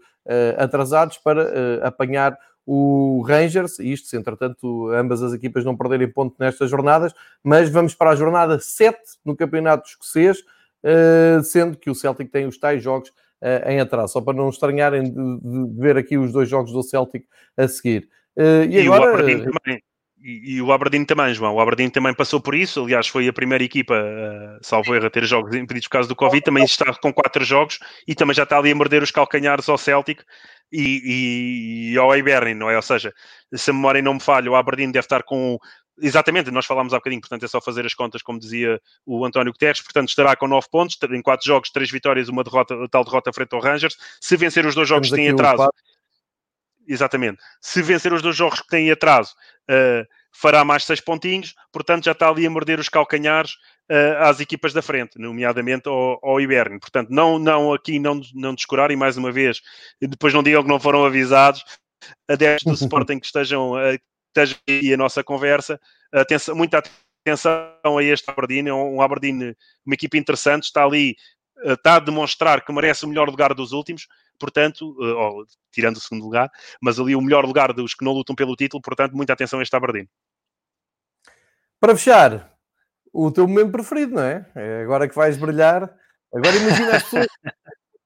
atrasados 0.57 1.17
para 1.17 1.45
uh, 1.45 1.85
apanhar 1.85 2.37
o 2.73 3.21
Rangers, 3.23 3.79
isto 3.79 4.07
se 4.07 4.15
entretanto 4.15 4.89
ambas 4.91 5.21
as 5.21 5.33
equipas 5.33 5.65
não 5.65 5.75
perderem 5.75 6.09
ponto 6.09 6.37
nestas 6.39 6.69
jornadas, 6.69 7.13
mas 7.43 7.69
vamos 7.69 7.93
para 7.93 8.11
a 8.11 8.15
jornada 8.15 8.59
7 8.59 8.97
no 9.25 9.35
Campeonato 9.35 9.89
Escocês, 9.89 10.41
eh, 10.81 11.41
sendo 11.43 11.77
que 11.77 11.89
o 11.89 11.95
Celtic 11.95 12.31
tem 12.31 12.45
os 12.45 12.57
tais 12.57 12.81
jogos 12.81 13.11
eh, 13.41 13.73
em 13.73 13.81
atraso, 13.81 14.13
só 14.13 14.21
para 14.21 14.37
não 14.37 14.47
estranharem 14.47 15.03
de, 15.03 15.81
ver 15.81 15.97
aqui 15.97 16.17
os 16.17 16.31
dois 16.31 16.47
jogos 16.47 16.71
do 16.71 16.81
Celtic 16.81 17.25
a 17.57 17.67
seguir. 17.67 18.07
Eh, 18.37 18.67
e, 18.69 18.77
e 18.77 18.87
agora... 18.87 19.01
O 19.01 19.13
Aberdeen 19.15 19.39
também. 19.39 19.83
E, 20.23 20.55
e, 20.55 20.61
o 20.61 20.71
Aberdeen 20.71 21.03
também, 21.03 21.33
João. 21.33 21.55
O 21.55 21.59
Aberdeen 21.59 21.89
também 21.89 22.13
passou 22.13 22.39
por 22.39 22.53
isso. 22.53 22.83
Aliás, 22.83 23.07
foi 23.07 23.27
a 23.27 23.33
primeira 23.33 23.63
equipa, 23.63 23.95
uh, 23.95 24.59
salvo 24.61 24.93
erro, 24.93 25.07
a 25.07 25.09
ter 25.09 25.25
jogos 25.25 25.55
impedidos 25.55 25.87
por 25.87 25.93
causa 25.93 26.09
do 26.09 26.15
Covid. 26.15 26.43
Também 26.43 26.63
está 26.63 26.93
com 26.93 27.11
quatro 27.11 27.43
jogos 27.43 27.79
e 28.07 28.13
também 28.13 28.35
já 28.35 28.43
está 28.43 28.57
ali 28.57 28.71
a 28.71 28.75
morder 28.75 29.01
os 29.01 29.09
calcanhares 29.11 29.67
ao 29.67 29.77
Celtic 29.77 30.21
e, 30.71 31.91
e, 31.91 31.93
e 31.93 31.97
ao 31.97 32.15
Hibernian, 32.15 32.55
não 32.55 32.69
é? 32.69 32.75
Ou 32.75 32.81
seja, 32.81 33.11
se 33.53 33.71
a 33.71 33.73
memória 33.73 34.01
não 34.01 34.13
me 34.13 34.21
falha, 34.21 34.51
o 34.51 34.55
Aberdeen 34.55 34.91
deve 34.91 35.05
estar 35.05 35.23
com 35.23 35.57
Exatamente, 35.99 36.49
nós 36.49 36.65
falámos 36.65 36.93
há 36.93 36.97
bocadinho, 36.97 37.21
portanto 37.21 37.43
é 37.43 37.47
só 37.47 37.61
fazer 37.61 37.85
as 37.85 37.93
contas, 37.93 38.23
como 38.23 38.39
dizia 38.39 38.81
o 39.05 39.23
António 39.23 39.51
Guterres, 39.51 39.81
portanto 39.81 40.09
estará 40.09 40.35
com 40.35 40.47
9 40.47 40.67
pontos, 40.71 40.97
em 41.11 41.21
4 41.21 41.45
jogos, 41.45 41.69
3 41.69 41.91
vitórias, 41.91 42.27
uma 42.27 42.43
derrota, 42.43 42.75
tal 42.89 43.03
derrota 43.03 43.31
frente 43.31 43.53
ao 43.53 43.61
Rangers. 43.61 43.95
Se 44.19 44.35
vencer 44.35 44.65
os 44.65 44.73
dois 44.73 44.89
jogos 44.89 45.09
que 45.09 45.15
têm 45.15 45.29
atraso, 45.29 45.69
exatamente, 46.91 47.41
se 47.59 47.81
vencer 47.81 48.13
os 48.13 48.21
dois 48.21 48.35
jogos 48.35 48.61
que 48.61 48.67
têm 48.67 48.91
atraso, 48.91 49.33
uh, 49.69 50.05
fará 50.31 50.63
mais 50.63 50.85
6 50.85 51.01
pontinhos, 51.01 51.53
portanto 51.71 52.05
já 52.05 52.11
está 52.11 52.29
ali 52.29 52.45
a 52.45 52.49
morder 52.49 52.79
os 52.79 52.89
calcanhares 52.89 53.53
uh, 53.89 54.23
às 54.23 54.39
equipas 54.39 54.73
da 54.73 54.81
frente, 54.81 55.19
nomeadamente 55.19 55.87
ao, 55.87 56.19
ao 56.23 56.39
Iberno. 56.39 56.79
Portanto, 56.79 57.09
não, 57.09 57.37
não 57.37 57.73
aqui 57.73 57.99
não, 57.99 58.21
não 58.33 58.55
descurar, 58.55 58.91
e 58.91 58.95
mais 58.95 59.17
uma 59.17 59.31
vez, 59.31 59.61
depois 60.01 60.33
não 60.33 60.43
digam 60.43 60.63
que 60.63 60.69
não 60.69 60.79
foram 60.79 61.05
avisados, 61.05 61.63
adeptos 62.27 62.65
do 62.65 62.85
Sporting 62.85 63.19
que 63.19 63.25
estejam, 63.25 63.73
uh, 63.73 63.99
estejam 64.35 64.93
a 64.93 64.97
nossa 64.97 65.23
conversa, 65.23 65.79
atenção, 66.11 66.55
muita 66.55 66.81
atenção 67.25 67.97
a 67.97 68.03
este 68.03 68.29
Aberdeen, 68.29 68.67
é 68.67 68.73
um 68.73 69.01
Aberdeen, 69.01 69.55
uma 69.85 69.93
equipa 69.93 70.17
interessante, 70.17 70.63
está 70.63 70.83
ali, 70.83 71.15
uh, 71.65 71.73
está 71.73 71.95
a 71.95 71.99
demonstrar 71.99 72.63
que 72.63 72.71
merece 72.71 73.05
o 73.05 73.07
melhor 73.07 73.29
lugar 73.29 73.53
dos 73.53 73.71
últimos, 73.71 74.07
portanto, 74.41 74.89
uh, 74.99 75.45
tirando 75.71 75.97
o 75.97 76.01
segundo 76.01 76.25
lugar, 76.25 76.49
mas 76.81 76.99
ali 76.99 77.15
o 77.15 77.21
melhor 77.21 77.45
lugar 77.45 77.71
dos 77.71 77.93
que 77.93 78.03
não 78.03 78.11
lutam 78.11 78.35
pelo 78.35 78.55
título, 78.55 78.81
portanto, 78.81 79.15
muita 79.15 79.33
atenção 79.33 79.59
a 79.59 79.63
este 79.63 79.75
Aberdeen. 79.75 80.09
Para 81.79 81.95
fechar, 81.95 82.51
o 83.13 83.31
teu 83.31 83.47
momento 83.47 83.71
preferido, 83.71 84.15
não 84.15 84.23
é? 84.23 84.45
É 84.55 84.81
agora 84.83 85.07
que 85.07 85.15
vais 85.15 85.37
brilhar. 85.37 85.83
Agora 86.33 86.55
imagina 86.55 86.95
as 86.97 87.03
pessoas 87.03 87.27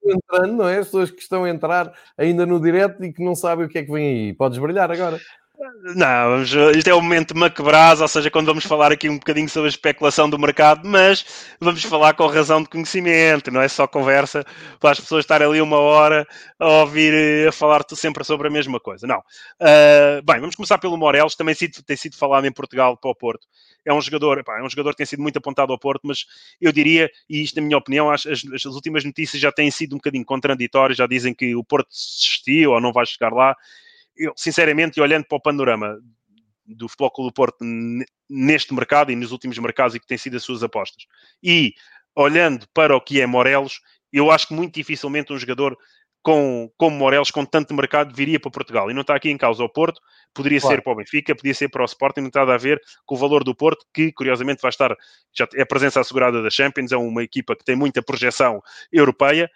entrando, 0.04 0.54
não 0.54 0.68
é? 0.68 0.80
As 0.80 0.88
pessoas 0.88 1.12
que 1.12 1.22
estão 1.22 1.44
a 1.44 1.50
entrar 1.50 1.94
ainda 2.18 2.46
no 2.46 2.60
direto 2.60 3.04
e 3.04 3.14
que 3.14 3.24
não 3.24 3.36
sabem 3.36 3.66
o 3.66 3.70
que 3.70 3.80
é 3.80 3.84
que 3.84 3.92
vem 3.92 4.08
aí. 4.08 4.34
Podes 4.34 4.58
brilhar 4.58 4.92
agora. 4.92 5.20
Não, 5.96 6.42
isto 6.44 6.90
é 6.90 6.94
o 6.94 7.02
momento 7.02 7.38
macabraz, 7.38 8.02
ou 8.02 8.08
seja, 8.08 8.30
quando 8.30 8.48
vamos 8.48 8.66
falar 8.66 8.92
aqui 8.92 9.10
um 9.10 9.18
bocadinho 9.18 9.48
sobre 9.48 9.68
a 9.68 9.70
especulação 9.70 10.30
do 10.30 10.38
mercado, 10.38 10.82
mas 10.84 11.26
vamos 11.60 11.84
falar 11.84 12.14
com 12.14 12.26
razão 12.28 12.62
de 12.62 12.70
conhecimento, 12.70 13.52
não 13.52 13.62
é 13.62 13.68
só 13.68 13.88
conversa 13.88 14.46
para 14.80 14.92
as 14.92 15.00
pessoas 15.00 15.24
estarem 15.24 15.48
ali 15.48 15.62
uma 15.62 15.78
hora 15.78 16.28
a 16.60 16.68
ouvir, 16.82 17.48
a 17.48 17.52
falar 17.52 17.86
sempre 17.96 18.24
sobre 18.24 18.48
a 18.48 18.52
mesma 18.52 18.80
coisa. 18.80 19.08
Não. 19.08 19.20
Uh, 19.20 20.22
bem, 20.26 20.40
vamos 20.40 20.56
começar 20.56 20.78
pelo 20.78 20.98
Morelos, 20.98 21.36
também 21.36 21.56
tem 21.56 21.98
sido 21.98 22.18
falado 22.18 22.46
em 22.46 22.52
Portugal 22.52 22.98
para 22.98 23.12
o 23.12 23.16
Porto. 23.16 23.48
É 23.86 23.94
um 23.94 24.02
jogador, 24.02 24.44
é 24.46 24.64
um 24.64 24.70
jogador 24.70 24.92
que 24.92 24.98
tem 24.98 25.06
sido 25.06 25.22
muito 25.22 25.38
apontado 25.38 25.72
ao 25.72 25.80
Porto, 25.80 26.02
mas 26.06 26.26
eu 26.60 26.72
diria, 26.72 27.10
e 27.30 27.44
isto 27.44 27.56
na 27.56 27.62
minha 27.62 27.78
opinião, 27.78 28.10
as, 28.10 28.26
as, 28.26 28.44
as 28.54 28.66
últimas 28.66 29.06
notícias 29.06 29.42
já 29.42 29.52
têm 29.52 29.70
sido 29.70 29.94
um 29.94 29.98
bocadinho 29.98 30.26
contraditórias, 30.26 30.98
já 30.98 31.08
dizem 31.08 31.34
que 31.34 31.56
o 31.56 31.64
Porto 31.64 31.88
desistiu 31.90 32.72
ou 32.72 32.82
não 32.82 32.92
vai 32.92 33.06
chegar 33.06 33.32
lá 33.32 33.56
eu, 34.18 34.34
sinceramente, 34.36 35.00
olhando 35.00 35.26
para 35.26 35.38
o 35.38 35.42
panorama 35.42 36.00
do 36.66 36.88
Futebol 36.88 37.12
Clube 37.12 37.30
do 37.30 37.34
Porto 37.34 37.58
neste 38.30 38.74
mercado 38.74 39.12
e 39.12 39.16
nos 39.16 39.32
últimos 39.32 39.58
mercados 39.58 39.96
e 39.96 40.00
que 40.00 40.08
têm 40.08 40.18
sido 40.18 40.38
as 40.38 40.44
suas 40.44 40.64
apostas, 40.64 41.06
e 41.44 41.74
olhando 42.16 42.68
para 42.74 42.96
o 42.96 43.02
que 43.02 43.22
é 43.22 43.26
Morelos, 43.28 43.82
eu 44.12 44.32
acho 44.32 44.48
que 44.48 44.54
muito 44.54 44.74
dificilmente 44.74 45.34
um 45.34 45.38
jogador 45.38 45.78
com, 46.26 46.72
como 46.76 46.98
Morelos, 46.98 47.30
com 47.30 47.46
tanto 47.46 47.72
mercado, 47.76 48.12
viria 48.12 48.40
para 48.40 48.50
Portugal. 48.50 48.90
E 48.90 48.96
não 48.96 49.02
está 49.02 49.16
aqui 49.16 49.30
em 49.30 49.38
causa 49.38 49.64
o 49.64 49.70
Porto, 49.70 50.02
poderia 50.34 50.60
claro. 50.60 50.76
ser 50.76 50.82
para 50.82 50.92
o 50.92 50.96
Benfica, 50.96 51.36
podia 51.36 51.54
ser 51.54 51.70
para 51.70 51.84
o 51.84 51.86
Sporting, 51.86 52.22
não 52.22 52.30
está 52.30 52.42
a 52.42 52.58
ver 52.58 52.82
com 53.06 53.14
o 53.14 53.18
valor 53.18 53.44
do 53.44 53.54
Porto, 53.54 53.86
que 53.94 54.12
curiosamente 54.12 54.60
vai 54.60 54.70
estar, 54.70 54.98
já 55.32 55.48
é 55.54 55.62
a 55.62 55.66
presença 55.68 56.00
assegurada 56.00 56.42
da 56.42 56.50
Champions, 56.50 56.92
é 56.92 56.98
uma 56.98 57.22
equipa 57.22 57.56
que 57.56 57.64
tem 57.64 57.76
muita 57.76 58.02
projeção 58.02 58.60
europeia, 58.92 59.52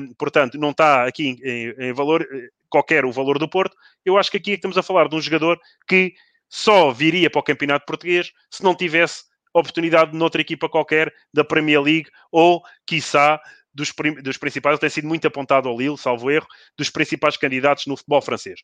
um, 0.00 0.12
portanto, 0.14 0.58
não 0.58 0.70
está 0.70 1.06
aqui 1.06 1.38
em, 1.44 1.74
em, 1.78 1.92
valor 1.92 2.22
eh, 2.22 2.48
qualquer 2.68 3.04
o 3.04 3.12
valor 3.12 3.38
do 3.38 3.48
Porto. 3.48 3.76
Eu 4.04 4.18
acho 4.18 4.32
que 4.32 4.36
aqui 4.36 4.50
estamos 4.54 4.76
a 4.76 4.82
falar 4.82 5.08
de 5.08 5.14
um 5.14 5.20
jogador 5.20 5.60
que 5.86 6.14
só 6.48 6.90
viria 6.90 7.30
para 7.30 7.38
o 7.38 7.44
campeonato 7.44 7.86
português 7.86 8.32
se 8.50 8.64
não 8.64 8.74
tivesse 8.74 9.30
oportunidade 9.54 10.16
noutra 10.16 10.40
equipa 10.40 10.68
qualquer 10.68 11.12
da 11.32 11.44
Premier 11.44 11.80
League 11.80 12.10
ou, 12.32 12.62
quiçá, 12.84 13.40
dos, 13.72 13.92
dos 14.22 14.36
principais, 14.36 14.74
ele 14.74 14.80
tem 14.80 14.90
sido 14.90 15.08
muito 15.08 15.26
apontado 15.26 15.68
ao 15.68 15.78
Lille, 15.78 15.96
salvo 15.96 16.30
erro, 16.30 16.46
dos 16.76 16.90
principais 16.90 17.36
candidatos 17.36 17.86
no 17.86 17.96
futebol 17.96 18.22
francês. 18.22 18.60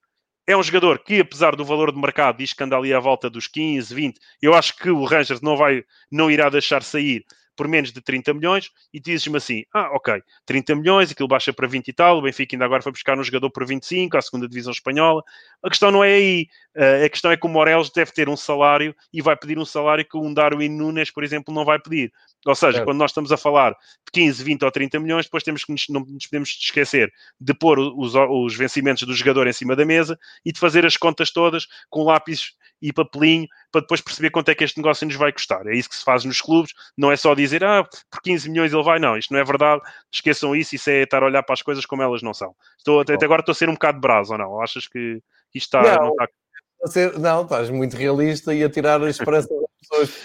É 0.46 0.57
um 0.57 0.62
jogador 0.62 1.00
que, 1.00 1.20
apesar 1.20 1.57
do 1.57 1.64
valor 1.64 1.92
de 1.92 2.00
mercado, 2.00 2.38
diz 2.38 2.52
que 2.52 2.62
anda 2.62 2.76
ali 2.76 2.94
à 2.94 3.00
volta 3.00 3.28
dos 3.28 3.48
15, 3.48 3.92
20, 3.92 4.20
eu 4.40 4.54
acho 4.54 4.76
que 4.76 4.88
o 4.90 5.04
Rangers 5.04 5.40
não, 5.40 5.57
vai, 5.57 5.84
não 6.11 6.30
irá 6.30 6.48
deixar 6.48 6.82
sair 6.82 7.24
por 7.57 7.66
menos 7.66 7.92
de 7.92 8.00
30 8.00 8.34
milhões 8.34 8.70
e 8.92 9.00
dizes-me 9.00 9.38
assim: 9.38 9.64
ah, 9.72 9.90
ok, 9.92 10.22
30 10.44 10.76
milhões, 10.76 11.11
aquilo 11.11 11.28
baixa 11.28 11.52
para 11.52 11.66
20 11.66 11.88
e 11.88 11.92
tal, 11.92 12.18
o 12.18 12.22
Benfica 12.22 12.54
ainda 12.54 12.64
agora 12.64 12.82
foi 12.82 12.92
buscar 12.92 13.18
um 13.18 13.24
jogador 13.24 13.50
por 13.50 13.66
25 13.66 14.16
à 14.16 14.22
segunda 14.22 14.48
divisão 14.48 14.72
espanhola. 14.72 15.22
A 15.62 15.68
questão 15.68 15.90
não 15.90 16.04
é 16.04 16.14
aí. 16.14 16.48
Uh, 16.76 17.07
a 17.07 17.09
questão 17.09 17.30
é 17.30 17.36
que 17.36 17.46
o 17.46 17.48
Morelos 17.48 17.90
deve 17.90 18.12
ter 18.12 18.28
um 18.28 18.36
salário 18.36 18.94
e 19.12 19.22
vai 19.22 19.34
pedir 19.36 19.59
um 19.59 19.64
salário 19.64 20.04
que 20.04 20.16
um 20.16 20.32
Darwin 20.32 20.68
Nunes, 20.68 21.11
por 21.11 21.24
exemplo, 21.24 21.52
não 21.52 21.64
vai 21.64 21.78
pedir. 21.78 22.12
Ou 22.46 22.54
seja, 22.54 22.78
é. 22.78 22.84
quando 22.84 22.98
nós 22.98 23.11
estamos 23.11 23.32
a 23.32 23.36
falar 23.36 23.70
de 23.72 24.12
15, 24.12 24.44
20 24.44 24.64
ou 24.64 24.70
30 24.70 25.00
milhões, 25.00 25.26
depois 25.26 25.42
temos 25.42 25.64
que 25.64 25.72
nos, 25.72 25.86
não 25.88 26.00
nos 26.00 26.26
podemos 26.26 26.50
esquecer 26.50 27.12
de 27.40 27.52
pôr 27.52 27.78
os, 27.78 28.14
os 28.14 28.54
vencimentos 28.54 29.02
do 29.02 29.14
jogador 29.14 29.48
em 29.48 29.52
cima 29.52 29.74
da 29.74 29.84
mesa 29.84 30.18
e 30.44 30.52
de 30.52 30.61
fazer 30.61 30.86
as 30.86 30.96
contas 30.96 31.30
todas 31.32 31.66
com 31.90 32.04
lápis 32.04 32.52
e 32.81 32.93
papelinho 32.93 33.47
para 33.70 33.81
depois 33.81 34.01
perceber 34.01 34.31
quanto 34.31 34.51
é 34.51 34.55
que 34.55 34.64
este 34.64 34.79
negócio 34.79 35.07
nos 35.07 35.16
vai 35.16 35.33
custar. 35.33 35.66
É 35.66 35.74
isso 35.74 35.89
que 35.89 35.97
se 35.97 36.05
faz 36.05 36.24
nos 36.24 36.41
clubes, 36.41 36.72
não 36.97 37.11
é 37.11 37.16
só 37.16 37.35
dizer, 37.35 37.64
ah, 37.64 37.85
por 38.11 38.20
15 38.22 38.49
milhões 38.51 38.72
ele 38.72 38.83
vai, 38.83 38.99
não, 38.99 39.16
isto 39.16 39.33
não 39.33 39.41
é 39.41 39.45
verdade, 39.45 39.83
esqueçam 40.12 40.55
isso, 40.55 40.74
isso 40.74 40.91
é 40.91 41.03
estar 41.03 41.22
a 41.22 41.27
olhar 41.27 41.43
para 41.43 41.55
as 41.55 41.62
coisas 41.62 41.87
como 41.87 42.03
elas 42.03 42.22
não 42.22 42.35
são. 42.35 42.55
Estou, 42.79 43.01
até, 43.01 43.14
agora 43.14 43.41
estou 43.41 43.53
a 43.53 43.57
ser 43.57 43.68
um 43.68 43.74
bocado 43.74 44.01
brasa 44.01 44.35
ou 44.35 44.39
não? 44.39 44.61
Achas 44.61 44.87
que 44.87 45.20
isto 45.55 45.77
está... 45.77 45.83
Não, 45.83 46.07
não, 46.07 46.95
está... 46.95 47.18
não 47.18 47.43
estás 47.43 47.70
muito 47.70 47.97
realista 47.97 48.55
e 48.55 48.62
a 48.62 48.70
tirar 48.70 49.03
a 49.03 49.11
esperança 49.11 49.49
das 49.49 50.09
pessoas. 50.09 50.24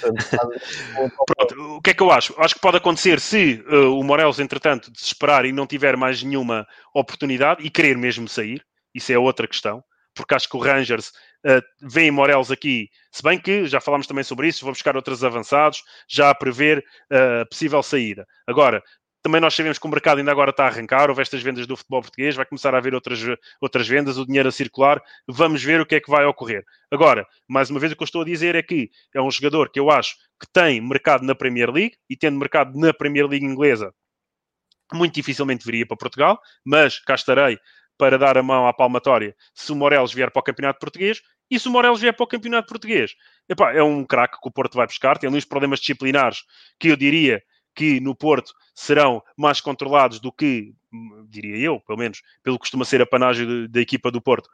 Pronto, 1.25 1.77
o 1.77 1.81
que 1.81 1.91
é 1.91 1.93
que 1.93 2.03
eu 2.03 2.11
acho? 2.11 2.33
Acho 2.37 2.55
que 2.55 2.61
pode 2.61 2.77
acontecer 2.77 3.19
se 3.19 3.63
uh, 3.67 3.97
o 3.97 4.03
Morelos, 4.03 4.39
entretanto, 4.39 4.91
desesperar 4.91 5.45
e 5.45 5.51
não 5.51 5.67
tiver 5.67 5.95
mais 5.97 6.21
nenhuma 6.21 6.67
oportunidade 6.93 7.63
e 7.65 7.69
querer 7.69 7.97
mesmo 7.97 8.27
sair, 8.27 8.65
isso 8.93 9.11
é 9.11 9.17
outra 9.17 9.47
questão, 9.47 9.83
porque 10.15 10.35
acho 10.35 10.49
que 10.49 10.57
o 10.57 10.59
Rangers 10.59 11.09
uh, 11.45 11.61
vem 11.81 12.11
Morelos 12.11 12.51
aqui, 12.51 12.89
se 13.11 13.23
bem 13.23 13.39
que 13.39 13.65
já 13.65 13.79
falámos 13.79 14.07
também 14.07 14.23
sobre 14.23 14.47
isso, 14.47 14.63
vou 14.63 14.73
buscar 14.73 14.95
outros 14.95 15.23
avançados, 15.23 15.83
já 16.07 16.29
a 16.29 16.35
prever 16.35 16.83
uh, 17.11 17.47
possível 17.49 17.81
saída. 17.81 18.25
Agora, 18.47 18.83
também 19.23 19.39
nós 19.39 19.53
sabemos 19.53 19.77
que 19.77 19.85
o 19.85 19.89
mercado 19.89 20.17
ainda 20.17 20.31
agora 20.31 20.49
está 20.49 20.63
a 20.63 20.67
arrancar, 20.67 21.09
houve 21.09 21.21
estas 21.21 21.43
vendas 21.43 21.67
do 21.67 21.77
futebol 21.77 22.01
português, 22.01 22.35
vai 22.35 22.45
começar 22.45 22.73
a 22.73 22.79
haver 22.79 22.95
outras, 22.95 23.19
outras 23.61 23.87
vendas, 23.87 24.17
o 24.17 24.25
dinheiro 24.25 24.49
a 24.49 24.51
circular, 24.51 25.01
vamos 25.27 25.63
ver 25.63 25.79
o 25.79 25.85
que 25.85 25.95
é 25.95 25.99
que 25.99 26.09
vai 26.09 26.25
ocorrer. 26.25 26.63
Agora, 26.89 27.27
mais 27.47 27.69
uma 27.69 27.79
vez, 27.79 27.91
o 27.91 27.95
que 27.95 28.01
eu 28.01 28.05
estou 28.05 28.23
a 28.23 28.25
dizer 28.25 28.55
é 28.55 28.63
que 28.63 28.89
é 29.13 29.21
um 29.21 29.29
jogador 29.29 29.69
que 29.69 29.79
eu 29.79 29.91
acho 29.91 30.15
que 30.39 30.47
tem 30.51 30.81
mercado 30.81 31.23
na 31.23 31.35
Premier 31.35 31.69
League, 31.69 31.95
e 32.09 32.17
tendo 32.17 32.39
mercado 32.39 32.77
na 32.79 32.91
Premier 32.91 33.27
League 33.27 33.45
inglesa, 33.45 33.93
muito 34.91 35.13
dificilmente 35.13 35.65
viria 35.65 35.85
para 35.85 35.97
Portugal, 35.97 36.41
mas 36.65 36.99
cá 36.99 37.15
estarei 37.15 37.59
para 38.01 38.17
dar 38.17 38.35
a 38.35 38.41
mão 38.41 38.67
à 38.67 38.73
palmatória 38.73 39.35
se 39.53 39.71
o 39.71 39.75
Morelos 39.75 40.11
vier 40.11 40.31
para 40.31 40.39
o 40.39 40.43
Campeonato 40.43 40.79
Português. 40.79 41.21
E 41.51 41.59
se 41.59 41.67
o 41.67 41.71
Morelos 41.71 42.01
vier 42.01 42.15
para 42.15 42.23
o 42.23 42.27
Campeonato 42.27 42.67
Português, 42.67 43.13
epá, 43.47 43.73
é 43.73 43.83
um 43.83 44.03
craque 44.03 44.41
que 44.41 44.47
o 44.47 44.51
Porto 44.51 44.75
vai 44.75 44.87
buscar. 44.87 45.19
Tem 45.19 45.27
ali 45.27 45.37
uns 45.37 45.45
problemas 45.45 45.79
disciplinares 45.79 46.43
que 46.79 46.87
eu 46.87 46.95
diria 46.95 47.43
que 47.75 47.99
no 47.99 48.15
Porto 48.15 48.53
serão 48.73 49.21
mais 49.37 49.61
controlados 49.61 50.19
do 50.19 50.31
que, 50.31 50.73
diria 51.29 51.57
eu, 51.57 51.79
pelo 51.81 51.99
menos, 51.99 52.23
pelo 52.41 52.55
que 52.55 52.61
costuma 52.61 52.85
ser 52.85 53.03
a 53.03 53.05
panagem 53.05 53.69
da 53.69 53.79
equipa 53.79 54.09
do 54.09 54.19
Porto 54.19 54.47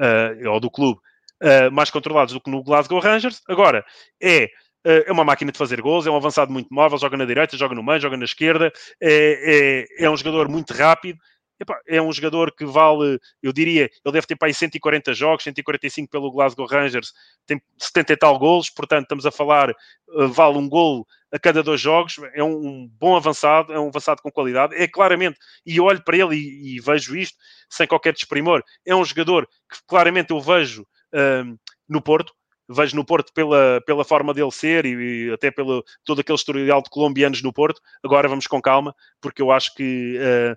uh, 0.00 0.48
ou 0.48 0.58
do 0.58 0.70
clube, 0.70 0.98
uh, 1.42 1.70
mais 1.70 1.90
controlados 1.90 2.32
do 2.32 2.40
que 2.40 2.50
no 2.50 2.62
Glasgow 2.62 3.00
Rangers. 3.00 3.42
Agora, 3.46 3.84
é 4.22 4.48
é 4.86 5.10
uma 5.10 5.24
máquina 5.24 5.50
de 5.50 5.56
fazer 5.56 5.80
gols, 5.80 6.06
é 6.06 6.10
um 6.10 6.16
avançado 6.16 6.52
muito 6.52 6.68
móvel, 6.70 6.98
joga 6.98 7.16
na 7.16 7.24
direita, 7.24 7.56
joga 7.56 7.74
no 7.74 7.82
meio, 7.82 8.00
joga 8.00 8.18
na 8.18 8.24
esquerda, 8.26 8.70
é, 9.00 9.86
é, 9.98 10.04
é 10.04 10.10
um 10.10 10.16
jogador 10.16 10.46
muito 10.46 10.74
rápido, 10.74 11.18
Epá, 11.60 11.80
é 11.86 12.02
um 12.02 12.12
jogador 12.12 12.52
que 12.52 12.64
vale, 12.64 13.18
eu 13.42 13.52
diria, 13.52 13.88
ele 14.04 14.12
deve 14.12 14.26
ter 14.26 14.36
para 14.36 14.48
aí 14.48 14.54
140 14.54 15.14
jogos, 15.14 15.44
145 15.44 16.10
pelo 16.10 16.30
Glasgow 16.32 16.66
Rangers, 16.66 17.12
tem 17.46 17.62
70 17.78 18.12
e 18.12 18.16
tal 18.16 18.38
golos, 18.38 18.70
portanto 18.70 19.04
estamos 19.04 19.24
a 19.24 19.30
falar, 19.30 19.70
uh, 19.70 20.28
vale 20.28 20.58
um 20.58 20.68
gol 20.68 21.06
a 21.32 21.38
cada 21.38 21.62
dois 21.62 21.80
jogos, 21.80 22.16
é 22.34 22.42
um, 22.42 22.56
um, 22.56 22.90
bom 22.98 23.16
avançado, 23.16 23.72
é 23.72 23.78
um 23.78 23.88
avançado 23.88 24.20
com 24.20 24.32
qualidade, 24.32 24.74
é 24.74 24.88
claramente, 24.88 25.38
e 25.64 25.80
olho 25.80 26.02
para 26.02 26.16
ele 26.16 26.34
e, 26.36 26.76
e, 26.76 26.80
vejo 26.80 27.16
isto 27.16 27.38
sem 27.70 27.86
qualquer 27.86 28.12
desprimor, 28.12 28.62
é 28.84 28.94
um 28.94 29.04
jogador 29.04 29.46
que 29.70 29.78
claramente 29.86 30.32
eu 30.32 30.40
vejo 30.40 30.82
uh, 30.82 31.58
no 31.88 32.02
Porto, 32.02 32.32
vejo 32.68 32.96
no 32.96 33.04
Porto 33.04 33.32
pela, 33.32 33.80
pela 33.86 34.04
forma 34.04 34.34
dele 34.34 34.50
ser 34.50 34.86
e, 34.86 35.28
e, 35.28 35.32
até 35.32 35.50
pelo 35.52 35.84
todo 36.04 36.20
aquele 36.20 36.36
historial 36.36 36.82
de 36.82 36.90
colombianos 36.90 37.42
no 37.42 37.52
Porto. 37.52 37.80
Agora 38.02 38.28
vamos 38.28 38.46
com 38.46 38.60
calma, 38.60 38.94
porque 39.20 39.42
eu 39.42 39.50
acho 39.50 39.74
que 39.74 40.18
uh, 40.18 40.56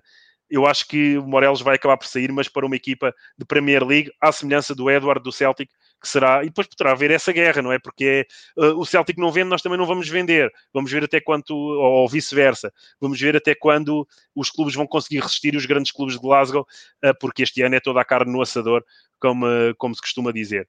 eu 0.50 0.66
acho 0.66 0.86
que 0.86 1.18
o 1.18 1.26
Morelos 1.26 1.60
vai 1.60 1.76
acabar 1.76 1.96
por 1.96 2.06
sair, 2.06 2.32
mas 2.32 2.48
para 2.48 2.66
uma 2.66 2.76
equipa 2.76 3.14
de 3.36 3.44
Premier 3.44 3.84
League, 3.84 4.10
à 4.20 4.32
semelhança 4.32 4.74
do 4.74 4.90
Edward 4.90 5.22
do 5.22 5.32
Celtic, 5.32 5.70
que 6.00 6.08
será, 6.08 6.42
e 6.42 6.46
depois 6.46 6.66
poderá 6.66 6.92
haver 6.92 7.10
essa 7.10 7.32
guerra, 7.32 7.60
não 7.60 7.72
é? 7.72 7.78
Porque 7.78 8.26
é, 8.56 8.62
uh, 8.64 8.78
o 8.78 8.86
Celtic 8.86 9.18
não 9.18 9.32
vende, 9.32 9.48
nós 9.48 9.62
também 9.62 9.76
não 9.76 9.86
vamos 9.86 10.08
vender. 10.08 10.50
Vamos 10.72 10.90
ver 10.90 11.04
até 11.04 11.20
quanto, 11.20 11.54
ou, 11.54 12.02
ou 12.02 12.08
vice-versa, 12.08 12.72
vamos 13.00 13.20
ver 13.20 13.36
até 13.36 13.54
quando 13.54 14.06
os 14.34 14.50
clubes 14.50 14.74
vão 14.74 14.86
conseguir 14.86 15.20
resistir, 15.20 15.56
os 15.56 15.66
grandes 15.66 15.90
clubes 15.90 16.14
de 16.14 16.20
Glasgow, 16.20 16.62
uh, 17.04 17.18
porque 17.20 17.42
este 17.42 17.62
ano 17.62 17.74
é 17.74 17.80
toda 17.80 18.00
a 18.00 18.04
carne 18.04 18.32
no 18.32 18.40
assador, 18.40 18.84
como, 19.18 19.46
uh, 19.46 19.74
como 19.76 19.94
se 19.94 20.00
costuma 20.00 20.32
dizer. 20.32 20.68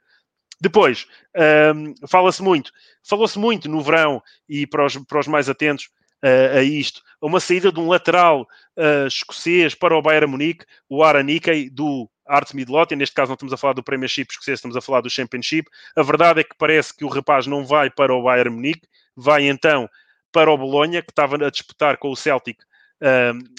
Depois, 0.62 1.08
um, 1.74 1.94
fala-se 2.08 2.44
muito, 2.44 2.72
falou-se 3.02 3.40
muito 3.40 3.70
no 3.70 3.82
verão 3.82 4.22
e 4.48 4.68
para 4.68 4.86
os, 4.86 4.98
para 4.98 5.20
os 5.20 5.28
mais 5.28 5.48
atentos, 5.48 5.90
a 6.22 6.62
isto. 6.62 7.02
Uma 7.22 7.40
saída 7.40 7.72
de 7.72 7.80
um 7.80 7.88
lateral 7.88 8.48
uh, 8.78 9.08
escocês 9.08 9.76
para 9.76 9.96
o 9.96 10.02
Bayern 10.02 10.28
Munique, 10.28 10.66
o 10.90 11.04
Aranikey, 11.04 11.70
do 11.70 12.10
Art 12.28 12.54
Midlothian, 12.54 12.98
neste 12.98 13.16
caso 13.16 13.30
não 13.30 13.36
estamos 13.36 13.54
a 13.54 13.58
falar 13.58 13.74
do 13.74 13.84
Premiership 13.84 14.28
escocês, 14.30 14.60
estamos 14.60 14.78
a 14.78 14.82
falar 14.82 15.02
do 15.02 15.10
Championship. 15.10 15.70
A 15.96 16.04
verdade 16.04 16.41
é 16.41 16.44
que 16.44 16.56
parece 16.58 16.96
que 16.96 17.04
o 17.04 17.10
rapaz 17.10 17.48
não 17.48 17.66
vai 17.66 17.90
para 17.90 18.14
o 18.14 18.24
Bayern 18.24 18.52
Munique, 18.52 18.88
vai 19.16 19.48
então 19.48 19.90
para 20.32 20.52
o 20.52 20.58
Bolonha, 20.58 21.02
que 21.02 21.12
estava 21.12 21.36
a 21.36 21.50
disputar 21.50 21.98
com 21.98 22.10
o 22.10 22.16
Celtic 22.16 22.60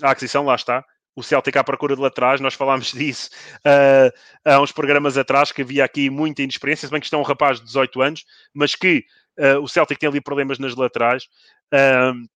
a 0.03 0.11
aquisição, 0.11 0.45
lá 0.45 0.55
está, 0.55 0.85
o 1.16 1.23
Celtic 1.23 1.57
à 1.57 1.65
procura 1.65 1.97
de 1.97 2.03
laterais, 2.03 2.41
nós 2.41 2.55
falámos 2.55 2.93
disso 2.93 3.31
uh, 3.59 4.12
há 4.45 4.61
uns 4.61 4.73
programas 4.73 5.16
atrás, 5.16 5.53
que 5.53 5.62
havia 5.62 5.85
aqui 5.85 6.11
muita 6.11 6.43
inexperiência, 6.43 6.87
se 6.87 6.93
bem 6.93 7.01
que 7.01 7.07
isto 7.07 7.16
é 7.16 7.19
um 7.19 7.23
rapaz 7.23 7.59
de 7.59 7.66
18 7.66 8.03
anos, 8.03 8.24
mas 8.55 8.74
que 8.74 9.05
uh, 9.39 9.61
o 9.61 9.69
Celtic 9.69 9.99
tem 9.99 10.09
ali 10.09 10.20
problemas 10.20 10.59
nas 10.59 10.74
laterais. 10.74 11.24
Uh, 11.73 12.28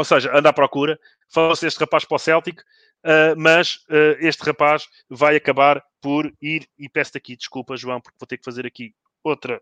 ou 0.00 0.04
seja, 0.04 0.36
anda 0.36 0.48
à 0.48 0.52
procura, 0.52 0.98
falou-se 1.28 1.66
este 1.66 1.78
rapaz 1.78 2.04
para 2.04 2.16
o 2.16 2.18
Celtic, 2.18 2.60
uh, 2.60 3.36
mas 3.36 3.76
uh, 3.88 4.16
este 4.18 4.42
rapaz 4.44 4.88
vai 5.08 5.36
acabar 5.36 5.82
por 6.00 6.32
ir, 6.40 6.68
e 6.78 6.88
peço-te 6.88 7.18
aqui 7.18 7.36
desculpa, 7.36 7.76
João, 7.76 8.00
porque 8.00 8.16
vou 8.18 8.26
ter 8.26 8.38
que 8.38 8.44
fazer 8.44 8.66
aqui 8.66 8.94
outra 9.22 9.60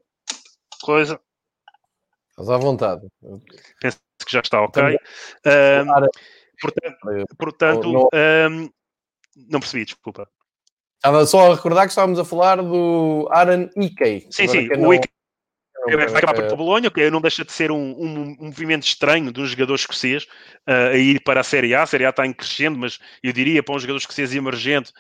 coisa. 0.82 1.20
Estás 2.31 2.48
à 2.51 2.56
vontade. 2.56 3.06
Penso 3.81 3.98
que 4.24 4.32
já 4.32 4.40
está 4.40 4.62
ok. 4.62 4.82
Uh, 4.94 6.09
portanto, 6.60 7.36
portanto 7.36 7.93
não, 7.93 8.70
não 9.48 9.60
percebi, 9.60 9.85
desculpa. 9.85 10.28
Estava 10.97 11.27
só 11.27 11.52
a 11.52 11.55
recordar 11.55 11.85
que 11.85 11.90
estávamos 11.90 12.19
a 12.19 12.24
falar 12.24 12.62
do 12.62 13.28
Aaron 13.31 13.69
Ike. 13.77 14.27
Sim, 14.31 14.48
sim, 14.48 14.69
o 14.73 14.77
não- 14.77 14.94
Ike 14.94 15.09
vai 15.87 16.07
acabar 16.19 16.35
por 16.49 16.57
Bolonha, 16.57 16.91
que 16.91 17.11
não 17.11 17.21
deixa 17.21 17.45
de 17.45 17.53
ser 17.53 17.71
um, 17.71 17.77
um- 17.77 18.37
um 18.41 18.47
movimento 18.47 18.85
estranho 18.87 19.33
de 19.33 19.41
um 19.41 19.47
jogador 19.47 19.75
escocês 19.75 20.27
eh, 20.67 20.89
a 20.89 20.97
ir 20.97 21.23
para 21.23 21.41
a 21.41 21.45
Série 21.45 21.75
A. 21.75 21.83
A 21.83 21.87
Série 21.87 22.05
A 22.07 22.11
está 22.11 22.27
em 22.27 22.33
crescendo, 22.33 22.79
mas 22.79 22.99
eu 23.23 23.33
diria 23.33 23.63
para 23.63 23.75
um 23.75 23.79
jogador 23.79 23.99
escocês 23.99 24.35
emergente 24.35 24.93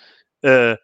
eh, 0.44 0.78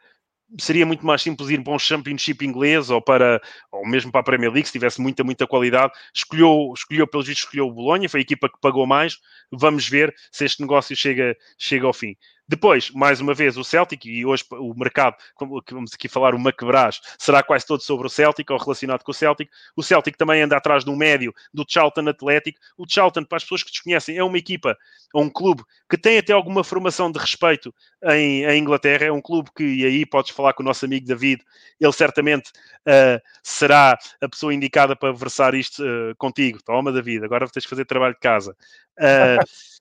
seria 0.61 0.87
muito 0.87 1.05
mais 1.07 1.23
simples 1.23 1.49
ir 1.51 1.62
para 1.65 1.73
um 1.73 1.79
Championship 1.79 2.45
inglês 2.45 2.91
ou 2.91 3.01
para 3.03 3.41
ou 3.73 3.87
mesmo 3.87 4.12
para 4.12 4.21
a 4.21 4.25
Premier 4.25 4.53
League 4.53 4.66
se 4.66 4.73
tivesse 4.73 5.01
muita, 5.01 5.25
muita 5.25 5.47
qualidade. 5.47 5.93
Escolheu, 6.15 6.73
escolheu 6.77 7.07
pelos 7.09 7.27
vistos, 7.27 7.45
escolheu 7.45 7.66
o 7.69 7.73
Bolonha, 7.73 8.09
foi 8.09 8.21
a 8.21 8.23
equipa 8.23 8.49
que 8.49 8.61
pagou 8.61 8.87
mais. 8.87 9.19
Vamos 9.53 9.89
ver 9.89 10.15
se 10.31 10.45
este 10.45 10.61
negócio 10.61 10.95
chega, 10.97 11.37
chega 11.59 11.87
ao 11.87 11.93
fim. 11.93 12.15
Depois, 12.47 12.91
mais 12.91 13.21
uma 13.21 13.33
vez, 13.33 13.57
o 13.57 13.65
Celtic, 13.65 14.05
e 14.05 14.25
hoje 14.27 14.45
o 14.53 14.75
mercado, 14.75 15.16
como 15.35 15.62
vamos 15.71 15.95
aqui 15.95 16.09
falar, 16.09 16.35
o 16.35 16.39
Macbrás, 16.39 17.01
será 17.19 17.43
quase 17.43 17.66
todo 17.66 17.81
sobre 17.81 18.07
o 18.07 18.11
Celtic 18.11 18.51
ou 18.51 18.59
relacionado 18.59 19.03
com 19.03 19.12
o 19.12 19.15
Celtic. 19.15 19.51
O 19.75 19.83
Celtic 19.83 20.16
também 20.16 20.43
anda 20.43 20.57
atrás 20.57 20.87
um 20.87 20.95
médio 20.95 21.35
do 21.53 21.65
Charlton 21.66 22.09
Atlético. 22.09 22.59
O 22.77 22.85
Charlton, 22.87 23.25
para 23.25 23.37
as 23.37 23.45
pessoas 23.45 23.62
que 23.62 23.71
desconhecem, 23.71 24.19
é 24.19 24.23
uma 24.23 24.37
equipa, 24.37 24.77
é 25.15 25.19
um 25.19 25.31
clube 25.31 25.62
que 25.89 25.97
tem 25.97 26.19
até 26.19 26.33
alguma 26.35 26.62
formação 26.62 27.11
de 27.11 27.19
respeito 27.19 27.75
em, 28.05 28.45
em 28.45 28.59
Inglaterra. 28.59 29.07
É 29.07 29.12
um 29.12 29.23
clube 29.23 29.51
que, 29.57 29.65
e 29.65 29.85
aí 29.87 30.05
podes 30.05 30.31
falar 30.33 30.53
com 30.53 30.62
o 30.62 30.66
nosso 30.66 30.85
amigo 30.85 31.07
David, 31.07 31.43
ele 31.81 31.93
certamente 31.93 32.53
ah, 32.87 33.21
será 33.43 33.99
a 34.21 34.29
pessoa 34.29 34.53
indicada 34.53 34.95
para 34.95 35.12
versar 35.12 35.55
isto 35.55 35.83
ah, 35.83 36.15
contigo. 36.19 36.62
Toma, 36.62 36.93
David, 36.93 37.25
agora 37.25 37.49
tens 37.49 37.65
que 37.65 37.71
fazer 37.71 37.87
trabalho 37.87 38.15
de 38.15 38.21
casa. 38.21 38.55
Va- 38.99 39.45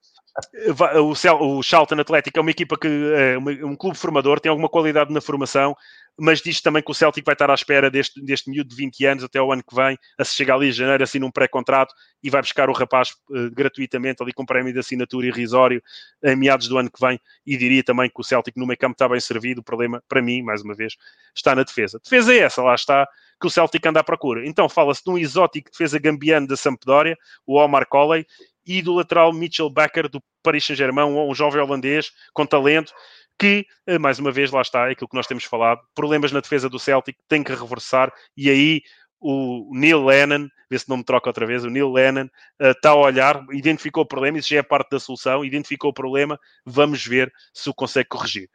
o, 1.01 1.15
Cel- 1.15 1.41
o 1.41 1.61
Charlton 1.61 1.99
Atlético 1.99 2.39
é 2.39 2.41
uma 2.41 2.51
equipa 2.51 2.77
que 2.77 2.88
é 2.88 3.38
um 3.38 3.76
clube 3.76 3.97
formador, 3.97 4.39
tem 4.39 4.49
alguma 4.49 4.69
qualidade 4.69 5.14
na 5.14 5.22
formação, 5.22 5.76
mas 6.18 6.41
diz 6.41 6.61
também 6.61 6.81
que 6.84 6.91
o 6.91 6.93
Celtic 6.93 7.26
vai 7.26 7.34
estar 7.34 7.49
à 7.49 7.53
espera 7.53 7.89
deste, 7.89 8.22
deste 8.23 8.49
miúdo 8.49 8.69
de 8.69 8.76
20 8.76 9.05
anos 9.05 9.23
até 9.23 9.41
o 9.41 9.51
ano 9.51 9.64
que 9.64 9.76
vem, 9.76 9.97
a 10.18 10.23
se 10.23 10.35
chegar 10.35 10.55
ali 10.55 10.69
em 10.69 10.72
janeiro, 10.72 11.03
assim 11.03 11.19
num 11.19 11.31
pré-contrato, 11.31 11.93
e 12.22 12.30
vai 12.30 12.41
buscar 12.41 12.69
o 12.69 12.73
rapaz 12.73 13.10
eh, 13.31 13.49
gratuitamente 13.51 14.22
ali 14.22 14.31
com 14.31 14.45
prémio 14.45 14.72
de 14.72 14.80
assinatura 14.80 15.27
irrisório 15.27 15.81
em 16.23 16.35
meados 16.35 16.68
do 16.68 16.77
ano 16.77 16.91
que 16.91 17.03
vem, 17.03 17.19
e 17.45 17.57
diria 17.57 17.84
também 17.84 18.10
que 18.10 18.19
o 18.19 18.23
Celtic 18.23 18.55
no 18.57 18.68
meio 18.68 18.77
campo 18.77 18.93
está 18.93 19.07
bem 19.10 19.19
servido, 19.19 19.61
o 19.61 19.64
problema, 19.64 20.03
para 20.07 20.22
mim, 20.22 20.41
mais 20.43 20.61
uma 20.61 20.76
vez, 20.76 20.95
está 21.35 21.55
na 21.55 21.64
defesa. 21.64 21.99
Defesa 22.03 22.34
é 22.34 22.38
essa, 22.39 22.61
lá 22.61 22.76
está, 22.76 23.07
que 23.41 23.47
o 23.47 23.49
Celtic 23.49 23.84
anda 23.85 23.99
à 23.99 24.03
procura. 24.03 24.47
Então 24.47 24.69
fala-se 24.69 25.03
de 25.03 25.10
um 25.10 25.18
exótico 25.18 25.72
defesa 25.72 25.99
gambiano 25.99 26.47
da 26.47 26.55
Sampdoria, 26.55 27.18
o 27.45 27.57
Omar 27.57 27.88
Colley, 27.88 28.26
e 28.65 28.81
do 28.81 28.94
lateral 28.94 29.34
Mitchell 29.34 29.69
Becker 29.69 30.10
do 30.10 30.22
Paris 30.41 30.65
Saint-Germain, 30.65 31.06
um, 31.06 31.34
jovem 31.34 31.61
holandês 31.61 32.11
com 32.34 32.45
talento, 32.45 32.94
que, 33.40 33.65
eh, 33.88 33.98
mais 33.98 34.19
uma 34.19 34.31
vez, 34.31 34.52
lá 34.52 34.61
está, 34.61 34.88
é 34.88 34.91
aquilo 34.91 35.07
que 35.07 35.15
nós 35.15 35.27
temos 35.27 35.44
falado, 35.44 35.81
problemas 35.95 36.31
na 36.31 36.40
defesa 36.40 36.69
do 36.69 36.80
Celtic, 36.80 37.18
tem 37.27 37.44
que 37.44 37.53
reversar, 37.53 38.11
e 38.38 38.49
aí 38.49 38.81
o 39.19 39.72
Neil 39.73 40.03
Lennon, 40.03 40.48
vê 40.69 40.77
se 40.77 40.90
não 40.90 40.98
me 40.98 41.03
troca 41.03 41.30
outra 41.30 41.45
vez, 41.45 41.64
o 41.64 41.69
Neil 41.69 41.91
Lennon 41.91 42.27
eh, 42.60 42.72
está 42.72 42.90
a 42.90 42.95
olhar, 42.95 43.44
identificou 43.52 44.03
o 44.03 44.07
problema, 44.07 44.38
isso 44.38 44.49
já 44.49 44.60
é 44.60 44.64
parte 44.64 44.91
da 44.91 44.99
solução, 44.99 45.45
identificou 45.45 45.91
o 45.91 45.94
problema, 45.94 46.40
vamos 46.65 47.06
ver 47.06 47.31
se 47.53 47.69
o 47.69 47.73
consegue 47.73 48.10
corrigir. 48.10 48.49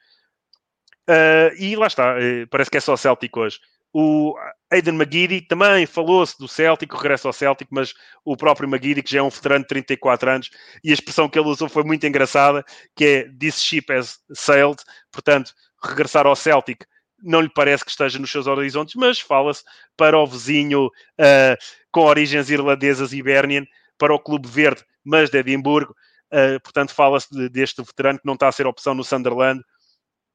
Eh, 1.08 1.54
e 1.58 1.76
lá 1.76 1.86
está, 1.86 2.20
eh, 2.20 2.44
parece 2.50 2.70
que 2.70 2.76
é 2.76 2.80
só 2.80 2.96
Celtic 2.96 3.34
hoje. 3.34 3.58
O 3.92 4.34
Aidan 4.70 4.94
McGeady 4.94 5.40
também 5.40 5.86
falou-se 5.86 6.38
do 6.38 6.46
Celtic, 6.46 6.92
regresso 6.92 7.26
ao 7.26 7.32
Celtic, 7.32 7.68
mas 7.70 7.94
o 8.24 8.36
próprio 8.36 8.68
McGeady, 8.68 9.02
que 9.02 9.10
já 9.12 9.20
é 9.20 9.22
um 9.22 9.30
veterano 9.30 9.64
de 9.64 9.68
34 9.68 10.30
anos, 10.30 10.50
e 10.84 10.90
a 10.90 10.94
expressão 10.94 11.28
que 11.28 11.38
ele 11.38 11.48
usou 11.48 11.68
foi 11.68 11.82
muito 11.84 12.06
engraçada, 12.06 12.64
que 12.94 13.04
é 13.04 13.28
This 13.38 13.62
ship 13.62 13.90
has 13.92 14.18
sailed, 14.34 14.78
portanto, 15.10 15.52
regressar 15.82 16.26
ao 16.26 16.36
Celtic 16.36 16.84
não 17.20 17.40
lhe 17.40 17.48
parece 17.48 17.84
que 17.84 17.90
esteja 17.90 18.18
nos 18.18 18.30
seus 18.30 18.46
horizontes, 18.46 18.94
mas 18.94 19.18
fala-se 19.18 19.64
para 19.96 20.16
o 20.18 20.26
vizinho 20.26 20.88
ah, 21.18 21.56
com 21.90 22.02
origens 22.02 22.48
irlandesas 22.50 23.12
Hibernian, 23.12 23.64
para 23.98 24.14
o 24.14 24.20
Clube 24.20 24.48
Verde, 24.48 24.84
mas 25.04 25.28
de 25.30 25.38
Edimburgo, 25.38 25.94
Ah, 26.30 26.60
portanto, 26.62 26.94
fala-se 26.94 27.28
de- 27.34 27.48
deste 27.48 27.82
veterano 27.82 28.18
que 28.20 28.26
não 28.26 28.34
está 28.34 28.48
a 28.48 28.52
ser 28.52 28.66
opção 28.66 28.94
no 28.94 29.02
Sunderland, 29.02 29.62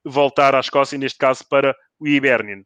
voltar 0.05 0.55
à 0.55 0.59
Escócia, 0.59 0.97
neste 0.97 1.17
caso 1.19 1.45
para 1.47 1.75
o 1.99 2.07
Hibernian. 2.07 2.63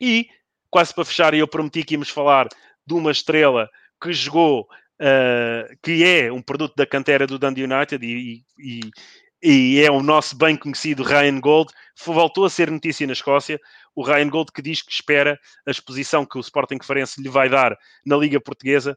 E, 0.00 0.28
quase 0.70 0.94
para 0.94 1.04
fechar, 1.04 1.34
eu 1.34 1.48
prometi 1.48 1.82
que 1.82 1.94
íamos 1.94 2.10
falar 2.10 2.48
de 2.86 2.94
uma 2.94 3.10
estrela 3.10 3.68
que 4.02 4.12
jogou, 4.12 4.62
uh, 5.00 5.76
que 5.82 6.04
é 6.04 6.32
um 6.32 6.42
produto 6.42 6.74
da 6.76 6.86
cantera 6.86 7.26
do 7.26 7.38
Dundee 7.38 7.64
United 7.64 8.04
e, 8.04 8.44
e, 8.58 8.80
e 9.42 9.80
é 9.82 9.90
o 9.90 10.02
nosso 10.02 10.36
bem 10.36 10.56
conhecido 10.56 11.02
Ryan 11.02 11.40
Gold. 11.40 11.72
Voltou 12.04 12.44
a 12.44 12.50
ser 12.50 12.70
notícia 12.70 13.06
na 13.06 13.12
Escócia. 13.12 13.60
O 13.94 14.02
Ryan 14.02 14.28
Gold 14.28 14.52
que 14.52 14.62
diz 14.62 14.82
que 14.82 14.92
espera 14.92 15.38
a 15.66 15.70
exposição 15.70 16.26
que 16.26 16.36
o 16.36 16.40
Sporting 16.40 16.78
Farense 16.82 17.22
lhe 17.22 17.28
vai 17.28 17.48
dar 17.48 17.76
na 18.04 18.16
Liga 18.16 18.40
Portuguesa 18.40 18.96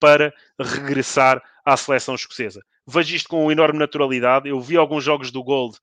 para 0.00 0.32
regressar 0.58 1.40
à 1.64 1.76
seleção 1.76 2.14
escocesa. 2.14 2.62
Vejo 2.86 3.14
isto 3.14 3.28
com 3.28 3.52
enorme 3.52 3.78
naturalidade. 3.78 4.48
Eu 4.48 4.60
vi 4.60 4.76
alguns 4.76 5.04
jogos 5.04 5.30
do 5.30 5.44
Gold, 5.44 5.76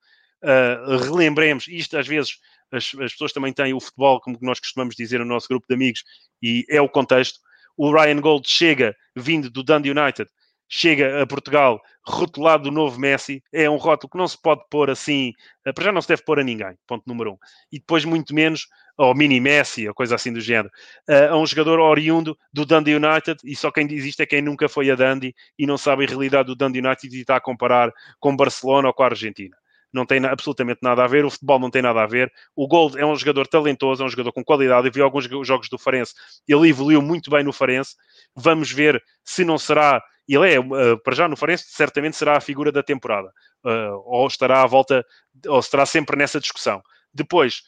uh, 0.43 0.97
relembremos, 0.97 1.67
isto 1.67 1.97
às 1.97 2.07
vezes 2.07 2.39
as, 2.71 2.91
as 2.99 3.11
pessoas 3.11 3.33
também 3.33 3.53
têm 3.53 3.73
o 3.73 3.79
futebol, 3.79 4.19
como 4.19 4.37
nós 4.41 4.59
costumamos 4.59 4.95
dizer 4.95 5.19
no 5.19 5.25
nosso 5.25 5.47
grupo 5.47 5.65
de 5.67 5.75
amigos, 5.75 6.03
e 6.41 6.65
é 6.69 6.81
o 6.81 6.89
contexto. 6.89 7.39
O 7.75 7.91
Ryan 7.91 8.19
Gold 8.19 8.47
chega, 8.47 8.95
vindo 9.15 9.49
do 9.49 9.63
Dundee 9.63 9.91
United, 9.91 10.29
chega 10.69 11.21
a 11.21 11.27
Portugal 11.27 11.81
rotulado 12.05 12.63
do 12.63 12.71
novo 12.71 12.99
Messi. 12.99 13.41
É 13.53 13.69
um 13.69 13.77
rótulo 13.77 14.09
que 14.09 14.17
não 14.17 14.27
se 14.27 14.39
pode 14.41 14.61
pôr 14.69 14.89
assim, 14.89 15.33
eh, 15.65 15.71
para 15.71 15.85
já 15.85 15.91
não 15.91 16.01
se 16.01 16.07
deve 16.07 16.23
pôr 16.23 16.39
a 16.39 16.43
ninguém, 16.43 16.75
ponto 16.87 17.03
número 17.05 17.33
um. 17.33 17.37
E 17.71 17.79
depois, 17.79 18.03
muito 18.03 18.33
menos, 18.33 18.67
ao 18.97 19.13
mini 19.13 19.39
Messi, 19.39 19.87
ou 19.87 19.93
coisa 19.93 20.15
assim 20.15 20.33
do 20.33 20.41
género. 20.41 20.69
Eh, 21.07 21.27
a 21.27 21.37
um 21.37 21.45
jogador 21.45 21.79
oriundo 21.79 22.37
do 22.51 22.65
Dundee 22.65 22.95
United, 22.95 23.39
e 23.43 23.55
só 23.55 23.71
quem 23.71 23.87
diz 23.87 24.03
isto 24.03 24.21
é 24.21 24.25
quem 24.25 24.41
nunca 24.41 24.67
foi 24.67 24.89
a 24.89 24.95
Dundee 24.95 25.33
e 25.57 25.65
não 25.65 25.77
sabe 25.77 26.05
a 26.05 26.07
realidade 26.07 26.47
do 26.47 26.55
Dundee 26.55 26.79
United 26.79 27.15
e 27.15 27.21
está 27.21 27.37
a 27.37 27.41
comparar 27.41 27.91
com 28.19 28.35
Barcelona 28.35 28.87
ou 28.87 28.93
com 28.93 29.03
a 29.03 29.07
Argentina 29.07 29.55
não 29.97 30.05
tem 30.05 30.23
absolutamente 30.25 30.79
nada 30.81 31.03
a 31.03 31.07
ver, 31.07 31.25
o 31.25 31.29
futebol 31.29 31.59
não 31.59 31.69
tem 31.69 31.81
nada 31.81 32.01
a 32.01 32.05
ver. 32.07 32.31
O 32.55 32.67
Gold 32.67 32.97
é 32.97 33.05
um 33.05 33.15
jogador 33.15 33.47
talentoso, 33.47 34.01
é 34.03 34.05
um 34.05 34.09
jogador 34.09 34.31
com 34.31 34.43
qualidade. 34.43 34.87
Eu 34.87 34.93
vi 34.93 35.01
alguns 35.01 35.27
jo- 35.27 35.43
jogos 35.43 35.67
do 35.69 35.77
Farense, 35.77 36.13
ele 36.47 36.69
evoluiu 36.69 37.01
muito 37.01 37.29
bem 37.29 37.43
no 37.43 37.51
Farense. 37.51 37.95
Vamos 38.35 38.71
ver 38.71 39.03
se 39.25 39.43
não 39.43 39.57
será. 39.57 40.01
Ele 40.27 40.49
é, 40.49 40.57
eh, 40.57 40.95
para 41.03 41.15
já 41.15 41.27
no 41.27 41.35
Farense, 41.37 41.65
certamente 41.69 42.15
será 42.17 42.37
a 42.37 42.41
figura 42.41 42.71
da 42.71 42.83
temporada, 42.83 43.31
eh, 43.65 43.89
ou 44.05 44.27
estará 44.27 44.61
à 44.61 44.65
volta, 44.67 45.05
ou 45.47 45.59
estará 45.59 45.85
sempre 45.85 46.17
nessa 46.17 46.39
discussão. 46.39 46.81
Depois, 47.13 47.61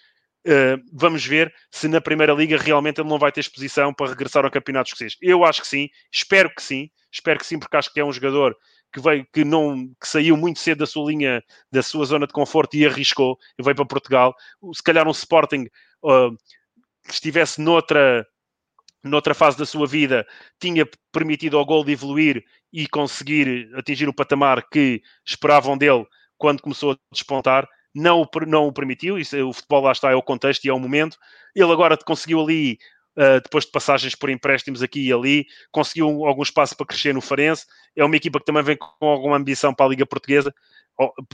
eh, 0.46 0.78
vamos 0.94 1.26
ver 1.26 1.54
se 1.72 1.88
na 1.88 2.02
Primeira 2.02 2.34
Liga 2.34 2.58
realmente 2.58 3.00
ele 3.02 3.10
não 3.10 3.20
vai 3.20 3.32
ter 3.32 3.40
exposição 3.42 3.94
para 3.94 4.10
regressar 4.10 4.46
ao 4.46 4.52
Campeonato 4.52 4.90
Escocês. 4.90 5.16
Eu 5.22 5.44
acho 5.46 5.62
que 5.62 5.68
sim, 5.68 5.90
espero 6.12 6.50
que 6.54 6.62
sim, 6.62 6.90
espero 7.12 7.40
que 7.40 7.46
sim, 7.46 7.60
porque 7.60 7.76
acho 7.78 7.92
que 7.94 8.00
é 8.00 8.06
um 8.06 8.12
jogador 8.12 8.56
que 8.92 9.00
veio, 9.00 9.26
que 9.32 9.44
não, 9.44 9.88
que 10.00 10.08
saiu 10.08 10.36
muito 10.38 10.60
cedo 10.60 10.80
da 10.80 10.86
sua 10.86 11.12
linha, 11.12 11.44
da 11.72 11.84
sua 11.84 12.06
zona 12.06 12.26
de 12.28 12.34
conforto 12.34 12.76
e 12.76 12.86
arriscou, 12.86 13.38
e 13.58 13.64
veio 13.64 13.76
para 13.76 13.86
Portugal. 13.86 14.36
Se 14.74 14.84
calhar 14.84 15.08
um 15.08 15.12
Sporting 15.12 15.68
uh, 16.04 16.36
que 17.06 17.14
estivesse 17.14 17.62
noutra, 17.62 18.26
noutra 19.04 19.34
fase 19.34 19.58
da 19.58 19.66
sua 19.66 19.88
vida, 19.88 20.26
tinha 20.60 20.88
permitido 21.12 21.58
ao 21.58 21.66
gol 21.66 21.84
de 21.84 21.92
evoluir 21.92 22.44
e 22.72 22.88
conseguir 22.88 23.70
atingir 23.76 24.08
o 24.08 24.14
patamar 24.14 24.68
que 24.70 25.02
esperavam 25.26 25.78
dele 25.78 26.06
quando 26.38 26.62
começou 26.62 26.94
a 26.94 26.98
despontar. 27.12 27.68
Não 27.94 28.28
não 28.48 28.68
o 28.68 28.74
permitiu, 28.74 29.18
isso, 29.18 29.36
é- 29.36 29.44
o 29.44 29.52
futebol 29.52 29.82
lá 29.84 29.92
está, 29.92 30.12
é 30.12 30.16
o 30.16 30.22
contexto 30.22 30.66
e 30.66 30.70
é 30.70 30.74
o 30.74 30.80
momento. 30.80 31.18
Ele 31.56 31.72
agora 31.72 31.98
conseguiu 31.98 32.40
ali, 32.42 32.78
uh, 33.20 33.42
depois 33.44 33.66
de 33.66 33.72
passagens 33.72 34.16
por 34.16 34.30
empréstimos 34.30 34.82
aqui 34.82 35.08
e 35.08 35.14
ali, 35.14 35.46
conseguiu 35.72 36.26
algum 36.26 36.42
espaço 36.42 36.76
para 36.76 36.86
crescer 36.86 37.14
no 37.14 37.22
Farense. 37.22 37.66
É 37.96 38.04
uma 38.04 38.16
equipa 38.16 38.40
que 38.40 38.46
também 38.46 38.64
vem 38.64 38.78
com 38.78 39.06
alguma 39.06 39.36
ambição 39.36 39.74
para 39.74 39.86
a 39.86 39.90
Liga 39.90 40.06
Portuguesa, 40.06 40.54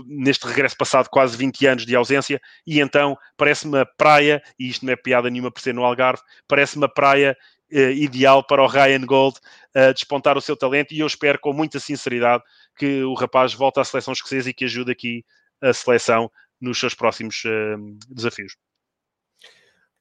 neste 0.06 0.45
regresso 0.45 0.78
passado 0.78 1.10
quase 1.10 1.36
20 1.36 1.66
anos 1.66 1.86
de 1.86 1.95
ausência, 1.95 2.40
e 2.68 2.80
então 2.80 3.18
parece-me 3.36 3.80
a 3.80 3.86
praia, 3.86 4.41
e 4.60 4.70
isto 4.70 4.86
não 4.86 4.94
é 4.94 4.95
piada 4.95 5.30
nenhuma 5.30 5.52
por 5.52 5.62
ser 5.62 5.74
no 5.74 5.84
Algarve, 5.84 6.22
parece-me 6.48 6.86
a 6.86 6.90
praia 6.90 7.36
eh, 7.72 7.91
ideal 7.94 8.45
para 8.45 8.62
o 8.62 8.68
Ryan 8.68 9.06
Gold 9.06 9.38
eh, 9.74 9.91
despontar 9.91 10.38
o 10.38 10.41
seu 10.41 10.56
talento, 10.56 10.94
e 10.94 10.99
eu 10.99 11.07
espero 11.07 11.40
com 11.40 11.52
muita 11.52 11.80
sinceridade 11.80 12.44
que 12.78 13.03
o 13.03 13.14
rapaz 13.16 13.53
volte 13.53 13.80
à 13.80 13.84
seleção 13.84 14.14
escocesa 14.14 14.49
e 14.49 14.53
que 14.53 14.66
ajude 14.66 14.91
aqui 14.91 15.26
a 15.62 15.74
seleção 15.74 16.30
nos 16.62 16.80
seus 16.80 16.94
próximos 16.94 17.41
eh, 17.45 17.76
desafios. 18.10 18.56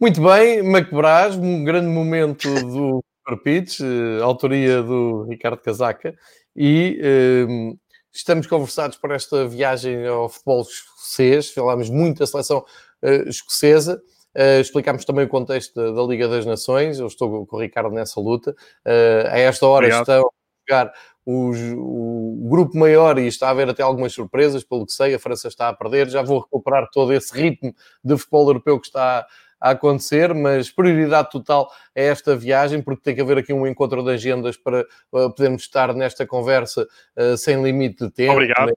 Muito 0.04 0.20
bem, 0.20 0.58
McBraz, 0.58 1.34
um 1.34 1.64
grande 1.64 1.86
momento 1.86 2.46
do 2.46 3.02
Super 3.26 3.42
Pitch, 3.42 3.80
eh, 3.80 4.22
autoria 4.22 4.82
do 4.82 5.22
Ricardo 5.22 5.56
Casaca, 5.62 6.14
e 6.54 7.00
eh, 7.02 7.46
estamos 8.12 8.46
conversados 8.46 8.98
por 8.98 9.12
esta 9.12 9.48
viagem 9.48 10.06
ao 10.06 10.28
futebol 10.28 10.60
escocês, 10.60 11.50
falámos 11.50 11.88
muito 11.88 12.18
da 12.18 12.26
seleção 12.26 12.66
eh, 13.00 13.26
escocesa, 13.30 13.98
eh, 14.34 14.60
explicámos 14.60 15.06
também 15.06 15.24
o 15.24 15.28
contexto 15.28 15.74
da, 15.74 15.90
da 15.92 16.02
Liga 16.02 16.28
das 16.28 16.44
Nações, 16.44 16.98
eu 16.98 17.06
estou 17.06 17.46
com 17.46 17.56
o 17.56 17.60
Ricardo 17.60 17.88
nessa 17.94 18.20
luta, 18.20 18.54
Eh, 18.84 19.26
a 19.32 19.38
esta 19.38 19.66
hora 19.66 19.86
Obrigado. 19.86 20.00
estão 20.02 20.20
a 20.20 20.70
jogar 20.70 20.92
os, 21.26 21.56
o 21.78 22.46
grupo 22.50 22.76
maior 22.76 23.18
e 23.18 23.26
está 23.26 23.48
a 23.48 23.50
haver 23.52 23.70
até 23.70 23.82
algumas 23.82 24.12
surpresas, 24.12 24.62
pelo 24.62 24.84
que 24.84 24.92
sei, 24.92 25.14
a 25.14 25.18
França 25.18 25.48
está 25.48 25.70
a 25.70 25.72
perder. 25.74 26.10
Já 26.10 26.20
vou 26.22 26.40
recuperar 26.40 26.90
todo 26.92 27.10
esse 27.14 27.34
ritmo 27.34 27.74
de 28.04 28.18
futebol 28.18 28.48
europeu 28.48 28.78
que 28.78 28.86
está 28.86 29.20
a 29.20 29.26
acontecer, 29.70 30.34
mas 30.34 30.70
prioridade 30.70 31.30
total 31.30 31.70
é 31.94 32.06
esta 32.06 32.36
viagem, 32.36 32.82
porque 32.82 33.02
tem 33.02 33.14
que 33.14 33.20
haver 33.20 33.38
aqui 33.38 33.52
um 33.52 33.66
encontro 33.66 34.02
de 34.02 34.10
agendas 34.10 34.56
para 34.56 34.82
uh, 35.12 35.30
podermos 35.34 35.62
estar 35.62 35.94
nesta 35.94 36.26
conversa 36.26 36.86
uh, 37.16 37.36
sem 37.36 37.62
limite 37.62 38.04
de 38.04 38.10
tempo. 38.10 38.32
Obrigado. 38.32 38.66
Nem, 38.66 38.74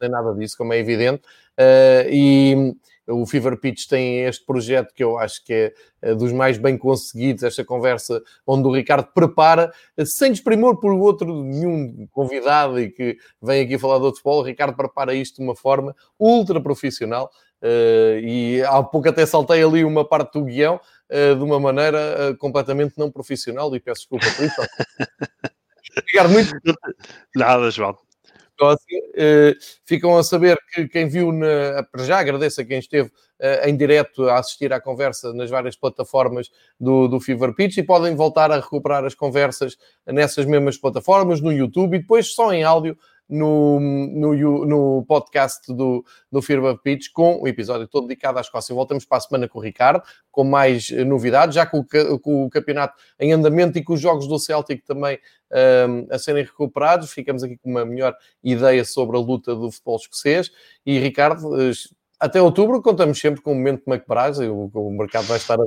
nem 0.00 0.10
nada 0.10 0.34
disso, 0.34 0.56
como 0.56 0.72
é 0.72 0.78
evidente. 0.78 1.22
Uh, 1.58 2.10
e 2.10 2.76
o 3.08 3.24
Fever 3.24 3.56
Pitch 3.56 3.86
tem 3.86 4.24
este 4.24 4.44
projeto 4.44 4.92
que 4.92 5.04
eu 5.04 5.16
acho 5.16 5.44
que 5.44 5.72
é, 6.02 6.14
dos 6.14 6.32
mais 6.32 6.58
bem 6.58 6.76
conseguidos, 6.76 7.44
esta 7.44 7.64
conversa 7.64 8.20
onde 8.44 8.66
o 8.66 8.74
Ricardo 8.74 9.08
prepara, 9.14 9.72
sem 10.04 10.32
desprimor 10.32 10.80
por 10.80 10.92
outro 10.92 11.44
nenhum 11.44 12.08
convidado 12.10 12.80
e 12.80 12.90
que 12.90 13.16
vem 13.40 13.64
aqui 13.64 13.78
falar 13.78 13.98
de 13.98 14.04
outro 14.04 14.20
futebol, 14.20 14.40
o 14.40 14.44
Ricardo 14.44 14.76
prepara 14.76 15.14
isto 15.14 15.36
de 15.36 15.42
uma 15.42 15.54
forma 15.54 15.94
ultra 16.18 16.60
profissional 16.60 17.30
e 18.22 18.62
há 18.66 18.82
pouco 18.82 19.08
até 19.08 19.24
saltei 19.24 19.62
ali 19.62 19.84
uma 19.84 20.04
parte 20.04 20.34
do 20.34 20.44
guião 20.44 20.80
uh, 21.10 21.36
de 21.36 21.42
uma 21.42 21.58
maneira 21.58 22.30
uh, 22.30 22.36
completamente 22.36 22.94
não 22.96 23.10
profissional 23.10 23.74
e 23.74 23.80
peço 23.80 24.02
desculpa 24.02 24.26
por 24.36 24.44
isso. 24.44 24.62
Ricardo, 26.08 26.30
muito... 26.32 26.52
Nada, 27.34 27.70
João. 27.70 27.96
Escócia. 28.50 29.00
Uh, 29.14 29.54
ficam 29.84 30.16
a 30.16 30.24
saber 30.24 30.58
que 30.72 30.88
quem 30.88 31.08
viu, 31.08 31.30
na, 31.32 31.86
já 31.98 32.18
agradeço 32.18 32.60
a 32.60 32.64
quem 32.64 32.78
esteve 32.78 33.10
em 33.66 33.76
direto 33.76 34.30
a 34.30 34.38
assistir 34.38 34.72
à 34.72 34.80
conversa 34.80 35.30
nas 35.34 35.50
várias 35.50 35.76
plataformas 35.76 36.50
do, 36.80 37.06
do 37.06 37.20
Fever 37.20 37.54
Pitch 37.54 37.76
e 37.76 37.82
podem 37.82 38.16
voltar 38.16 38.50
a 38.50 38.56
recuperar 38.56 39.04
as 39.04 39.14
conversas 39.14 39.76
nessas 40.06 40.46
mesmas 40.46 40.78
plataformas, 40.78 41.42
no 41.42 41.52
YouTube 41.52 41.96
e 41.96 42.00
depois 42.00 42.28
só 42.28 42.50
em 42.50 42.64
áudio 42.64 42.96
no, 43.28 43.80
no, 43.80 44.64
no 44.64 45.04
podcast 45.06 45.72
do, 45.72 46.04
do 46.30 46.40
Firma 46.40 46.76
Pitch 46.76 47.08
com 47.12 47.40
o 47.42 47.48
episódio 47.48 47.88
todo 47.88 48.06
dedicado 48.06 48.38
à 48.38 48.40
Escócia. 48.40 48.74
Voltamos 48.74 49.04
para 49.04 49.18
a 49.18 49.20
semana 49.20 49.48
com 49.48 49.58
o 49.58 49.62
Ricardo, 49.62 50.02
com 50.30 50.44
mais 50.44 50.90
novidades, 50.90 51.54
já 51.54 51.66
com 51.66 51.78
o, 51.78 52.18
com 52.18 52.44
o 52.44 52.50
campeonato 52.50 52.94
em 53.18 53.32
andamento 53.32 53.78
e 53.78 53.84
com 53.84 53.94
os 53.94 54.00
jogos 54.00 54.28
do 54.28 54.38
Celtic 54.38 54.84
também 54.84 55.18
um, 55.88 56.06
a 56.10 56.18
serem 56.18 56.44
recuperados. 56.44 57.10
Ficamos 57.10 57.42
aqui 57.42 57.56
com 57.56 57.70
uma 57.70 57.84
melhor 57.84 58.16
ideia 58.42 58.84
sobre 58.84 59.16
a 59.16 59.20
luta 59.20 59.54
do 59.54 59.70
futebol 59.70 59.96
escocês. 59.96 60.50
E 60.84 60.98
Ricardo, 60.98 61.50
até 62.18 62.40
outubro 62.40 62.80
contamos 62.80 63.18
sempre 63.18 63.42
com 63.42 63.52
o 63.52 63.54
momento 63.54 63.84
de 63.84 63.92
McBride, 63.92 64.48
o, 64.48 64.70
o 64.72 64.90
mercado 64.90 65.26
vai 65.26 65.36
estar 65.36 65.58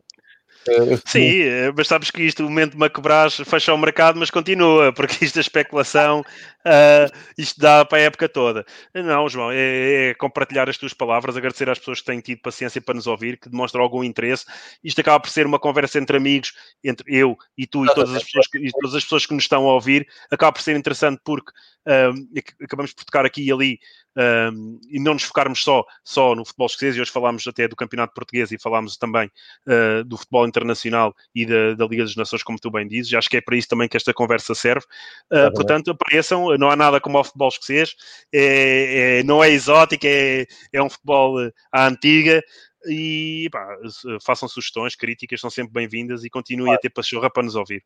Sim, 1.05 1.41
eh, 1.41 1.71
mas 1.75 1.87
sabes 1.87 2.11
que 2.11 2.21
isto, 2.21 2.45
o 2.45 2.49
momento 2.49 2.71
de 2.71 2.77
Macobras 2.77 3.35
fecha 3.45 3.73
o 3.73 3.77
mercado, 3.77 4.19
mas 4.19 4.29
continua, 4.29 4.91
porque 4.93 5.23
isto 5.25 5.37
é 5.37 5.41
especulação, 5.41 6.19
uh, 6.19 7.17
isto 7.37 7.59
dá 7.59 7.85
para 7.85 7.97
a 7.97 8.01
época 8.01 8.27
toda. 8.27 8.65
Não, 8.93 9.27
João, 9.29 9.51
é, 9.51 10.09
é, 10.09 10.13
compartilhar 10.15 10.69
as 10.69 10.77
tuas 10.77 10.93
palavras, 10.93 11.37
agradecer 11.37 11.69
às 11.69 11.79
pessoas 11.79 12.01
que 12.01 12.07
têm 12.07 12.19
tido 12.19 12.41
paciência 12.41 12.81
para 12.81 12.95
nos 12.95 13.07
ouvir, 13.07 13.37
que 13.37 13.49
demonstram 13.49 13.81
algum 13.81 14.03
interesse. 14.03 14.45
Isto 14.83 15.01
acaba 15.01 15.19
por 15.19 15.29
ser 15.29 15.45
uma 15.45 15.59
conversa 15.59 15.97
entre 15.97 16.17
amigos, 16.17 16.53
entre 16.83 17.05
eu 17.07 17.37
e 17.57 17.65
tu 17.65 17.85
e 17.85 17.93
todas 17.93 18.13
as 18.13 18.23
pessoas 18.23 18.47
que, 18.47 18.57
e 18.57 18.69
todas 18.71 18.95
as 18.95 19.03
pessoas 19.03 19.25
que 19.25 19.33
nos 19.33 19.43
estão 19.43 19.67
a 19.67 19.73
ouvir. 19.73 20.07
Acaba 20.29 20.51
por 20.51 20.61
ser 20.61 20.75
interessante 20.75 21.21
porque 21.23 21.51
uh, 21.87 22.63
acabamos 22.63 22.93
por 22.93 23.05
tocar 23.05 23.25
aqui 23.25 23.43
e 23.43 23.51
ali 23.51 23.79
um, 24.19 24.79
e 24.89 24.99
não 24.99 25.13
nos 25.13 25.23
focarmos 25.23 25.63
só, 25.63 25.85
só 26.03 26.35
no 26.35 26.43
futebol 26.43 26.67
escocês, 26.67 26.95
e 26.95 27.01
hoje 27.01 27.11
falámos 27.11 27.47
até 27.47 27.67
do 27.67 27.75
campeonato 27.75 28.13
português 28.13 28.51
e 28.51 28.57
falámos 28.59 28.97
também 28.97 29.31
uh, 29.67 30.03
do 30.03 30.17
futebol 30.17 30.45
internacional 30.49 31.15
e 31.33 31.45
da, 31.45 31.73
da, 31.75 31.85
Liga 31.85 32.03
das 32.03 32.15
Nações, 32.15 32.43
como 32.43 32.59
tu 32.59 32.69
bem 32.69 32.87
dizes, 32.87 33.11
e 33.11 33.17
acho 33.17 33.29
que 33.29 33.37
é 33.37 33.41
para 33.41 33.55
isso 33.55 33.67
também 33.67 33.87
que 33.87 33.95
esta 33.95 34.13
conversa 34.13 34.53
serve. 34.53 34.85
Uh, 35.31 35.53
portanto, 35.53 35.91
apareçam, 35.91 36.57
não 36.57 36.69
há 36.69 36.75
nada 36.75 36.99
como 36.99 37.19
o 37.19 37.23
futebol 37.23 37.49
escocês, 37.49 37.95
é, 38.33 39.19
é, 39.19 39.23
não 39.23 39.43
é 39.43 39.49
exótico, 39.49 40.05
é, 40.05 40.45
é 40.73 40.81
um 40.81 40.89
futebol 40.89 41.37
à 41.71 41.87
antiga, 41.87 42.43
e 42.85 43.49
pá, 43.51 43.77
façam 44.25 44.47
sugestões, 44.47 44.95
críticas, 44.95 45.39
são 45.39 45.49
sempre 45.49 45.73
bem-vindas 45.73 46.23
e 46.23 46.29
continuem 46.29 46.73
a 46.73 46.77
ter 46.77 46.89
pachorra 46.89 47.29
para 47.29 47.43
nos 47.43 47.55
ouvir. 47.55 47.83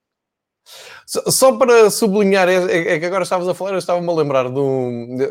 Só 1.05 1.57
para 1.57 1.89
sublinhar, 1.89 2.47
é, 2.47 2.55
é, 2.55 2.93
é, 2.93 2.99
que 2.99 3.05
agora 3.05 3.23
estavas 3.23 3.47
a 3.47 3.53
falar, 3.53 3.71
eu 3.71 3.77
estava-me 3.77 4.09
a 4.09 4.13
lembrar 4.13 4.49
de, 4.49 4.59
um, 4.59 5.15
de, 5.17 5.29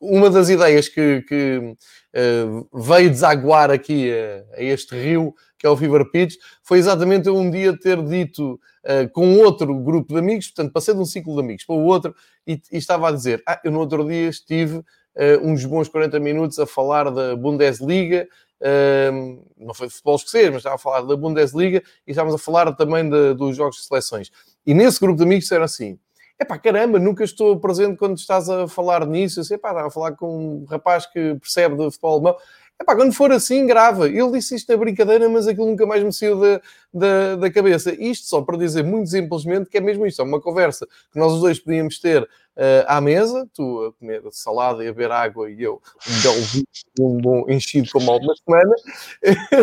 uma 0.00 0.30
das 0.30 0.48
ideias 0.48 0.88
que, 0.88 1.22
que 1.22 1.58
uh, 1.58 2.80
veio 2.82 3.10
desaguar 3.10 3.70
aqui 3.70 4.10
a, 4.10 4.56
a, 4.56 4.62
este 4.62 4.94
rio, 4.94 5.34
que 5.58 5.66
é 5.66 5.70
o 5.70 5.76
Fever 5.76 6.10
Pitch, 6.10 6.36
foi 6.62 6.78
exatamente 6.78 7.28
eu 7.28 7.36
um 7.36 7.50
dia 7.50 7.78
ter 7.78 8.02
dito 8.02 8.54
uh, 8.84 9.08
com 9.12 9.38
outro 9.38 9.74
grupo 9.74 10.14
de 10.14 10.18
amigos, 10.18 10.48
portanto, 10.48 10.72
passei 10.72 10.94
de 10.94 11.00
um 11.00 11.04
ciclo 11.04 11.34
de 11.34 11.40
amigos 11.40 11.64
para 11.64 11.76
o 11.76 11.84
outro, 11.84 12.14
e, 12.46 12.60
e 12.72 12.78
estava 12.78 13.08
a 13.08 13.12
dizer: 13.12 13.42
Ah, 13.46 13.60
eu 13.62 13.70
no 13.70 13.78
outro 13.78 14.06
dia 14.08 14.28
estive 14.28 14.78
uh, 14.78 14.84
uns 15.42 15.64
bons 15.64 15.88
40 15.88 16.18
minutos 16.18 16.58
a 16.58 16.66
falar 16.66 17.10
da 17.10 17.36
Bundesliga. 17.36 18.26
Não 19.56 19.74
foi 19.74 19.86
de 19.86 19.94
futebol 19.94 20.16
escocês, 20.16 20.48
mas 20.48 20.56
estava 20.58 20.74
a 20.74 20.78
falar 20.78 21.02
da 21.02 21.16
Bundesliga 21.16 21.82
e 22.06 22.10
estávamos 22.10 22.34
a 22.34 22.44
falar 22.44 22.72
também 22.74 23.08
de, 23.08 23.34
dos 23.34 23.56
jogos 23.56 23.76
de 23.76 23.84
seleções. 23.84 24.30
E 24.66 24.74
nesse 24.74 25.00
grupo 25.00 25.16
de 25.16 25.24
amigos 25.24 25.44
disseram 25.44 25.64
assim: 25.64 25.98
é 26.38 26.44
pá, 26.44 26.58
caramba, 26.58 26.98
nunca 26.98 27.22
estou 27.22 27.60
presente 27.60 27.98
quando 27.98 28.16
estás 28.16 28.48
a 28.48 28.66
falar 28.66 29.06
nisso. 29.06 29.40
Eu 29.40 29.44
sei, 29.44 29.58
pá, 29.58 29.70
estava 29.70 29.88
a 29.88 29.90
falar 29.90 30.12
com 30.12 30.62
um 30.62 30.64
rapaz 30.64 31.04
que 31.04 31.34
percebe 31.34 31.76
de 31.76 31.84
futebol 31.84 32.14
alemão. 32.14 32.36
É 32.80 32.84
pá, 32.84 32.96
quando 32.96 33.12
for 33.12 33.30
assim, 33.30 33.66
grava. 33.66 34.08
Ele 34.08 34.32
disse 34.32 34.54
isto 34.54 34.72
na 34.72 34.78
brincadeira, 34.78 35.28
mas 35.28 35.46
aquilo 35.46 35.66
nunca 35.66 35.84
mais 35.84 36.02
me 36.02 36.10
saiu 36.10 36.40
da, 36.40 36.60
da, 36.92 37.36
da, 37.36 37.50
cabeça. 37.50 37.92
Isto 37.92 38.26
só 38.26 38.40
para 38.40 38.56
dizer 38.56 38.82
muito 38.82 39.10
simplesmente 39.10 39.68
que 39.68 39.76
é 39.76 39.80
mesmo 39.82 40.06
isto: 40.06 40.22
é 40.22 40.24
uma 40.24 40.40
conversa 40.40 40.86
que 41.12 41.18
nós 41.18 41.30
os 41.32 41.40
dois 41.40 41.58
podíamos 41.58 41.98
ter 41.98 42.22
uh, 42.22 42.28
à 42.86 42.98
mesa, 42.98 43.46
tu 43.52 43.84
a 43.84 43.92
comer 43.92 44.22
salada 44.30 44.82
e 44.82 44.88
a 44.88 44.92
beber 44.92 45.12
água 45.12 45.50
e 45.50 45.62
eu 45.62 45.82
um 46.98 47.18
bom 47.18 47.44
enchido 47.50 47.90
como 47.92 48.10
há 48.10 48.16
uma 48.16 48.34
semana. 48.34 48.74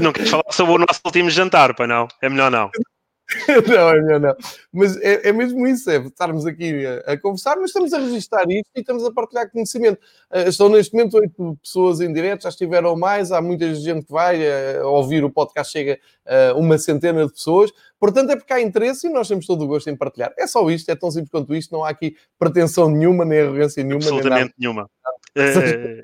Não 0.02 0.14
queres 0.14 0.30
falar 0.30 0.52
sobre 0.52 0.76
o 0.76 0.77
nosso 0.77 1.02
último 1.03 1.31
jantar, 1.31 1.76
para 1.76 1.88
não? 1.88 2.07
É 2.22 2.30
melhor 2.30 2.52
não. 2.52 2.69
não, 3.68 3.90
é 3.90 4.02
melhor 4.02 4.20
não. 4.22 4.36
Mas 4.72 4.95
é, 4.98 5.30
é 5.30 5.34
mesmo 5.34 5.68
isso, 5.68 5.90
é 5.90 5.98
estarmos 5.98 6.45
aqui 6.45 6.86
a, 6.86 7.12
a, 7.12 7.20
conversar, 7.20 7.58
mas 7.58 7.72
estamos 7.72 7.91
a 7.91 7.99
registrar 7.99 8.49
isto 8.49 8.70
e 8.76 8.80
estamos 8.80 9.04
a 9.04 9.12
partilhar 9.12 9.52
conhecimento. 9.52 9.99
Uh, 10.32 10.48
estão 10.48 10.70
neste 10.70 10.94
momento 10.94 11.18
oito 11.18 11.58
pessoas 11.62 11.99
em 11.99 12.12
direto, 12.14 12.44
já 12.44 12.49
estiveram 12.49 12.95
mais, 12.95 13.32
há 13.32 13.41
muita 13.41 13.74
gente 13.76 14.06
que 14.06 14.12
vai 14.12 14.40
uh, 14.41 14.88
ouvir 14.88 15.26
o 15.26 15.30
podcast, 15.30 15.74
chega 15.74 15.99
uh, 16.26 16.58
uma 16.58 16.78
centena 16.78 17.26
de 17.26 17.34
pessoas. 17.34 17.72
Portanto, 17.99 18.32
é 18.32 18.38
porque 18.38 18.54
há 18.54 18.62
interesse 18.62 19.08
e 19.08 19.10
nós 19.10 19.28
temos 19.28 19.45
todo 19.45 19.64
o 19.64 19.68
gosto 19.68 19.90
em 19.90 19.95
partilhar. 19.95 20.34
É 20.38 20.48
só 20.48 20.70
isto, 20.70 20.90
é 20.90 20.95
tão 20.95 21.12
simples 21.12 21.32
quanto 21.32 21.54
isto, 21.54 21.74
não 21.74 21.84
há 21.84 21.90
aqui 21.90 22.16
pretensão 22.40 22.90
nenhuma, 22.90 23.26
nem 23.26 23.41
arrogância 23.41 23.84
nenhuma. 23.84 24.04
Absolutamente 24.04 24.54
nenhuma. 24.58 24.90
É, 25.36 25.44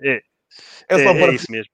é, 0.04 0.22
é, 0.88 1.04
só 1.04 1.10
é, 1.10 1.22
é 1.24 1.34
isso 1.34 1.52
mesmo 1.52 1.74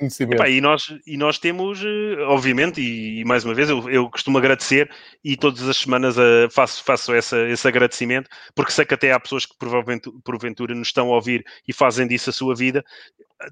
conhecimento. 0.00 0.34
Epá, 0.34 0.48
e, 0.48 0.60
nós, 0.60 0.92
e 1.06 1.16
nós 1.16 1.38
temos, 1.38 1.80
eh, 1.84 2.22
obviamente, 2.22 2.80
e, 2.80 3.20
e 3.20 3.24
mais 3.24 3.44
uma 3.44 3.54
vez 3.54 3.68
eu, 3.68 3.88
eu, 3.90 4.10
costumo 4.10 4.38
agradecer 4.38 4.90
e 5.22 5.36
todas 5.36 5.68
as 5.68 5.76
semanas 5.76 6.16
uh, 6.16 6.50
faço, 6.50 6.82
faço 6.82 7.12
essa, 7.12 7.48
esse 7.48 7.68
agradecimento, 7.68 8.28
porque 8.54 8.72
sei 8.72 8.84
que 8.84 8.94
até 8.94 9.12
há 9.12 9.20
pessoas 9.20 9.44
que 9.44 9.54
provavelmente, 9.58 10.10
porventura 10.24 10.74
nos 10.74 10.88
estão 10.88 11.08
a 11.08 11.14
ouvir 11.14 11.44
e 11.68 11.72
fazem 11.72 12.06
disso 12.06 12.30
a 12.30 12.32
sua 12.32 12.54
vida. 12.54 12.82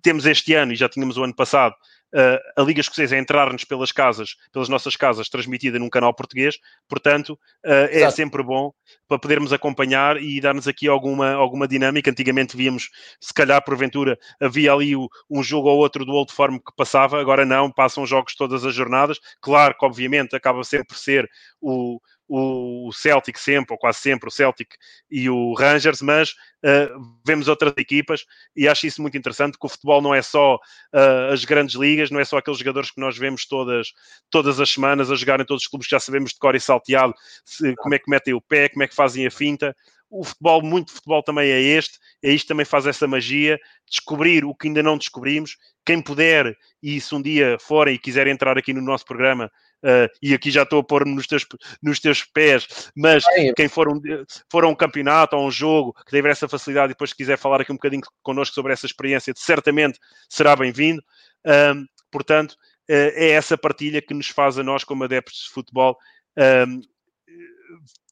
Temos 0.02 0.26
este 0.26 0.54
ano, 0.54 0.72
e 0.72 0.76
já 0.76 0.88
tínhamos 0.88 1.16
o 1.16 1.24
ano 1.24 1.34
passado, 1.34 1.74
uh, 2.14 2.60
a 2.60 2.62
Liga 2.62 2.80
Escocesa 2.80 3.16
a 3.16 3.18
entrar-nos 3.18 3.64
pelas 3.64 3.92
casas, 3.92 4.36
pelas 4.52 4.68
nossas 4.68 4.96
casas, 4.96 5.28
transmitida 5.28 5.78
num 5.78 5.88
canal 5.88 6.12
português, 6.14 6.58
portanto, 6.88 7.38
uh, 7.64 7.88
é 7.90 8.10
sempre 8.10 8.42
bom 8.42 8.72
para 9.06 9.18
podermos 9.18 9.52
acompanhar 9.52 10.20
e 10.20 10.40
dar-nos 10.40 10.68
aqui 10.68 10.88
alguma, 10.88 11.32
alguma 11.32 11.66
dinâmica. 11.66 12.10
Antigamente 12.10 12.56
víamos, 12.56 12.90
se 13.20 13.32
calhar, 13.32 13.62
porventura, 13.64 14.18
havia 14.40 14.72
ali 14.72 14.94
um 14.96 15.42
jogo 15.42 15.68
ou 15.68 15.78
outro 15.78 16.04
do 16.04 16.12
Old 16.12 16.32
Firm 16.32 16.58
que 16.58 16.74
passava, 16.76 17.20
agora 17.20 17.44
não, 17.44 17.70
passam 17.70 18.06
jogos 18.06 18.34
todas 18.34 18.64
as 18.64 18.74
jornadas. 18.74 19.18
Claro 19.40 19.74
que, 19.78 19.86
obviamente, 19.86 20.36
acaba 20.36 20.62
sempre 20.64 20.88
por 20.88 20.96
ser 20.96 21.28
o, 21.60 21.98
o 22.28 22.92
Celtic 22.92 23.38
sempre, 23.38 23.72
ou 23.72 23.78
quase 23.78 24.00
sempre, 24.00 24.28
o 24.28 24.30
Celtic 24.30 24.74
e 25.10 25.30
o 25.30 25.54
Rangers, 25.54 26.02
mas 26.02 26.30
uh, 26.30 27.18
vemos 27.26 27.48
outras 27.48 27.72
equipas 27.78 28.26
e 28.54 28.68
acho 28.68 28.86
isso 28.86 29.00
muito 29.00 29.16
interessante, 29.16 29.58
que 29.58 29.64
o 29.64 29.68
futebol 29.68 30.02
não 30.02 30.14
é 30.14 30.20
só 30.20 30.56
uh, 30.56 31.32
as 31.32 31.44
grandes 31.44 31.74
ligas, 31.74 32.10
não 32.10 32.20
é 32.20 32.24
só 32.24 32.36
aqueles 32.36 32.58
jogadores 32.58 32.90
que 32.90 33.00
nós 33.00 33.16
vemos 33.16 33.46
todas, 33.46 33.92
todas 34.30 34.60
as 34.60 34.68
semanas 34.68 35.10
a 35.10 35.16
jogar 35.16 35.40
em 35.40 35.44
todos 35.44 35.62
os 35.62 35.68
clubes 35.68 35.88
que 35.88 35.92
já 35.92 36.00
sabemos 36.00 36.32
de 36.32 36.38
cor 36.38 36.54
e 36.54 36.60
salteado, 36.60 37.14
se, 37.44 37.74
como 37.76 37.94
é 37.94 37.98
que 37.98 38.10
metem 38.10 38.34
o 38.34 38.40
pé, 38.40 38.68
como 38.68 38.82
é 38.82 38.88
que 38.88 38.94
fazem 38.94 39.26
a 39.26 39.30
finta. 39.30 39.74
O 40.10 40.24
futebol, 40.24 40.62
muito 40.62 40.92
futebol 40.92 41.22
também 41.22 41.50
é 41.50 41.60
este, 41.60 41.98
é 42.22 42.32
isto 42.32 42.48
também 42.48 42.64
faz 42.64 42.86
essa 42.86 43.06
magia, 43.06 43.58
descobrir 43.86 44.42
o 44.44 44.54
que 44.54 44.66
ainda 44.66 44.82
não 44.82 44.96
descobrimos. 44.96 45.56
Quem 45.84 46.00
puder, 46.00 46.56
e 46.82 46.98
se 47.00 47.14
um 47.14 47.20
dia 47.20 47.58
forem 47.60 47.94
e 47.94 47.98
quiserem 47.98 48.32
entrar 48.32 48.56
aqui 48.56 48.72
no 48.72 48.80
nosso 48.80 49.04
programa, 49.04 49.50
Uh, 49.82 50.10
e 50.20 50.34
aqui 50.34 50.50
já 50.50 50.64
estou 50.64 50.80
a 50.80 50.84
pôr-me 50.84 51.14
nos 51.14 51.26
teus, 51.26 51.46
nos 51.80 52.00
teus 52.00 52.24
pés, 52.24 52.90
mas 52.96 53.24
quem 53.54 53.68
for, 53.68 53.88
um, 53.88 54.00
for 54.50 54.64
a 54.64 54.68
um 54.68 54.74
campeonato 54.74 55.36
ou 55.36 55.46
um 55.46 55.50
jogo 55.50 55.92
que 55.92 56.16
tiver 56.16 56.30
essa 56.30 56.48
facilidade 56.48 56.86
e 56.86 56.94
depois 56.94 57.12
quiser 57.12 57.38
falar 57.38 57.60
aqui 57.60 57.70
um 57.70 57.76
bocadinho 57.76 58.02
connosco 58.22 58.54
sobre 58.54 58.72
essa 58.72 58.86
experiência, 58.86 59.32
certamente 59.36 60.00
será 60.28 60.56
bem-vindo. 60.56 61.00
Um, 61.46 61.86
portanto, 62.10 62.52
uh, 62.52 63.12
é 63.14 63.30
essa 63.30 63.56
partilha 63.56 64.02
que 64.02 64.14
nos 64.14 64.28
faz 64.28 64.58
a 64.58 64.64
nós, 64.64 64.82
como 64.82 65.04
adeptos 65.04 65.44
de 65.44 65.50
futebol, 65.50 65.96
um, 66.66 66.80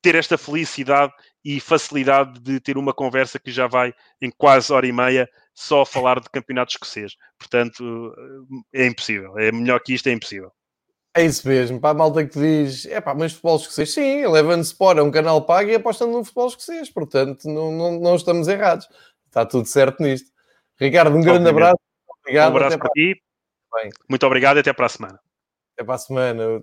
ter 0.00 0.14
esta 0.14 0.38
felicidade 0.38 1.12
e 1.44 1.58
facilidade 1.58 2.38
de 2.40 2.60
ter 2.60 2.78
uma 2.78 2.92
conversa 2.92 3.40
que 3.40 3.50
já 3.50 3.66
vai 3.66 3.92
em 4.20 4.30
quase 4.30 4.72
hora 4.72 4.86
e 4.86 4.92
meia 4.92 5.28
só 5.52 5.82
a 5.82 5.86
falar 5.86 6.20
de 6.20 6.30
campeonato 6.30 6.72
escocês. 6.72 7.14
Portanto, 7.38 8.14
é 8.72 8.86
impossível. 8.86 9.36
É 9.38 9.50
melhor 9.50 9.80
que 9.80 9.94
isto, 9.94 10.08
é 10.08 10.12
impossível. 10.12 10.52
É 11.16 11.24
isso 11.24 11.48
mesmo, 11.48 11.80
para 11.80 11.90
a 11.90 11.94
malta 11.94 12.26
que 12.26 12.38
diz, 12.38 12.84
é 12.84 13.00
pá, 13.00 13.14
mas 13.14 13.32
futebol 13.32 13.56
escocês, 13.56 13.90
sim, 13.90 14.20
Eleven 14.20 14.60
Sport 14.60 14.98
é 14.98 15.02
um 15.02 15.10
canal 15.10 15.40
pago 15.46 15.70
e 15.70 15.74
apostando 15.74 16.12
no 16.12 16.22
futebol 16.22 16.48
escocês, 16.48 16.90
portanto, 16.90 17.48
não, 17.48 17.72
não, 17.72 17.98
não 17.98 18.16
estamos 18.16 18.48
errados. 18.48 18.86
Está 19.26 19.46
tudo 19.46 19.66
certo 19.66 20.02
nisto. 20.02 20.30
Ricardo, 20.78 21.16
um 21.16 21.22
grande 21.22 21.48
abraço. 21.48 21.78
Obrigado. 22.20 22.52
Um 22.52 22.56
abraço 22.56 22.78
para 22.78 22.90
ti. 22.90 23.18
Bem. 23.74 23.90
Muito 24.10 24.26
obrigado 24.26 24.58
e 24.58 24.60
até 24.60 24.74
para 24.74 24.86
a 24.86 24.90
semana. 24.90 25.20
Até 25.74 25.84
para 25.84 25.94
a 25.94 25.98
semana. 25.98 26.62